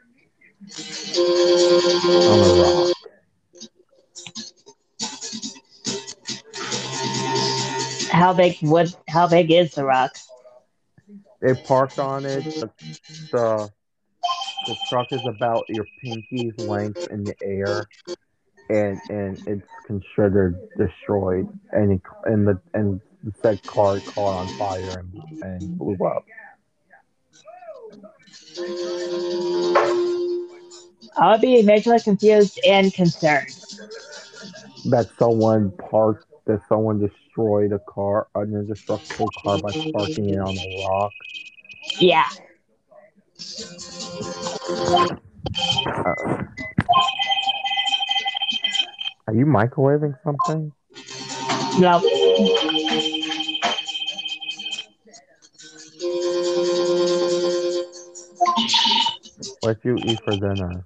on 2.28 2.38
a 2.38 2.54
rock? 2.54 2.88
How 8.10 8.32
big 8.32 8.56
would 8.62 8.94
how 9.08 9.26
big 9.26 9.50
is 9.50 9.74
the 9.74 9.84
rock? 9.84 10.12
They 11.40 11.54
parked 11.54 11.98
on 11.98 12.24
it. 12.24 12.44
The, 12.60 12.70
the 13.32 13.70
the 14.68 14.76
truck 14.88 15.08
is 15.12 15.20
about 15.26 15.64
your 15.68 15.86
pinky's 16.00 16.56
length 16.56 17.00
in 17.10 17.26
the 17.26 17.34
air, 17.42 17.88
and 18.72 19.00
and 19.10 19.42
it's 19.46 19.68
considered 19.86 20.56
destroyed. 20.76 21.48
And 21.72 21.92
it, 21.92 22.02
and 22.24 22.46
the 22.46 22.60
and 22.74 23.00
the 23.22 23.32
said 23.42 23.64
car 23.66 23.98
caught 24.00 24.34
on 24.34 24.46
fire 24.58 24.98
and, 24.98 25.42
and 25.42 25.78
blew 25.78 25.98
up. 26.06 26.24
I'll 31.16 31.38
be 31.38 31.62
majorly 31.62 32.02
confused 32.02 32.58
and 32.66 32.92
concerned. 32.92 33.54
That 34.86 35.10
someone 35.18 35.72
parked. 35.90 36.26
That 36.46 36.60
someone 36.68 36.98
destroyed 36.98 37.72
a 37.72 37.78
car, 37.78 38.26
an 38.34 38.52
indestructible 38.54 39.28
car 39.42 39.58
by 39.58 39.70
parking 39.92 40.30
it 40.30 40.40
on 40.40 40.58
a 40.58 40.84
rock. 40.88 41.12
Yeah. 42.00 42.28
Uh, 45.86 46.42
are 49.32 49.34
you 49.34 49.46
microwaving 49.46 50.14
something? 50.22 50.70
No. 51.78 52.00
What 59.60 59.78
you 59.84 59.96
eat 59.96 60.18
for 60.22 60.36
dinner? 60.36 60.84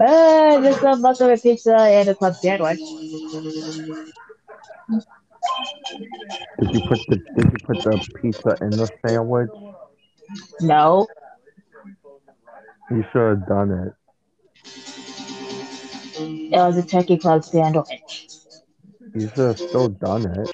Uh, 0.00 0.60
just 0.62 0.82
a 0.82 0.94
leftover 0.94 1.36
pizza 1.38 1.76
and 1.76 2.08
a 2.08 2.14
club 2.16 2.34
sandwich. 2.34 2.80
Did 6.58 6.72
you 6.72 6.80
put 6.88 7.06
the 7.06 7.22
Did 7.36 7.52
you 7.52 7.58
put 7.64 7.84
the 7.84 8.00
pizza 8.20 8.58
in 8.62 8.70
the 8.70 8.88
sandwich? 9.06 9.50
No. 10.60 11.06
You 12.90 13.04
should 13.12 13.28
have 13.28 13.46
done 13.46 13.70
it. 13.70 14.05
It 16.48 16.58
was 16.58 16.76
a 16.78 16.82
turkey 16.86 17.16
club 17.18 17.44
sandwich. 17.44 18.28
You 19.14 19.28
should 19.28 19.48
have 19.48 19.58
still 19.58 19.88
done 19.88 20.26
it. 20.26 20.50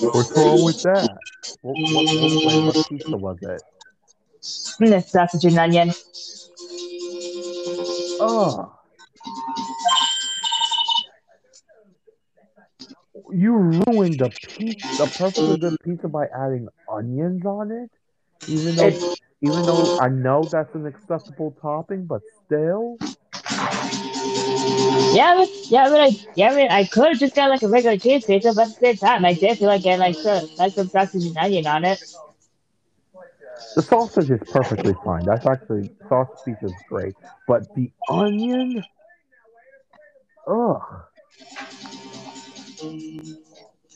What's 0.00 0.30
wrong 0.36 0.62
with 0.62 0.82
that? 0.82 1.18
What, 1.60 1.76
what, 1.76 2.04
what 2.04 2.42
flavor 2.42 2.84
pizza 2.88 3.16
was 3.16 3.38
it? 3.42 3.62
It's 4.80 5.12
sausage 5.12 5.44
and 5.44 5.58
onion. 5.58 5.92
Ugh. 8.20 8.70
You 13.32 13.52
ruined 13.54 14.18
the 14.18 14.30
pizza, 14.56 14.88
the 14.98 15.06
perfectly 15.06 15.56
good 15.56 15.76
pizza 15.84 16.08
by 16.08 16.26
adding 16.26 16.68
onions 16.88 17.44
on 17.44 17.70
it. 17.70 17.90
Even 18.46 18.76
though, 18.76 18.96
It's 18.96 19.20
even 19.42 19.64
though 19.66 19.94
I 19.98 20.08
know 20.08 20.48
that's 20.50 20.74
an 20.74 20.86
acceptable 20.86 21.56
topping, 21.60 22.06
but 22.06 22.22
still, 22.44 22.98
yeah, 25.12 25.34
but 25.36 25.48
yeah, 25.68 25.88
but 25.88 26.00
I 26.00 26.16
yeah, 26.34 26.52
but 26.52 26.70
I 26.70 26.84
could 26.84 27.08
have 27.08 27.18
just 27.18 27.34
got 27.34 27.50
like 27.50 27.62
a 27.62 27.68
regular 27.68 27.96
cheese 27.98 28.24
pizza, 28.24 28.52
but 28.54 28.68
at 28.68 28.68
the 28.68 28.74
same 28.74 28.96
time, 28.96 29.24
I 29.24 29.34
did 29.34 29.58
feel 29.58 29.68
like 29.68 29.82
getting 29.82 30.00
like 30.00 30.16
some 30.16 30.48
like 30.58 30.74
some 30.74 30.88
sausage 30.88 31.24
and 31.24 31.36
onion 31.36 31.66
on 31.66 31.84
it. 31.84 32.00
the 33.76 33.82
sausage 33.82 34.30
is 34.30 34.40
perfectly 34.50 34.94
fine. 35.04 35.24
That's 35.24 35.46
actually 35.46 35.90
sausage 36.08 36.38
pizza 36.44 36.66
is 36.66 36.82
great, 36.88 37.14
but 37.46 37.72
the 37.74 37.90
onion, 38.08 38.84
ugh. 40.46 40.82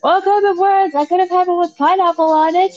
What 0.01 0.23
kind 0.23 0.45
of 0.45 0.57
words? 0.57 0.95
I 0.95 1.05
could 1.05 1.19
have 1.19 1.29
had 1.29 1.47
it 1.47 1.53
with 1.55 1.75
pineapple 1.77 2.31
on 2.31 2.55
it. 2.55 2.73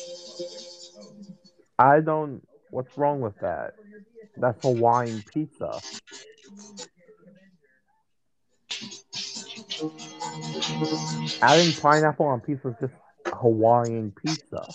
I 1.78 2.00
don't. 2.00 2.42
What's 2.70 2.96
wrong 2.96 3.20
with 3.20 3.38
that? 3.40 3.74
That's 4.36 4.60
Hawaiian 4.62 5.22
pizza. 5.32 5.80
Adding 11.42 11.72
pineapple 11.74 12.26
on 12.26 12.40
pizza 12.40 12.68
is 12.68 12.74
just 12.80 12.94
Hawaiian 13.26 14.12
pizza. 14.12 14.66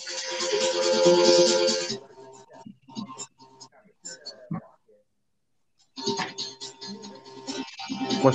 What? 8.22 8.34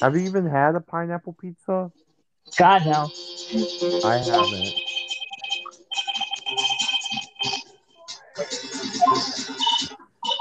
Have 0.00 0.14
you 0.16 0.22
even 0.22 0.46
had 0.46 0.74
a 0.74 0.80
pineapple 0.80 1.36
pizza? 1.40 1.90
God 2.58 2.86
no. 2.86 3.10
I 4.04 4.18
haven't. 4.18 4.74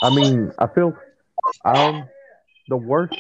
I 0.03 0.13
mean, 0.13 0.51
I 0.59 0.67
feel 0.67 0.93
um 1.65 2.09
the 2.67 2.77
worst. 2.77 3.15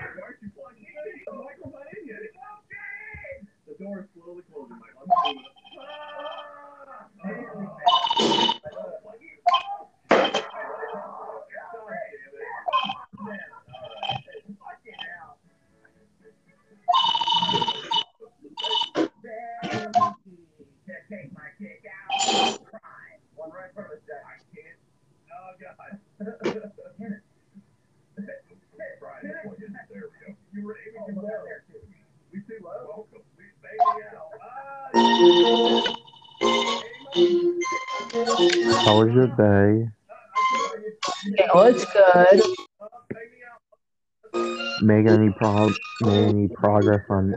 Progress 46.84 47.06
on 47.10 47.34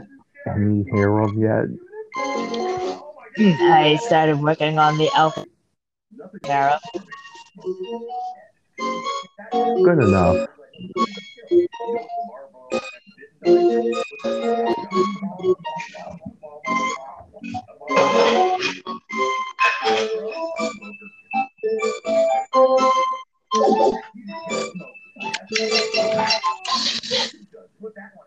any 0.55 0.83
hero 0.91 1.31
yet? 1.37 1.65
I 3.59 3.97
started 4.01 4.41
working 4.41 4.79
on 4.79 4.97
the 4.97 5.09
Alpha 5.15 5.45
Arrow. 6.45 6.77
Good 9.51 10.03
enough. 10.03 10.47
Put 27.79 27.93
that 27.95 28.11
one 28.15 28.26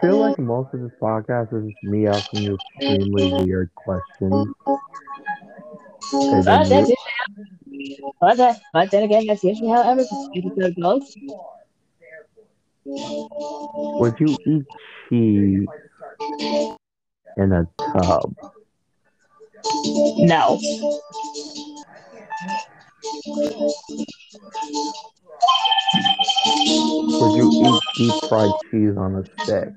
feel 0.00 0.18
like 0.18 0.38
most 0.38 0.72
of 0.72 0.80
this 0.80 0.92
podcast 1.00 1.52
is 1.52 1.72
just 1.72 1.84
me 1.84 2.06
asking 2.06 2.44
you 2.44 2.54
extremely 2.54 3.44
weird 3.44 3.70
questions. 3.74 4.48
And 6.12 6.46
But 6.46 6.68
then 6.68 6.68
that's 6.68 6.88
you, 6.88 6.96
usually 7.68 8.14
how, 8.20 8.34
that, 8.34 8.60
but 8.72 8.90
then 8.90 9.02
again, 9.02 9.26
that's 9.26 9.44
usually 9.44 9.68
how 9.68 9.82
every 9.82 10.06
episode 10.34 10.76
goes. 10.80 11.14
would 14.00 14.14
you 14.18 14.36
eat 14.46 14.64
cheese 15.08 15.68
in 17.36 17.52
a 17.52 17.66
tub? 17.92 18.34
No. 20.18 20.58
Would 27.20 27.36
you 27.36 27.46
eat 27.62 27.80
deep 27.96 28.14
fried 28.28 28.52
cheese 28.70 28.96
on 28.96 29.16
a 29.16 29.24
stick? 29.42 29.72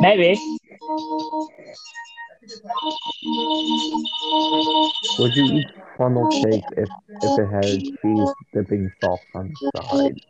Maybe. 0.00 0.58
Would 5.18 5.36
you 5.36 5.44
eat 5.58 5.66
funnel 5.96 6.28
cake 6.30 6.64
if, 6.76 6.88
if 7.22 7.38
it 7.38 7.48
had 7.48 7.82
cheese 8.02 8.28
dipping 8.52 8.90
sauce 9.00 9.24
on 9.34 9.48
the 9.48 9.70
side? 9.76 10.20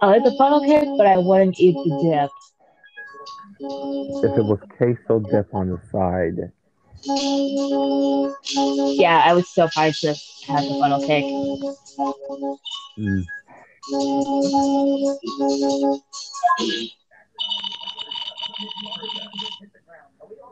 I 0.00 0.06
like 0.06 0.24
the 0.24 0.34
funnel 0.38 0.60
cake, 0.60 0.88
but 0.96 1.06
I 1.06 1.18
wouldn't 1.18 1.58
eat 1.60 1.74
the 1.74 2.02
dip. 2.02 2.30
If 4.24 4.38
it 4.38 4.44
was 4.44 4.60
queso 4.76 5.20
dip 5.20 5.54
on 5.54 5.70
the 5.70 5.80
side? 5.90 6.52
Yeah, 8.94 9.22
I 9.24 9.32
would 9.34 9.46
still 9.46 9.68
probably 9.68 9.92
just 9.92 10.44
have 10.46 10.62
the 10.62 10.76
funnel 10.78 11.04
cake. 11.04 11.24
Mm. 12.98 13.24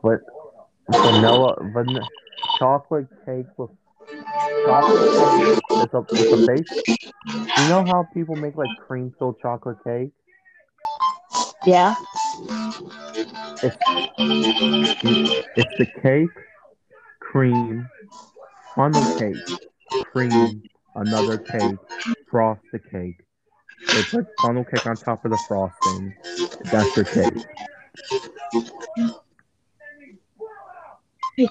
But 0.02 0.20
vanilla, 0.88 1.56
van- 1.72 2.08
chocolate 2.58 3.06
cake 3.24 3.46
with 3.56 3.70
chocolate 4.66 5.10
cake 5.12 5.58
is 5.82 5.94
a, 5.94 6.02
it's 6.12 6.32
a 6.32 6.46
base. 6.46 6.66
You 7.26 7.68
know 7.68 7.84
how 7.84 8.08
people 8.12 8.34
make 8.36 8.56
like 8.56 8.70
cream 8.88 9.14
filled 9.18 9.38
chocolate 9.40 9.78
cake? 9.84 10.10
Yeah. 11.64 11.94
It's 13.62 13.76
it's 15.56 15.78
the 15.78 15.86
cake, 16.02 16.28
cream, 17.20 17.86
funnel 18.74 19.18
cake, 19.18 19.36
cream, 20.12 20.62
another 20.94 21.38
cake, 21.38 21.78
frost 22.30 22.62
the 22.72 22.78
cake. 22.78 23.20
They 23.92 24.02
put 24.04 24.26
funnel 24.40 24.64
cake 24.64 24.86
on 24.86 24.96
top 24.96 25.24
of 25.24 25.32
the 25.32 25.38
frosting. 25.48 26.14
That's 26.70 26.96
your 26.96 27.04
cake. 27.04 27.44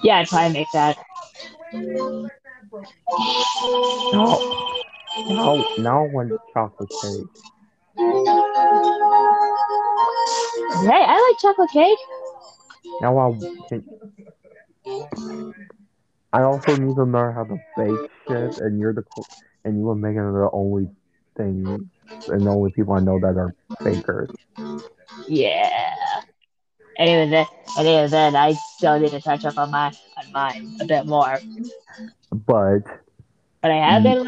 Yeah, 0.02 0.18
I'd 0.18 0.28
probably 0.28 0.52
make 0.52 0.66
that. 0.72 0.96
No, 4.12 5.64
no, 5.78 5.90
I 5.90 6.12
want 6.12 6.32
chocolate 6.52 6.90
cake. 7.02 7.26
Hey, 10.60 11.04
I 11.06 11.28
like 11.28 11.38
chocolate 11.40 11.70
cake. 11.70 11.98
Now 13.00 13.18
I. 13.18 13.32
I 16.32 16.42
also 16.42 16.76
need 16.76 16.94
to 16.94 17.04
learn 17.04 17.34
how 17.34 17.44
to 17.44 17.58
bake 17.76 18.10
shit, 18.28 18.58
and 18.58 18.78
you're 18.78 18.92
the 18.92 19.04
and 19.64 19.78
you 19.78 19.90
and 19.90 20.00
Megan 20.00 20.22
are 20.22 20.44
the 20.44 20.50
only 20.52 20.88
thing 21.36 21.90
and 22.28 22.46
the 22.46 22.50
only 22.50 22.70
people 22.70 22.94
I 22.94 23.00
know 23.00 23.18
that 23.18 23.36
are 23.36 23.54
bakers. 23.82 24.30
Yeah. 25.28 25.94
And 26.98 27.08
even 27.08 27.30
then, 27.30 27.46
and 27.78 27.88
even 27.88 28.10
then, 28.10 28.36
I 28.36 28.52
still 28.52 28.98
need 28.98 29.10
to 29.10 29.20
touch 29.20 29.44
up 29.44 29.58
on 29.58 29.70
my 29.70 29.86
on 29.86 30.32
mine 30.32 30.76
a 30.80 30.84
bit 30.84 31.06
more. 31.06 31.38
But 32.30 32.80
But 33.62 33.70
I 33.70 33.76
have 33.76 34.02
been 34.02 34.26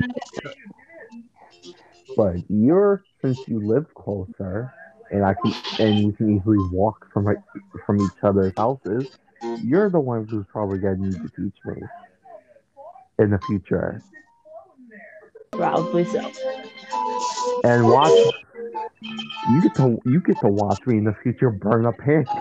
but 2.17 2.35
you're 2.49 3.05
since 3.20 3.39
you 3.49 3.59
live 3.59 3.93
closer, 3.94 4.73
and 5.12 5.24
I 5.24 5.34
can 5.34 5.52
and 5.78 6.07
we 6.07 6.12
can 6.12 6.36
easily 6.36 6.58
walk 6.70 7.08
from 7.12 7.26
like, 7.26 7.39
from 7.86 8.00
each 8.00 8.10
other's 8.23 8.52
houses. 8.57 9.18
You're 9.62 9.91
the 9.91 10.00
one 10.00 10.26
who's 10.26 10.47
probably 10.47 10.78
gonna 10.78 10.97
need 10.97 11.15
to 11.15 11.31
teach 11.36 11.55
me 11.65 11.82
in 13.18 13.31
the 13.31 13.39
future. 13.41 14.02
Probably 15.52 16.05
so. 16.07 16.31
And 17.65 17.89
watch 17.89 18.32
you 19.50 19.62
get 19.62 19.74
to 19.76 20.00
you 20.07 20.20
get 20.20 20.41
to 20.41 20.49
watch 20.49 20.84
me 20.86 20.99
in 20.99 21.05
the 21.05 21.15
future 21.23 21.50
burn 21.50 21.86
a 21.86 21.92
pancake. 21.92 22.34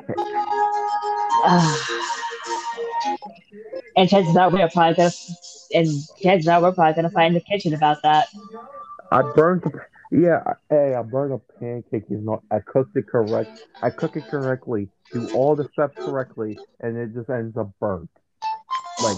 and 3.98 4.10
chances 4.10 4.38
are 4.38 4.50
we're 4.50 4.70
probably 4.70 4.96
gonna, 4.96 5.12
and 5.74 5.88
chances 6.22 6.48
are 6.48 6.62
we're 6.62 6.72
probably 6.72 6.94
gonna 6.94 7.10
fight 7.10 7.26
in 7.26 7.34
the 7.34 7.42
kitchen 7.42 7.74
about 7.74 8.02
that. 8.04 8.30
I 9.12 9.24
burned 9.36 9.64
the 9.64 9.82
yeah, 10.12 10.44
hey, 10.70 10.94
I 10.94 11.02
burned 11.04 11.34
a 11.34 11.40
pancake. 11.60 12.04
You 12.10 12.22
know, 12.22 12.44
I 12.52 12.60
cooked 12.60 12.96
it 12.96 13.08
correct. 13.08 13.50
I 13.82 13.90
cook 13.90 14.16
it 14.16 14.28
correctly, 14.30 14.90
do 15.14 15.28
all 15.34 15.56
the 15.56 15.68
steps 15.74 15.96
correctly, 16.06 16.58
and 16.82 16.98
it 16.98 17.14
just 17.14 17.30
ends 17.30 17.56
up 17.58 17.72
burnt. 17.80 18.10
Like 19.04 19.18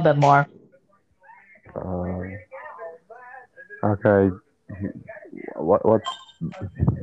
little 0.00 0.14
bit 0.14 0.20
more. 0.20 0.46
Uh, 3.84 3.86
okay. 3.86 4.34
What, 5.56 5.84
what's 5.86 6.10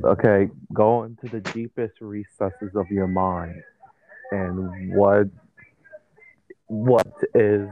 okay? 0.04 0.48
Go 0.72 1.04
into 1.04 1.28
the 1.28 1.40
deepest 1.40 2.00
recesses 2.00 2.74
of 2.74 2.86
your 2.90 3.06
mind, 3.06 3.62
and 4.30 4.94
what 4.94 5.28
what 6.66 7.06
is 7.34 7.68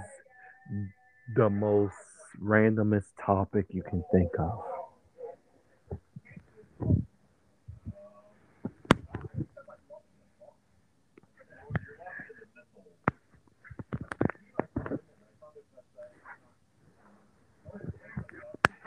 the 1.35 1.51
most 1.51 1.95
randomest 2.43 3.07
topic 3.25 3.67
you 3.71 3.83
can 3.83 4.05
think 4.13 4.31
of? 4.39 4.63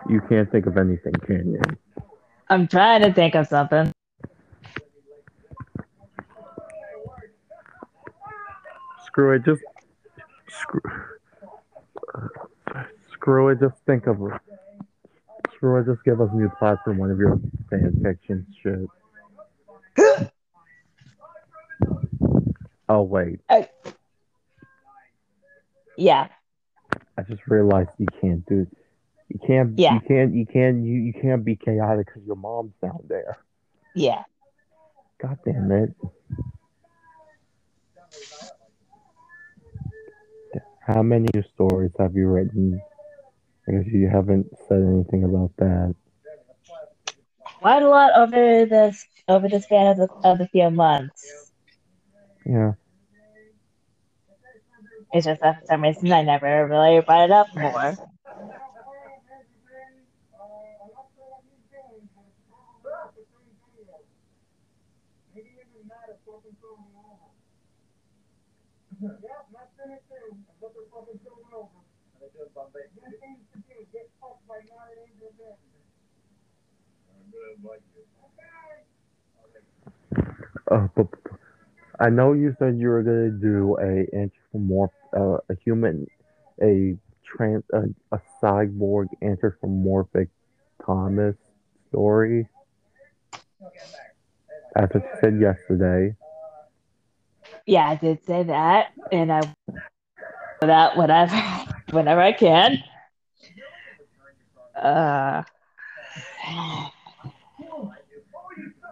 You 0.10 0.22
can't 0.28 0.52
think 0.52 0.66
of 0.66 0.78
anything, 0.78 1.14
can 1.26 1.54
you? 1.54 1.62
I'm 2.50 2.68
trying 2.68 3.02
to 3.04 3.14
think 3.14 3.36
of 3.36 3.48
something. 3.48 3.92
Screw 9.06 9.36
it. 9.36 9.46
Just 9.46 9.62
screw. 10.48 10.82
Screw 13.12 13.50
it. 13.50 13.60
Just 13.60 13.76
think 13.86 14.08
of. 14.08 14.18
Screw 15.54 15.80
it. 15.80 15.86
Just 15.86 16.04
give 16.04 16.20
us 16.22 16.30
a 16.34 16.36
new 16.36 16.50
plot 16.58 16.80
for 16.84 16.94
one 16.94 17.12
of 17.12 17.20
your 17.20 17.40
fan 17.70 18.00
fiction 18.04 18.48
shit. 18.64 18.90
oh 22.90 23.02
wait, 23.02 23.40
uh, 23.50 23.64
Yeah. 25.98 26.30
I 27.18 27.22
just 27.24 27.42
realized 27.48 27.90
you 27.98 28.08
can't 28.22 28.46
do. 28.48 28.66
You 29.30 29.40
can't. 29.46 29.78
Yeah. 29.78 29.94
You 29.94 30.00
can't. 30.02 30.34
You 30.34 30.46
can't. 30.46 30.86
You, 30.86 30.94
you 30.94 31.14
can't 31.14 31.46
be 31.46 31.56
chaotic 31.56 32.08
because 32.08 32.24
your 32.26 32.36
mom's 32.36 32.74
down 32.82 33.00
there. 33.08 33.38
Yeah. 33.96 34.24
God 35.22 35.38
damn 35.46 35.72
it. 35.72 35.94
How 40.86 41.04
many 41.04 41.28
stories 41.54 41.92
have 42.00 42.16
you 42.16 42.28
written? 42.28 42.82
I 43.68 43.72
guess 43.74 43.86
you 43.88 44.10
haven't 44.10 44.48
said 44.68 44.82
anything 44.82 45.24
about 45.24 45.52
that. 45.58 45.96
Quite 47.44 47.84
a 47.84 47.90
lot 47.90 48.16
over 48.16 48.66
this 48.66 49.06
over 49.28 49.48
the 49.48 49.62
span 49.62 49.88
of 49.88 49.98
the 49.98 50.08
of 50.24 50.40
the 50.40 50.48
few 50.48 50.72
months. 50.72 51.52
Yeah. 52.46 52.74
It's 55.14 55.26
just 55.26 55.42
that 55.42 55.60
for 55.60 55.66
some 55.68 55.84
reason 55.84 56.12
I 56.12 56.24
never 56.24 56.68
really 56.68 57.02
brought 57.02 57.26
it 57.26 57.32
up 57.32 57.48
more. 57.56 57.96
Uh, 80.70 80.88
I 82.00 82.10
know 82.10 82.34
you 82.34 82.56
said 82.60 82.78
you 82.78 82.90
were 82.90 83.04
gonna 83.04 83.30
do 83.30 83.78
a 83.80 84.06
anthropomorph, 84.16 84.90
uh, 85.16 85.38
a 85.50 85.56
human, 85.64 86.08
a 86.62 86.98
trans, 87.26 87.64
a, 87.74 87.84
a 88.12 88.20
cyborg 88.42 89.08
anthropomorphic 89.22 90.30
Thomas 90.86 91.36
story. 91.90 92.48
That's 94.76 94.94
what 94.94 95.04
you 95.04 95.10
said 95.22 95.40
yesterday. 95.40 96.16
Yeah, 97.70 97.88
I 97.88 97.96
did 97.98 98.26
say 98.26 98.42
that, 98.42 98.94
and 99.12 99.32
I 99.32 99.42
that 100.62 100.98
whenever 100.98 101.36
whenever 101.92 102.20
I 102.20 102.32
can. 102.32 102.84
Uh, 104.76 105.44
I 106.48 106.90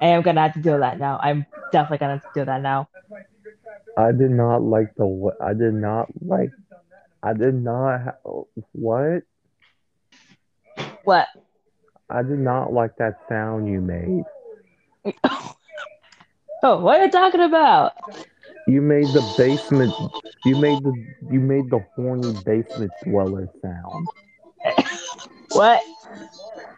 am 0.01 0.22
gonna 0.22 0.41
have 0.41 0.53
to 0.53 0.61
do 0.61 0.77
that 0.77 0.99
now. 0.99 1.19
I'm 1.23 1.47
definitely 1.72 1.97
gonna 1.97 2.19
have 2.19 2.33
to 2.33 2.39
do 2.41 2.45
that 2.45 2.61
now. 2.61 2.88
I 3.97 4.11
did 4.11 4.30
not 4.30 4.61
like 4.61 4.93
the. 4.95 5.31
I 5.41 5.56
did 5.56 5.73
not 5.73 6.09
like. 6.22 6.51
I 7.23 7.33
did 7.33 7.56
not. 7.56 8.03
Ha- 8.03 8.43
what? 8.73 9.23
What? 11.03 11.27
I 12.11 12.22
did 12.22 12.38
not 12.38 12.72
like 12.73 12.95
that 12.97 13.15
sound 13.27 13.67
you 13.67 13.81
made. 13.81 14.23
Oh, 16.64 16.80
what 16.80 16.99
are 16.99 17.06
you 17.06 17.11
talking 17.11 17.41
about? 17.41 17.93
You 18.67 18.81
made 18.81 19.13
the 19.13 19.21
basement. 19.37 19.93
You 20.43 20.55
made 20.55 20.83
the. 20.83 20.93
You 21.31 21.39
made 21.39 21.69
the 21.69 21.79
horny 21.95 22.33
basement 22.45 22.91
dweller 23.03 23.49
sound. 23.61 24.07
What? 25.49 25.81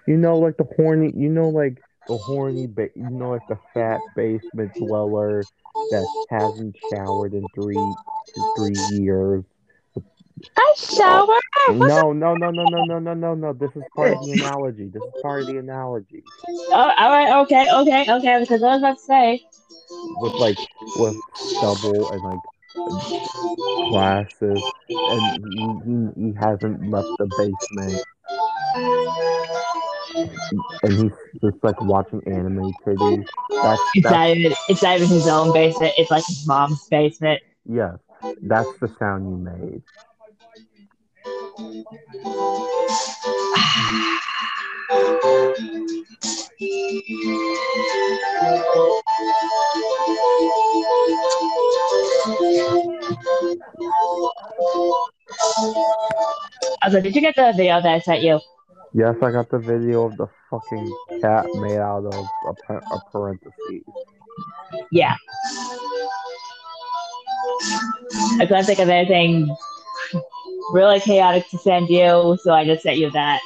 You 0.07 0.17
know, 0.17 0.37
like 0.37 0.57
the 0.57 0.67
horny. 0.75 1.11
You 1.15 1.29
know, 1.29 1.49
like 1.49 1.81
the 2.07 2.17
horny. 2.17 2.67
Ba- 2.67 2.89
you 2.95 3.09
know, 3.09 3.31
like 3.31 3.47
the 3.47 3.57
fat 3.73 4.01
basement 4.15 4.71
dweller 4.77 5.47
that 5.91 6.05
hasn't 6.29 6.75
showered 6.89 7.33
in 7.33 7.47
three 7.55 7.75
three 8.55 8.75
years. 9.03 9.43
I 10.57 10.73
shower. 10.77 11.25
Oh, 11.27 11.73
What's 11.73 11.93
No, 11.93 12.13
no, 12.13 12.35
no, 12.35 12.51
no, 12.51 12.63
no, 12.65 12.81
no, 12.83 12.99
no, 12.99 13.13
no, 13.13 13.33
no. 13.35 13.53
This 13.53 13.71
is 13.75 13.83
part 13.95 14.13
of 14.13 14.25
the 14.25 14.31
analogy. 14.31 14.87
This 14.87 15.03
is 15.03 15.13
part 15.21 15.41
of 15.41 15.47
the 15.47 15.57
analogy. 15.57 16.23
Oh, 16.71 16.93
all 16.97 17.11
right. 17.11 17.41
Okay. 17.43 17.65
Okay. 17.71 18.11
Okay. 18.11 18.39
Because 18.39 18.63
I 18.63 18.67
was 18.67 18.79
about 18.79 18.97
to 18.97 19.03
say. 19.03 19.41
with 20.21 20.33
like 20.39 20.57
with 20.97 21.15
stubble 21.35 22.09
and 22.11 22.23
like 22.23 22.39
glasses, 23.89 24.63
and 24.89 26.13
he, 26.15 26.21
he, 26.21 26.27
he 26.27 26.33
hasn't 26.39 26.89
left 26.89 27.07
the 27.17 27.27
basement, 27.37 28.01
and 30.83 31.03
he's 31.03 31.41
just 31.41 31.63
like 31.63 31.79
watching 31.81 32.21
anime 32.25 32.73
titties. 32.85 33.25
That's 33.49 33.81
It's 33.95 34.03
that's 34.03 34.13
not 34.13 34.29
even. 34.29 34.53
It's 34.69 34.81
not 34.81 34.95
even 34.97 35.07
his 35.07 35.27
own 35.27 35.53
basement. 35.53 35.93
It's 35.97 36.11
like 36.11 36.25
his 36.25 36.47
mom's 36.47 36.87
basement. 36.87 37.41
yes, 37.65 37.97
that's 38.43 38.69
the 38.79 38.87
sound 38.99 39.29
you 39.29 39.37
made. 39.37 39.81
Also, 56.81 57.01
did 57.01 57.13
you 57.13 57.19
get 57.19 57.35
the 57.35 57.51
video 57.57 57.81
that 57.81 57.93
I 57.93 57.99
sent 57.99 58.21
you? 58.21 58.39
Yes, 58.93 59.15
I 59.21 59.31
got 59.31 59.49
the 59.49 59.59
video 59.59 60.05
of 60.05 60.15
the 60.15 60.27
fucking 60.49 60.95
cat 61.21 61.45
made 61.55 61.77
out 61.77 62.05
of 62.05 62.13
a, 62.13 62.73
a 62.73 63.01
parentheses. 63.11 63.83
Yeah. 64.93 65.15
I 68.39 68.45
couldn't 68.47 68.63
think 68.63 68.79
of 68.79 68.87
anything 68.87 69.53
really 70.71 70.99
chaotic 70.99 71.47
to 71.49 71.57
send 71.57 71.89
you, 71.89 72.37
so 72.41 72.53
I 72.53 72.65
just 72.65 72.83
sent 72.83 72.97
you 72.97 73.09
that. 73.11 73.41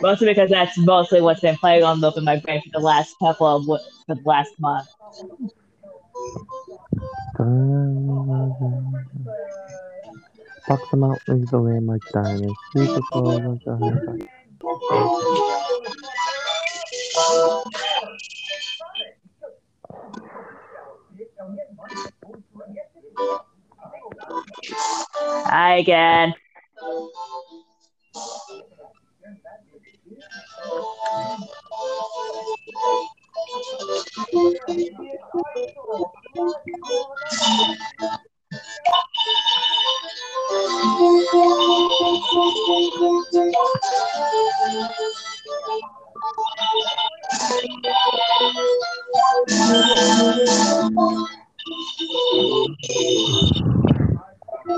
Mostly 0.00 0.28
because 0.28 0.50
that's 0.50 0.76
mostly 0.78 1.20
what's 1.20 1.40
been 1.40 1.56
playing 1.56 1.84
on 1.84 2.00
loop 2.00 2.16
in 2.16 2.24
my 2.24 2.38
brain 2.40 2.60
for 2.62 2.70
the 2.78 2.84
last 2.84 3.14
couple 3.18 3.46
of 3.46 3.64
for 3.64 4.14
the 4.14 4.22
last 4.24 4.52
month. 4.58 4.88
Fuck 10.66 10.90
them 10.90 11.04
out, 11.04 11.20
diamonds. 12.12 12.58
A 12.74 12.84
high 23.16 23.53
Hi 25.46 25.76
again. 25.78 26.34
Okay, 54.66 54.76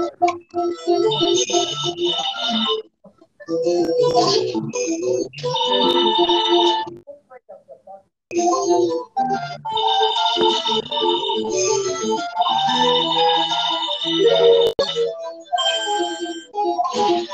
we're 16.94 17.25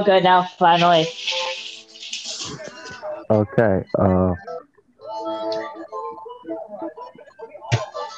all 0.00 0.06
good 0.06 0.24
now, 0.24 0.44
finally. 0.58 1.06
Okay, 3.30 3.84
uh. 3.98 4.34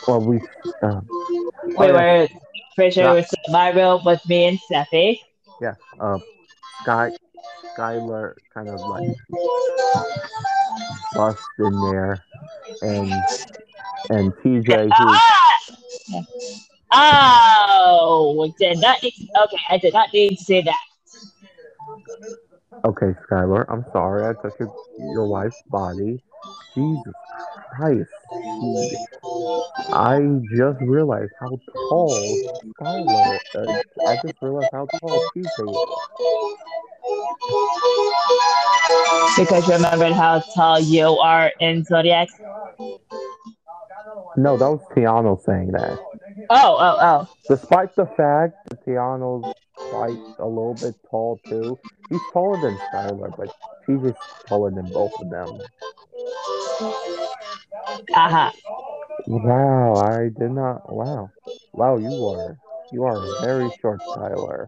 Well, 0.07 0.21
we. 0.21 0.41
Uh, 0.83 1.01
We 1.79 1.93
were 1.93 2.29
pretty 2.75 2.93
sure 2.93 3.05
Yeah. 3.05 3.13
it 3.13 3.15
was 3.17 3.35
my 3.49 3.71
room 3.71 4.03
with 4.05 4.27
me 4.29 4.45
and 4.47 4.59
Steffi. 4.71 5.21
yeah, 5.61 5.75
uh, 6.01 6.19
Sky, 6.83 7.11
Skylar 7.77 8.35
kind 8.55 8.69
of 8.69 8.81
like 8.89 9.17
bust 11.15 11.41
in 11.59 11.81
there, 11.91 12.25
and 12.83 13.13
and 14.11 14.33
TJ 14.37 14.91
who! 14.97 16.25
Oh, 16.95 18.53
did 18.59 18.79
not 18.79 18.99
okay, 19.03 19.57
I 19.69 19.79
did 19.79 19.95
not 19.95 20.13
need 20.13 20.37
to 20.37 20.45
say 20.45 20.63
that. 20.63 20.79
Okay, 22.85 23.15
Skylar, 23.31 23.65
I'm 23.69 23.85
sorry 23.93 24.29
I 24.29 24.33
took 24.43 24.59
your, 24.59 24.75
your 24.99 25.27
wife's 25.27 25.63
body. 25.69 26.23
Jesus 26.75 27.15
Christ, 27.77 28.11
I 29.93 30.21
just 30.57 30.81
realized 30.81 31.33
how 31.39 31.59
tall 31.89 32.39
Skylar. 32.81 33.39
Uh, 33.55 33.67
I 34.07 34.17
just 34.17 34.41
realized 34.41 34.71
how 34.73 34.89
tall 35.01 35.31
TJ 35.37 35.71
is. 35.71 35.79
Because 39.37 39.67
you 39.67 39.75
remembered 39.75 40.13
how 40.13 40.41
tall 40.55 40.81
you 40.81 41.19
are 41.19 41.53
in 41.61 41.85
Zodiac. 41.85 42.29
No, 44.37 44.57
that 44.57 44.71
was 44.71 44.81
Tiano 44.95 45.41
saying 45.45 45.73
that. 45.73 45.99
Oh, 46.51 46.77
oh, 46.79 46.99
oh. 47.01 47.29
Despite 47.49 47.95
the 47.97 48.07
fact 48.07 48.69
that 48.69 48.85
Tiano's 48.87 49.53
quite 49.77 50.19
a 50.39 50.47
little 50.47 50.75
bit 50.75 50.95
tall 51.11 51.41
too, 51.49 51.79
he's 52.09 52.21
taller 52.33 52.61
than 52.61 52.79
Skylar, 52.93 53.37
but 53.37 53.55
she's 53.87 54.01
just 54.01 54.19
taller 54.47 54.71
than 54.71 54.91
both 54.93 55.13
of 55.21 55.31
them. 55.31 55.61
Aha. 58.15 58.53
Wow, 59.27 59.95
I 59.95 60.29
did 60.29 60.51
not. 60.53 60.93
Wow, 60.93 61.31
wow, 61.73 61.97
you 61.97 62.27
are 62.29 62.59
you 62.93 63.05
are 63.05 63.43
very 63.43 63.71
short, 63.81 64.01
Skylar. 64.01 64.67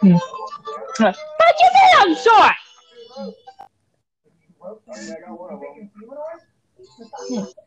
What 0.00 1.16
you 1.60 1.70
mean 1.74 1.92
I'm 1.98 2.14
short? 2.16 2.54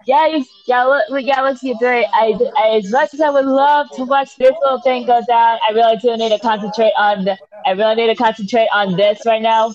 Yeah, 0.06 0.40
yeah, 0.68 0.84
look, 0.86 1.04
let's 1.10 1.62
get 1.62 1.80
through 1.80 2.04
it. 2.04 2.84
As 2.84 2.92
much 2.92 3.14
as 3.14 3.22
I 3.22 3.30
would 3.30 3.46
love 3.46 3.90
to 3.96 4.06
watch 4.06 4.36
this 4.38 4.52
little 4.62 4.82
thing 4.82 5.06
go 5.06 5.22
down, 5.28 5.60
I 5.68 5.72
really 5.74 5.98
do 5.98 6.16
need 6.16 6.30
to 6.30 6.40
concentrate 6.40 6.94
on. 6.98 7.26
The, 7.26 7.38
I 7.66 7.72
really 7.72 7.96
need 7.96 8.08
to 8.08 8.16
concentrate 8.16 8.70
on 8.74 8.96
this 8.96 9.26
right 9.26 9.42
now. 9.42 9.74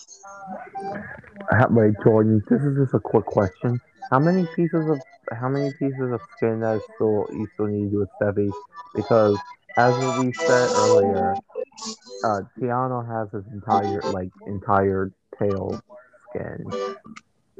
Wait, 1.70 1.94
Jordan, 2.02 2.42
this 2.48 2.62
is 2.62 2.78
just 2.78 2.94
a 2.94 3.00
quick 3.00 3.26
question. 3.26 3.80
How 4.10 4.18
many 4.18 4.46
pieces 4.56 4.88
of 4.88 5.00
how 5.38 5.48
many 5.48 5.70
pieces 5.78 6.12
of 6.12 6.20
skin 6.36 6.60
that 6.60 6.76
is 6.76 6.82
still 6.94 7.26
you 7.32 7.46
still 7.54 7.66
need 7.66 7.84
to 7.86 7.90
do 7.90 7.98
with 7.98 8.08
Steffi? 8.20 8.50
Because 8.94 9.38
as 9.76 9.92
we 10.18 10.32
said 10.32 10.70
earlier, 10.70 11.36
uh, 12.24 12.40
Tiano 12.58 13.06
has 13.06 13.30
his 13.32 13.44
entire 13.52 14.00
like 14.12 14.30
entire 14.46 15.10
tail 15.38 15.80
skin. 16.30 16.70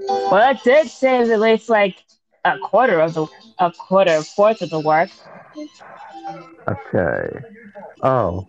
Well, 0.09 0.51
it 0.51 0.63
did 0.65 0.89
save 0.89 1.31
at 1.31 1.41
least 1.41 1.69
like 1.69 1.97
a 2.45 2.59
quarter 2.59 3.01
of 3.01 3.15
the, 3.15 3.27
a 3.59 3.73
quarter, 3.73 4.23
fourth 4.23 4.63
of 4.63 4.71
the 4.71 4.81
work. 4.81 5.11
Okay. 6.69 7.41
Oh. 8.03 8.47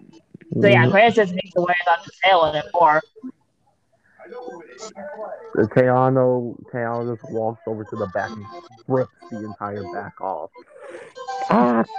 So 0.62 0.68
yeah, 0.68 0.90
Chris 0.90 1.16
doesn't 1.16 1.36
need 1.36 1.52
to 1.56 1.62
worry 1.62 1.76
about 1.84 2.06
the 2.06 2.12
tail 2.24 2.46
anymore. 2.46 3.02
The 5.56 5.64
Teano, 5.64 6.56
Teano 6.72 7.16
just 7.16 7.32
walks 7.32 7.62
over 7.68 7.84
to 7.84 7.96
the 7.96 8.08
back 8.08 8.32
and 8.32 8.46
rips 8.88 9.12
the 9.32 9.44
entire 9.44 9.84
back 9.94 10.20
off. 10.22 10.52
Ah! 11.50 11.84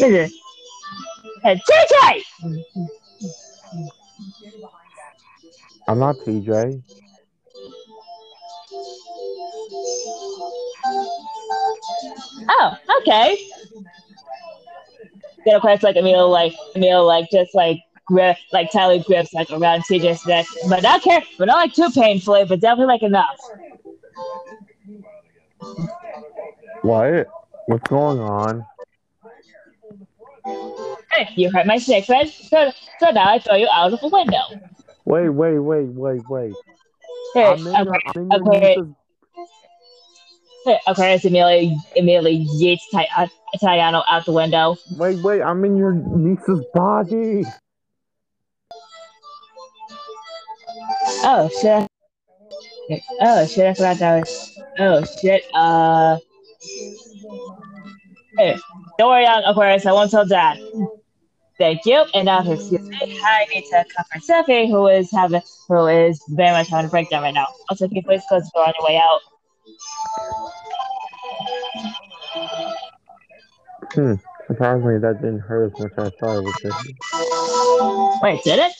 Listen. 0.00 0.30
Hey, 1.42 1.60
TJ! 1.70 2.22
I'm 5.88 5.98
not 5.98 6.16
TJ. 6.18 6.82
Oh, 12.48 12.76
okay. 13.00 13.38
Then 15.44 15.54
of 15.54 15.62
course, 15.62 15.82
like 15.82 15.96
Emil, 15.96 16.30
like 16.30 16.54
Emil, 16.74 17.06
like 17.06 17.30
just 17.30 17.54
like 17.54 17.80
grip, 18.06 18.36
like 18.52 18.70
tightly 18.70 19.00
grips 19.00 19.32
like 19.34 19.50
around 19.50 19.82
TJ's 19.82 20.26
neck, 20.26 20.46
but 20.68 20.82
not 20.82 21.02
care, 21.02 21.22
but 21.38 21.46
not 21.46 21.56
like 21.56 21.74
too 21.74 21.90
painfully, 21.90 22.44
but 22.44 22.60
definitely 22.60 22.86
like 22.86 23.02
enough. 23.02 23.38
What? 26.82 27.28
What's 27.66 27.88
going 27.88 28.20
on? 28.20 28.66
You 31.36 31.50
hurt 31.50 31.66
my 31.66 31.78
friend, 31.78 32.28
so 32.28 32.72
so 33.00 33.10
now 33.10 33.34
I 33.34 33.38
throw 33.38 33.56
you 33.56 33.68
out 33.72 33.92
of 33.92 34.00
the 34.00 34.08
window. 34.08 34.42
Wait, 35.04 35.28
wait, 35.28 35.58
wait, 35.58 35.86
wait, 35.88 36.28
wait. 36.28 36.54
Hey, 37.34 37.44
I'm 37.44 37.66
in 37.66 37.84
your, 37.84 37.96
okay, 37.96 38.02
I'm 38.16 38.32
in 38.32 38.46
okay. 38.46 38.76
hey, 40.64 40.78
Aquarius 40.86 41.24
immediately 41.24 41.76
immediately 41.96 42.46
yeets 42.60 42.80
Ty- 42.92 43.08
uh, 43.16 43.26
out 44.08 44.24
the 44.24 44.32
window. 44.32 44.76
Wait, 44.96 45.18
wait, 45.22 45.42
I'm 45.42 45.64
in 45.64 45.76
your 45.76 45.92
niece's 45.92 46.64
body. 46.74 47.44
Oh 51.26 51.50
shit. 51.60 51.88
Oh 53.20 53.46
shit, 53.46 53.66
I 53.66 53.74
forgot 53.74 53.98
that 53.98 54.20
was. 54.20 54.60
Oh 54.78 55.04
shit, 55.20 55.44
uh. 55.54 56.18
Hey, 58.38 58.58
don't 58.98 59.10
worry, 59.10 59.26
Aquarius, 59.26 59.86
I 59.86 59.92
won't 59.92 60.10
tell 60.10 60.26
Dad. 60.26 60.58
Thank 61.58 61.86
you. 61.86 62.04
And 62.14 62.26
now, 62.26 62.40
excuse 62.40 62.88
me, 62.88 62.98
I 63.24 63.46
need 63.52 63.64
to 63.70 63.84
comfort 63.94 64.22
Sophie, 64.22 64.68
who 64.68 64.88
is 64.88 65.10
having, 65.12 65.42
who 65.68 65.86
is 65.86 66.20
very 66.30 66.50
much 66.50 66.68
having 66.68 66.86
a 66.86 66.90
breakdown 66.90 67.22
right 67.22 67.34
now. 67.34 67.46
Also, 67.68 67.86
can 67.86 67.96
you 67.96 68.02
please 68.02 68.22
close 68.28 68.42
the 68.44 68.50
door 68.54 68.66
on 68.66 68.74
your 68.78 68.88
way 68.88 68.96
out? 68.96 69.20
Hmm. 73.92 74.14
Surprisingly, 74.48 74.98
that 74.98 75.22
didn't 75.22 75.40
hurt 75.40 75.72
as 75.72 75.80
much 75.80 75.92
as 75.96 76.06
I 76.06 76.10
thought 76.18 76.38
it 76.38 76.44
would. 76.44 76.54
do. 76.62 76.70
Wait, 78.22 78.42
did 78.44 78.58
it? 78.58 78.72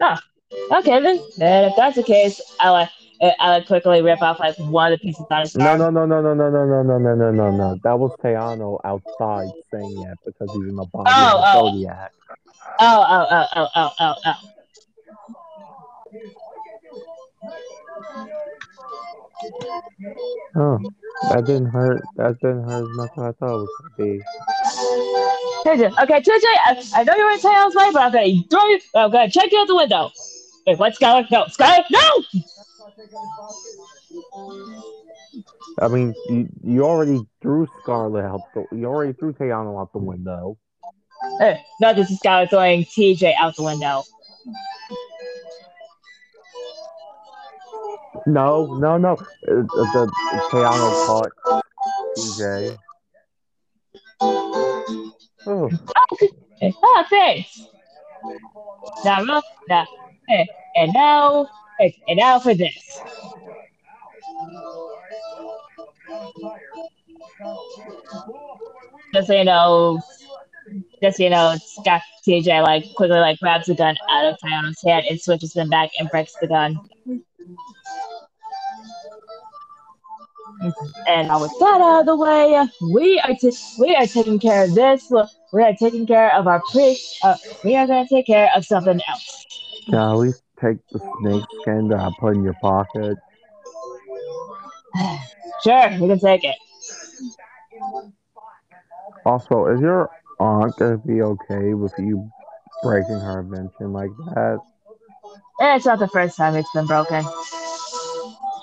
Oh, 0.00 0.16
okay 0.78 1.00
then. 1.00 1.20
Then 1.38 1.64
if 1.70 1.76
that's 1.76 1.96
the 1.96 2.02
case, 2.02 2.40
I'll, 2.60 2.88
uh, 3.20 3.30
I'll 3.40 3.64
quickly 3.64 4.02
rip 4.02 4.22
off 4.22 4.38
like 4.40 4.56
one 4.58 4.92
of 4.92 5.00
the 5.00 5.04
pieces 5.06 5.26
on 5.30 5.40
his 5.40 5.56
No, 5.56 5.76
no, 5.76 5.90
no, 5.90 6.06
no, 6.06 6.22
no, 6.22 6.34
no, 6.34 6.50
no, 6.50 6.64
no, 6.66 6.82
no, 6.82 6.98
no, 6.98 7.14
no, 7.14 7.30
no, 7.30 7.50
no. 7.50 7.78
That 7.82 7.98
was 7.98 8.12
Teano 8.22 8.80
outside 8.84 9.48
saying 9.72 9.94
that 10.02 10.16
because 10.24 10.50
he's 10.54 10.68
in 10.68 10.76
the 10.76 10.84
body 10.86 11.10
Oh, 11.12 11.38
of 11.38 11.40
the 11.40 11.58
oh. 11.58 11.70
Zodiac. 11.70 12.12
Oh, 12.80 13.06
oh, 13.08 13.26
oh, 13.30 13.46
oh, 13.56 13.68
oh, 13.74 13.90
oh, 14.00 14.14
oh. 14.24 14.34
Oh, 20.56 20.78
that 21.30 21.44
didn't 21.44 21.66
hurt. 21.66 22.02
That 22.16 22.38
didn't 22.40 22.64
hurt 22.68 22.82
as 22.82 22.96
much 22.96 23.10
as 23.16 23.24
I 23.24 23.32
thought 23.32 23.54
it 23.54 23.66
was 23.66 23.68
gonna 23.80 23.94
be. 23.98 24.20
Okay, 25.66 26.20
TJ, 26.20 26.44
I, 26.44 26.82
I 26.94 27.02
know 27.04 27.14
you're 27.14 27.30
in 27.30 27.40
Tails 27.40 27.74
way, 27.74 27.90
but 27.92 28.02
I'm 28.02 28.12
gonna 28.12 28.42
throw 28.50 28.64
you. 28.66 28.80
I'm 28.94 29.10
gonna 29.10 29.30
check 29.30 29.52
you 29.52 29.58
out 29.58 29.66
the 29.66 29.76
window. 29.76 30.10
Wait, 30.66 30.78
what, 30.78 30.94
Skylar? 30.94 31.30
No, 31.30 31.44
Skylar, 31.44 31.84
no! 31.90 32.24
I 35.80 35.88
mean, 35.88 36.14
you, 36.28 36.48
you 36.64 36.84
already 36.84 37.20
threw 37.40 37.66
Scarlet 37.82 38.24
out 38.24 38.40
the. 38.54 38.64
You 38.72 38.86
already 38.86 39.12
threw 39.12 39.32
Teano 39.32 39.80
out 39.80 39.92
the 39.92 39.98
window. 39.98 40.58
Eh, 41.40 41.56
no, 41.80 41.94
this 41.94 42.10
is 42.10 42.20
Skylar 42.20 42.48
throwing 42.48 42.84
TJ 42.84 43.34
out 43.38 43.56
the 43.56 43.62
window. 43.62 44.02
No, 48.26 48.74
no, 48.78 48.98
no. 48.98 49.12
Uh, 49.12 49.16
the 49.46 50.12
Teano 50.50 51.06
caught 51.06 51.62
TJ. 52.16 52.76
Oh, 55.46 55.70
Eh, 56.60 56.72
Oh, 56.82 57.04
thanks. 57.08 57.66
Now, 59.04 59.22
look, 59.22 59.44
now, 59.68 59.86
eh, 60.28 60.44
and 60.76 60.92
now, 60.92 61.48
and 61.78 62.16
now 62.16 62.38
for 62.38 62.54
this. 62.54 63.00
Just 69.14 69.26
so 69.28 69.34
you 69.34 69.44
know, 69.44 70.00
just 71.02 71.16
so 71.16 71.22
you 71.22 71.30
know, 71.30 71.56
Scott 71.64 72.02
TJ 72.26 72.62
like 72.62 72.84
quickly 72.94 73.18
like 73.18 73.38
grabs 73.38 73.66
the 73.66 73.74
gun 73.74 73.96
out 74.10 74.26
of 74.26 74.36
Tyano's 74.44 74.82
hand 74.84 75.06
and 75.08 75.20
switches 75.20 75.52
them 75.52 75.68
back 75.68 75.90
and 75.98 76.10
breaks 76.10 76.34
the 76.40 76.46
gun. 76.46 76.78
And 81.06 81.28
now 81.28 81.40
with 81.40 81.52
that 81.60 81.80
out 81.80 82.00
of 82.00 82.06
the 82.06 82.16
way, 82.16 82.66
we 82.92 83.20
are 83.20 83.34
t- 83.34 83.56
we 83.78 83.94
are 83.94 84.06
taking 84.06 84.38
care 84.38 84.64
of 84.64 84.74
this. 84.74 85.10
We 85.52 85.62
are 85.62 85.74
taking 85.74 86.06
care 86.06 86.34
of 86.34 86.46
our 86.46 86.60
pre. 86.72 86.98
Uh, 87.22 87.36
we 87.64 87.76
are 87.76 87.86
going 87.86 88.06
to 88.06 88.14
take 88.14 88.26
care 88.26 88.50
of 88.54 88.64
something 88.64 89.00
else. 89.08 89.46
least 90.18 90.42
take 90.60 90.78
the 90.88 90.98
snake 91.20 91.44
skin 91.60 91.88
that 91.88 91.98
I 92.00 92.10
put 92.18 92.36
in 92.36 92.42
your 92.42 92.56
pocket? 92.60 93.18
Sure, 95.64 95.90
we 96.00 96.06
can 96.06 96.20
take 96.20 96.44
it. 96.44 96.54
Also, 99.26 99.66
is 99.66 99.80
your 99.80 100.08
aunt 100.38 100.76
gonna 100.76 100.98
be 100.98 101.20
okay 101.20 101.74
with 101.74 101.92
you 101.98 102.30
breaking 102.84 103.18
her 103.18 103.40
invention 103.40 103.92
like 103.92 104.10
that? 104.34 104.58
Eh, 105.60 105.76
it's 105.76 105.84
not 105.84 105.98
the 105.98 106.06
first 106.08 106.36
time 106.36 106.54
it's 106.54 106.70
been 106.72 106.86
broken. 106.86 107.24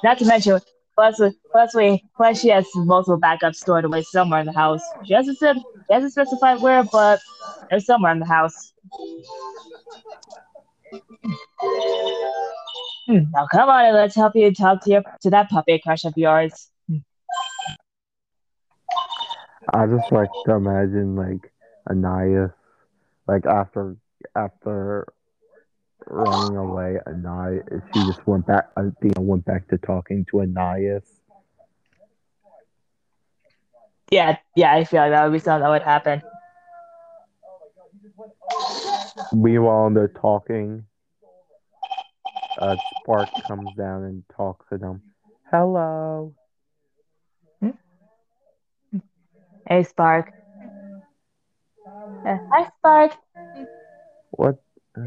Not 0.04 0.18
to 0.20 0.26
mention, 0.26 0.60
plus, 0.96 1.22
plus 1.52 1.76
we, 1.76 2.04
plus 2.16 2.40
she 2.40 2.50
has 2.50 2.66
multiple 2.76 3.20
backups 3.20 3.56
stored 3.58 3.84
away 3.84 4.02
somewhere 4.04 4.40
in 4.40 4.46
the 4.46 4.54
house. 4.54 4.82
She 5.04 5.14
hasn't 5.14 5.38
said, 5.38 5.58
she 5.58 5.94
hasn't 5.94 6.14
specified 6.14 6.62
where, 6.62 6.84
but 6.84 7.20
they're 7.70 7.80
somewhere 7.80 8.14
in 8.14 8.20
the 8.20 8.26
house. 8.26 8.74
Hmm, 13.08 13.20
Now 13.34 13.48
come 13.52 13.70
on, 13.70 13.94
let's 13.94 14.16
help 14.16 14.36
you 14.36 14.54
talk 14.54 14.84
to 14.86 14.92
your 14.92 15.04
to 15.22 15.30
that 15.30 15.50
puppy 15.50 15.80
crush 15.80 16.06
of 16.06 16.14
yours. 16.18 16.70
I 19.74 19.86
just 19.88 20.12
like 20.12 20.30
to 20.46 20.54
imagine 20.54 21.16
like 21.16 21.52
Anais, 21.90 22.50
like 23.28 23.46
after 23.46 23.98
after 24.36 25.08
running 26.08 26.58
away, 26.58 27.00
Anais, 27.08 27.62
she 27.94 28.00
just 28.06 28.26
went 28.28 28.46
back. 28.48 28.70
Athena 28.78 29.22
went 29.22 29.46
back 29.46 29.68
to 29.70 29.78
talking 29.78 30.26
to 30.32 30.42
Anais. 30.42 31.00
Yeah, 34.12 34.38
yeah, 34.56 34.74
I 34.74 34.84
feel 34.84 35.02
like 35.02 35.12
that 35.12 35.24
would 35.26 35.34
be 35.34 35.40
something 35.40 35.64
that 35.64 35.70
would 35.70 35.82
happen. 35.82 36.22
Meanwhile, 39.34 39.92
they're 39.94 40.08
talking. 40.08 40.86
Uh, 42.60 42.76
Spark 43.02 43.30
comes 43.48 43.76
down 43.78 44.04
and 44.04 44.24
talks 44.36 44.66
to 44.70 44.78
them. 44.78 45.02
Hello. 45.52 46.34
Hey, 49.68 49.84
Spark. 49.84 50.32
Uh, 51.88 52.38
hi, 52.52 52.70
Spark. 52.78 53.12
What? 54.32 54.62
Uh, 54.98 55.02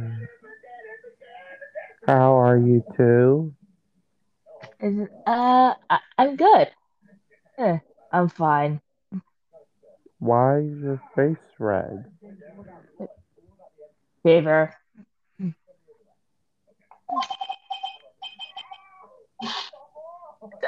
how 2.06 2.38
are 2.40 2.58
you 2.58 2.82
two? 2.96 3.54
Is 4.80 5.08
uh, 5.26 5.74
I, 5.90 5.98
I'm 6.16 6.36
good. 6.36 6.68
Eh, 7.58 7.78
I'm 8.12 8.28
fine. 8.28 8.80
Why 10.18 10.58
is 10.58 10.78
your 10.82 11.02
face 11.14 11.36
red? 11.58 12.04
Fever. 14.28 14.74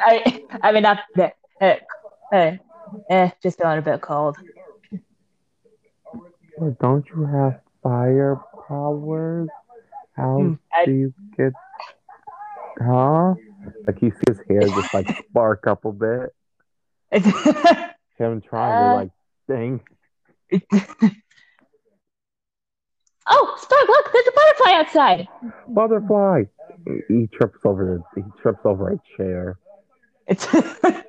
I, 0.02 0.42
I 0.62 0.72
mean, 0.72 0.82
not 0.82 1.00
that. 1.16 1.34
Uh, 1.60 1.74
uh, 2.32 2.56
eh, 3.10 3.30
just 3.42 3.58
feeling 3.58 3.78
a 3.78 3.82
bit 3.82 4.00
cold. 4.00 4.36
Well, 6.56 6.74
Don't 6.80 7.06
you 7.10 7.26
have 7.26 7.60
fire 7.82 8.40
powers? 8.66 9.50
How 10.16 10.39
Hmm, 10.39 10.55
I- 10.72 10.84
do 10.86 10.92
you 10.92 11.14
get? 11.36 11.52
Huh? 12.82 13.34
Like 13.86 14.00
you 14.00 14.10
see 14.10 14.22
his 14.28 14.40
hair 14.48 14.60
just 14.70 14.94
like 14.94 15.06
spark 15.28 15.66
up 15.66 15.84
a 15.84 15.92
bit. 15.92 16.34
Him 18.16 18.40
trying 18.40 18.78
to 18.78 18.84
Uh. 18.86 18.92
like 18.94 19.10
thing. 19.47 19.80
oh, 23.31 23.57
Spark! 23.60 23.89
Look, 23.89 24.12
there's 24.12 24.26
a 24.26 24.33
butterfly 24.33 24.73
outside. 24.73 25.28
Butterfly. 25.68 26.44
He, 27.09 27.15
he 27.15 27.26
trips 27.28 27.59
over. 27.65 28.02
He 28.15 28.23
trips 28.42 28.60
over 28.65 28.91
a 28.92 29.00
chair. 29.17 29.59
It's. 30.26 30.47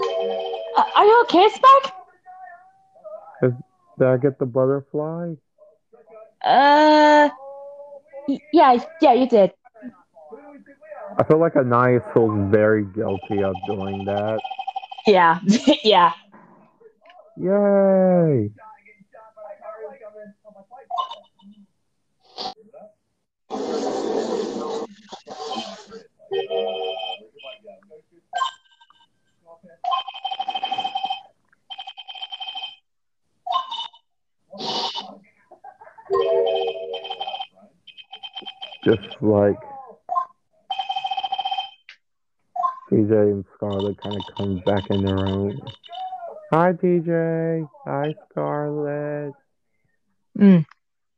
Uh, 0.00 0.84
are 0.94 1.04
you 1.04 1.20
okay, 1.22 1.48
Spark? 1.52 1.92
Did 3.98 4.06
I 4.06 4.16
get 4.16 4.38
the 4.38 4.46
butterfly? 4.46 5.34
Uh, 6.44 7.28
y- 8.28 8.38
yeah, 8.52 8.78
yeah, 9.00 9.12
you 9.12 9.28
did. 9.28 9.52
I 11.18 11.24
feel 11.24 11.38
like 11.38 11.56
Anais 11.56 11.98
feels 12.14 12.50
very 12.50 12.84
guilty 12.84 13.42
of 13.42 13.56
doing 13.66 14.04
that. 14.04 14.38
Yeah, 15.06 15.40
yeah. 15.82 16.12
Yay! 17.40 18.50
Just 38.84 39.00
like 39.20 39.54
TJ 42.90 43.12
and 43.12 43.44
Scarlett 43.54 43.96
kind 44.02 44.16
of 44.16 44.22
come 44.36 44.62
back 44.66 44.90
in 44.90 45.04
their 45.04 45.18
own. 45.28 45.60
Hi 46.50 46.72
TJ. 46.72 47.68
Hi 47.86 48.14
Scarlett. 48.30 49.34
Mm. 50.38 50.64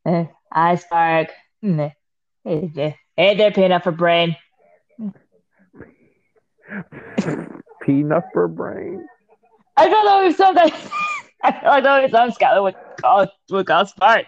Eh, 0.07 0.25
I 0.51 0.75
spark. 0.77 1.29
Mm. 1.65 1.93
Hey, 2.45 2.71
there. 2.75 2.97
hey 3.17 3.37
there, 3.37 3.53
peanut 3.53 3.85
for 3.85 3.93
brain. 3.93 4.37
Peanut 7.83 8.25
for 8.33 8.49
brain. 8.49 9.07
I 9.77 9.89
don't 9.89 10.05
know 10.05 10.27
if 10.27 10.37
something. 10.37 10.71
I 11.43 11.81
don't 11.81 11.83
know 11.85 12.05
if 12.05 12.11
some 12.11 12.31
Skylar 12.31 12.63
would 12.63 12.75
call 13.01 13.27
would 13.51 13.67
call 13.67 13.87
Spark. 13.87 14.27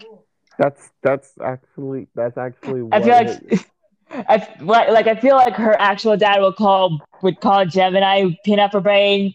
That's 0.58 0.90
that's 1.02 1.32
actually 1.42 2.06
that's 2.14 2.38
actually 2.38 2.88
I 2.92 3.00
feel 3.02 3.14
it- 3.16 3.50
like 3.50 3.68
I 4.28 4.34
f- 4.36 4.60
like 4.62 4.88
like 4.90 5.06
I 5.06 5.16
feel 5.16 5.36
like 5.36 5.54
her 5.54 5.74
actual 5.80 6.16
dad 6.16 6.40
would 6.40 6.56
call 6.56 7.00
would 7.22 7.40
call 7.40 7.64
Jemani 7.64 8.36
peanut 8.44 8.70
for 8.72 8.80
brain, 8.80 9.34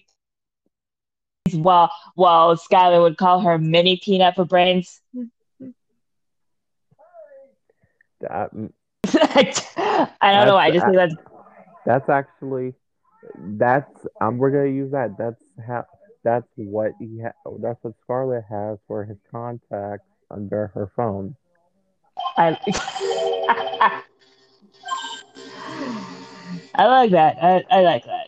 while 1.55 1.91
while 2.15 2.55
Skylar 2.55 3.01
would 3.01 3.17
call 3.17 3.41
her 3.41 3.57
mini 3.57 3.99
peanut 4.03 4.35
for 4.35 4.45
brains. 4.45 5.01
that 8.21 8.51
I 10.21 10.33
don't 10.33 10.47
know. 10.47 10.55
why, 10.55 10.65
I 10.65 10.71
just 10.71 10.85
think 10.85 10.97
that's 10.97 11.15
that's 11.85 12.09
actually 12.09 12.73
that's 13.37 14.05
um 14.21 14.37
we're 14.37 14.51
gonna 14.51 14.69
use 14.69 14.91
that. 14.91 15.17
That's 15.17 15.43
how 15.65 15.85
that's 16.23 16.47
what 16.55 16.91
he 16.99 17.21
ha- 17.21 17.51
that's 17.61 17.83
what 17.83 17.93
Scarlett 18.03 18.43
has 18.49 18.79
for 18.87 19.05
his 19.05 19.17
contacts 19.31 20.07
under 20.31 20.67
her 20.73 20.91
phone. 20.95 21.35
I. 22.37 22.57
I 26.75 26.85
like 26.85 27.11
that. 27.11 27.37
I, 27.41 27.63
I 27.71 27.81
like 27.81 28.05
that. 28.05 28.27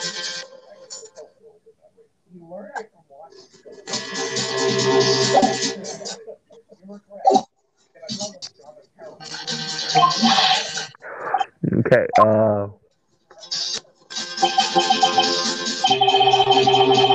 Okay, 11.91 12.07
uh 12.19 12.67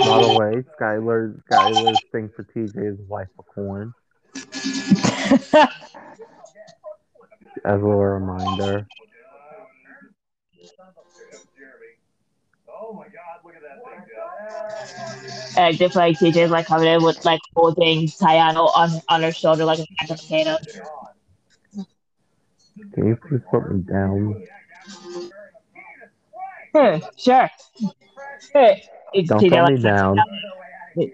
by 0.05 0.21
the 0.21 0.35
way, 0.37 0.63
Skylar 0.79 1.41
Skylar's 1.51 1.99
thing 2.13 2.31
for 2.37 2.45
TJ 2.45 2.93
is 2.93 2.99
wife 3.09 3.29
of 3.39 3.47
corn. 3.55 3.95
As 7.65 7.81
a 7.81 7.85
reminder. 7.85 8.87
Oh 12.69 12.93
my 12.93 13.05
God! 13.05 13.41
Look 13.45 13.55
at 13.57 13.63
that 13.63 13.83
thing, 13.83 15.57
and 15.57 15.79
just 15.79 15.97
like 15.97 16.19
TJ's 16.19 16.51
like 16.51 16.67
coming 16.67 16.89
in 16.89 17.03
with 17.03 17.25
like 17.25 17.41
holding 17.55 18.07
Sayano 18.07 18.71
on 18.77 18.91
on 19.09 19.23
her 19.23 19.33
shoulder 19.33 19.65
like 19.65 19.79
a 19.79 19.87
sack 19.99 20.11
of 20.11 20.19
potatoes. 20.19 20.67
Can 22.93 23.07
you 23.09 23.17
please 23.17 23.41
put 23.51 23.73
me 23.73 23.81
down? 23.83 24.43
Sure. 27.17 27.51
Hey, 28.53 28.85
it's 29.13 29.29
Don't 29.29 29.51
put 29.51 29.73
me 29.73 29.83
down. 29.83 30.17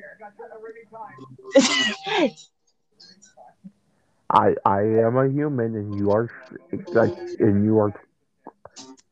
I 4.30 4.54
I 4.64 4.80
am 4.80 5.16
a 5.16 5.28
human 5.28 5.74
and 5.76 5.98
you 5.98 6.10
are 6.10 6.30
like 6.92 7.12
and 7.38 7.64
you 7.64 7.78
are 7.78 7.92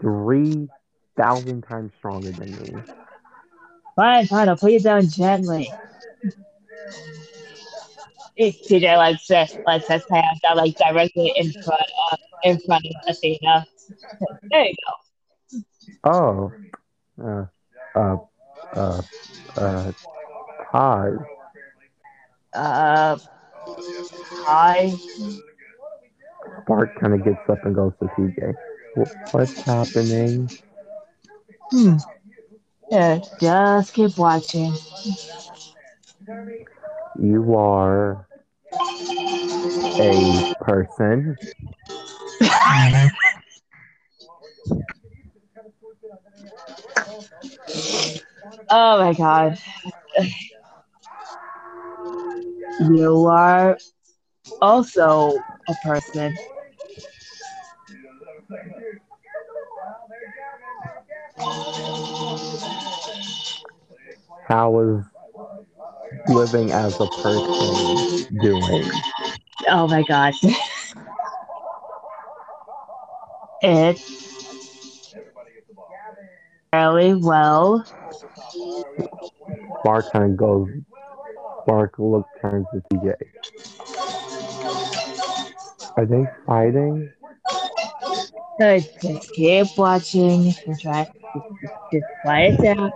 three 0.00 0.68
thousand 1.16 1.62
times 1.62 1.92
stronger 1.98 2.32
than 2.32 2.52
me. 2.52 2.82
Fine, 3.96 4.26
fine, 4.26 4.48
I'll 4.48 4.56
put 4.56 4.72
you 4.72 4.80
down 4.80 5.08
gently. 5.08 5.72
It's 8.36 8.66
TJ 8.66 8.96
like 8.96 9.20
says 9.20 9.56
like 9.66 9.84
says 9.84 10.02
hands 10.10 10.40
down 10.42 10.56
like 10.56 10.76
directly 10.76 11.32
in 11.36 11.52
front 11.52 11.82
of 12.12 12.18
in 12.42 12.58
front 12.60 12.86
of 12.86 12.92
Athena. 13.08 13.66
There 14.50 14.64
you 14.66 14.74
go. 14.86 14.92
Oh. 16.04 16.52
Uh 17.22 17.46
uh 17.94 18.16
uh 18.76 19.02
uh 19.56 19.92
hi. 20.72 21.10
Uh 22.52 23.18
hi. 24.44 24.92
Bart 26.66 26.94
kind 27.00 27.14
of 27.14 27.24
gets 27.24 27.48
up 27.48 27.64
and 27.64 27.74
goes 27.74 27.92
to 28.00 28.08
TJ. 28.16 28.54
What's 29.32 29.60
happening? 29.62 30.48
Hmm. 31.70 31.96
Yeah, 32.90 33.20
just 33.40 33.94
keep 33.94 34.18
watching. 34.18 34.74
You 37.20 37.54
are 37.56 38.26
a 40.00 40.54
person. 40.60 41.36
Oh 48.70 48.98
my 48.98 49.12
god. 49.14 49.58
You 52.90 53.26
are 53.26 53.78
also 54.60 55.34
a 55.68 55.74
person. 55.84 56.34
How 64.46 64.78
is 64.80 65.04
living 66.28 66.70
as 66.72 67.00
a 67.00 67.06
person 67.06 68.26
doing? 68.40 68.90
Oh 69.68 69.86
my 69.88 70.02
god. 70.02 70.34
It's 73.62 74.29
fairly 76.72 77.14
well. 77.14 77.84
Bart 79.84 80.06
kind 80.12 80.32
of 80.32 80.36
goes. 80.36 80.68
Bart 81.66 81.98
look 81.98 82.26
turns 82.40 82.66
to 82.72 82.82
TJ. 82.92 83.14
Are 85.96 86.06
they 86.06 86.26
fighting? 86.46 87.12
So 88.60 88.78
just 89.02 89.32
keep 89.32 89.66
watching 89.76 90.54
and 90.66 90.80
try 90.80 91.08
just 91.92 92.04
quiet 92.22 92.60
down. 92.60 92.92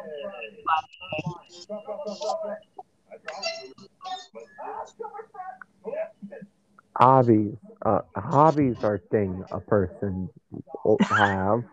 Hobbies. 6.96 7.54
Uh, 7.84 8.00
hobbies 8.16 8.76
are 8.82 8.98
thing 9.10 9.44
a 9.50 9.60
person 9.60 10.30
will 10.84 10.98
have. 11.10 11.64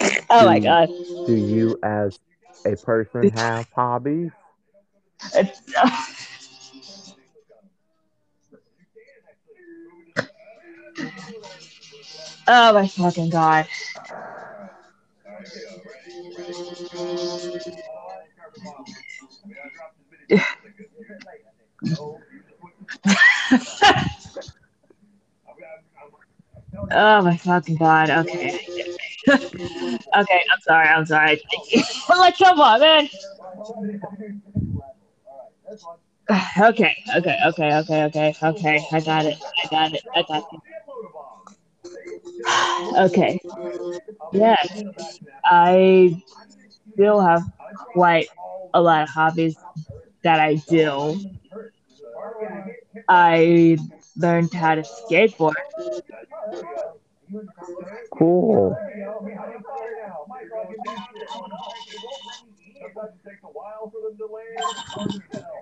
Oh 0.30 0.44
my 0.44 0.58
god. 0.58 0.90
Do 1.26 1.34
you, 1.34 1.78
as 1.82 2.18
a 2.66 2.76
person, 2.76 3.30
have 3.30 3.66
hobbies? 3.74 4.30
Oh 12.50 12.72
my 12.72 12.86
fucking 12.88 13.28
god. 13.28 13.66
oh 26.90 27.22
my 27.22 27.36
fucking 27.36 27.76
god. 27.76 28.10
Okay. 28.10 28.58
Okay, 29.28 30.42
I'm 30.52 30.60
sorry. 30.62 30.88
I'm 30.88 31.06
sorry. 31.06 31.42
like, 32.08 32.38
come 32.38 32.60
on, 32.60 32.80
man. 32.80 33.08
Okay, 36.60 36.94
okay, 37.16 37.38
okay, 37.46 37.74
okay, 37.76 38.04
okay, 38.04 38.34
okay. 38.42 38.86
I 38.92 39.00
got 39.00 39.24
it. 39.26 39.38
I 39.64 39.68
got 39.68 39.92
it. 39.94 40.02
I 40.14 40.22
got 40.22 40.44
it. 40.52 40.60
Okay. 42.98 43.40
Yes, 44.32 44.82
I 45.44 46.22
still 46.92 47.20
have 47.20 47.42
quite 47.92 48.28
a 48.74 48.80
lot 48.80 49.02
of 49.02 49.08
hobbies 49.08 49.56
that 50.22 50.40
I 50.40 50.56
do. 50.56 51.18
I 53.08 53.78
learned 54.16 54.52
how 54.52 54.74
to 54.74 54.82
skateboard. 54.82 55.54
Cool. 58.16 58.76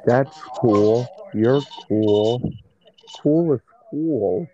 That's 0.06 0.40
cool. 0.60 1.06
You're 1.34 1.62
cool. 1.88 2.52
Cool 3.22 3.54
is 3.54 3.60
cool. 3.90 4.48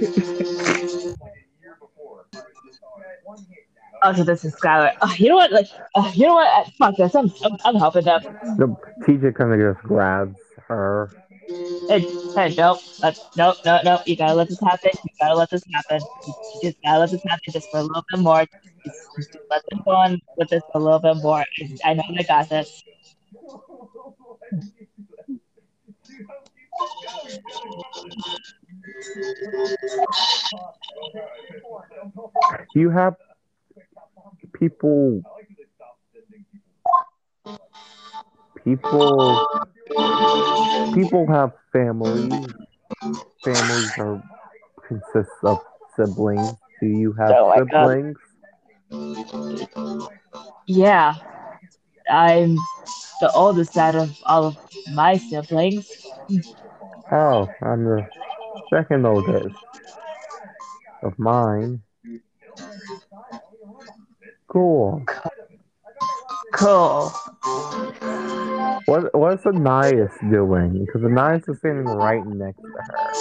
Okay, 4.02 4.22
this 4.22 4.44
is 4.44 4.54
Skylar. 4.54 4.92
Uh, 5.02 5.12
you 5.18 5.28
know 5.28 5.34
what? 5.36 5.52
Like, 5.52 5.66
uh, 5.94 6.10
you 6.14 6.26
know 6.26 6.34
what? 6.34 6.72
Fuck 6.78 6.96
this. 6.96 7.14
I'm, 7.14 7.30
I'm, 7.44 7.56
I'm 7.64 7.74
helping 7.74 8.04
them. 8.04 8.22
The 8.56 8.74
TJ 9.02 9.34
kind 9.34 9.52
of 9.52 9.74
just 9.74 9.86
grabs 9.86 10.38
her. 10.68 11.10
Hey, 11.88 12.00
hey, 12.36 12.54
nope, 12.56 12.78
uh, 13.02 13.12
nope, 13.36 13.56
no, 13.64 13.80
no. 13.84 14.00
You 14.06 14.16
gotta 14.16 14.34
let 14.34 14.48
this 14.48 14.60
happen. 14.60 14.90
You 15.04 15.10
gotta 15.20 15.34
let 15.34 15.50
this 15.50 15.62
happen. 15.72 16.00
You, 16.26 16.34
just 16.62 16.76
gotta 16.84 17.00
let 17.00 17.10
this 17.10 17.22
happen 17.24 17.52
just 17.52 17.68
for 17.70 17.78
a 17.78 17.82
little 17.82 18.04
bit 18.10 18.20
more. 18.20 18.44
Just, 18.84 18.98
just 19.16 19.38
let 19.50 19.62
them 19.70 19.82
go 19.84 19.90
on 19.90 20.20
with 20.36 20.48
this 20.50 20.62
a 20.74 20.78
little 20.78 21.00
bit 21.00 21.16
more. 21.16 21.44
I 21.84 21.94
know 21.94 22.04
I 22.16 22.22
got 22.22 22.48
this. 22.48 22.82
You 32.74 32.90
have 32.90 33.16
people. 34.52 35.22
People. 38.70 39.36
People 40.94 41.26
have 41.28 41.50
families. 41.72 42.52
Families 43.44 43.90
are 43.98 44.22
consist 44.86 45.30
of 45.42 45.58
siblings. 45.96 46.52
Do 46.80 46.86
you 46.86 47.12
have 47.14 47.34
Oh 47.36 47.48
my 47.48 47.62
God. 47.62 47.90
siblings? 47.90 48.16
Yeah, 50.68 51.14
I'm 52.08 52.54
the 53.20 53.32
oldest 53.34 53.76
out 53.76 53.96
of 53.96 54.16
all 54.24 54.46
of 54.46 54.56
my 54.92 55.16
siblings. 55.16 55.90
Oh, 57.10 57.48
I'm 57.62 57.84
the 57.84 58.06
second 58.72 59.04
oldest 59.04 59.56
of 61.02 61.18
mine. 61.18 61.82
Cool. 64.46 65.04
Cool. 66.52 67.12
What 68.86 69.14
what's 69.14 69.46
Anais 69.46 70.08
doing? 70.30 70.84
Because 70.84 71.04
Anais 71.04 71.42
is 71.48 71.58
standing 71.58 71.84
right 71.86 72.26
next 72.26 72.60
to 72.60 72.82
her. 72.86 73.12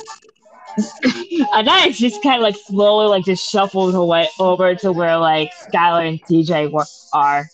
And 1.54 1.70
I 1.70 1.90
just 1.92 2.22
kind 2.24 2.38
of 2.38 2.42
like 2.44 2.56
slowly 2.56 3.08
like 3.08 3.26
just 3.26 3.50
shuffled 3.50 3.96
away 3.96 4.30
over 4.40 4.76
to 4.76 4.92
where 4.92 5.18
like 5.18 5.52
Skylar 5.54 6.08
and 6.08 6.22
TJ 6.24 6.72
were, 6.72 6.86
are. 7.14 7.46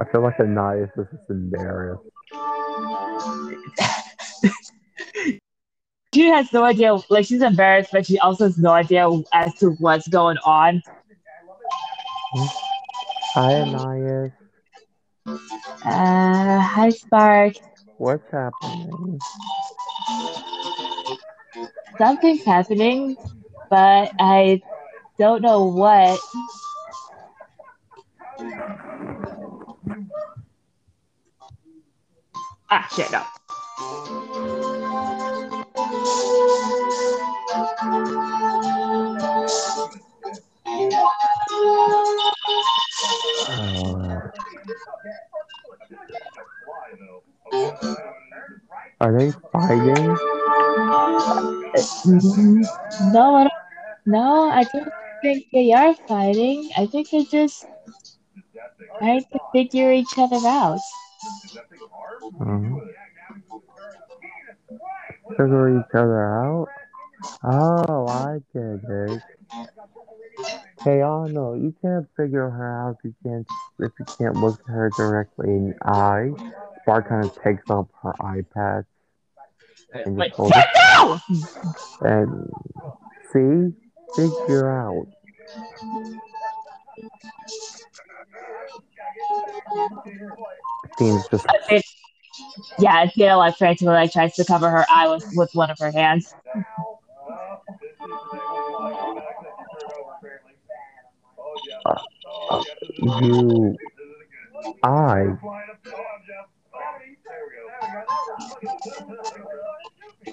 I 0.00 0.04
feel 0.10 0.22
like 0.22 0.40
Anais 0.40 0.82
is 0.84 0.90
just 0.96 1.30
embarrassed. 1.30 2.02
She 6.14 6.26
has 6.26 6.52
no 6.52 6.64
idea, 6.64 6.96
like 7.10 7.26
she's 7.26 7.42
embarrassed, 7.42 7.90
but 7.92 8.06
she 8.06 8.18
also 8.20 8.44
has 8.44 8.58
no 8.58 8.70
idea 8.70 9.08
as 9.32 9.54
to 9.56 9.70
what's 9.80 10.08
going 10.08 10.38
on. 10.44 10.82
Hi 13.34 13.54
Anais. 13.60 14.32
Uh, 15.26 16.60
hi 16.60 16.90
Spark. 16.90 17.54
What's 17.96 18.30
happening? 18.30 19.18
Something's 21.96 22.44
happening, 22.44 23.16
but 23.70 24.12
I 24.18 24.60
don't 25.18 25.40
know 25.40 25.64
what. 25.64 26.20
Ah, 32.70 32.86
shit, 32.94 33.10
no. 33.10 33.22
Uh, 43.46 44.03
are 49.00 49.18
they 49.18 49.32
fighting? 49.52 50.16
No, 53.12 53.34
I 53.34 53.42
don't, 53.44 53.52
no, 54.06 54.50
I 54.50 54.64
don't 54.72 54.88
think 55.22 55.46
they 55.52 55.72
are 55.72 55.94
fighting. 56.08 56.70
I 56.76 56.86
think 56.86 57.10
they're 57.10 57.24
just 57.24 57.66
trying 58.98 59.24
to 59.32 59.38
figure 59.52 59.92
each 59.92 60.16
other 60.18 60.46
out. 60.46 60.80
Uh, 62.40 62.58
figure 65.30 65.78
each 65.78 65.94
other 65.94 66.24
out? 66.42 66.68
Oh, 67.44 68.06
I 68.08 68.38
get 68.52 68.80
it. 68.88 69.22
Hey, 70.84 71.02
oh 71.02 71.26
no, 71.26 71.54
you 71.54 71.74
can't 71.80 72.06
figure 72.16 72.50
her 72.50 72.80
out 72.80 72.96
if 72.98 73.04
you 73.04 73.14
can't 73.22 73.46
if 73.78 73.92
you 73.98 74.04
can't 74.18 74.36
look 74.36 74.60
at 74.60 74.66
her 74.66 74.90
directly 74.96 75.48
in 75.48 75.70
the 75.70 75.88
eye. 75.88 76.30
Spark 76.82 77.08
kind 77.08 77.24
of 77.24 77.42
takes 77.42 77.68
up 77.70 77.88
her 78.02 78.12
iPad 78.20 78.84
and 79.94 80.16
Wait, 80.16 80.32
just 80.36 80.56
it 80.56 80.66
No! 80.76 81.20
and 82.02 82.50
see, 83.32 83.74
figure 84.16 84.70
out. 84.70 85.06
Seems 90.98 91.26
just 91.28 91.46
It, 91.70 91.84
yeah, 92.78 93.06
Tina 93.06 93.36
like 93.36 93.56
frantically 93.56 93.94
like 93.94 94.12
tries 94.12 94.34
to 94.36 94.44
cover 94.44 94.68
her 94.70 94.84
eye 94.90 95.08
with, 95.08 95.24
with 95.34 95.50
one 95.54 95.70
of 95.70 95.78
her 95.78 95.90
hands. 95.90 96.34
You. 102.98 103.76
I. 104.82 105.36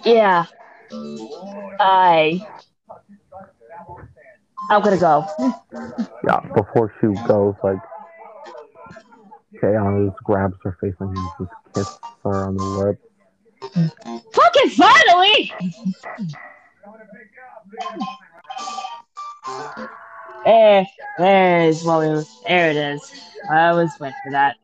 Yeah. 0.06 0.46
I. 1.80 2.48
I'm 4.70 4.82
gonna 4.82 4.98
go. 4.98 5.26
Yeah, 6.26 6.40
before 6.56 6.94
she 7.02 7.08
goes, 7.28 7.56
like, 7.64 7.80
Kayan 9.60 10.10
just 10.10 10.24
grabs 10.24 10.56
her 10.64 10.78
face 10.80 10.94
and 11.00 11.16
just 11.40 11.52
kisses 11.74 12.00
her 12.24 12.46
on 12.46 12.56
the 12.56 12.64
lips. 12.64 13.02
Fucking 14.34 14.70
finally! 14.70 15.54
There, 20.46 20.88
there 21.20 21.62
is 21.70 21.84
what 21.84 22.02
we 22.02 22.24
there 22.48 22.72
it 22.72 22.78
is. 22.78 23.02
I 23.52 23.68
always 23.70 24.00
waiting 24.00 24.16
for 24.24 24.32
that. 24.32 24.58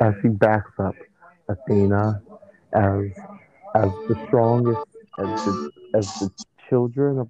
As 0.00 0.14
she 0.22 0.28
backs 0.28 0.72
up 0.78 0.94
Athena 1.48 2.22
as 2.74 3.04
as 3.74 3.90
the 4.08 4.16
strongest 4.26 4.82
as 5.18 5.28
the 5.44 5.56
as 5.94 6.06
the 6.20 6.30
children 6.68 7.18
of 7.18 7.28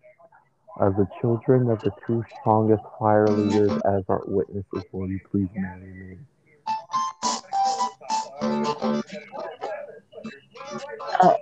As 0.81 0.94
the 0.97 1.07
children 1.20 1.70
of 1.70 1.81
the 1.82 1.92
two 2.07 2.24
strongest 2.41 2.82
fire 2.99 3.26
leaders 3.28 3.73
as 3.86 4.05
our 4.08 4.23
witnesses, 4.26 4.84
will 4.92 5.08
you 5.08 5.20
please 5.31 5.49
marry 5.55 5.92
me? 5.94 6.18
Uh, 11.20 11.34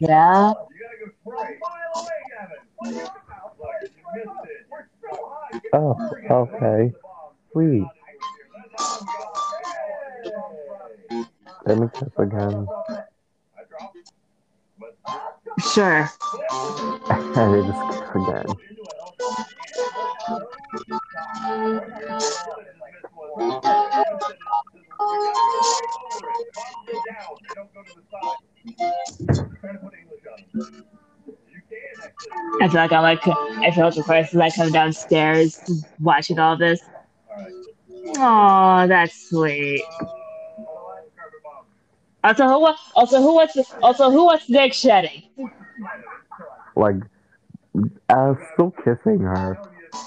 yeah. 0.00 0.52
Oh, 5.72 5.96
okay. 6.30 6.92
Sweet. 7.52 7.84
Let 11.66 11.78
me 11.78 11.88
kiss 11.94 12.08
again. 12.18 12.66
Sure. 15.74 16.10
and 17.10 17.54
they 17.54 17.62
just 17.68 18.00
kiss 18.00 18.10
again. 18.16 18.46
I 32.60 32.68
feel 32.68 32.80
like 32.80 32.92
I'm 32.92 33.02
like 33.02 33.26
I 33.26 33.70
feel 33.70 33.84
like 33.84 33.94
the 33.94 34.02
person 34.02 34.38
like 34.38 34.54
coming 34.54 34.72
downstairs 34.72 35.60
watching 36.00 36.38
all 36.38 36.56
this. 36.56 36.80
Oh, 38.18 38.86
that's 38.86 39.28
sweet. 39.28 39.82
Also, 42.24 42.44
who 42.48 42.74
also 42.94 43.20
who 43.20 43.34
wants 43.34 43.56
also 43.82 44.10
who 44.10 44.24
wants 44.24 44.48
Nick 44.48 44.72
shedding? 44.72 45.22
Like, 46.74 46.96
as 48.08 48.36
still 48.52 48.72
kissing 48.84 49.20
her, 49.20 49.58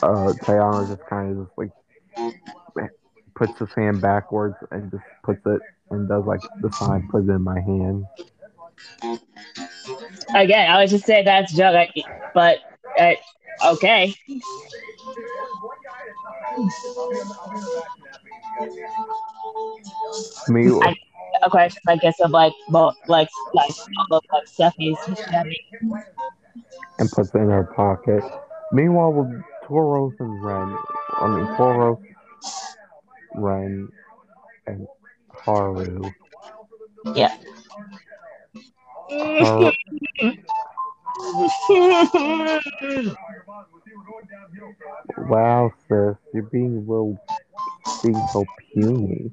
uh, 0.03 0.34
Tayana 0.43 0.88
just 0.88 1.06
kind 1.08 1.32
of 1.32 1.45
just 1.45 1.58
like 1.58 1.72
puts 3.40 3.58
his 3.58 3.74
hand 3.74 4.01
backwards 4.01 4.56
and 4.72 4.92
just 4.92 5.03
puts 5.24 5.40
it 5.45 5.61
and 5.90 6.08
does 6.08 6.26
like 6.26 6.42
the 6.61 6.69
sign, 6.74 7.08
puts 7.09 7.27
it 7.27 7.32
in 7.32 7.42
my 7.42 7.59
hand. 7.61 8.06
Again, 10.35 10.69
I 10.69 10.82
was 10.82 10.92
just 10.92 11.06
saying 11.06 11.26
that's 11.26 11.53
joke, 11.53 11.90
but 12.35 12.59
uh, 13.00 13.14
okay. 13.66 14.14
Me, 20.50 20.69
I- 20.82 20.95
A 21.43 21.50
question, 21.50 21.82
I 21.88 21.95
guess, 21.95 22.19
of 22.19 22.32
like, 22.32 22.51
well, 22.69 22.93
like, 23.08 23.30
like, 23.53 23.69
of 24.11 24.22
like 24.32 24.48
shedding. 24.58 24.95
and 27.00 27.09
puts 27.11 27.30
it 27.34 27.38
in 27.38 27.50
her 27.50 27.64
pocket. 27.76 28.22
Meanwhile, 28.74 29.14
with 29.14 29.42
Taurus 29.66 30.16
and 30.19 30.43
Ren, 30.43 30.77
I 31.22 31.27
mean 31.27 31.45
Taurus, 31.56 32.00
Ren, 33.33 33.90
and 34.67 34.88
Haru. 35.30 36.01
Yeah. 37.16 37.35
Haru 39.09 39.72
wow, 45.17 45.72
sis, 45.88 46.16
you're 46.33 46.43
being 46.43 46.88
real, 46.88 47.17
being 48.03 48.22
so 48.33 48.45
puny. 48.74 49.32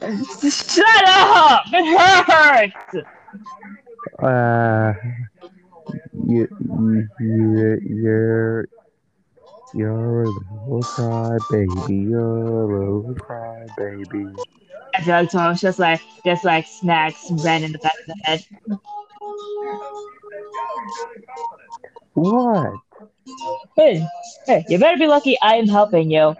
Shut 0.00 1.04
up! 1.06 1.64
It 1.72 2.24
hurts. 2.26 3.06
Uh, 4.22 4.92
you, 6.26 6.48
you, 6.60 7.08
you, 7.20 7.80
you're, 7.84 8.68
you're 9.74 10.22
a 10.22 10.28
little 10.66 10.82
cry 10.82 11.36
baby. 11.50 11.94
You're 11.94 12.62
a 12.62 12.96
little 12.96 13.14
cry 13.14 13.66
baby. 13.76 14.26
I 14.94 15.02
feel 15.02 15.14
like 15.14 15.30
Tom's 15.30 15.60
just 15.60 15.78
like, 15.78 16.00
just 16.24 16.44
like 16.44 16.66
snacks 16.66 17.30
Ren 17.30 17.64
in 17.64 17.72
the 17.72 17.78
back 17.78 17.94
of 18.00 18.06
the 18.06 18.16
head. 18.24 18.44
What? 22.14 22.74
Hey, 23.76 24.06
hey, 24.46 24.64
you 24.68 24.78
better 24.78 24.96
be 24.96 25.08
lucky 25.08 25.36
I 25.42 25.56
am 25.56 25.66
helping 25.66 26.10
you. 26.10 26.36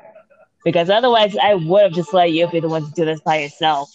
Because 0.65 0.89
otherwise, 0.89 1.37
I 1.37 1.55
would 1.55 1.83
have 1.83 1.93
just 1.93 2.15
let 2.15 2.33
you 2.33 2.47
be 2.49 2.61
the 2.61 2.69
one 2.69 2.87
to 2.87 2.93
do 2.93 3.05
this 3.05 3.21
by 3.21 3.41
yourself. 3.41 3.91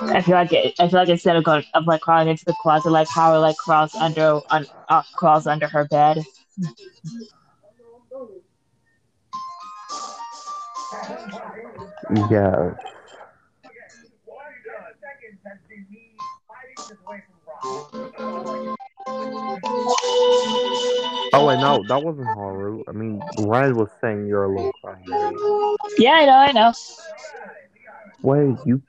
I 0.00 0.22
feel 0.22 0.34
like 0.34 0.52
it, 0.52 0.74
I 0.78 0.88
feel 0.88 0.98
like 1.00 1.08
instead 1.08 1.36
of 1.36 1.44
going 1.44 1.64
of 1.74 1.86
like 1.86 2.00
crawling 2.00 2.28
into 2.28 2.44
the 2.44 2.54
closet, 2.54 2.90
like 2.90 3.08
Howard 3.08 3.40
like 3.40 3.56
crawls 3.56 3.94
under 3.94 4.40
un, 4.50 4.66
uh, 4.88 5.02
crawls 5.16 5.46
under 5.46 5.68
her 5.68 5.84
bed. 5.84 6.24
Yes. 12.30 12.74
Oh 21.34 21.46
wait, 21.46 21.60
no, 21.60 21.84
that 21.88 22.02
wasn't 22.02 22.28
Haru. 22.34 22.82
I 22.88 22.92
mean, 22.92 23.22
Ryan 23.36 23.76
was 23.76 23.90
saying 24.00 24.26
you're 24.26 24.44
a 24.44 24.48
little 24.48 24.72
cry 24.80 24.96
baby. 25.06 25.36
Yeah, 25.98 26.12
I 26.12 26.24
know, 26.26 26.32
I 26.32 26.52
know. 26.52 26.72
Wait, 28.22 28.56
you 28.64 28.82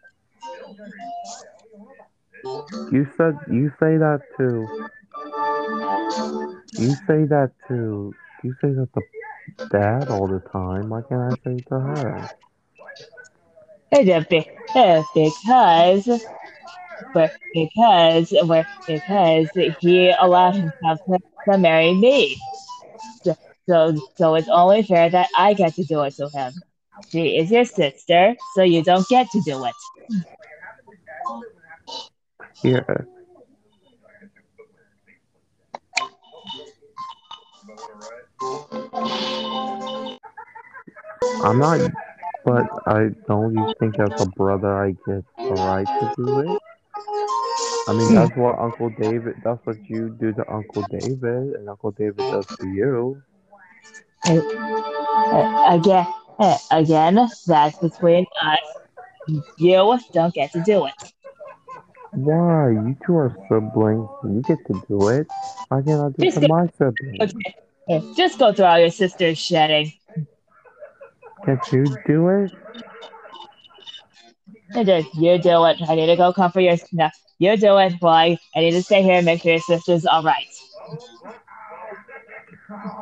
you 2.92 3.08
said 3.18 3.38
you 3.52 3.70
say 3.80 3.98
that 3.98 4.22
too. 4.38 4.68
You 6.78 6.96
say 7.08 7.26
that 7.26 7.52
too. 7.68 8.16
You 8.44 8.56
say 8.62 8.70
that 8.70 8.88
to 8.94 9.02
dad 9.70 10.10
all 10.10 10.28
the 10.28 10.40
time. 10.52 10.90
Why 10.90 11.02
can't 11.02 11.22
I 11.22 11.34
say 11.44 11.56
it 11.58 11.68
to 11.70 11.80
her? 11.80 12.30
It's 13.92 14.10
a 14.10 14.26
big, 14.30 14.48
uh, 14.76 15.04
because, 15.14 16.26
but 17.14 17.32
because, 17.54 18.30
because 18.88 19.50
he 19.80 20.14
allowed 20.20 20.56
himself 20.56 21.00
to, 21.08 21.20
to 21.50 21.58
marry 21.58 21.94
me. 21.94 22.38
So, 23.24 23.36
so, 23.68 23.96
so 24.16 24.36
it's 24.36 24.50
only 24.50 24.84
fair 24.84 25.10
that 25.10 25.30
I 25.38 25.54
get 25.54 25.74
to 25.76 25.84
do 25.84 26.02
it 26.04 26.16
to 26.16 26.30
him. 26.30 26.54
She 27.10 27.38
is 27.38 27.52
your 27.52 27.66
sister, 27.66 28.36
so 28.56 28.64
you 28.64 28.84
don't 28.84 29.08
get 29.08 29.30
to 29.32 29.42
do 29.42 29.66
it. 29.66 29.74
Yeah. 32.64 32.82
I'm 41.42 41.58
not, 41.58 41.80
but 42.44 42.66
I 42.86 43.10
don't 43.28 43.56
you 43.56 43.66
think 43.80 43.98
as 44.00 44.12
a 44.20 44.26
brother 44.26 44.84
I 44.84 44.90
get 44.92 45.24
the 45.38 45.56
right 45.56 45.88
to 45.88 46.12
do 46.18 46.40
it? 46.40 46.60
I 47.90 47.92
mean, 47.92 48.14
that's 48.14 48.36
what 48.36 48.60
Uncle 48.60 48.92
David, 48.92 49.42
that's 49.44 49.66
what 49.66 49.78
you 49.90 50.10
do 50.10 50.32
to 50.34 50.48
Uncle 50.48 50.84
David, 50.92 51.56
and 51.56 51.68
Uncle 51.68 51.90
David 51.90 52.18
does 52.18 52.46
to 52.46 52.68
you. 52.68 53.20
Uh, 54.26 55.76
again, 55.76 56.06
uh, 56.38 56.58
again, 56.70 57.16
that's 57.48 57.80
between 57.80 58.28
us. 58.44 58.60
You 59.58 59.98
don't 60.14 60.32
get 60.36 60.52
to 60.52 60.62
do 60.62 60.86
it. 60.86 61.14
Why? 62.12 62.70
You 62.70 62.96
two 63.04 63.16
are 63.16 63.36
siblings. 63.50 64.08
You 64.24 64.44
get 64.48 64.64
to 64.68 64.84
do 64.88 65.08
it. 65.08 65.26
I 65.72 65.82
do 65.82 66.14
it 66.20 66.34
to 66.36 66.48
my 66.48 66.68
siblings? 66.78 67.34
Okay, 67.34 67.56
uh, 67.90 68.14
just 68.16 68.38
go 68.38 68.54
through 68.54 68.66
all 68.66 68.78
your 68.78 68.92
sister's 68.92 69.40
shedding. 69.40 69.92
Can't 71.44 71.72
you 71.72 71.86
do 72.06 72.28
it? 72.28 72.52
You 74.76 74.84
do, 74.84 75.04
you 75.16 75.38
do 75.40 75.66
it. 75.66 75.82
I 75.90 75.96
need 75.96 76.06
to 76.06 76.16
go 76.16 76.32
comfort 76.32 76.60
your. 76.60 76.78
No, 76.92 77.10
you 77.40 77.58
do 77.58 77.78
it, 77.78 78.00
boy. 78.00 78.38
I 78.56 78.60
need 78.60 78.72
to 78.72 78.84
stay 78.84 79.02
here 79.02 79.16
and 79.16 79.26
make 79.26 79.42
sure 79.42 79.52
your 79.52 79.62
sister's 79.62 80.06
all 80.06 80.24
right. 80.24 80.48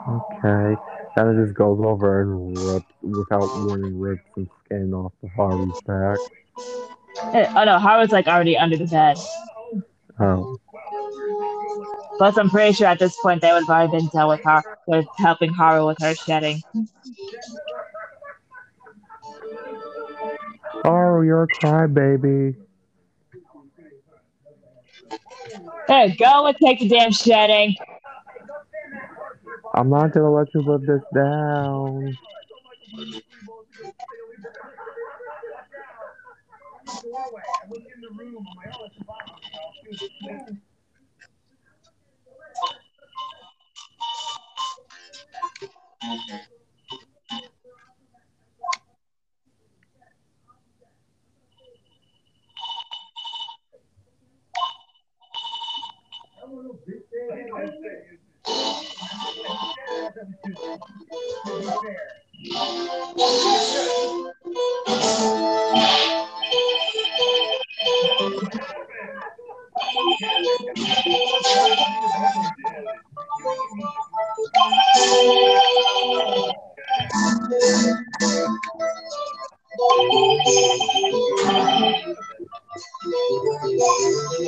Okay. 0.09 0.81
Then 1.15 1.29
it 1.29 1.43
just 1.43 1.55
goes 1.55 1.79
over 1.83 2.21
and 2.21 2.57
rips, 2.57 2.85
without 3.01 3.41
warning, 3.65 3.99
rips 3.99 4.23
some 4.35 4.49
skin 4.63 4.93
off 4.93 5.11
the 5.21 5.29
Harvey's 5.29 5.81
back. 5.81 6.17
Uh, 7.19 7.51
Oh 7.59 7.63
no, 7.65 7.79
Howard's 7.79 8.11
like 8.13 8.27
already 8.27 8.55
under 8.57 8.77
the 8.77 8.85
bed. 8.85 9.17
Oh. 10.19 10.57
Plus, 12.17 12.37
I'm 12.37 12.49
pretty 12.49 12.73
sure 12.73 12.87
at 12.87 12.99
this 12.99 13.15
point 13.21 13.41
they 13.41 13.51
would 13.51 13.63
have 13.63 13.69
already 13.69 13.91
been 13.97 14.09
done 14.13 14.27
with 14.27 14.43
her, 14.43 14.61
with 14.87 15.05
helping 15.17 15.53
Haru 15.53 15.85
with 15.85 15.99
her 16.01 16.15
shedding. 16.15 16.61
Oh, 20.85 21.21
you're 21.21 21.43
a 21.43 21.47
crybaby. 21.47 22.55
Hey, 25.87 26.15
go 26.17 26.47
and 26.47 26.57
take 26.57 26.79
the 26.79 26.89
damn 26.89 27.11
shedding. 27.11 27.75
I'm 29.73 29.89
not 29.89 30.11
gonna 30.13 30.31
let 30.31 30.53
you 30.53 30.61
live 30.61 30.85
this 30.85 31.01
down. 31.13 32.17
I 57.57 57.61
bomb. 57.63 57.73
You 61.33 61.49
bitch 61.53 61.81
there. 61.81 62.13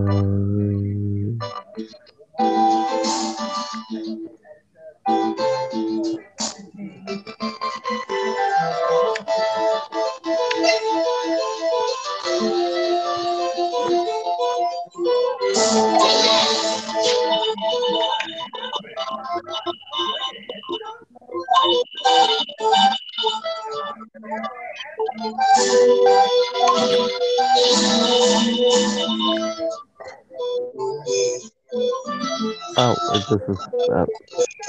oh, 32.82 32.96
this 33.30 33.42
is 33.48 33.68
uh, 33.90 34.06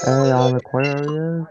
hey 0.05 0.31
on 0.31 0.55
Aquarius. 0.55 1.47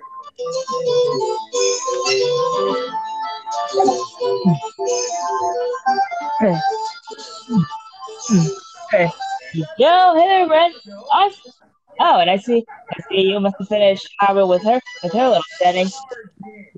Yo, 9.78 10.14
hey 10.14 10.28
there, 10.28 10.48
Ren. 10.48 10.72
Awesome. 11.12 11.52
Oh, 12.00 12.18
and 12.20 12.30
I 12.30 12.36
see, 12.36 12.64
I 12.92 13.02
see 13.08 13.22
you 13.22 13.40
must 13.40 13.56
have 13.58 13.68
finished 13.68 14.08
Haru 14.20 14.46
with 14.46 14.62
her, 14.64 14.80
with 15.02 15.12
her 15.12 15.28
little 15.28 15.42
setting. 15.58 15.88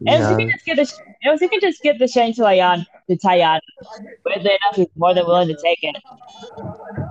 And 0.07 0.23
if 0.23 0.29
Yeah, 0.31 0.37
can 0.37 0.51
just 0.51 0.65
get 0.65 0.77
the, 0.77 0.93
and 1.23 1.35
if 1.35 1.41
you 1.41 1.49
can 1.49 1.61
just 1.61 1.83
get 1.83 1.99
the 1.99 2.09
Shang 2.09 2.33
to 2.35 2.43
Layan, 2.43 2.85
to 3.09 3.17
Taiyan, 3.17 3.61
weirdly 4.25 4.51
enough, 4.51 4.77
he's 4.77 4.87
more 4.97 5.15
than 5.15 5.27
willing 5.27 5.49
to 5.49 5.57
take 5.63 5.79
it. 5.83 5.97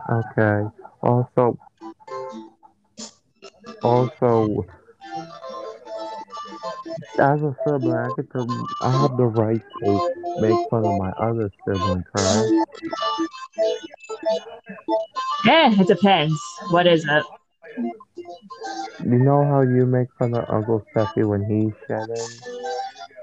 okay. 0.09 0.69
Also, 1.01 1.57
also, 3.81 4.65
as 7.19 7.41
a 7.41 7.55
sibling, 7.63 7.93
I 7.93 8.09
get 8.15 8.31
to, 8.31 8.67
I 8.81 8.91
have 8.91 9.17
the 9.17 9.25
right 9.25 9.61
to 9.79 10.13
make 10.39 10.69
fun 10.69 10.85
of 10.85 10.97
my 10.97 11.11
other 11.11 11.51
sibling, 11.65 12.03
correct? 12.13 12.51
Eh, 15.45 15.75
it 15.81 15.87
depends. 15.87 16.39
What 16.69 16.87
is 16.87 17.05
it? 17.07 17.23
You 17.77 19.19
know 19.19 19.43
how 19.45 19.61
you 19.61 19.85
make 19.85 20.07
fun 20.17 20.33
of 20.33 20.49
Uncle 20.49 20.85
Steffi 20.95 21.27
when 21.27 21.43
he's 21.45 21.73
shedding? 21.87 22.63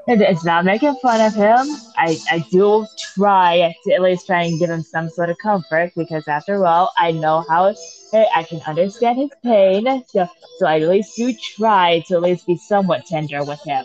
It's 0.06 0.44
not 0.44 0.64
making 0.64 0.96
fun 0.96 1.20
of 1.20 1.34
him. 1.34 1.76
I, 1.96 2.18
I 2.30 2.44
do 2.50 2.86
try 3.14 3.74
to 3.84 3.92
at 3.92 4.02
least 4.02 4.26
try 4.26 4.42
and 4.42 4.58
give 4.58 4.70
him 4.70 4.82
some 4.82 5.08
sort 5.08 5.30
of 5.30 5.38
comfort 5.38 5.92
because 5.96 6.26
after 6.26 6.66
all, 6.66 6.92
I 6.98 7.12
know 7.12 7.44
how 7.48 7.74
I 8.12 8.42
can 8.42 8.60
understand 8.66 9.18
his 9.18 9.30
pain. 9.42 10.04
So, 10.08 10.26
so 10.58 10.66
I 10.66 10.80
at 10.80 10.88
least 10.88 11.16
do 11.16 11.32
try 11.56 12.02
to 12.08 12.14
at 12.16 12.22
least 12.22 12.46
be 12.46 12.56
somewhat 12.56 13.06
tender 13.06 13.44
with 13.44 13.60
him. 13.62 13.84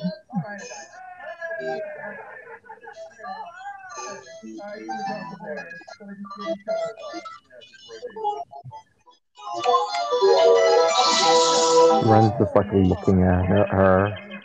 Ren's 12.15 12.31
just 12.39 12.55
like 12.55 12.71
looking 12.71 13.23
at 13.23 13.45
her. 13.45 13.67
her. 13.71 14.39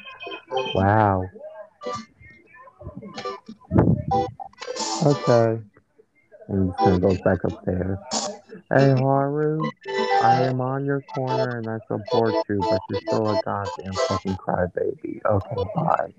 Wow. 0.75 1.31
Okay. 5.07 5.63
And 6.49 6.67
he's 6.67 6.77
gonna 6.85 6.99
go 6.99 7.15
back 7.23 7.45
upstairs. 7.45 7.99
Hey 8.75 8.91
Haru, 8.91 9.71
I 10.21 10.43
am 10.43 10.61
on 10.61 10.85
your 10.85 11.01
corner 11.03 11.59
and 11.59 11.71
I 11.71 11.79
support 11.87 12.35
you, 12.49 12.61
but 12.69 12.81
you're 12.89 13.01
still 13.07 13.31
a 13.31 13.41
goddamn 13.45 13.95
fucking 14.09 14.37
crybaby. 14.37 15.25
Okay, 15.25 15.63
bye. 15.77 16.13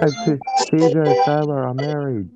Hey, 0.00 0.10
T- 0.24 0.42
TJ 0.70 1.24
Sailor, 1.24 1.66
I'm 1.68 1.76
married. 1.78 2.28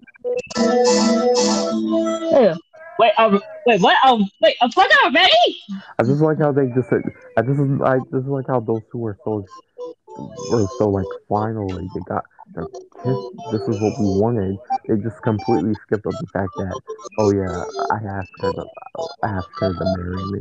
Ew. 2.33 2.57
Wait, 2.99 3.13
um, 3.19 3.41
wait, 3.67 3.81
what? 3.81 3.97
Um, 4.05 4.29
wait, 4.41 4.57
I'm 4.61 4.71
fucking 4.71 4.97
already? 5.05 5.31
I 5.99 6.05
just 6.05 6.23
like 6.23 6.39
how 6.39 6.53
they 6.53 6.67
just 6.75 6.89
said. 6.91 7.03
I 7.37 7.43
just 7.43 7.61
I 7.85 7.99
just 8.15 8.29
like 8.29 8.47
how 8.49 8.61
those 8.61 8.83
two 8.93 8.99
were 8.99 9.19
so 9.25 9.45
were 10.17 10.69
so 10.79 10.89
like 10.91 11.07
finally 11.29 11.89
they 11.95 12.01
got 12.01 12.25
their 12.55 12.67
kiss. 13.03 13.19
This 13.51 13.63
is 13.63 13.81
what 13.81 13.99
we 13.99 14.07
wanted. 14.07 14.59
They 14.89 14.97
just 15.03 15.21
completely 15.23 15.75
skipped 15.87 16.07
up 16.07 16.15
the 16.21 16.27
fact 16.33 16.55
that 16.57 16.77
oh 17.19 17.31
yeah, 17.31 17.65
I 17.91 17.99
asked 18.19 18.33
her 18.41 18.53
to 18.53 18.65
I 19.23 19.29
asked 19.29 19.49
her 19.59 19.73
to 19.73 19.85
marry 19.85 20.25
me. 20.25 20.41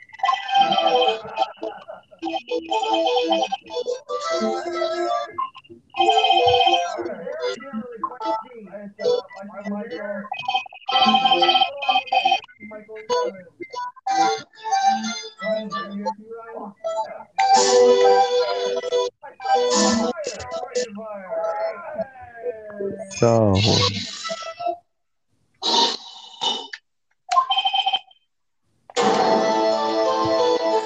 So 23.17 23.55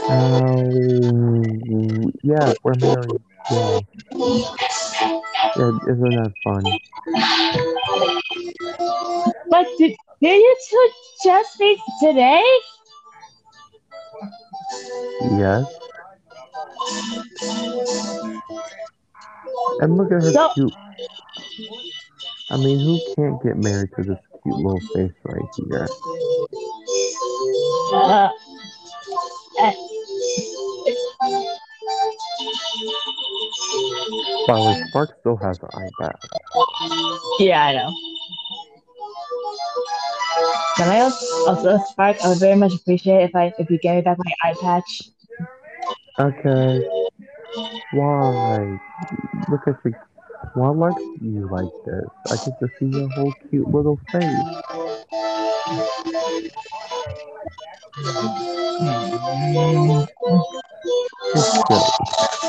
um, 0.10 1.44
yeah, 2.24 2.54
we're 2.64 2.76
married. 2.80 3.22
Yeah. 3.52 3.80
yeah, 5.56 5.72
isn't 5.88 6.16
that 6.16 6.34
fun? 6.44 6.64
But 9.50 9.68
did, 9.78 9.96
did 10.22 10.38
you 10.38 10.58
two 10.70 10.90
just 11.24 11.60
meet 11.60 11.80
today? 12.02 12.44
Yes. 15.38 15.66
And 19.82 19.98
look 19.98 20.12
at 20.12 20.24
her 20.24 20.32
So- 20.32 20.50
cute. 20.54 20.74
I 22.52 22.58
mean, 22.58 22.80
who 22.80 23.00
can't 23.16 23.42
get 23.44 23.58
married 23.58 23.90
to 23.98 24.04
this 24.04 24.20
cute 24.44 24.56
little 24.56 24.80
face 24.94 25.12
right 25.24 25.42
here? 25.56 25.88
Uh, 27.92 27.98
uh, 27.98 28.30
By 29.58 29.72
the 34.48 34.64
way, 34.64 34.88
Spark 34.90 35.16
still 35.20 35.38
has 35.38 35.58
an 35.62 35.70
iPad. 35.70 36.16
yeah, 37.40 37.66
I 37.66 37.74
know. 37.74 37.94
Can 40.78 40.90
I 40.90 41.00
also, 41.48 41.78
Spark? 41.90 42.18
I 42.24 42.30
would 42.30 42.40
very 42.40 42.56
much 42.56 42.74
appreciate 42.76 43.24
if 43.24 43.36
I 43.36 43.54
if 43.58 43.70
you 43.70 43.78
gave 43.80 43.96
me 43.96 44.02
back 44.02 44.18
my 44.18 44.34
eye 44.44 44.56
patch. 44.62 45.04
Okay. 46.20 46.88
Why? 47.92 48.78
Look 49.50 49.68
at 49.68 49.76
you. 49.86 49.96
Why 50.54 50.70
like 50.70 50.96
you 51.22 51.48
like 51.50 51.72
this? 51.86 52.10
I 52.30 52.36
get 52.38 52.60
to 52.60 52.70
see 52.78 52.86
your 52.86 53.08
whole 53.10 53.34
cute 53.50 53.68
little 53.74 54.00
face. 54.12 54.22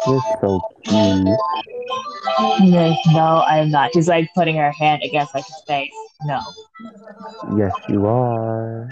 You're 0.07 0.23
so, 0.41 0.61
cute. 0.85 1.39
Yes, 2.61 2.99
no, 3.09 3.43
I'm 3.47 3.71
not. 3.71 3.93
She's 3.93 4.09
like 4.09 4.31
putting 4.35 4.57
her 4.57 4.71
hand 4.73 5.03
against 5.03 5.35
like 5.35 5.45
his 5.45 5.63
face. 5.67 5.91
No. 6.25 6.41
Yes, 7.57 7.73
you 7.89 8.07
are. 8.07 8.89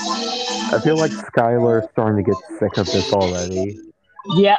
I 0.00 0.80
feel 0.82 0.96
like 0.96 1.12
Skylar 1.12 1.82
is 1.82 1.90
starting 1.92 2.24
to 2.24 2.30
get 2.30 2.36
sick 2.58 2.76
of 2.76 2.86
this 2.86 3.12
already. 3.12 3.78
Yep. 4.36 4.58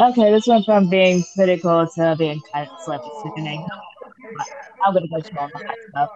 Okay, 0.00 0.30
this 0.30 0.46
went 0.46 0.64
from 0.64 0.88
being 0.88 1.24
critical 1.34 1.86
to 1.86 2.16
being 2.18 2.40
kind 2.52 2.68
of 2.68 3.00
sickening. 3.22 3.66
I'm 4.84 4.94
gonna 4.94 5.08
go 5.08 5.20
the 5.20 5.30
hot 5.34 5.76
tub. 5.94 6.08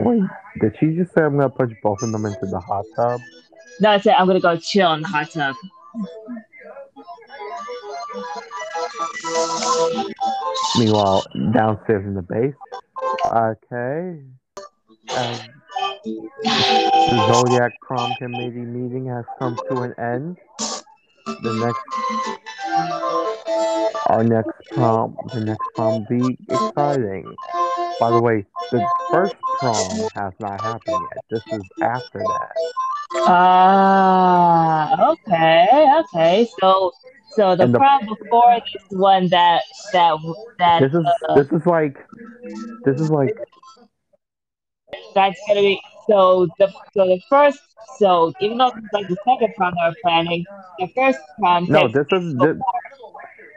Wait, 0.00 0.22
did 0.60 0.76
she 0.78 0.88
just 0.88 1.14
say 1.14 1.22
I'm 1.22 1.36
gonna 1.36 1.48
push 1.48 1.72
both 1.82 2.02
of 2.02 2.12
them 2.12 2.26
into 2.26 2.46
the 2.46 2.60
hot 2.60 2.84
tub? 2.94 3.20
No, 3.80 3.90
I 3.90 4.00
said 4.00 4.14
I'm 4.14 4.26
gonna 4.26 4.40
go 4.40 4.56
chill 4.56 4.92
in 4.94 5.02
the 5.02 5.08
hot 5.08 5.30
tub. 5.30 5.54
Meanwhile, 10.78 11.24
downstairs 11.52 12.04
in 12.04 12.14
the 12.14 12.22
base. 12.22 12.54
Okay. 13.26 14.20
Um, 15.16 15.38
the 16.04 17.32
Zodiac 17.32 17.80
Prom 17.80 18.14
Committee 18.16 18.60
meeting 18.60 19.06
has 19.06 19.24
come 19.38 19.56
to 19.70 19.82
an 19.82 19.94
end. 19.98 20.36
The 21.42 21.52
next, 21.54 21.80
our 23.48 24.24
next 24.24 24.50
prom, 24.70 25.16
the 25.34 25.40
next 25.40 25.62
prom 25.74 26.06
be 26.08 26.38
exciting. 26.48 27.36
By 28.00 28.10
the 28.10 28.20
way, 28.20 28.44
the 28.70 28.80
first 29.10 29.34
prom 29.58 29.88
has 30.14 30.32
not 30.38 30.60
happened 30.60 31.00
yet. 31.14 31.24
This 31.30 31.42
is 31.52 31.64
after 31.82 32.18
that. 32.18 32.52
Ah, 33.28 35.12
okay, 35.12 35.66
okay. 36.00 36.46
So, 36.60 36.92
so 37.34 37.56
the 37.56 37.66
the- 37.66 37.78
prom 37.78 38.06
before 38.06 38.58
this 38.72 38.82
one 38.90 39.28
that 39.28 39.62
that 39.92 40.16
that 40.58 40.82
This 40.82 40.92
is 40.92 41.06
uh, 41.28 41.34
this 41.36 41.46
is 41.52 41.66
like 41.66 41.96
this 42.84 42.96
is 42.96 43.10
like 43.10 43.36
that's 45.14 45.40
gonna 45.48 45.60
be 45.60 45.80
so 46.06 46.46
the 46.58 46.68
so 46.94 47.06
the 47.06 47.20
first 47.28 47.58
so 47.98 48.32
even 48.40 48.58
though 48.58 48.68
it's 48.68 48.92
like 48.92 49.08
the 49.08 49.16
second 49.24 49.54
prom 49.56 49.74
were 49.82 49.94
planning, 50.02 50.44
the 50.78 50.86
first 50.94 51.18
prom 51.38 51.66
no. 51.68 51.88
This 51.88 52.06
is 52.12 52.34
this, 52.40 52.56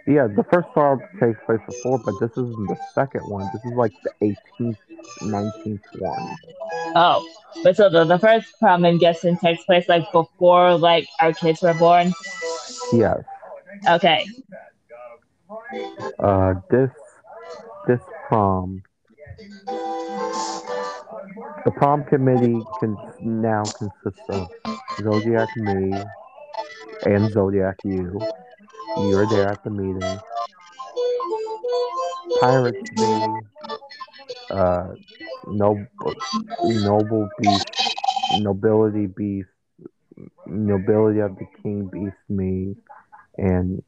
yeah. 0.10 0.28
The 0.28 0.44
first 0.52 0.68
prom 0.74 1.00
takes 1.20 1.40
place 1.46 1.60
before, 1.68 2.00
but 2.00 2.16
this 2.20 2.32
isn't 2.32 2.68
the 2.68 2.78
second 2.94 3.22
one. 3.22 3.50
This 3.54 3.64
is 3.66 3.74
like 3.74 3.94
the 4.04 4.36
18th, 4.60 4.78
19th 5.22 5.82
one. 6.00 6.36
oh, 6.96 7.26
but 7.64 7.78
so 7.78 7.90
the, 7.90 8.04
the 8.06 8.20
first 8.20 8.48
prom 8.60 8.86
I'm 8.86 8.98
guessing 8.98 9.38
takes 9.38 9.64
place 9.64 9.88
like 9.88 10.12
before 10.12 10.78
like 10.78 11.08
our 11.22 11.34
kids 11.34 11.62
were 11.62 11.76
born. 11.76 12.14
Yes. 12.94 13.24
Okay, 13.88 14.26
Uh, 16.20 16.56
this 16.70 16.92
this 17.88 18.02
prom. 18.28 18.84
The 21.66 21.72
prom 21.72 22.04
committee 22.06 22.62
can 22.80 22.98
now 23.22 23.64
consists 23.64 24.30
of 24.30 24.48
Zodiac 25.02 25.50
me 25.58 25.94
and 27.06 27.32
Zodiac 27.32 27.78
you. 27.84 28.20
You're 28.98 29.28
there 29.28 29.48
at 29.48 29.64
the 29.64 29.70
meeting. 29.70 30.20
Pirates 32.40 32.92
me. 32.94 33.42
Uh, 34.50 34.94
noble, 35.48 35.88
noble 36.62 37.30
beast, 37.40 37.66
nobility 38.40 39.08
beast, 39.08 39.50
nobility 40.48 41.20
of 41.20 41.36
the 41.38 41.46
king 41.62 41.88
beast 41.88 42.18
me, 42.30 42.76
and 43.38 43.82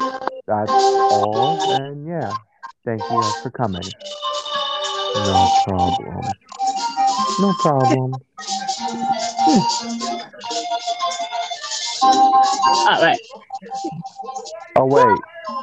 that's 0.47 0.73
all. 0.73 1.59
And 1.73 2.07
yeah, 2.07 2.31
thank 2.85 3.03
you 3.11 3.21
guys 3.21 3.35
for 3.43 3.51
coming. 3.51 3.91
No 5.15 5.49
problem. 5.65 6.25
No 7.41 7.53
problem. 7.61 8.21
All 12.05 13.01
right. 13.03 13.19
Oh 14.77 14.87
wait, 14.87 15.19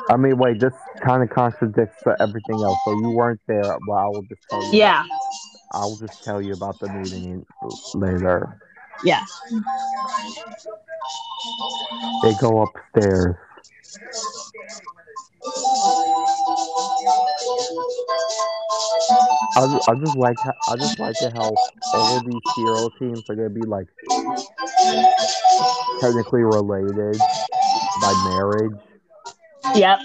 I 0.10 0.18
mean 0.18 0.38
wait. 0.38 0.60
This 0.60 0.74
kind 1.02 1.24
of 1.24 1.30
contradicts 1.30 2.04
to 2.04 2.16
everything 2.22 2.56
else. 2.56 2.78
So 2.86 2.92
you 3.00 3.10
weren't 3.10 3.42
there. 3.48 3.78
Well, 3.88 3.98
I 3.98 4.06
will 4.08 4.24
just 4.24 4.42
tell 4.50 4.64
you. 4.64 4.80
Yeah, 4.80 5.04
I 5.74 5.80
will 5.80 5.98
just 5.98 6.24
tell 6.24 6.42
you 6.42 6.54
about 6.54 6.80
the 6.80 6.90
meeting 6.90 7.46
later. 7.96 8.58
yeah. 9.04 9.26
They 12.24 12.34
go 12.40 12.62
upstairs. 12.64 13.36
I 19.56 19.68
just, 19.68 19.90
I 19.90 19.96
just 19.96 20.16
like 20.18 20.38
how, 20.44 20.54
I 20.68 20.78
just 20.78 21.00
like 21.00 21.16
it 21.22 21.34
how 21.34 21.56
all 21.94 22.20
these 22.22 22.42
hero 22.56 22.90
teams 23.00 23.24
are 23.30 23.36
gonna 23.36 23.50
be 23.50 23.62
like 23.66 23.88
technically 26.02 26.42
related 26.42 27.20
by 28.02 28.14
marriage. 28.30 28.80
Yep. 29.76 30.00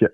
Ja- 0.00 0.08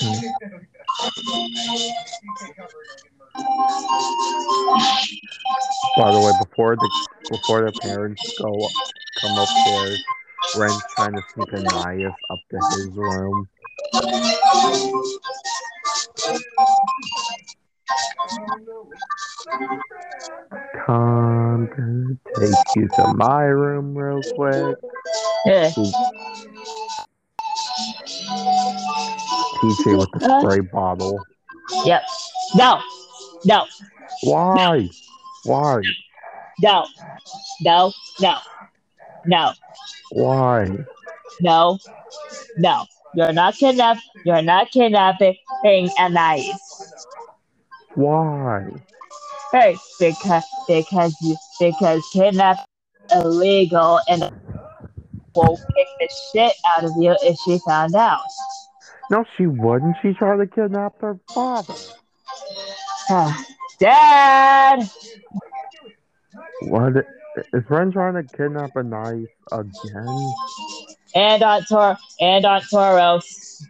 hmm. 0.00 0.75
By 5.96 6.12
the 6.12 6.20
way, 6.20 6.32
before 6.38 6.76
the 6.76 6.88
before 7.30 7.64
the 7.64 7.72
parents 7.80 8.22
go 8.38 8.70
come 9.20 9.38
upstairs, 9.38 10.00
Ren's 10.54 10.82
trying 10.94 11.14
to 11.14 11.22
sneak 11.34 11.52
Ananias 11.54 12.14
up 12.30 12.40
to 12.50 12.56
his 12.56 12.86
room. 12.94 13.48
Come, 20.86 21.68
gonna 21.74 22.16
take 22.38 22.76
you 22.76 22.88
to 22.88 23.14
my 23.14 23.44
room 23.44 23.96
real 23.96 24.22
quick. 24.34 24.76
Yeah. 25.46 25.70
TJ 29.56 29.98
with 29.98 30.10
the 30.12 30.40
spray 30.40 30.60
bottle. 30.60 31.22
Yep. 31.84 32.02
No. 32.54 32.80
No. 33.44 33.66
Why? 34.22 34.88
Why? 35.44 35.80
No. 36.60 36.86
No. 37.60 37.92
No. 38.20 38.38
No, 39.26 39.52
Why? 40.12 40.68
no, 41.40 41.78
no. 42.58 42.86
You're 43.14 43.32
not 43.32 43.54
kidnapping. 43.54 44.02
You're 44.24 44.42
not 44.42 44.70
kidnapping 44.70 45.36
Anais. 45.98 46.52
Why? 47.94 48.68
Hey, 49.52 49.76
because 49.98 50.44
because 50.68 51.16
you 51.22 51.36
because 51.58 52.08
kidnap 52.12 52.58
illegal 53.12 53.98
and 54.08 54.30
will 55.34 55.56
kick 55.56 55.86
the 55.98 56.08
shit 56.32 56.52
out 56.76 56.84
of 56.84 56.92
you 56.98 57.16
if 57.22 57.36
she 57.44 57.58
found 57.66 57.94
out. 57.96 58.20
No, 59.10 59.24
she 59.36 59.46
wouldn't. 59.46 59.96
She 60.02 60.12
tried 60.14 60.38
to 60.38 60.46
kidnap 60.46 61.00
her 61.00 61.18
father. 61.32 61.74
Dad. 63.78 64.88
What? 66.62 67.06
Is 67.52 67.64
Ren 67.68 67.92
trying 67.92 68.14
to 68.14 68.36
kidnap 68.36 68.74
a 68.76 68.82
knife 68.82 69.28
again? 69.52 70.32
And 71.14 71.42
on 71.42 71.64
Tor 71.64 71.96
and 72.20 72.44
on 72.44 72.62
Toros. 72.62 73.62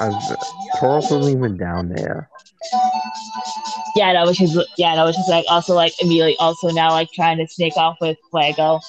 I've, 0.00 0.12
Taurus 0.78 1.10
wasn't 1.10 1.36
even 1.36 1.56
down 1.56 1.88
there. 1.88 2.28
Yeah, 3.94 4.12
that 4.14 4.26
was 4.26 4.38
just 4.38 4.58
yeah, 4.78 4.94
no, 4.94 5.06
which 5.06 5.18
is 5.18 5.28
like 5.28 5.44
also 5.48 5.74
like 5.74 5.92
immediately 6.00 6.36
also 6.38 6.70
now 6.70 6.90
like 6.90 7.10
trying 7.12 7.38
to 7.38 7.46
sneak 7.48 7.76
off 7.76 7.98
with 8.00 8.16
Fuego. 8.30 8.80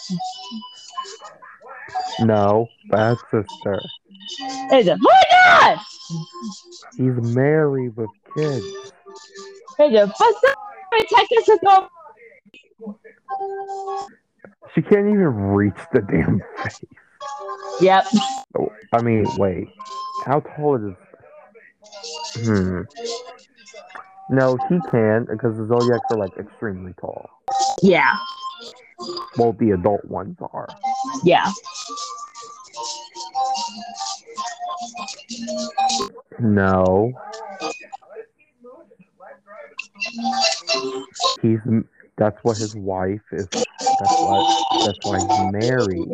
No, 2.20 2.68
bad 2.90 3.18
sister. 3.32 3.82
Oh 4.72 4.98
my 5.00 5.24
god! 5.32 5.80
He's 6.98 7.36
married 7.36 7.96
with 7.96 8.10
kids. 8.36 8.66
What's 9.78 10.12
that? 10.20 10.56
Texas 11.10 11.50
is 11.50 11.60
over. 11.68 11.88
She 14.76 14.82
can't 14.82 15.08
even 15.08 15.34
reach 15.34 15.74
the 15.92 16.02
damn 16.02 16.42
face. 16.58 16.84
Yep. 17.82 18.06
Oh, 18.60 18.70
I 18.92 19.02
mean, 19.02 19.26
wait. 19.38 19.68
How 20.26 20.40
tall 20.40 20.76
is? 20.76 20.96
Hmm. 22.46 22.82
No, 24.30 24.58
he 24.70 24.80
can 24.90 25.26
because 25.26 25.58
the 25.58 25.66
zodiacs 25.68 26.06
are 26.12 26.18
like 26.18 26.38
extremely 26.40 26.94
tall. 27.00 27.30
Yeah. 27.82 28.16
Well, 29.38 29.54
the 29.54 29.72
adult 29.72 30.06
ones 30.06 30.38
are. 30.42 30.68
Yeah. 31.24 31.52
No. 36.40 37.14
He's. 41.42 41.60
That's 42.16 42.38
what 42.44 42.58
his 42.58 42.76
wife 42.76 43.22
is. 43.32 43.48
That's 43.48 43.72
why. 43.80 44.64
That's 44.86 45.00
why 45.04 45.20
he's 45.20 45.70
married. 45.70 46.10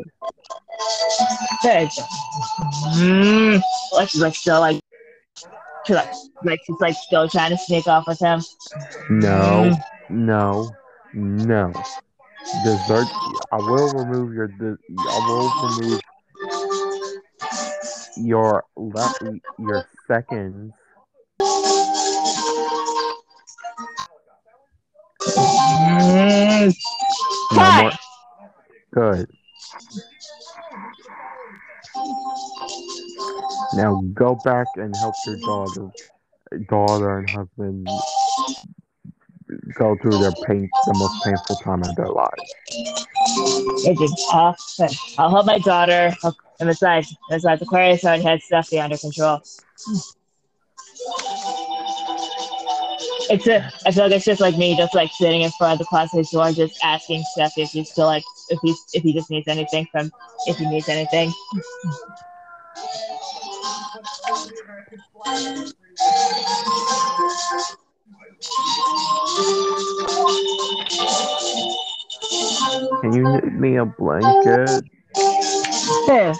Good. 1.61 1.89
Mm. 2.95 3.61
Like 3.93 4.09
she's 4.09 4.21
like 4.21 4.35
still 4.35 4.59
like 4.61 4.79
like 5.89 6.09
like 6.43 6.59
she's 6.65 6.79
like 6.79 6.95
still 6.95 7.27
trying 7.27 7.51
to 7.51 7.57
sneak 7.57 7.87
off 7.87 8.07
with 8.07 8.19
him. 8.19 8.41
No. 9.09 9.75
No. 10.09 10.71
No. 11.13 11.73
Dessert. 12.63 13.07
I 13.51 13.57
will 13.59 13.89
remove 13.89 14.33
your. 14.33 14.49
I 15.09 15.29
will 15.29 15.49
remove 15.63 16.01
your 18.17 18.63
left. 18.75 19.21
Your 19.57 19.85
seconds. 20.07 20.73
Mm. 25.39 26.75
No 27.51 27.71
more. 27.71 27.93
Good. 28.93 29.27
Now 33.73 33.95
go 34.13 34.35
back 34.35 34.67
and 34.75 34.93
help 34.99 35.15
your 35.25 35.37
daughter, 35.45 35.89
daughter 36.67 37.19
and 37.19 37.29
husband 37.29 37.87
go 39.73 39.95
through 39.95 40.19
their 40.19 40.31
pain, 40.45 40.69
the 40.85 40.93
most 40.93 41.23
painful 41.23 41.55
time 41.57 41.83
of 41.83 41.95
their 41.95 42.09
lives. 42.09 42.55
It's 43.85 43.99
did 43.99 44.11
tough, 44.31 44.59
I'll 45.17 45.29
help 45.29 45.45
my 45.45 45.59
daughter. 45.59 46.13
And 46.59 46.67
besides, 46.67 47.15
besides 47.29 47.61
Aquarius 47.61 48.03
already 48.03 48.23
had 48.23 48.41
Stuffy 48.41 48.79
under 48.79 48.97
control. 48.97 49.41
It's 53.31 53.45
a, 53.47 53.71
I 53.85 53.91
feel 53.91 54.05
like 54.05 54.13
it's 54.13 54.25
just 54.25 54.41
like 54.41 54.57
me, 54.57 54.75
just 54.75 54.95
like 54.95 55.11
sitting 55.11 55.41
in 55.41 55.51
front 55.51 55.73
of 55.73 55.79
the 55.79 55.85
classroom 55.85 56.25
door, 56.31 56.51
just 56.51 56.79
asking 56.83 57.23
Stuffy 57.33 57.61
if 57.61 57.69
he's 57.69 57.91
still 57.91 58.07
like, 58.07 58.23
if 58.49 58.59
he's, 58.63 58.77
if 58.93 59.03
he 59.03 59.13
just 59.13 59.29
needs 59.29 59.47
anything 59.47 59.87
from, 59.91 60.11
if 60.47 60.57
he 60.57 60.67
needs 60.67 60.89
anything. 60.89 61.31
Can 73.01 73.13
you 73.13 73.23
knit 73.23 73.53
me 73.53 73.75
a 73.77 73.85
blanket? 73.85 74.83
Yeah. 76.07 76.35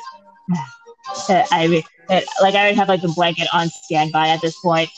Uh, 1.28 1.46
I 1.52 1.68
mean, 1.68 1.84
uh, 2.10 2.22
like 2.42 2.56
I 2.56 2.60
already 2.60 2.76
have 2.76 2.88
like 2.90 3.02
the 3.02 3.10
blanket 3.10 3.48
on 3.54 3.70
standby 3.70 4.30
at 4.30 4.42
this 4.42 4.60
point. 4.62 4.90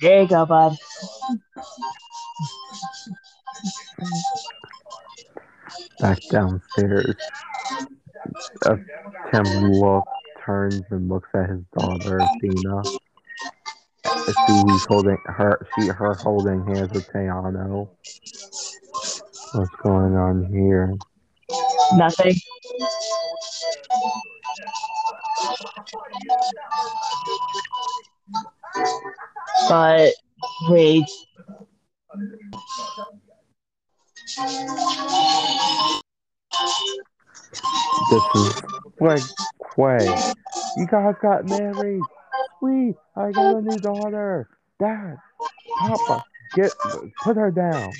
There 0.00 0.22
you 0.22 0.28
go, 0.28 0.46
bud. 0.46 0.76
Back 6.00 6.20
downstairs. 6.30 7.16
Uh, 8.66 8.76
Tim 9.32 9.80
look 9.80 10.04
turns 10.44 10.84
and 10.90 11.08
looks 11.08 11.28
at 11.34 11.48
his 11.48 11.62
daughter, 11.78 12.18
Athena. 12.18 12.82
Who's 14.14 14.84
holding 14.86 15.18
her. 15.26 15.66
She 15.74 15.86
her 15.88 16.14
holding 16.14 16.64
hands 16.66 16.92
with 16.92 17.06
Teano. 17.08 17.88
What's 19.52 19.76
going 19.82 20.16
on 20.16 20.46
here? 20.52 20.94
Nothing. 21.96 22.34
But 29.68 30.12
wait, 30.68 31.04
This 38.10 38.22
is 38.34 38.62
like 39.00 39.22
Quay. 39.74 40.32
You 40.76 40.86
guys 40.86 41.14
got 41.22 41.46
married. 41.46 42.02
Sweet. 42.60 42.96
I 43.16 43.32
got 43.32 43.58
a 43.58 43.62
new 43.62 43.78
daughter. 43.80 44.48
Dad, 44.80 45.16
Papa, 45.78 46.24
get 46.54 46.72
put 47.22 47.36
her 47.36 47.50
down. 47.50 47.92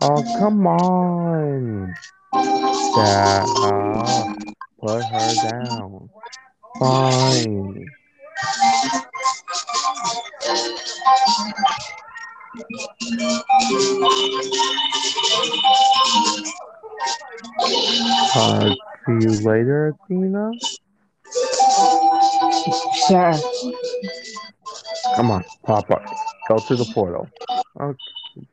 Oh 0.00 0.22
come 0.38 0.66
on. 0.66 1.94
Dad, 2.96 3.46
put 4.80 5.04
her 5.04 5.34
down. 5.42 6.10
Fine. 6.78 7.86
Uh, 18.34 18.74
see 19.06 19.26
you 19.26 19.32
later, 19.42 19.94
Athena. 20.04 20.50
sure. 23.08 23.34
Come 25.16 25.30
on, 25.30 25.44
Papa. 25.64 26.04
Go 26.48 26.58
to 26.58 26.76
the 26.76 26.90
portal. 26.94 27.28
Okay, 27.80 27.98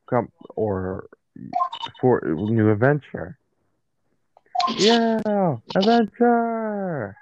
come 0.09 0.31
or 0.55 1.07
for 2.01 2.21
new 2.25 2.71
adventure. 2.71 3.37
Yeah, 4.77 5.19
adventure. 5.75 7.15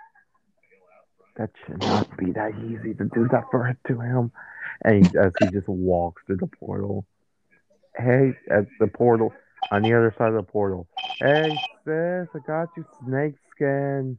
That 1.37 1.51
should 1.65 1.79
not 1.81 2.17
be 2.17 2.31
that 2.31 2.53
easy 2.65 2.93
to 2.95 3.05
do 3.05 3.27
that 3.31 3.45
for 3.51 3.77
to 3.87 3.99
him. 3.99 4.31
And 4.83 5.05
he, 5.05 5.17
as 5.17 5.31
he 5.39 5.47
just 5.47 5.67
walks 5.67 6.23
through 6.25 6.37
the 6.37 6.47
portal. 6.47 7.05
Hey, 7.95 8.33
at 8.51 8.65
the 8.79 8.87
portal, 8.87 9.33
on 9.71 9.81
the 9.81 9.93
other 9.93 10.13
side 10.17 10.29
of 10.29 10.35
the 10.35 10.43
portal. 10.43 10.87
Hey, 11.19 11.55
sis, 11.85 12.27
I 12.35 12.39
got 12.45 12.69
you 12.77 12.85
snake 13.03 13.35
skin. 13.51 14.17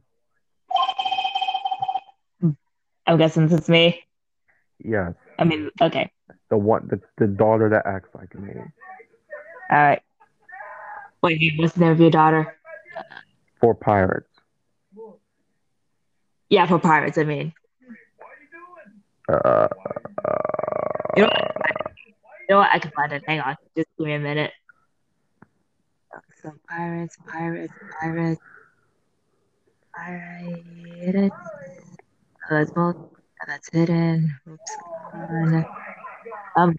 I'm 3.07 3.17
guessing 3.17 3.51
it's 3.51 3.69
me. 3.69 4.03
Yes, 4.83 5.13
I 5.37 5.43
mean, 5.43 5.69
okay. 5.81 6.11
the 6.49 6.57
one, 6.57 6.87
the, 6.89 7.01
the 7.17 7.27
daughter 7.27 7.69
that 7.69 7.85
acts 7.85 8.09
like 8.13 8.33
me. 8.35 8.53
All 9.71 9.77
right. 9.77 10.01
Wait, 11.21 11.53
what's 11.57 11.73
the 11.73 11.81
name 11.81 11.91
of 11.91 11.99
your 11.99 12.11
daughter? 12.11 12.55
For 13.59 13.73
pirates. 13.73 14.29
Yeah, 16.49 16.65
for 16.65 16.79
pirates. 16.79 17.17
I 17.17 17.23
mean, 17.23 17.53
Uh, 19.27 19.67
You 21.17 21.23
know, 21.23 21.29
you 21.33 22.55
know 22.55 22.57
what? 22.59 22.69
I 22.71 22.79
can 22.79 22.91
find 22.91 23.11
it. 23.11 23.23
Hang 23.27 23.41
on. 23.41 23.55
Just 23.75 23.89
give 23.97 24.07
me 24.07 24.13
a 24.13 24.19
minute. 24.19 24.51
So 26.41 26.53
pirates, 26.69 27.17
pirates, 27.27 27.73
pirates, 27.99 28.41
pirates. 29.95 31.35
That's 32.49 32.71
both. 32.71 32.95
That's 33.47 33.69
hidden. 33.69 34.35
Oops. 34.49 34.77
Um. 36.55 36.75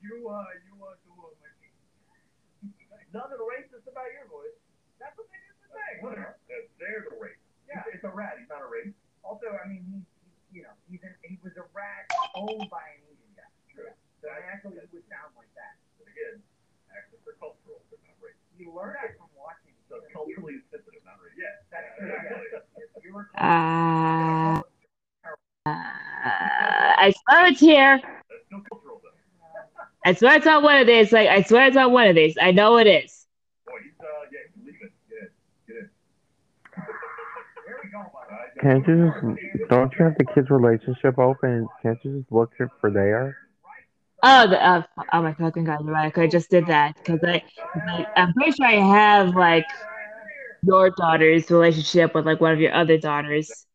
do 0.01 0.30
uh 0.30 0.43
my 0.80 0.93
Nothing 3.09 3.42
racist 3.42 3.90
about 3.90 4.06
your 4.14 4.30
voice. 4.30 4.53
That's 5.01 5.18
what 5.18 5.26
they 5.34 5.42
used 5.42 5.58
to 5.66 5.69
say. 5.74 5.90
Whatever. 6.06 6.38
They're- 6.45 6.69
They're 6.77 7.06
the 7.09 7.18
race. 7.18 7.42
Yeah. 7.68 7.82
It's 7.93 8.03
a 8.06 8.09
rat. 8.14 8.38
He's 8.38 8.50
not 8.50 8.61
a 8.61 8.69
race. 8.69 8.93
Also, 9.26 9.50
I 9.50 9.66
mean, 9.68 9.82
he, 9.90 9.98
he 10.51 10.59
you 10.59 10.64
know, 10.64 10.74
he's 10.90 11.01
an, 11.01 11.14
he 11.26 11.38
was 11.42 11.58
a 11.58 11.66
rat 11.74 12.06
owned 12.38 12.69
by 12.69 12.85
an 12.98 13.01
Asian 13.09 13.32
guy. 13.34 13.50
True. 13.74 13.90
So 14.22 14.30
naturally, 14.30 14.77
he 14.77 14.85
would 14.93 15.06
sound 15.09 15.34
like 15.38 15.50
that. 15.58 15.77
But 15.98 16.09
again, 16.14 16.42
accents 16.93 17.26
are 17.26 17.38
cultural. 17.42 17.82
They're 17.90 18.01
not 18.06 18.18
race. 18.22 18.38
You 18.58 18.69
learn 18.74 18.93
that 18.93 19.18
from 19.18 19.30
watching. 19.34 19.74
So 19.90 19.98
it's 20.01 20.09
culturally 20.14 20.61
sensitive, 20.69 21.01
not 21.06 21.18
race. 21.22 21.34
Yeah. 21.38 21.66
That's 21.74 21.90
true. 21.98 22.14
exactly. 22.14 22.61
Yeah. 22.77 22.93
If 22.93 23.01
you 23.06 23.14
were 23.14 23.26
Uh, 23.38 24.61
uh, 25.66 26.93
I 27.01 27.14
swear 27.26 27.39
it's 27.50 27.60
here. 27.60 28.00
That's 28.02 28.45
still 28.45 28.61
cultural, 28.69 29.02
though. 29.03 30.10
I 30.10 30.14
swear 30.14 30.38
it's 30.38 30.48
on 30.48 30.64
one 30.64 30.78
of 30.78 30.88
these. 30.88 31.11
Like 31.11 31.30
I 31.30 31.42
swear 31.44 31.68
it's 31.68 31.78
on 31.78 31.92
one 31.92 32.08
of 32.08 32.16
these. 32.16 32.38
I 32.42 32.52
know 32.52 32.78
it 32.78 32.88
is. 32.88 33.26
Boy, 33.66 33.74
he's, 33.84 33.92
yeah, 34.32 34.40
he's 34.56 34.66
leaving. 34.66 34.90
Get 35.10 35.18
in. 35.18 35.30
Get 35.68 35.76
in. 35.76 35.90
There 37.66 37.80
we 37.84 37.90
go, 37.92 38.00
bud. 38.14 38.61
Can't 38.61 38.88
you 38.88 39.11
just 39.53 39.69
don't 39.69 39.94
you 39.98 40.06
have 40.06 40.18
the 40.18 40.26
kids' 40.26 40.50
relationship 40.50 41.19
open? 41.19 41.68
Can't 41.82 41.98
you 42.03 42.19
just 42.19 42.32
look 42.32 42.52
for 42.80 42.92
there? 42.92 43.38
Oh, 44.22 44.48
the, 44.48 44.61
uh, 44.61 44.84
oh 45.14 45.22
my 45.22 45.34
fucking 45.34 45.64
god, 45.64 45.80
you're 45.86 45.94
right. 45.94 46.16
I 46.18 46.28
just 46.28 46.50
did 46.50 46.68
that 46.68 46.95
because 46.98 47.19
I, 47.24 47.42
I, 47.88 48.06
I'm 48.18 48.34
pretty 48.34 48.52
sure 48.52 48.66
I 48.66 48.74
have 48.74 49.34
like 49.34 49.66
your 50.61 50.90
daughter's 50.90 51.50
relationship 51.50 52.14
with 52.14 52.26
like 52.26 52.42
one 52.42 52.52
of 52.52 52.60
your 52.60 52.74
other 52.74 52.98
daughters. 52.98 53.66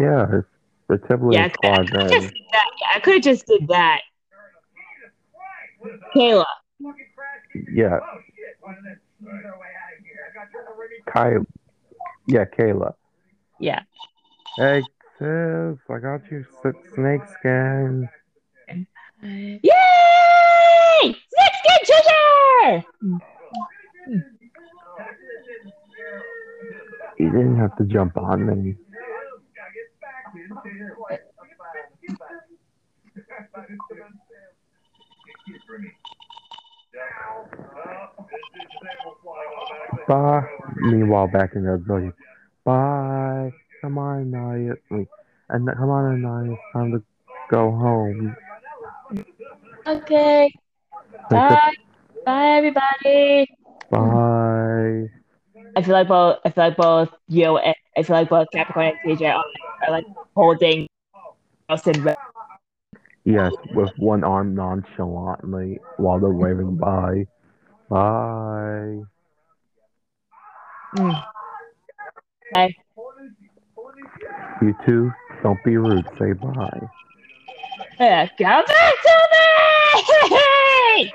Yeah, 0.00 0.26
it's, 0.32 0.48
it's 0.90 1.06
heavily 1.08 1.36
Yeah, 1.36 1.44
I 1.44 1.48
squad 1.50 2.08
just 2.10 2.32
then. 2.98 2.98
did 2.98 2.98
that. 2.98 2.98
Yeah, 2.98 2.98
I 2.98 3.00
could 3.00 3.14
have 3.14 3.22
just 3.22 3.46
did 3.46 3.68
that. 3.68 4.00
Kayla. 6.14 6.44
Yeah, 7.72 7.98
Oh 8.00 8.18
shit! 8.26 8.56
Why 8.60 8.74
did 8.74 8.84
that 8.84 8.98
sneeze 9.18 9.44
our 9.44 9.58
way 9.58 9.68
out 9.82 9.98
of 9.98 10.04
here? 10.04 10.20
I 10.30 10.34
got 10.34 10.52
you 10.52 10.60
already. 10.68 10.96
Kai. 11.06 11.44
Yeah, 12.26 12.44
Kayla. 12.44 12.94
Yeah. 13.60 13.82
Hey, 14.56 14.82
sis, 15.18 15.78
I 15.90 15.98
got 15.98 16.30
you 16.30 16.44
snake 16.94 17.22
skin. 17.38 18.08
Yay! 19.22 19.60
Six 21.02 21.52
good 21.66 21.82
treasure! 21.84 22.84
You 27.18 27.30
didn't 27.32 27.56
have 27.56 27.76
to 27.78 27.84
jump 27.84 28.16
on 28.16 28.46
me. 28.46 28.76
Bye. 40.06 40.42
Meanwhile, 40.76 41.28
back 41.28 41.54
in 41.54 41.64
the 41.64 41.76
building. 41.76 42.12
Bye. 42.64 43.52
Come 43.82 43.98
on, 43.98 44.30
Naya. 44.30 44.74
Wait. 44.90 45.08
And 45.48 45.66
come 45.66 45.90
on, 45.90 46.22
Naya. 46.22 46.52
It's 46.52 46.60
time 46.72 46.92
to 46.92 47.02
go 47.50 47.70
home. 47.70 48.36
Okay. 49.86 50.52
Bye. 51.30 51.74
Bye, 52.24 52.48
everybody. 52.56 53.46
Bye. 53.90 55.10
I 55.76 55.82
feel 55.82 55.92
like 55.94 56.08
both. 56.08 56.38
I 56.44 56.50
feel 56.50 56.64
like 56.64 56.76
both 56.76 57.10
you. 57.28 57.58
And, 57.58 57.74
I 57.96 58.02
feel 58.02 58.16
like 58.16 58.28
both 58.28 58.48
Capricorn 58.52 58.92
and 59.04 59.18
TJ 59.18 59.34
are, 59.34 59.44
are 59.86 59.90
like 59.90 60.04
holding 60.34 60.88
Austin. 61.68 62.02
Red. 62.02 62.16
Yes, 63.28 63.52
with 63.74 63.90
one 63.98 64.24
arm 64.24 64.54
nonchalantly 64.54 65.78
while 65.98 66.18
they're 66.18 66.30
waving 66.30 66.76
bye. 66.76 67.26
Bye. 67.90 69.02
Mm. 70.96 71.24
Bye. 72.54 72.74
You 74.62 74.74
two, 74.86 75.12
don't 75.42 75.62
be 75.62 75.76
rude. 75.76 76.06
Say 76.18 76.32
bye. 76.32 76.80
Yeah, 78.00 78.28
come 78.28 78.64
back 78.64 78.94
to 79.04 79.14
me. 80.96 81.12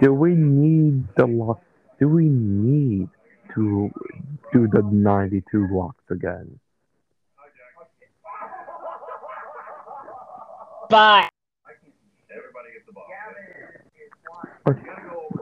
Do 0.00 0.14
we 0.14 0.34
need 0.34 1.06
the 1.16 1.26
lock? 1.26 1.60
Do 1.98 2.08
we 2.08 2.30
need 2.30 3.10
to 3.54 3.90
do 4.54 4.68
the 4.68 4.82
92 4.90 5.68
locks 5.70 6.04
again? 6.08 6.58
Bye. 10.90 11.28
Everybody 12.28 12.72
gets 12.74 12.84
the 12.86 12.92
ball. 12.92 13.06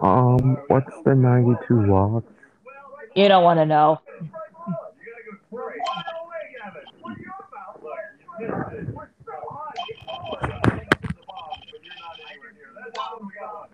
Um, 0.02 0.58
what's 0.68 0.92
the 1.06 1.14
92 1.14 1.86
locks? 1.86 2.30
You 3.16 3.28
don't 3.28 3.42
want 3.42 3.58
to 3.58 3.64
know. 3.64 3.98
You 4.20 4.28
gotta 4.28 5.24
go 5.24 5.38
spray. 5.48 5.80
No 5.80 6.28
way, 6.28 6.52
Gavin. 6.52 6.84
What 7.00 7.16
are 7.16 7.18
you 7.18 7.32
about? 7.48 7.82
Look, 7.82 7.96
you 8.20 8.46
missed 8.46 8.88
it. 8.90 8.94
We're 8.94 9.08
so 9.24 9.32
high. 9.48 9.72
Get 9.88 10.04
on. 10.06 10.36
The 10.36 11.24
bomb, 11.26 11.64
but 11.64 11.80
you're 11.82 11.96
not 11.96 12.20
anywhere 12.28 12.52
near. 12.52 12.68
That's 12.76 12.92
how 12.98 13.16
we 13.18 13.32
got 13.32 13.56
one. 13.56 13.72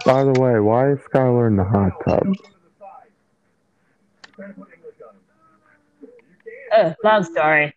By 0.05 0.25
the 0.25 0.39
way, 0.39 0.61
why 0.61 0.93
is 0.93 0.99
Skylar 1.11 1.49
in 1.49 1.57
the 1.57 1.65
hot 1.65 1.93
tub? 2.05 2.37
Uh, 6.75 6.93
long 7.03 7.25
story. 7.25 7.75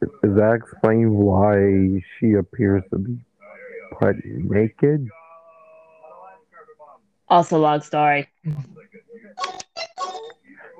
Does 0.00 0.34
that 0.36 0.54
explain 0.54 1.14
why 1.14 2.02
she 2.18 2.32
appears 2.34 2.82
to 2.90 2.98
be 2.98 3.18
put 3.98 4.16
naked? 4.24 5.08
Also, 7.28 7.58
long 7.58 7.80
story. 7.80 8.28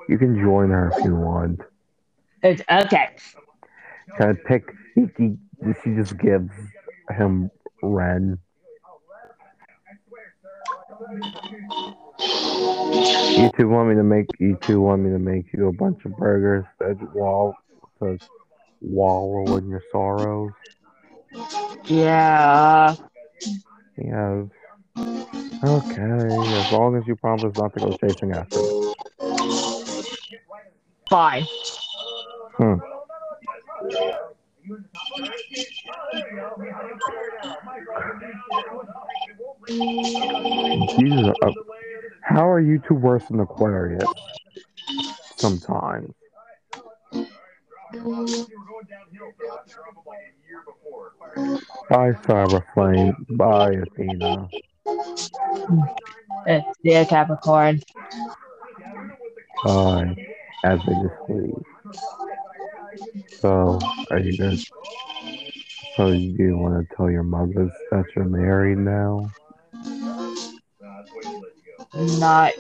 You 0.09 0.19
can 0.19 0.41
join 0.41 0.71
her 0.71 0.93
if 0.97 1.05
you 1.05 1.15
want. 1.15 1.61
It's, 2.43 2.63
okay. 2.71 3.11
Can 4.17 4.31
I 4.31 4.49
pick? 4.49 4.73
He, 4.95 5.07
he, 5.17 5.37
she 5.83 5.95
just 5.95 6.17
gives 6.19 6.51
him 7.11 7.51
Ren. 7.83 8.39
You 13.37 13.51
two 13.57 13.69
want 13.69 13.91
me 13.91 13.95
to 13.95 14.03
make 14.03 14.27
you 14.39 14.59
two 14.63 14.81
want 14.81 15.03
me 15.03 15.11
to 15.11 15.19
make 15.19 15.53
you 15.53 15.69
a 15.69 15.73
bunch 15.73 16.05
of 16.05 16.17
burgers 16.17 16.65
that 16.81 16.97
wall 17.15 17.55
to 18.01 18.19
wallow 18.81 19.57
in 19.57 19.69
your 19.69 19.83
sorrows. 19.93 20.53
Yeah. 21.85 22.97
Yes. 23.97 24.47
Okay, 25.65 26.03
as 26.03 26.73
long 26.73 26.97
as 26.97 27.07
you 27.07 27.17
promise 27.17 27.57
not 27.57 27.75
to 27.75 27.81
go 27.81 27.97
chasing 28.01 28.33
after 28.33 28.59
me. 28.59 28.95
Fine. 31.09 31.47
Hmm. 32.57 32.75
Jesus. 40.99 41.35
Uh, 41.43 41.51
How 42.23 42.49
are 42.49 42.61
you 42.61 42.81
two 42.87 42.95
worse 42.95 43.25
than 43.27 43.41
Aquarius? 43.41 44.05
Sometimes. 45.37 46.15
You 47.93 48.01
were 48.01 48.05
going 48.05 48.87
downhill 48.89 49.33
for 49.37 49.53
us 49.53 49.69
a. 49.69 50.29
Bye, 51.89 52.13
Cyberflame. 52.27 53.15
Bye, 53.37 53.77
Athena. 53.83 54.49
Eh, 56.47 56.61
dear 56.85 57.05
Capricorn. 57.07 57.81
Bye. 59.65 60.17
As 60.65 60.81
they 60.87 60.95
just 60.95 61.15
leave. 61.29 61.65
So, 63.41 63.79
are 64.11 64.19
you 64.19 64.37
good? 64.37 64.59
So, 65.99 66.13
you 66.13 66.57
want 66.57 66.89
to 66.89 66.95
tell 66.95 67.11
your 67.11 67.25
mothers 67.25 67.73
that 67.91 68.05
you're 68.15 68.25
married 68.25 68.79
now? 68.79 69.29
Nah, 69.75 70.31
that's 70.81 71.11
why 71.11 71.23
you 71.25 71.43
let 71.43 71.57
go. 71.91 72.05
Not, 72.21 72.53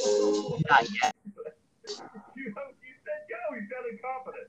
not 0.69 0.83
yet. 0.91 1.15
You, 2.35 2.47
you 2.47 2.53
said 3.05 3.23
go. 3.31 3.39
You 3.55 3.63
sounded 3.71 4.03
confident. 4.03 4.49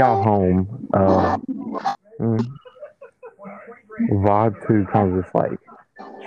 Got 0.00 0.24
home. 0.24 0.88
Uh, 0.94 1.36
Vod 4.10 4.66
2 4.66 4.86
kind 4.90 5.14
of 5.14 5.22
just 5.22 5.34
like 5.34 5.58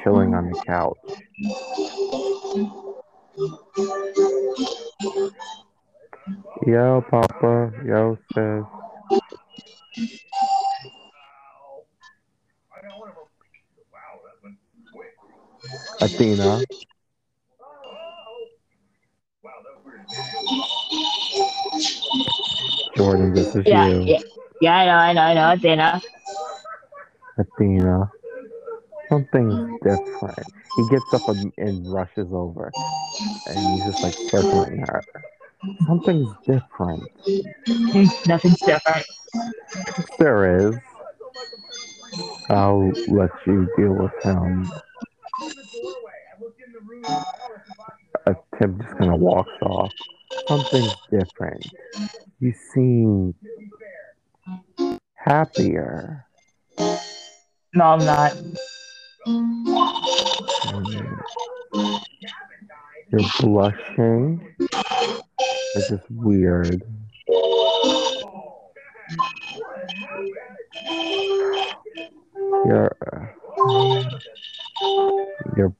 chilling 0.03 0.35
on 0.35 0.52
the 0.52 0.56
couch. 0.64 0.95
Yo, 6.68 7.03
Papa. 7.10 7.74
Yo, 7.84 8.16
sis. 8.35 8.64
Wow. 16.38 16.61
Jordan, 23.03 23.35
this 23.35 23.53
is 23.53 23.67
Yeah, 23.67 23.90
you. 23.90 24.06
yeah, 24.06 24.19
yeah. 24.61 24.77
I 24.77 24.85
know, 24.85 24.93
I 24.93 25.14
know, 25.14 25.22
I 25.22 25.33
know, 25.33 25.53
Athena. 25.53 26.01
Athena. 27.38 28.11
Something's 29.09 29.80
different. 29.83 30.48
He 30.77 30.83
gets 30.90 31.14
up 31.14 31.27
and, 31.27 31.51
rushes 31.93 32.30
over. 32.32 32.72
And 33.48 33.57
he's 33.75 33.91
just 33.91 34.03
like 34.03 34.15
circling 34.32 34.77
her. 34.88 35.03
Something's 35.85 36.30
different. 36.48 37.03
Nothing's 38.25 38.61
different. 38.61 39.06
There 40.17 40.69
is. 40.69 40.75
I'll 42.49 42.90
let 43.09 43.32
you 43.45 43.67
deal 43.77 43.95
with 43.95 44.14
him. 44.23 44.72
in 45.41 45.49
the 45.49 45.67
doorway. 45.73 46.19
I 46.32 46.41
looked 46.41 46.61
in 46.65 46.72
the 46.72 46.80
room. 46.80 47.03
It's 47.03 47.69
a 47.69 47.75
box. 47.77 47.98
Uh, 48.25 48.33
Tim 48.57 48.80
just 48.82 48.98
kind 48.98 49.14
of 49.14 49.19
walks 49.19 49.51
off. 49.61 49.91
Something's 50.48 50.94
different. 51.12 51.68
You 52.40 52.53
seem 52.74 53.34
To 53.34 53.50
be 53.60 53.70
fair, 53.80 55.00
happier. 55.16 56.26
No, 57.74 57.86
I'm 57.86 58.06
not. 58.06 58.34
Mm, 59.28 59.66
died. 62.68 63.08
You're 63.12 63.30
blushing. 63.40 64.56
It's 65.76 65.90
just 65.90 66.03
weird. 66.12 66.84
You're. 72.66 73.36
You're. 75.58 75.74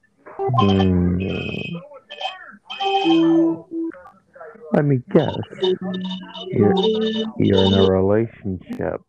mm, 3.06 3.83
let 4.74 4.84
me 4.84 4.98
guess. 5.12 5.28
You're, 6.52 6.74
you're 7.38 7.64
in 7.64 7.74
a 7.74 7.84
relationship. 7.88 9.00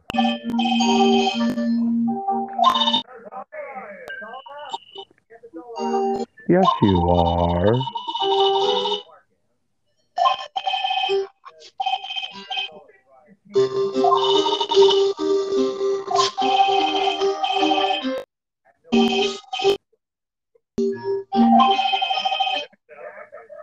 Yes, 6.48 6.68
you 6.84 7.10
are. 7.10 7.74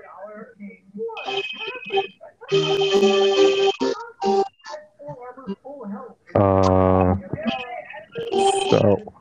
Dollar 0.02 0.54
King. 0.58 0.84
Full 0.94 1.04
health. 1.06 1.11
Uh, 6.34 7.14
so 8.70 9.14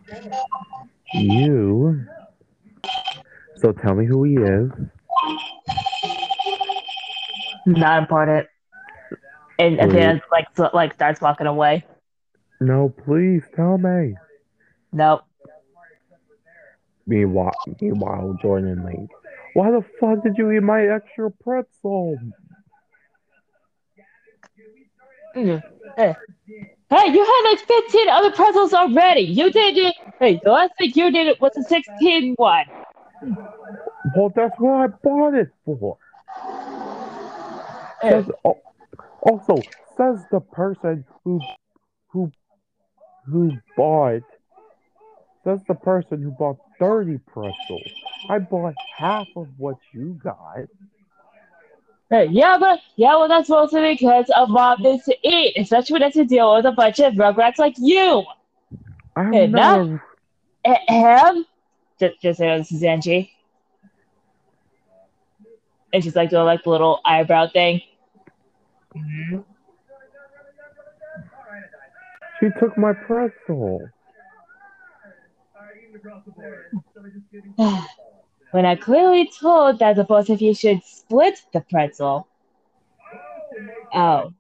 you. 1.14 2.06
So 3.58 3.72
tell 3.72 3.96
me 3.96 4.06
who 4.06 4.24
he 4.24 4.36
is. 4.36 4.72
Not 7.66 8.02
important. 8.02 8.48
And. 9.60 9.80
Athena 9.80 10.22
like 10.32 10.48
so, 10.56 10.70
like 10.74 10.94
starts 10.94 11.22
walking 11.22 11.48
away. 11.48 11.86
No, 12.60 12.90
please 12.90 13.44
tell 13.56 13.78
me. 13.78 14.16
Nope. 14.92 15.22
Meanwhile, 17.08 17.52
meanwhile, 17.80 18.38
Jordan 18.42 18.86
leaves. 18.86 19.21
Why 19.54 19.72
the 19.72 19.84
fuck 20.00 20.24
did 20.24 20.38
you 20.38 20.52
eat 20.52 20.64
my 20.64 20.86
extra 20.88 21.30
pretzel? 21.30 22.18
Mm. 25.36 25.62
Hey. 25.98 26.16
Hey, 26.90 27.14
you 27.14 27.24
had 27.24 27.52
like 27.52 27.60
15 27.60 28.10
other 28.10 28.32
pretzels 28.32 28.74
already. 28.74 29.22
You 29.22 29.52
did 29.52 29.78
it. 29.78 29.96
Hey, 30.20 30.42
the 30.44 30.52
last 30.52 30.72
thing 30.78 30.92
you 30.94 31.12
did 31.12 31.28
it 31.28 31.40
was 31.40 31.56
a 31.58 31.64
16 31.64 32.34
one. 32.36 32.66
Well, 34.16 34.32
that's 34.36 34.60
what 34.60 34.74
I 34.74 34.88
bought 34.88 35.36
it 35.36 35.50
for. 35.64 35.98
Hey, 38.02 38.10
That's, 38.10 38.30
oh, 38.44 38.60
Also, 39.22 39.62
says 39.96 40.26
the 40.32 40.42
person 40.42 41.06
who 41.24 41.40
who 42.10 42.32
who 43.26 43.52
bought 43.78 44.24
says 45.44 45.60
the 45.68 45.76
person 45.76 46.22
who 46.22 46.32
bought 46.32 46.58
30 46.80 47.20
pretzels. 47.20 47.92
I 48.30 48.40
bought 48.40 48.76
half 48.98 49.28
of 49.36 49.48
what 49.58 49.78
you 49.94 50.20
got. 50.24 50.66
Hey, 52.10 52.26
yeah, 52.26 52.58
but 52.60 52.80
yeah, 52.98 53.16
well, 53.16 53.28
that's 53.30 53.48
mostly 53.50 53.94
because 53.94 54.30
of 54.36 54.50
mom 54.50 54.82
needs 54.82 55.06
to 55.06 55.16
eat, 55.24 55.54
especially 55.58 55.94
when 55.94 56.04
it's 56.04 56.16
to 56.18 56.26
deal 56.26 56.54
with 56.56 56.66
a 56.66 56.72
bunch 56.74 57.00
of 57.00 57.14
rugrats 57.14 57.58
like 57.58 57.76
you. 57.78 58.24
I'm 59.16 59.32
Hey, 59.32 59.48
not 59.48 59.86
now- 59.86 60.02
a- 60.66 60.80
Ahem. 60.90 61.46
Just, 62.00 62.22
just 62.22 62.40
say 62.40 62.58
this 62.58 62.72
is 62.72 62.84
Angie. 62.84 63.32
And 65.94 66.04
she's 66.04 66.16
like 66.16 66.30
doing 66.30 66.46
like 66.46 66.64
the 66.64 66.70
little 66.70 67.00
eyebrow 67.06 67.48
thing. 67.48 67.82
Mhm. 68.96 69.44
She 72.40 72.48
took 72.60 72.78
my 72.78 72.92
pretzel. 72.94 73.88
when 78.52 78.66
I 78.66 78.76
clearly 78.76 79.30
told 79.40 79.80
that 79.80 79.96
the 79.96 80.04
both 80.04 80.30
of 80.30 80.42
you 80.42 80.54
should 80.54 80.84
split 80.84 81.40
the 81.54 81.62
pretzel. 81.62 82.28
Oh. 83.94 84.34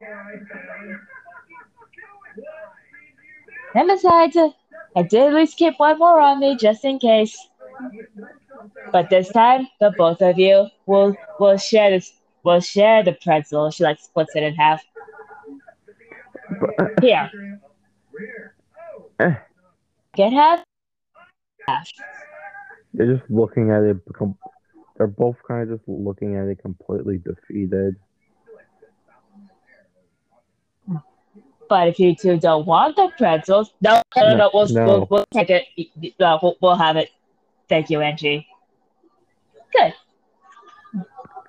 And 3.73 3.87
besides, 3.87 4.37
I 4.95 5.03
did 5.03 5.27
at 5.27 5.33
least 5.33 5.57
keep 5.57 5.79
one 5.79 5.97
more 5.97 6.19
on 6.19 6.39
me 6.39 6.57
just 6.57 6.83
in 6.83 6.99
case. 6.99 7.37
But 8.91 9.09
this 9.09 9.29
time, 9.29 9.67
the 9.79 9.93
both 9.97 10.21
of 10.21 10.37
you 10.37 10.67
will 10.85 11.15
will 11.39 11.57
share 11.57 11.89
this 11.89 12.13
will 12.43 12.59
share 12.59 13.03
the 13.03 13.13
pretzel. 13.13 13.71
She 13.71 13.83
like 13.83 13.99
splits 13.99 14.35
it 14.35 14.43
in 14.43 14.53
half. 14.55 14.83
But, 16.77 16.99
Here, 17.01 17.31
eh, 19.19 19.35
get 20.15 20.33
half. 20.33 20.63
Half. 21.67 21.87
They're 22.93 23.17
just 23.17 23.29
looking 23.29 23.71
at 23.71 23.83
it. 23.83 23.97
They're 24.97 25.07
both 25.07 25.37
kind 25.47 25.63
of 25.63 25.77
just 25.77 25.87
looking 25.87 26.35
at 26.35 26.47
it 26.47 26.61
completely 26.61 27.17
defeated. 27.17 27.95
But 31.69 31.87
if 31.87 31.99
you 31.99 32.13
two 32.13 32.37
don't 32.37 32.65
want 32.65 32.97
the 32.97 33.09
pretzels, 33.17 33.71
no, 33.79 34.01
no, 34.17 34.27
no, 34.27 34.35
no, 34.35 34.51
we'll, 34.53 34.67
No. 34.67 34.85
We'll, 34.85 35.07
we'll 35.09 35.25
take 35.31 35.49
it. 35.49 35.67
No, 36.19 36.37
we'll, 36.43 36.57
we'll 36.59 36.75
have 36.75 36.97
it. 36.97 37.09
Thank 37.69 37.89
you, 37.89 38.01
Angie. 38.01 38.45
Good. 39.71 39.93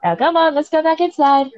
Now, 0.04 0.14
come 0.14 0.36
on, 0.36 0.54
let's 0.54 0.70
go 0.70 0.80
back 0.80 1.00
inside. 1.00 1.48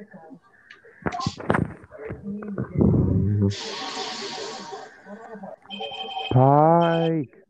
Pike. 6.31 7.44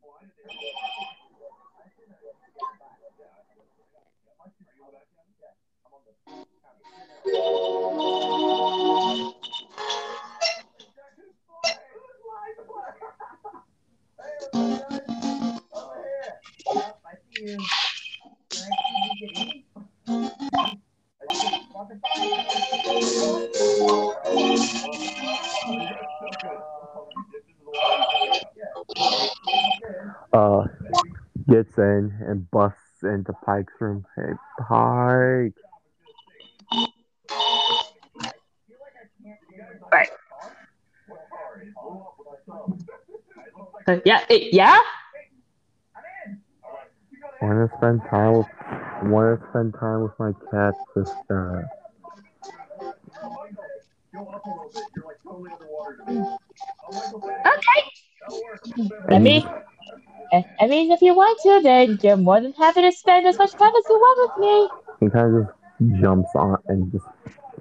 Uh, 30.33 30.67
gets 31.49 31.77
in 31.77 32.14
and 32.27 32.49
busts 32.51 33.03
into 33.03 33.32
Pike's 33.45 33.74
room. 33.80 34.06
Hey, 34.15 34.33
Pike. 34.59 35.65
Uh, 43.88 43.97
yeah, 44.03 44.25
eh, 44.30 44.49
yeah. 44.51 44.80
Want 47.41 47.69
to 47.69 47.77
spend 47.77 48.01
time 48.09 48.33
with? 48.33 48.47
Want 49.03 49.39
to 49.39 49.47
spend 49.49 49.73
time 49.80 50.01
with 50.03 50.11
my 50.17 50.31
cat 50.51 50.73
sister? 50.95 51.67
Okay. 57.45 57.81
I 59.09 59.19
mean, 59.19 59.43
I 60.33 60.45
I 60.59 60.67
mean, 60.67 60.91
if 60.91 61.01
you 61.01 61.14
want 61.14 61.39
to, 61.43 61.61
then 61.61 61.99
you're 62.01 62.17
more 62.17 62.41
than 62.41 62.53
happy 62.53 62.81
to 62.81 62.91
spend 62.91 63.27
as 63.27 63.38
much 63.38 63.51
time 63.51 63.75
as 63.75 63.83
you 63.89 63.95
want 63.95 64.17
with 64.23 64.38
me. 64.41 64.69
He 65.01 65.09
kind 65.11 65.35
of 65.35 65.45
just 65.45 66.01
jumps 66.01 66.30
on 66.35 66.57
and 66.67 66.91
just 66.91 67.05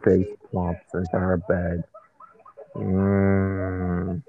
face 0.04 0.26
plumps 0.50 0.80
into 0.94 1.18
her 1.18 1.36
bed. 1.48 1.84
Mm. 2.76 4.22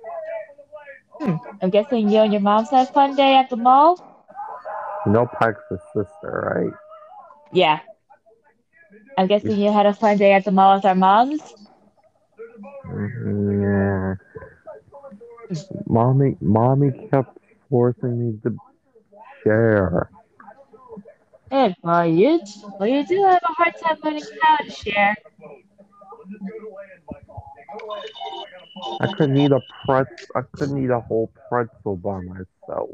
I'm 1.61 1.69
guessing 1.69 2.09
you 2.09 2.19
and 2.21 2.31
your 2.31 2.41
moms 2.41 2.69
had 2.71 2.87
a 2.87 2.91
fun 2.91 3.15
day 3.15 3.35
at 3.35 3.49
the 3.49 3.57
mall. 3.57 3.99
You 5.05 5.11
know 5.11 5.25
Pike's 5.39 5.61
the 5.69 5.77
sister, 5.93 6.51
right? 6.55 6.73
Yeah. 7.51 7.79
I'm 9.17 9.27
guessing 9.27 9.57
you 9.57 9.71
had 9.71 9.85
a 9.85 9.93
fun 9.93 10.17
day 10.17 10.33
at 10.33 10.43
the 10.45 10.51
mall 10.51 10.75
with 10.75 10.85
our 10.85 10.95
moms. 10.95 11.53
Mhm, 12.85 13.61
Yeah. 13.61 14.15
Mommy, 15.87 16.37
mommy 16.41 16.91
kept 17.11 17.37
forcing 17.69 18.19
me 18.19 18.39
to 18.43 18.57
share. 19.43 20.09
Good. 21.51 21.75
Well, 21.83 22.05
you, 22.07 22.39
well, 22.79 22.87
you 22.89 23.05
do 23.05 23.15
have 23.23 23.41
a 23.47 23.53
hard 23.53 23.73
time 23.83 23.97
learning 24.03 24.23
how 24.41 24.57
to 24.57 24.71
share. 24.71 25.15
I 29.01 29.07
couldn't 29.07 29.37
eat 29.37 29.51
a 29.51 29.61
pretzel. 29.85 30.11
I 30.35 30.41
couldn't 30.53 30.83
eat 30.83 30.89
a 30.89 30.99
whole 30.99 31.31
pretzel 31.49 31.97
by 31.97 32.19
myself. 32.21 32.89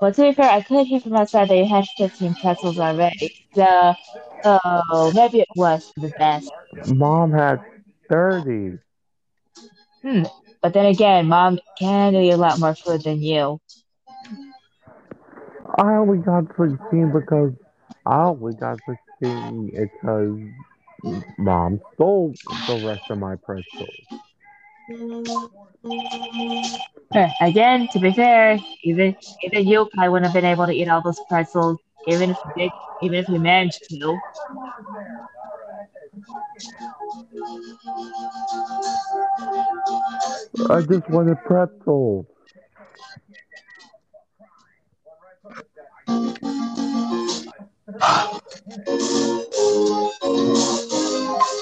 Well, 0.00 0.12
to 0.12 0.22
be 0.22 0.32
fair, 0.32 0.50
I 0.50 0.62
could 0.62 0.86
hear 0.86 1.00
from 1.00 1.16
outside 1.16 1.48
that 1.48 1.56
you 1.56 1.66
had 1.66 1.86
15 1.96 2.34
pretzels 2.34 2.78
already. 2.78 3.34
So, 3.54 3.94
oh, 4.44 5.12
maybe 5.14 5.40
it 5.40 5.48
was 5.56 5.92
the 5.96 6.08
best. 6.18 6.50
Mom 6.86 7.32
had 7.32 7.60
thirty. 8.08 8.78
Hmm. 10.02 10.24
But 10.62 10.72
then 10.74 10.86
again, 10.86 11.28
mom 11.28 11.58
can 11.78 12.14
eat 12.14 12.30
a 12.30 12.36
lot 12.36 12.58
more 12.58 12.74
food 12.74 13.02
than 13.02 13.22
you. 13.22 13.58
I 15.78 15.96
only 15.96 16.18
got 16.18 16.44
sixteen 16.58 17.12
because 17.12 17.52
I 18.06 18.24
only 18.24 18.54
got 18.54 18.78
sixteen 18.86 19.70
because 19.70 20.38
mom 21.38 21.80
stole 21.94 22.34
the 22.66 22.86
rest 22.86 23.10
of 23.10 23.18
my 23.18 23.36
pretzels. 23.36 24.06
Again, 27.40 27.88
to 27.92 27.98
be 27.98 28.12
fair, 28.12 28.58
even 28.84 29.16
even 29.42 29.66
you 29.66 29.88
probably 29.94 30.10
wouldn't 30.10 30.26
have 30.26 30.34
been 30.34 30.50
able 30.50 30.66
to 30.66 30.72
eat 30.72 30.88
all 30.88 31.02
those 31.02 31.20
pretzels, 31.28 31.78
even 32.06 32.30
if 32.30 32.36
you 32.44 32.52
did, 32.56 32.70
even 33.02 33.18
if 33.18 33.28
you 33.28 33.38
managed 33.38 33.82
to. 33.88 34.18
I 40.70 40.82
just 40.82 41.08
wanted 41.10 41.42
pretzels. 41.44 42.26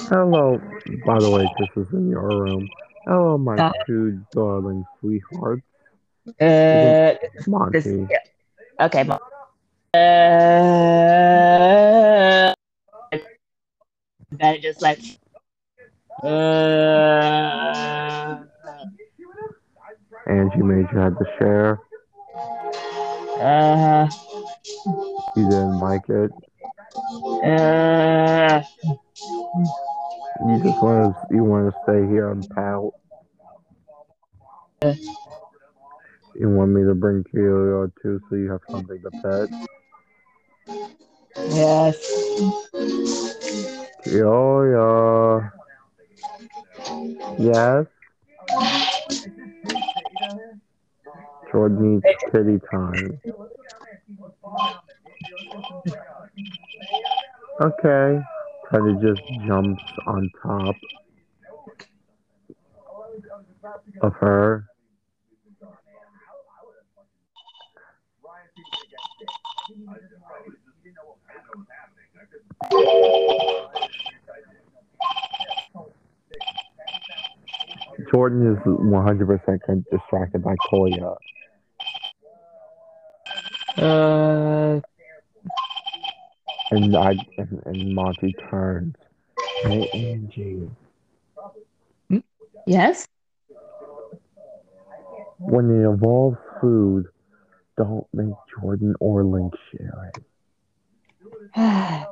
Hello. 0.09 0.59
By 1.05 1.19
the 1.19 1.29
way, 1.29 1.45
this 1.59 1.69
is 1.75 1.85
in 1.93 2.09
your 2.09 2.21
room. 2.21 2.69
Hello, 3.05 3.37
my 3.37 3.57
Uh. 3.57 3.71
two 3.87 4.21
darling 4.31 4.85
sweethearts. 4.99 5.61
Uh, 6.39 7.15
this, 7.71 7.87
yeah. 7.87 8.19
Okay. 8.81 9.03
Uh, 9.93 9.97
better 14.31 14.59
just 14.61 14.81
like. 14.83 14.99
Uh, 16.23 16.27
Angie 20.27 20.61
made 20.61 20.85
you 20.91 20.97
had 20.99 21.17
to 21.17 21.25
share. 21.39 21.79
uh, 23.39 24.07
You 25.39 25.45
didn't 25.45 25.79
like 25.79 26.09
it. 26.09 26.31
uh, 27.45 28.61
You 30.45 30.59
just 30.61 30.81
want 30.83 31.15
to 31.15 31.35
you 31.35 31.45
want 31.45 31.73
to 31.73 31.79
stay 31.83 32.05
here 32.11 32.29
and 32.31 32.49
pout. 32.49 32.93
You 36.35 36.49
want 36.49 36.71
me 36.71 36.83
to 36.83 36.93
bring 36.93 37.23
Kyo 37.31 37.89
too, 38.03 38.19
so 38.29 38.35
you 38.35 38.51
have 38.51 38.59
something 38.69 39.01
to 39.01 39.11
pet. 39.11 39.49
yes. 41.51 41.97
Kyo, 44.03 45.51
Yes. 47.39 47.85
Jordan 51.51 51.93
needs 51.95 52.05
kitty 52.31 52.59
time. 52.69 53.21
Okay. 57.61 58.21
Teddy 58.71 58.95
just 59.01 59.21
jumps 59.47 59.83
on 60.05 60.29
top 60.43 60.75
of 64.01 64.13
her. 64.13 64.65
Jordan 78.11 78.53
is 78.53 78.57
100% 78.65 79.85
distracted 79.91 80.43
by 80.43 80.55
Koya. 80.71 81.15
Uh, 83.77 84.81
And 86.71 86.95
I 86.95 87.11
and, 87.37 87.61
and 87.65 87.95
Monty 87.95 88.35
turns. 88.49 88.95
Hey 89.63 89.89
Angie. 89.93 90.69
yes. 92.65 93.05
When 95.39 95.69
it 95.69 95.85
involves 95.89 96.37
food, 96.61 97.05
don't 97.77 98.05
make 98.13 98.33
Jordan 98.59 98.95
or 98.99 99.23
Link 99.23 99.53
share 99.71 100.11
it. 100.15 100.23
yeah, 101.55 102.05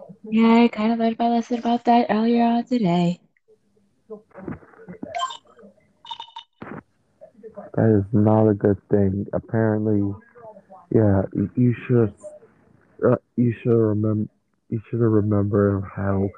I 0.63 0.69
kind 0.71 0.93
of 0.93 0.99
learned 0.99 1.19
my 1.19 1.29
lesson 1.29 1.59
about 1.59 1.85
that 1.85 2.07
earlier 2.09 2.43
on 2.43 2.65
today. 2.65 3.19
That 7.75 7.97
is 7.99 8.05
not 8.13 8.47
a 8.49 8.53
good 8.53 8.81
thing. 8.89 9.27
Apparently, 9.33 10.13
yeah, 10.91 11.23
you- 11.55 11.75
should 11.87 12.13
uh, 13.05 13.17
you 13.35 13.53
should 13.61 13.77
remember 13.77 14.29
you 14.69 14.81
should 14.89 15.01
have 15.01 15.11
remembered 15.11 15.83
how 15.95 16.29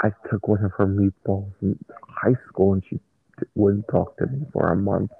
I 0.00 0.10
took 0.30 0.48
one 0.48 0.64
of 0.64 0.72
her 0.72 0.86
meatballs 0.86 1.52
in 1.62 1.78
high 2.08 2.36
school 2.48 2.74
and 2.74 2.82
she 2.88 3.00
wouldn't 3.54 3.88
talk 3.88 4.16
to 4.18 4.26
me 4.26 4.46
for 4.52 4.72
a 4.72 4.76
month. 4.76 5.10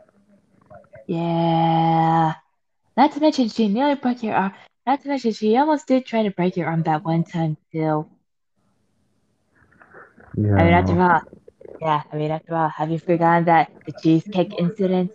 Yeah. 1.06 2.34
Not 2.96 3.12
to 3.12 3.20
mention 3.20 3.48
she 3.48 3.68
nearly 3.68 3.94
broke 3.94 4.22
your 4.22 4.34
arm. 4.34 4.52
Not 4.86 5.02
to 5.02 5.08
mention 5.08 5.32
she 5.32 5.56
almost 5.56 5.86
did 5.86 6.06
try 6.06 6.22
to 6.22 6.30
break 6.30 6.56
your 6.56 6.68
arm 6.68 6.82
that 6.84 7.04
one 7.04 7.24
time 7.24 7.56
too. 7.72 8.06
Yeah. 10.36 10.56
I 10.56 10.64
mean, 10.64 10.72
after 10.72 11.00
all, 11.00 11.20
yeah. 11.80 12.02
I 12.12 12.16
mean, 12.16 12.30
after 12.30 12.54
all, 12.54 12.68
have 12.68 12.90
you 12.90 12.98
forgotten 12.98 13.44
that 13.46 13.70
the 13.86 13.92
cheesecake 13.92 14.54
incident? 14.58 15.12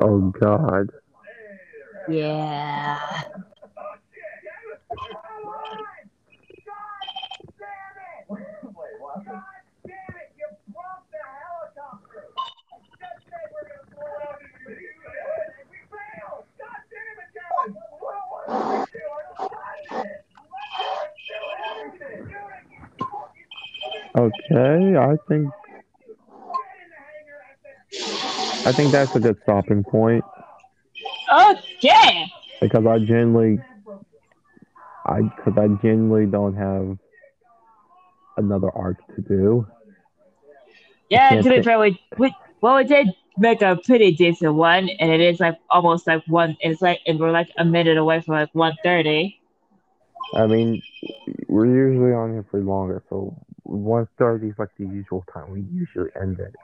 Oh 0.00 0.30
God. 0.30 0.90
Yeah. 2.08 2.98
Okay, 24.16 24.96
I 24.96 25.16
think 25.28 25.50
I 28.64 28.72
think 28.72 28.92
that's 28.92 29.14
a 29.16 29.18
good 29.18 29.36
stopping 29.42 29.82
point 29.82 30.24
oh, 31.30 31.56
Okay. 31.76 32.32
because 32.60 32.86
I 32.86 32.98
genuinely 33.00 33.58
I 35.06 35.22
because 35.22 35.54
I 35.58 35.66
genuinely 35.82 36.26
don't 36.26 36.54
have 36.54 36.96
another 38.36 38.70
arc 38.70 38.98
to 39.16 39.22
do. 39.22 39.66
Yeah, 41.10 41.42
to 41.42 41.48
be 41.48 41.62
fair, 41.62 41.78
we, 41.78 42.00
we 42.16 42.34
well 42.60 42.76
we 42.76 42.84
did 42.84 43.08
make 43.36 43.62
a 43.62 43.76
pretty 43.76 44.12
decent 44.12 44.54
one, 44.54 44.88
and 45.00 45.10
it 45.10 45.20
is 45.20 45.40
like 45.40 45.58
almost 45.70 46.06
like 46.06 46.22
one. 46.26 46.56
It's 46.60 46.80
like 46.82 47.00
and 47.06 47.18
we're 47.18 47.32
like 47.32 47.50
a 47.58 47.64
minute 47.64 47.96
away 47.96 48.20
from 48.20 48.34
like 48.34 48.54
one 48.54 48.76
thirty. 48.82 49.40
I 50.34 50.46
mean, 50.46 50.82
we're 51.48 51.66
usually 51.66 52.12
on 52.12 52.32
here 52.32 52.44
for 52.50 52.60
longer, 52.60 53.02
so 53.08 53.36
1.30 53.68 54.50
is 54.50 54.58
like 54.58 54.70
the 54.78 54.86
usual 54.86 55.24
time 55.32 55.50
we 55.50 55.60
usually 55.72 56.10
end 56.20 56.40
it. 56.40 56.54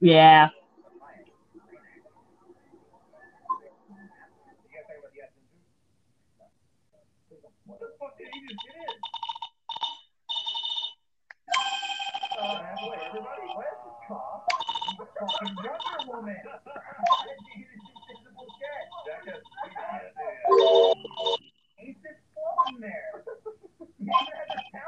Yeah. 0.00 0.50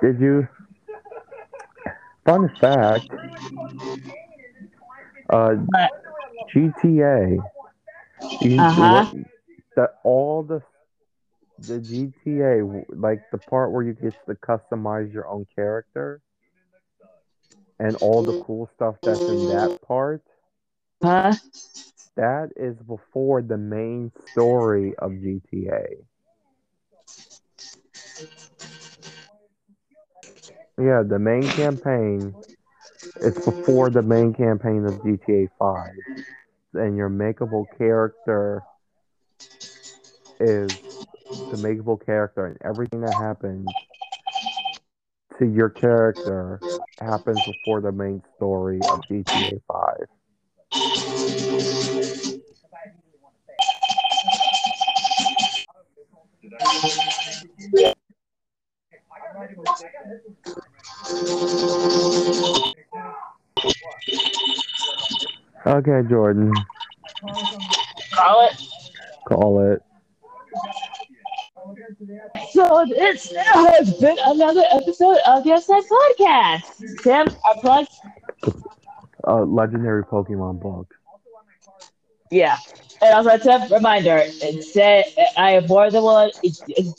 Did 0.02 0.20
you? 0.20 0.48
Fun 2.24 2.50
fact, 2.60 3.10
uh, 5.30 5.54
GTA. 6.54 7.38
Uh-huh. 8.42 9.06
that 9.76 9.90
all 10.04 10.42
the 10.42 10.62
the 11.58 11.80
GTA, 11.80 12.84
like 12.90 13.20
the 13.32 13.38
part 13.38 13.72
where 13.72 13.82
you 13.82 13.94
get 13.94 14.14
to 14.26 14.34
customize 14.34 15.12
your 15.12 15.26
own 15.26 15.46
character, 15.56 16.20
and 17.78 17.96
all 17.96 18.22
the 18.22 18.32
mm. 18.32 18.44
cool 18.44 18.68
stuff 18.74 18.96
that's 19.02 19.20
in 19.20 19.48
that 19.48 19.80
part. 19.86 20.22
huh? 21.02 21.34
That 22.16 22.50
is 22.56 22.76
before 22.78 23.42
the 23.42 23.56
main 23.56 24.10
story 24.32 24.94
of 24.98 25.12
GTA. 25.12 25.86
Yeah, 30.80 31.02
the 31.02 31.18
main 31.18 31.42
campaign 31.42 32.34
is 33.22 33.34
before 33.44 33.90
the 33.90 34.02
main 34.02 34.32
campaign 34.32 34.84
of 34.84 34.94
GTA 35.02 35.48
5. 35.58 35.90
And 36.74 36.96
your 36.96 37.08
makeable 37.08 37.66
character 37.76 38.62
is 40.40 40.68
the 41.50 41.56
makeable 41.56 42.04
character, 42.04 42.46
and 42.46 42.58
everything 42.64 43.00
that 43.00 43.14
happens 43.14 43.66
to 45.38 45.46
your 45.46 45.68
character 45.68 46.60
happens 47.00 47.40
before 47.46 47.80
the 47.80 47.92
main 47.92 48.22
story 48.36 48.80
of 48.90 49.00
GTA 49.10 49.60
5. 49.68 50.06
Okay, 65.66 66.08
Jordan, 66.08 66.52
Call 68.12 68.46
it. 68.48 68.62
call 69.28 69.72
it. 69.72 69.82
So 72.52 72.84
this 72.88 73.32
has 73.34 73.94
been 73.94 74.16
another 74.26 74.64
episode 74.70 75.18
of 75.26 75.44
the 75.44 75.52
Outside 75.52 75.82
Podcast. 75.84 77.02
Tim, 77.02 77.26
our 77.44 77.54
plugs. 77.60 78.00
Uh, 79.26 79.44
legendary 79.44 80.04
Pokemon 80.04 80.60
book. 80.60 80.92
Yeah. 82.30 82.56
And 83.00 83.14
also 83.14 83.30
a 83.30 83.38
tip 83.38 83.70
reminder, 83.70 84.20
it 84.22 84.64
said 84.64 85.04
I 85.36 85.52
am 85.52 85.66
more 85.66 85.90
than 85.90 86.02
willing 86.02 86.32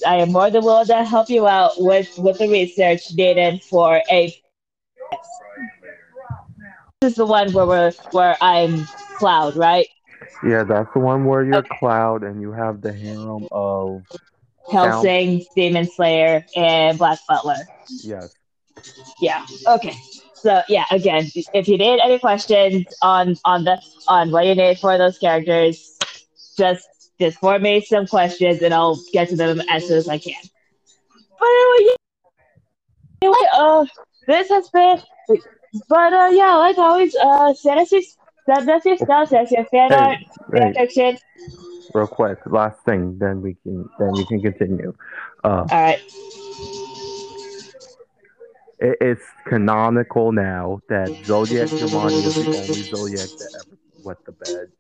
I 0.08 0.16
am 0.16 0.32
more 0.32 0.50
than 0.50 0.64
willing 0.64 0.88
to 0.88 1.04
help 1.04 1.30
you 1.30 1.48
out 1.48 1.74
with, 1.78 2.18
with 2.18 2.40
the 2.40 2.50
research 2.50 3.14
needed 3.14 3.62
for 3.64 4.02
a 4.10 4.36
this 7.02 7.12
is 7.12 7.16
the 7.16 7.26
one 7.26 7.52
where 7.54 7.66
we're 7.66 7.92
where 8.12 8.36
I'm 8.42 8.86
Cloud, 9.18 9.56
right? 9.56 9.88
Yeah, 10.44 10.64
that's 10.64 10.92
the 10.94 11.00
one 11.00 11.24
where 11.26 11.46
you're 11.46 11.64
Cloud 11.80 12.24
and 12.24 12.42
you 12.42 12.52
have 12.52 12.82
the 12.82 12.92
harem 12.92 13.48
of 13.52 14.04
Hellsing, 14.72 15.46
Demon 15.56 15.86
Slayer, 15.86 16.46
and 16.56 16.98
Black 16.98 17.20
Butler. 17.28 17.56
yes. 17.90 18.34
Yeah. 19.20 19.46
Okay. 19.68 19.96
So 20.36 20.62
yeah, 20.70 20.86
again, 20.90 21.30
if 21.54 21.68
you 21.68 21.78
need 21.78 22.00
any 22.00 22.18
questions 22.18 22.86
on 23.02 23.36
on 23.44 23.66
the 23.66 23.82
on 24.08 24.32
what 24.32 24.46
you 24.46 24.56
need 24.56 24.80
for 24.80 24.98
those 24.98 25.18
characters, 25.18 25.98
just 26.58 26.88
just 27.20 27.40
form 27.40 27.62
me 27.64 27.82
some 27.82 28.08
questions 28.08 28.62
and 28.62 28.74
I'll 28.74 28.98
get 29.12 29.30
to 29.30 29.36
them 29.36 29.62
as 29.70 29.88
soon 29.88 29.98
as 29.98 30.08
I 30.08 30.18
can. 30.18 30.42
But 31.40 31.48
anyway, 31.48 31.96
anyway 33.22 33.48
uh, 33.54 33.86
this 34.28 34.48
has 34.50 34.70
been 34.70 35.02
but 35.88 36.14
uh, 36.14 36.30
yeah, 36.32 36.56
like 36.56 36.78
always, 36.78 37.16
uh, 37.16 37.54
send 37.54 37.80
us 37.80 37.92
your 37.92 38.02
send 38.46 38.70
us 38.70 38.86
your 38.86 38.98
stuff, 38.98 39.30
send 39.30 39.46
us 39.46 39.52
your 39.52 39.66
fan 39.66 39.94
art, 39.94 40.18
fan 40.52 40.74
fiction. 40.74 41.18
Real 41.94 42.08
quick, 42.08 42.40
last 42.46 42.80
thing, 42.86 43.18
then 43.20 43.42
we 43.42 43.56
can 43.64 43.88
then 44.00 44.16
you 44.16 44.26
can 44.26 44.42
continue. 44.42 44.94
Uh, 45.44 45.48
All 45.48 45.68
right. 45.72 46.02
it, 48.80 48.98
it's 49.02 49.24
canonical 49.46 50.32
now 50.32 50.80
that 50.90 51.10
Zodiac 51.26 51.70
Giovanni 51.70 52.16
is 52.16 52.36
the 52.36 52.46
only 52.48 52.84
Zodiac 52.84 53.30
that 53.30 53.64
ever 53.66 53.78
wet 54.04 54.18
the 54.26 54.32
bed. 54.32 54.72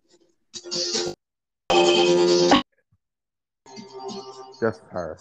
Just 4.59 4.81
her. 4.91 5.17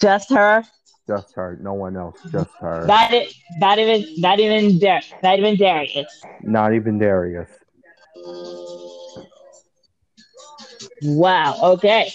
Just 0.00 0.30
her. 0.30 0.64
Just 1.06 1.34
her. 1.34 1.58
No 1.60 1.74
one 1.74 1.96
else. 1.96 2.18
Just 2.30 2.50
her. 2.60 2.86
Not 2.86 3.12
it. 3.12 3.32
Not 3.58 3.78
even. 3.78 4.04
Not 4.18 4.38
even. 4.38 4.78
Dar- 4.78 5.00
not 5.22 5.38
even 5.38 5.56
Darius. 5.56 6.22
Not 6.42 6.74
even 6.74 6.98
Darius. 6.98 7.48
Wow. 11.02 11.58
Okay. 11.74 12.10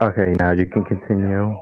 Okay, 0.00 0.32
now 0.38 0.52
you 0.52 0.66
can 0.66 0.84
continue. 0.84 1.58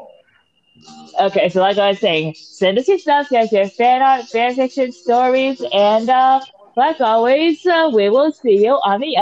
Okay. 1.20 1.48
So 1.48 1.60
like 1.60 1.78
I 1.78 1.90
was 1.90 2.00
saying, 2.00 2.34
send 2.34 2.78
us 2.78 2.88
your 2.88 2.98
stuff, 2.98 3.32
us 3.32 3.52
your 3.52 3.68
fan 3.68 4.02
art, 4.02 4.24
fan 4.26 4.54
fiction 4.54 4.92
stories, 4.92 5.62
and 5.72 6.08
uh, 6.08 6.40
like 6.76 7.00
always, 7.00 7.64
uh, 7.66 7.90
we 7.94 8.08
will 8.10 8.32
see 8.32 8.64
you 8.64 8.74
on 8.84 9.00
the 9.00 9.16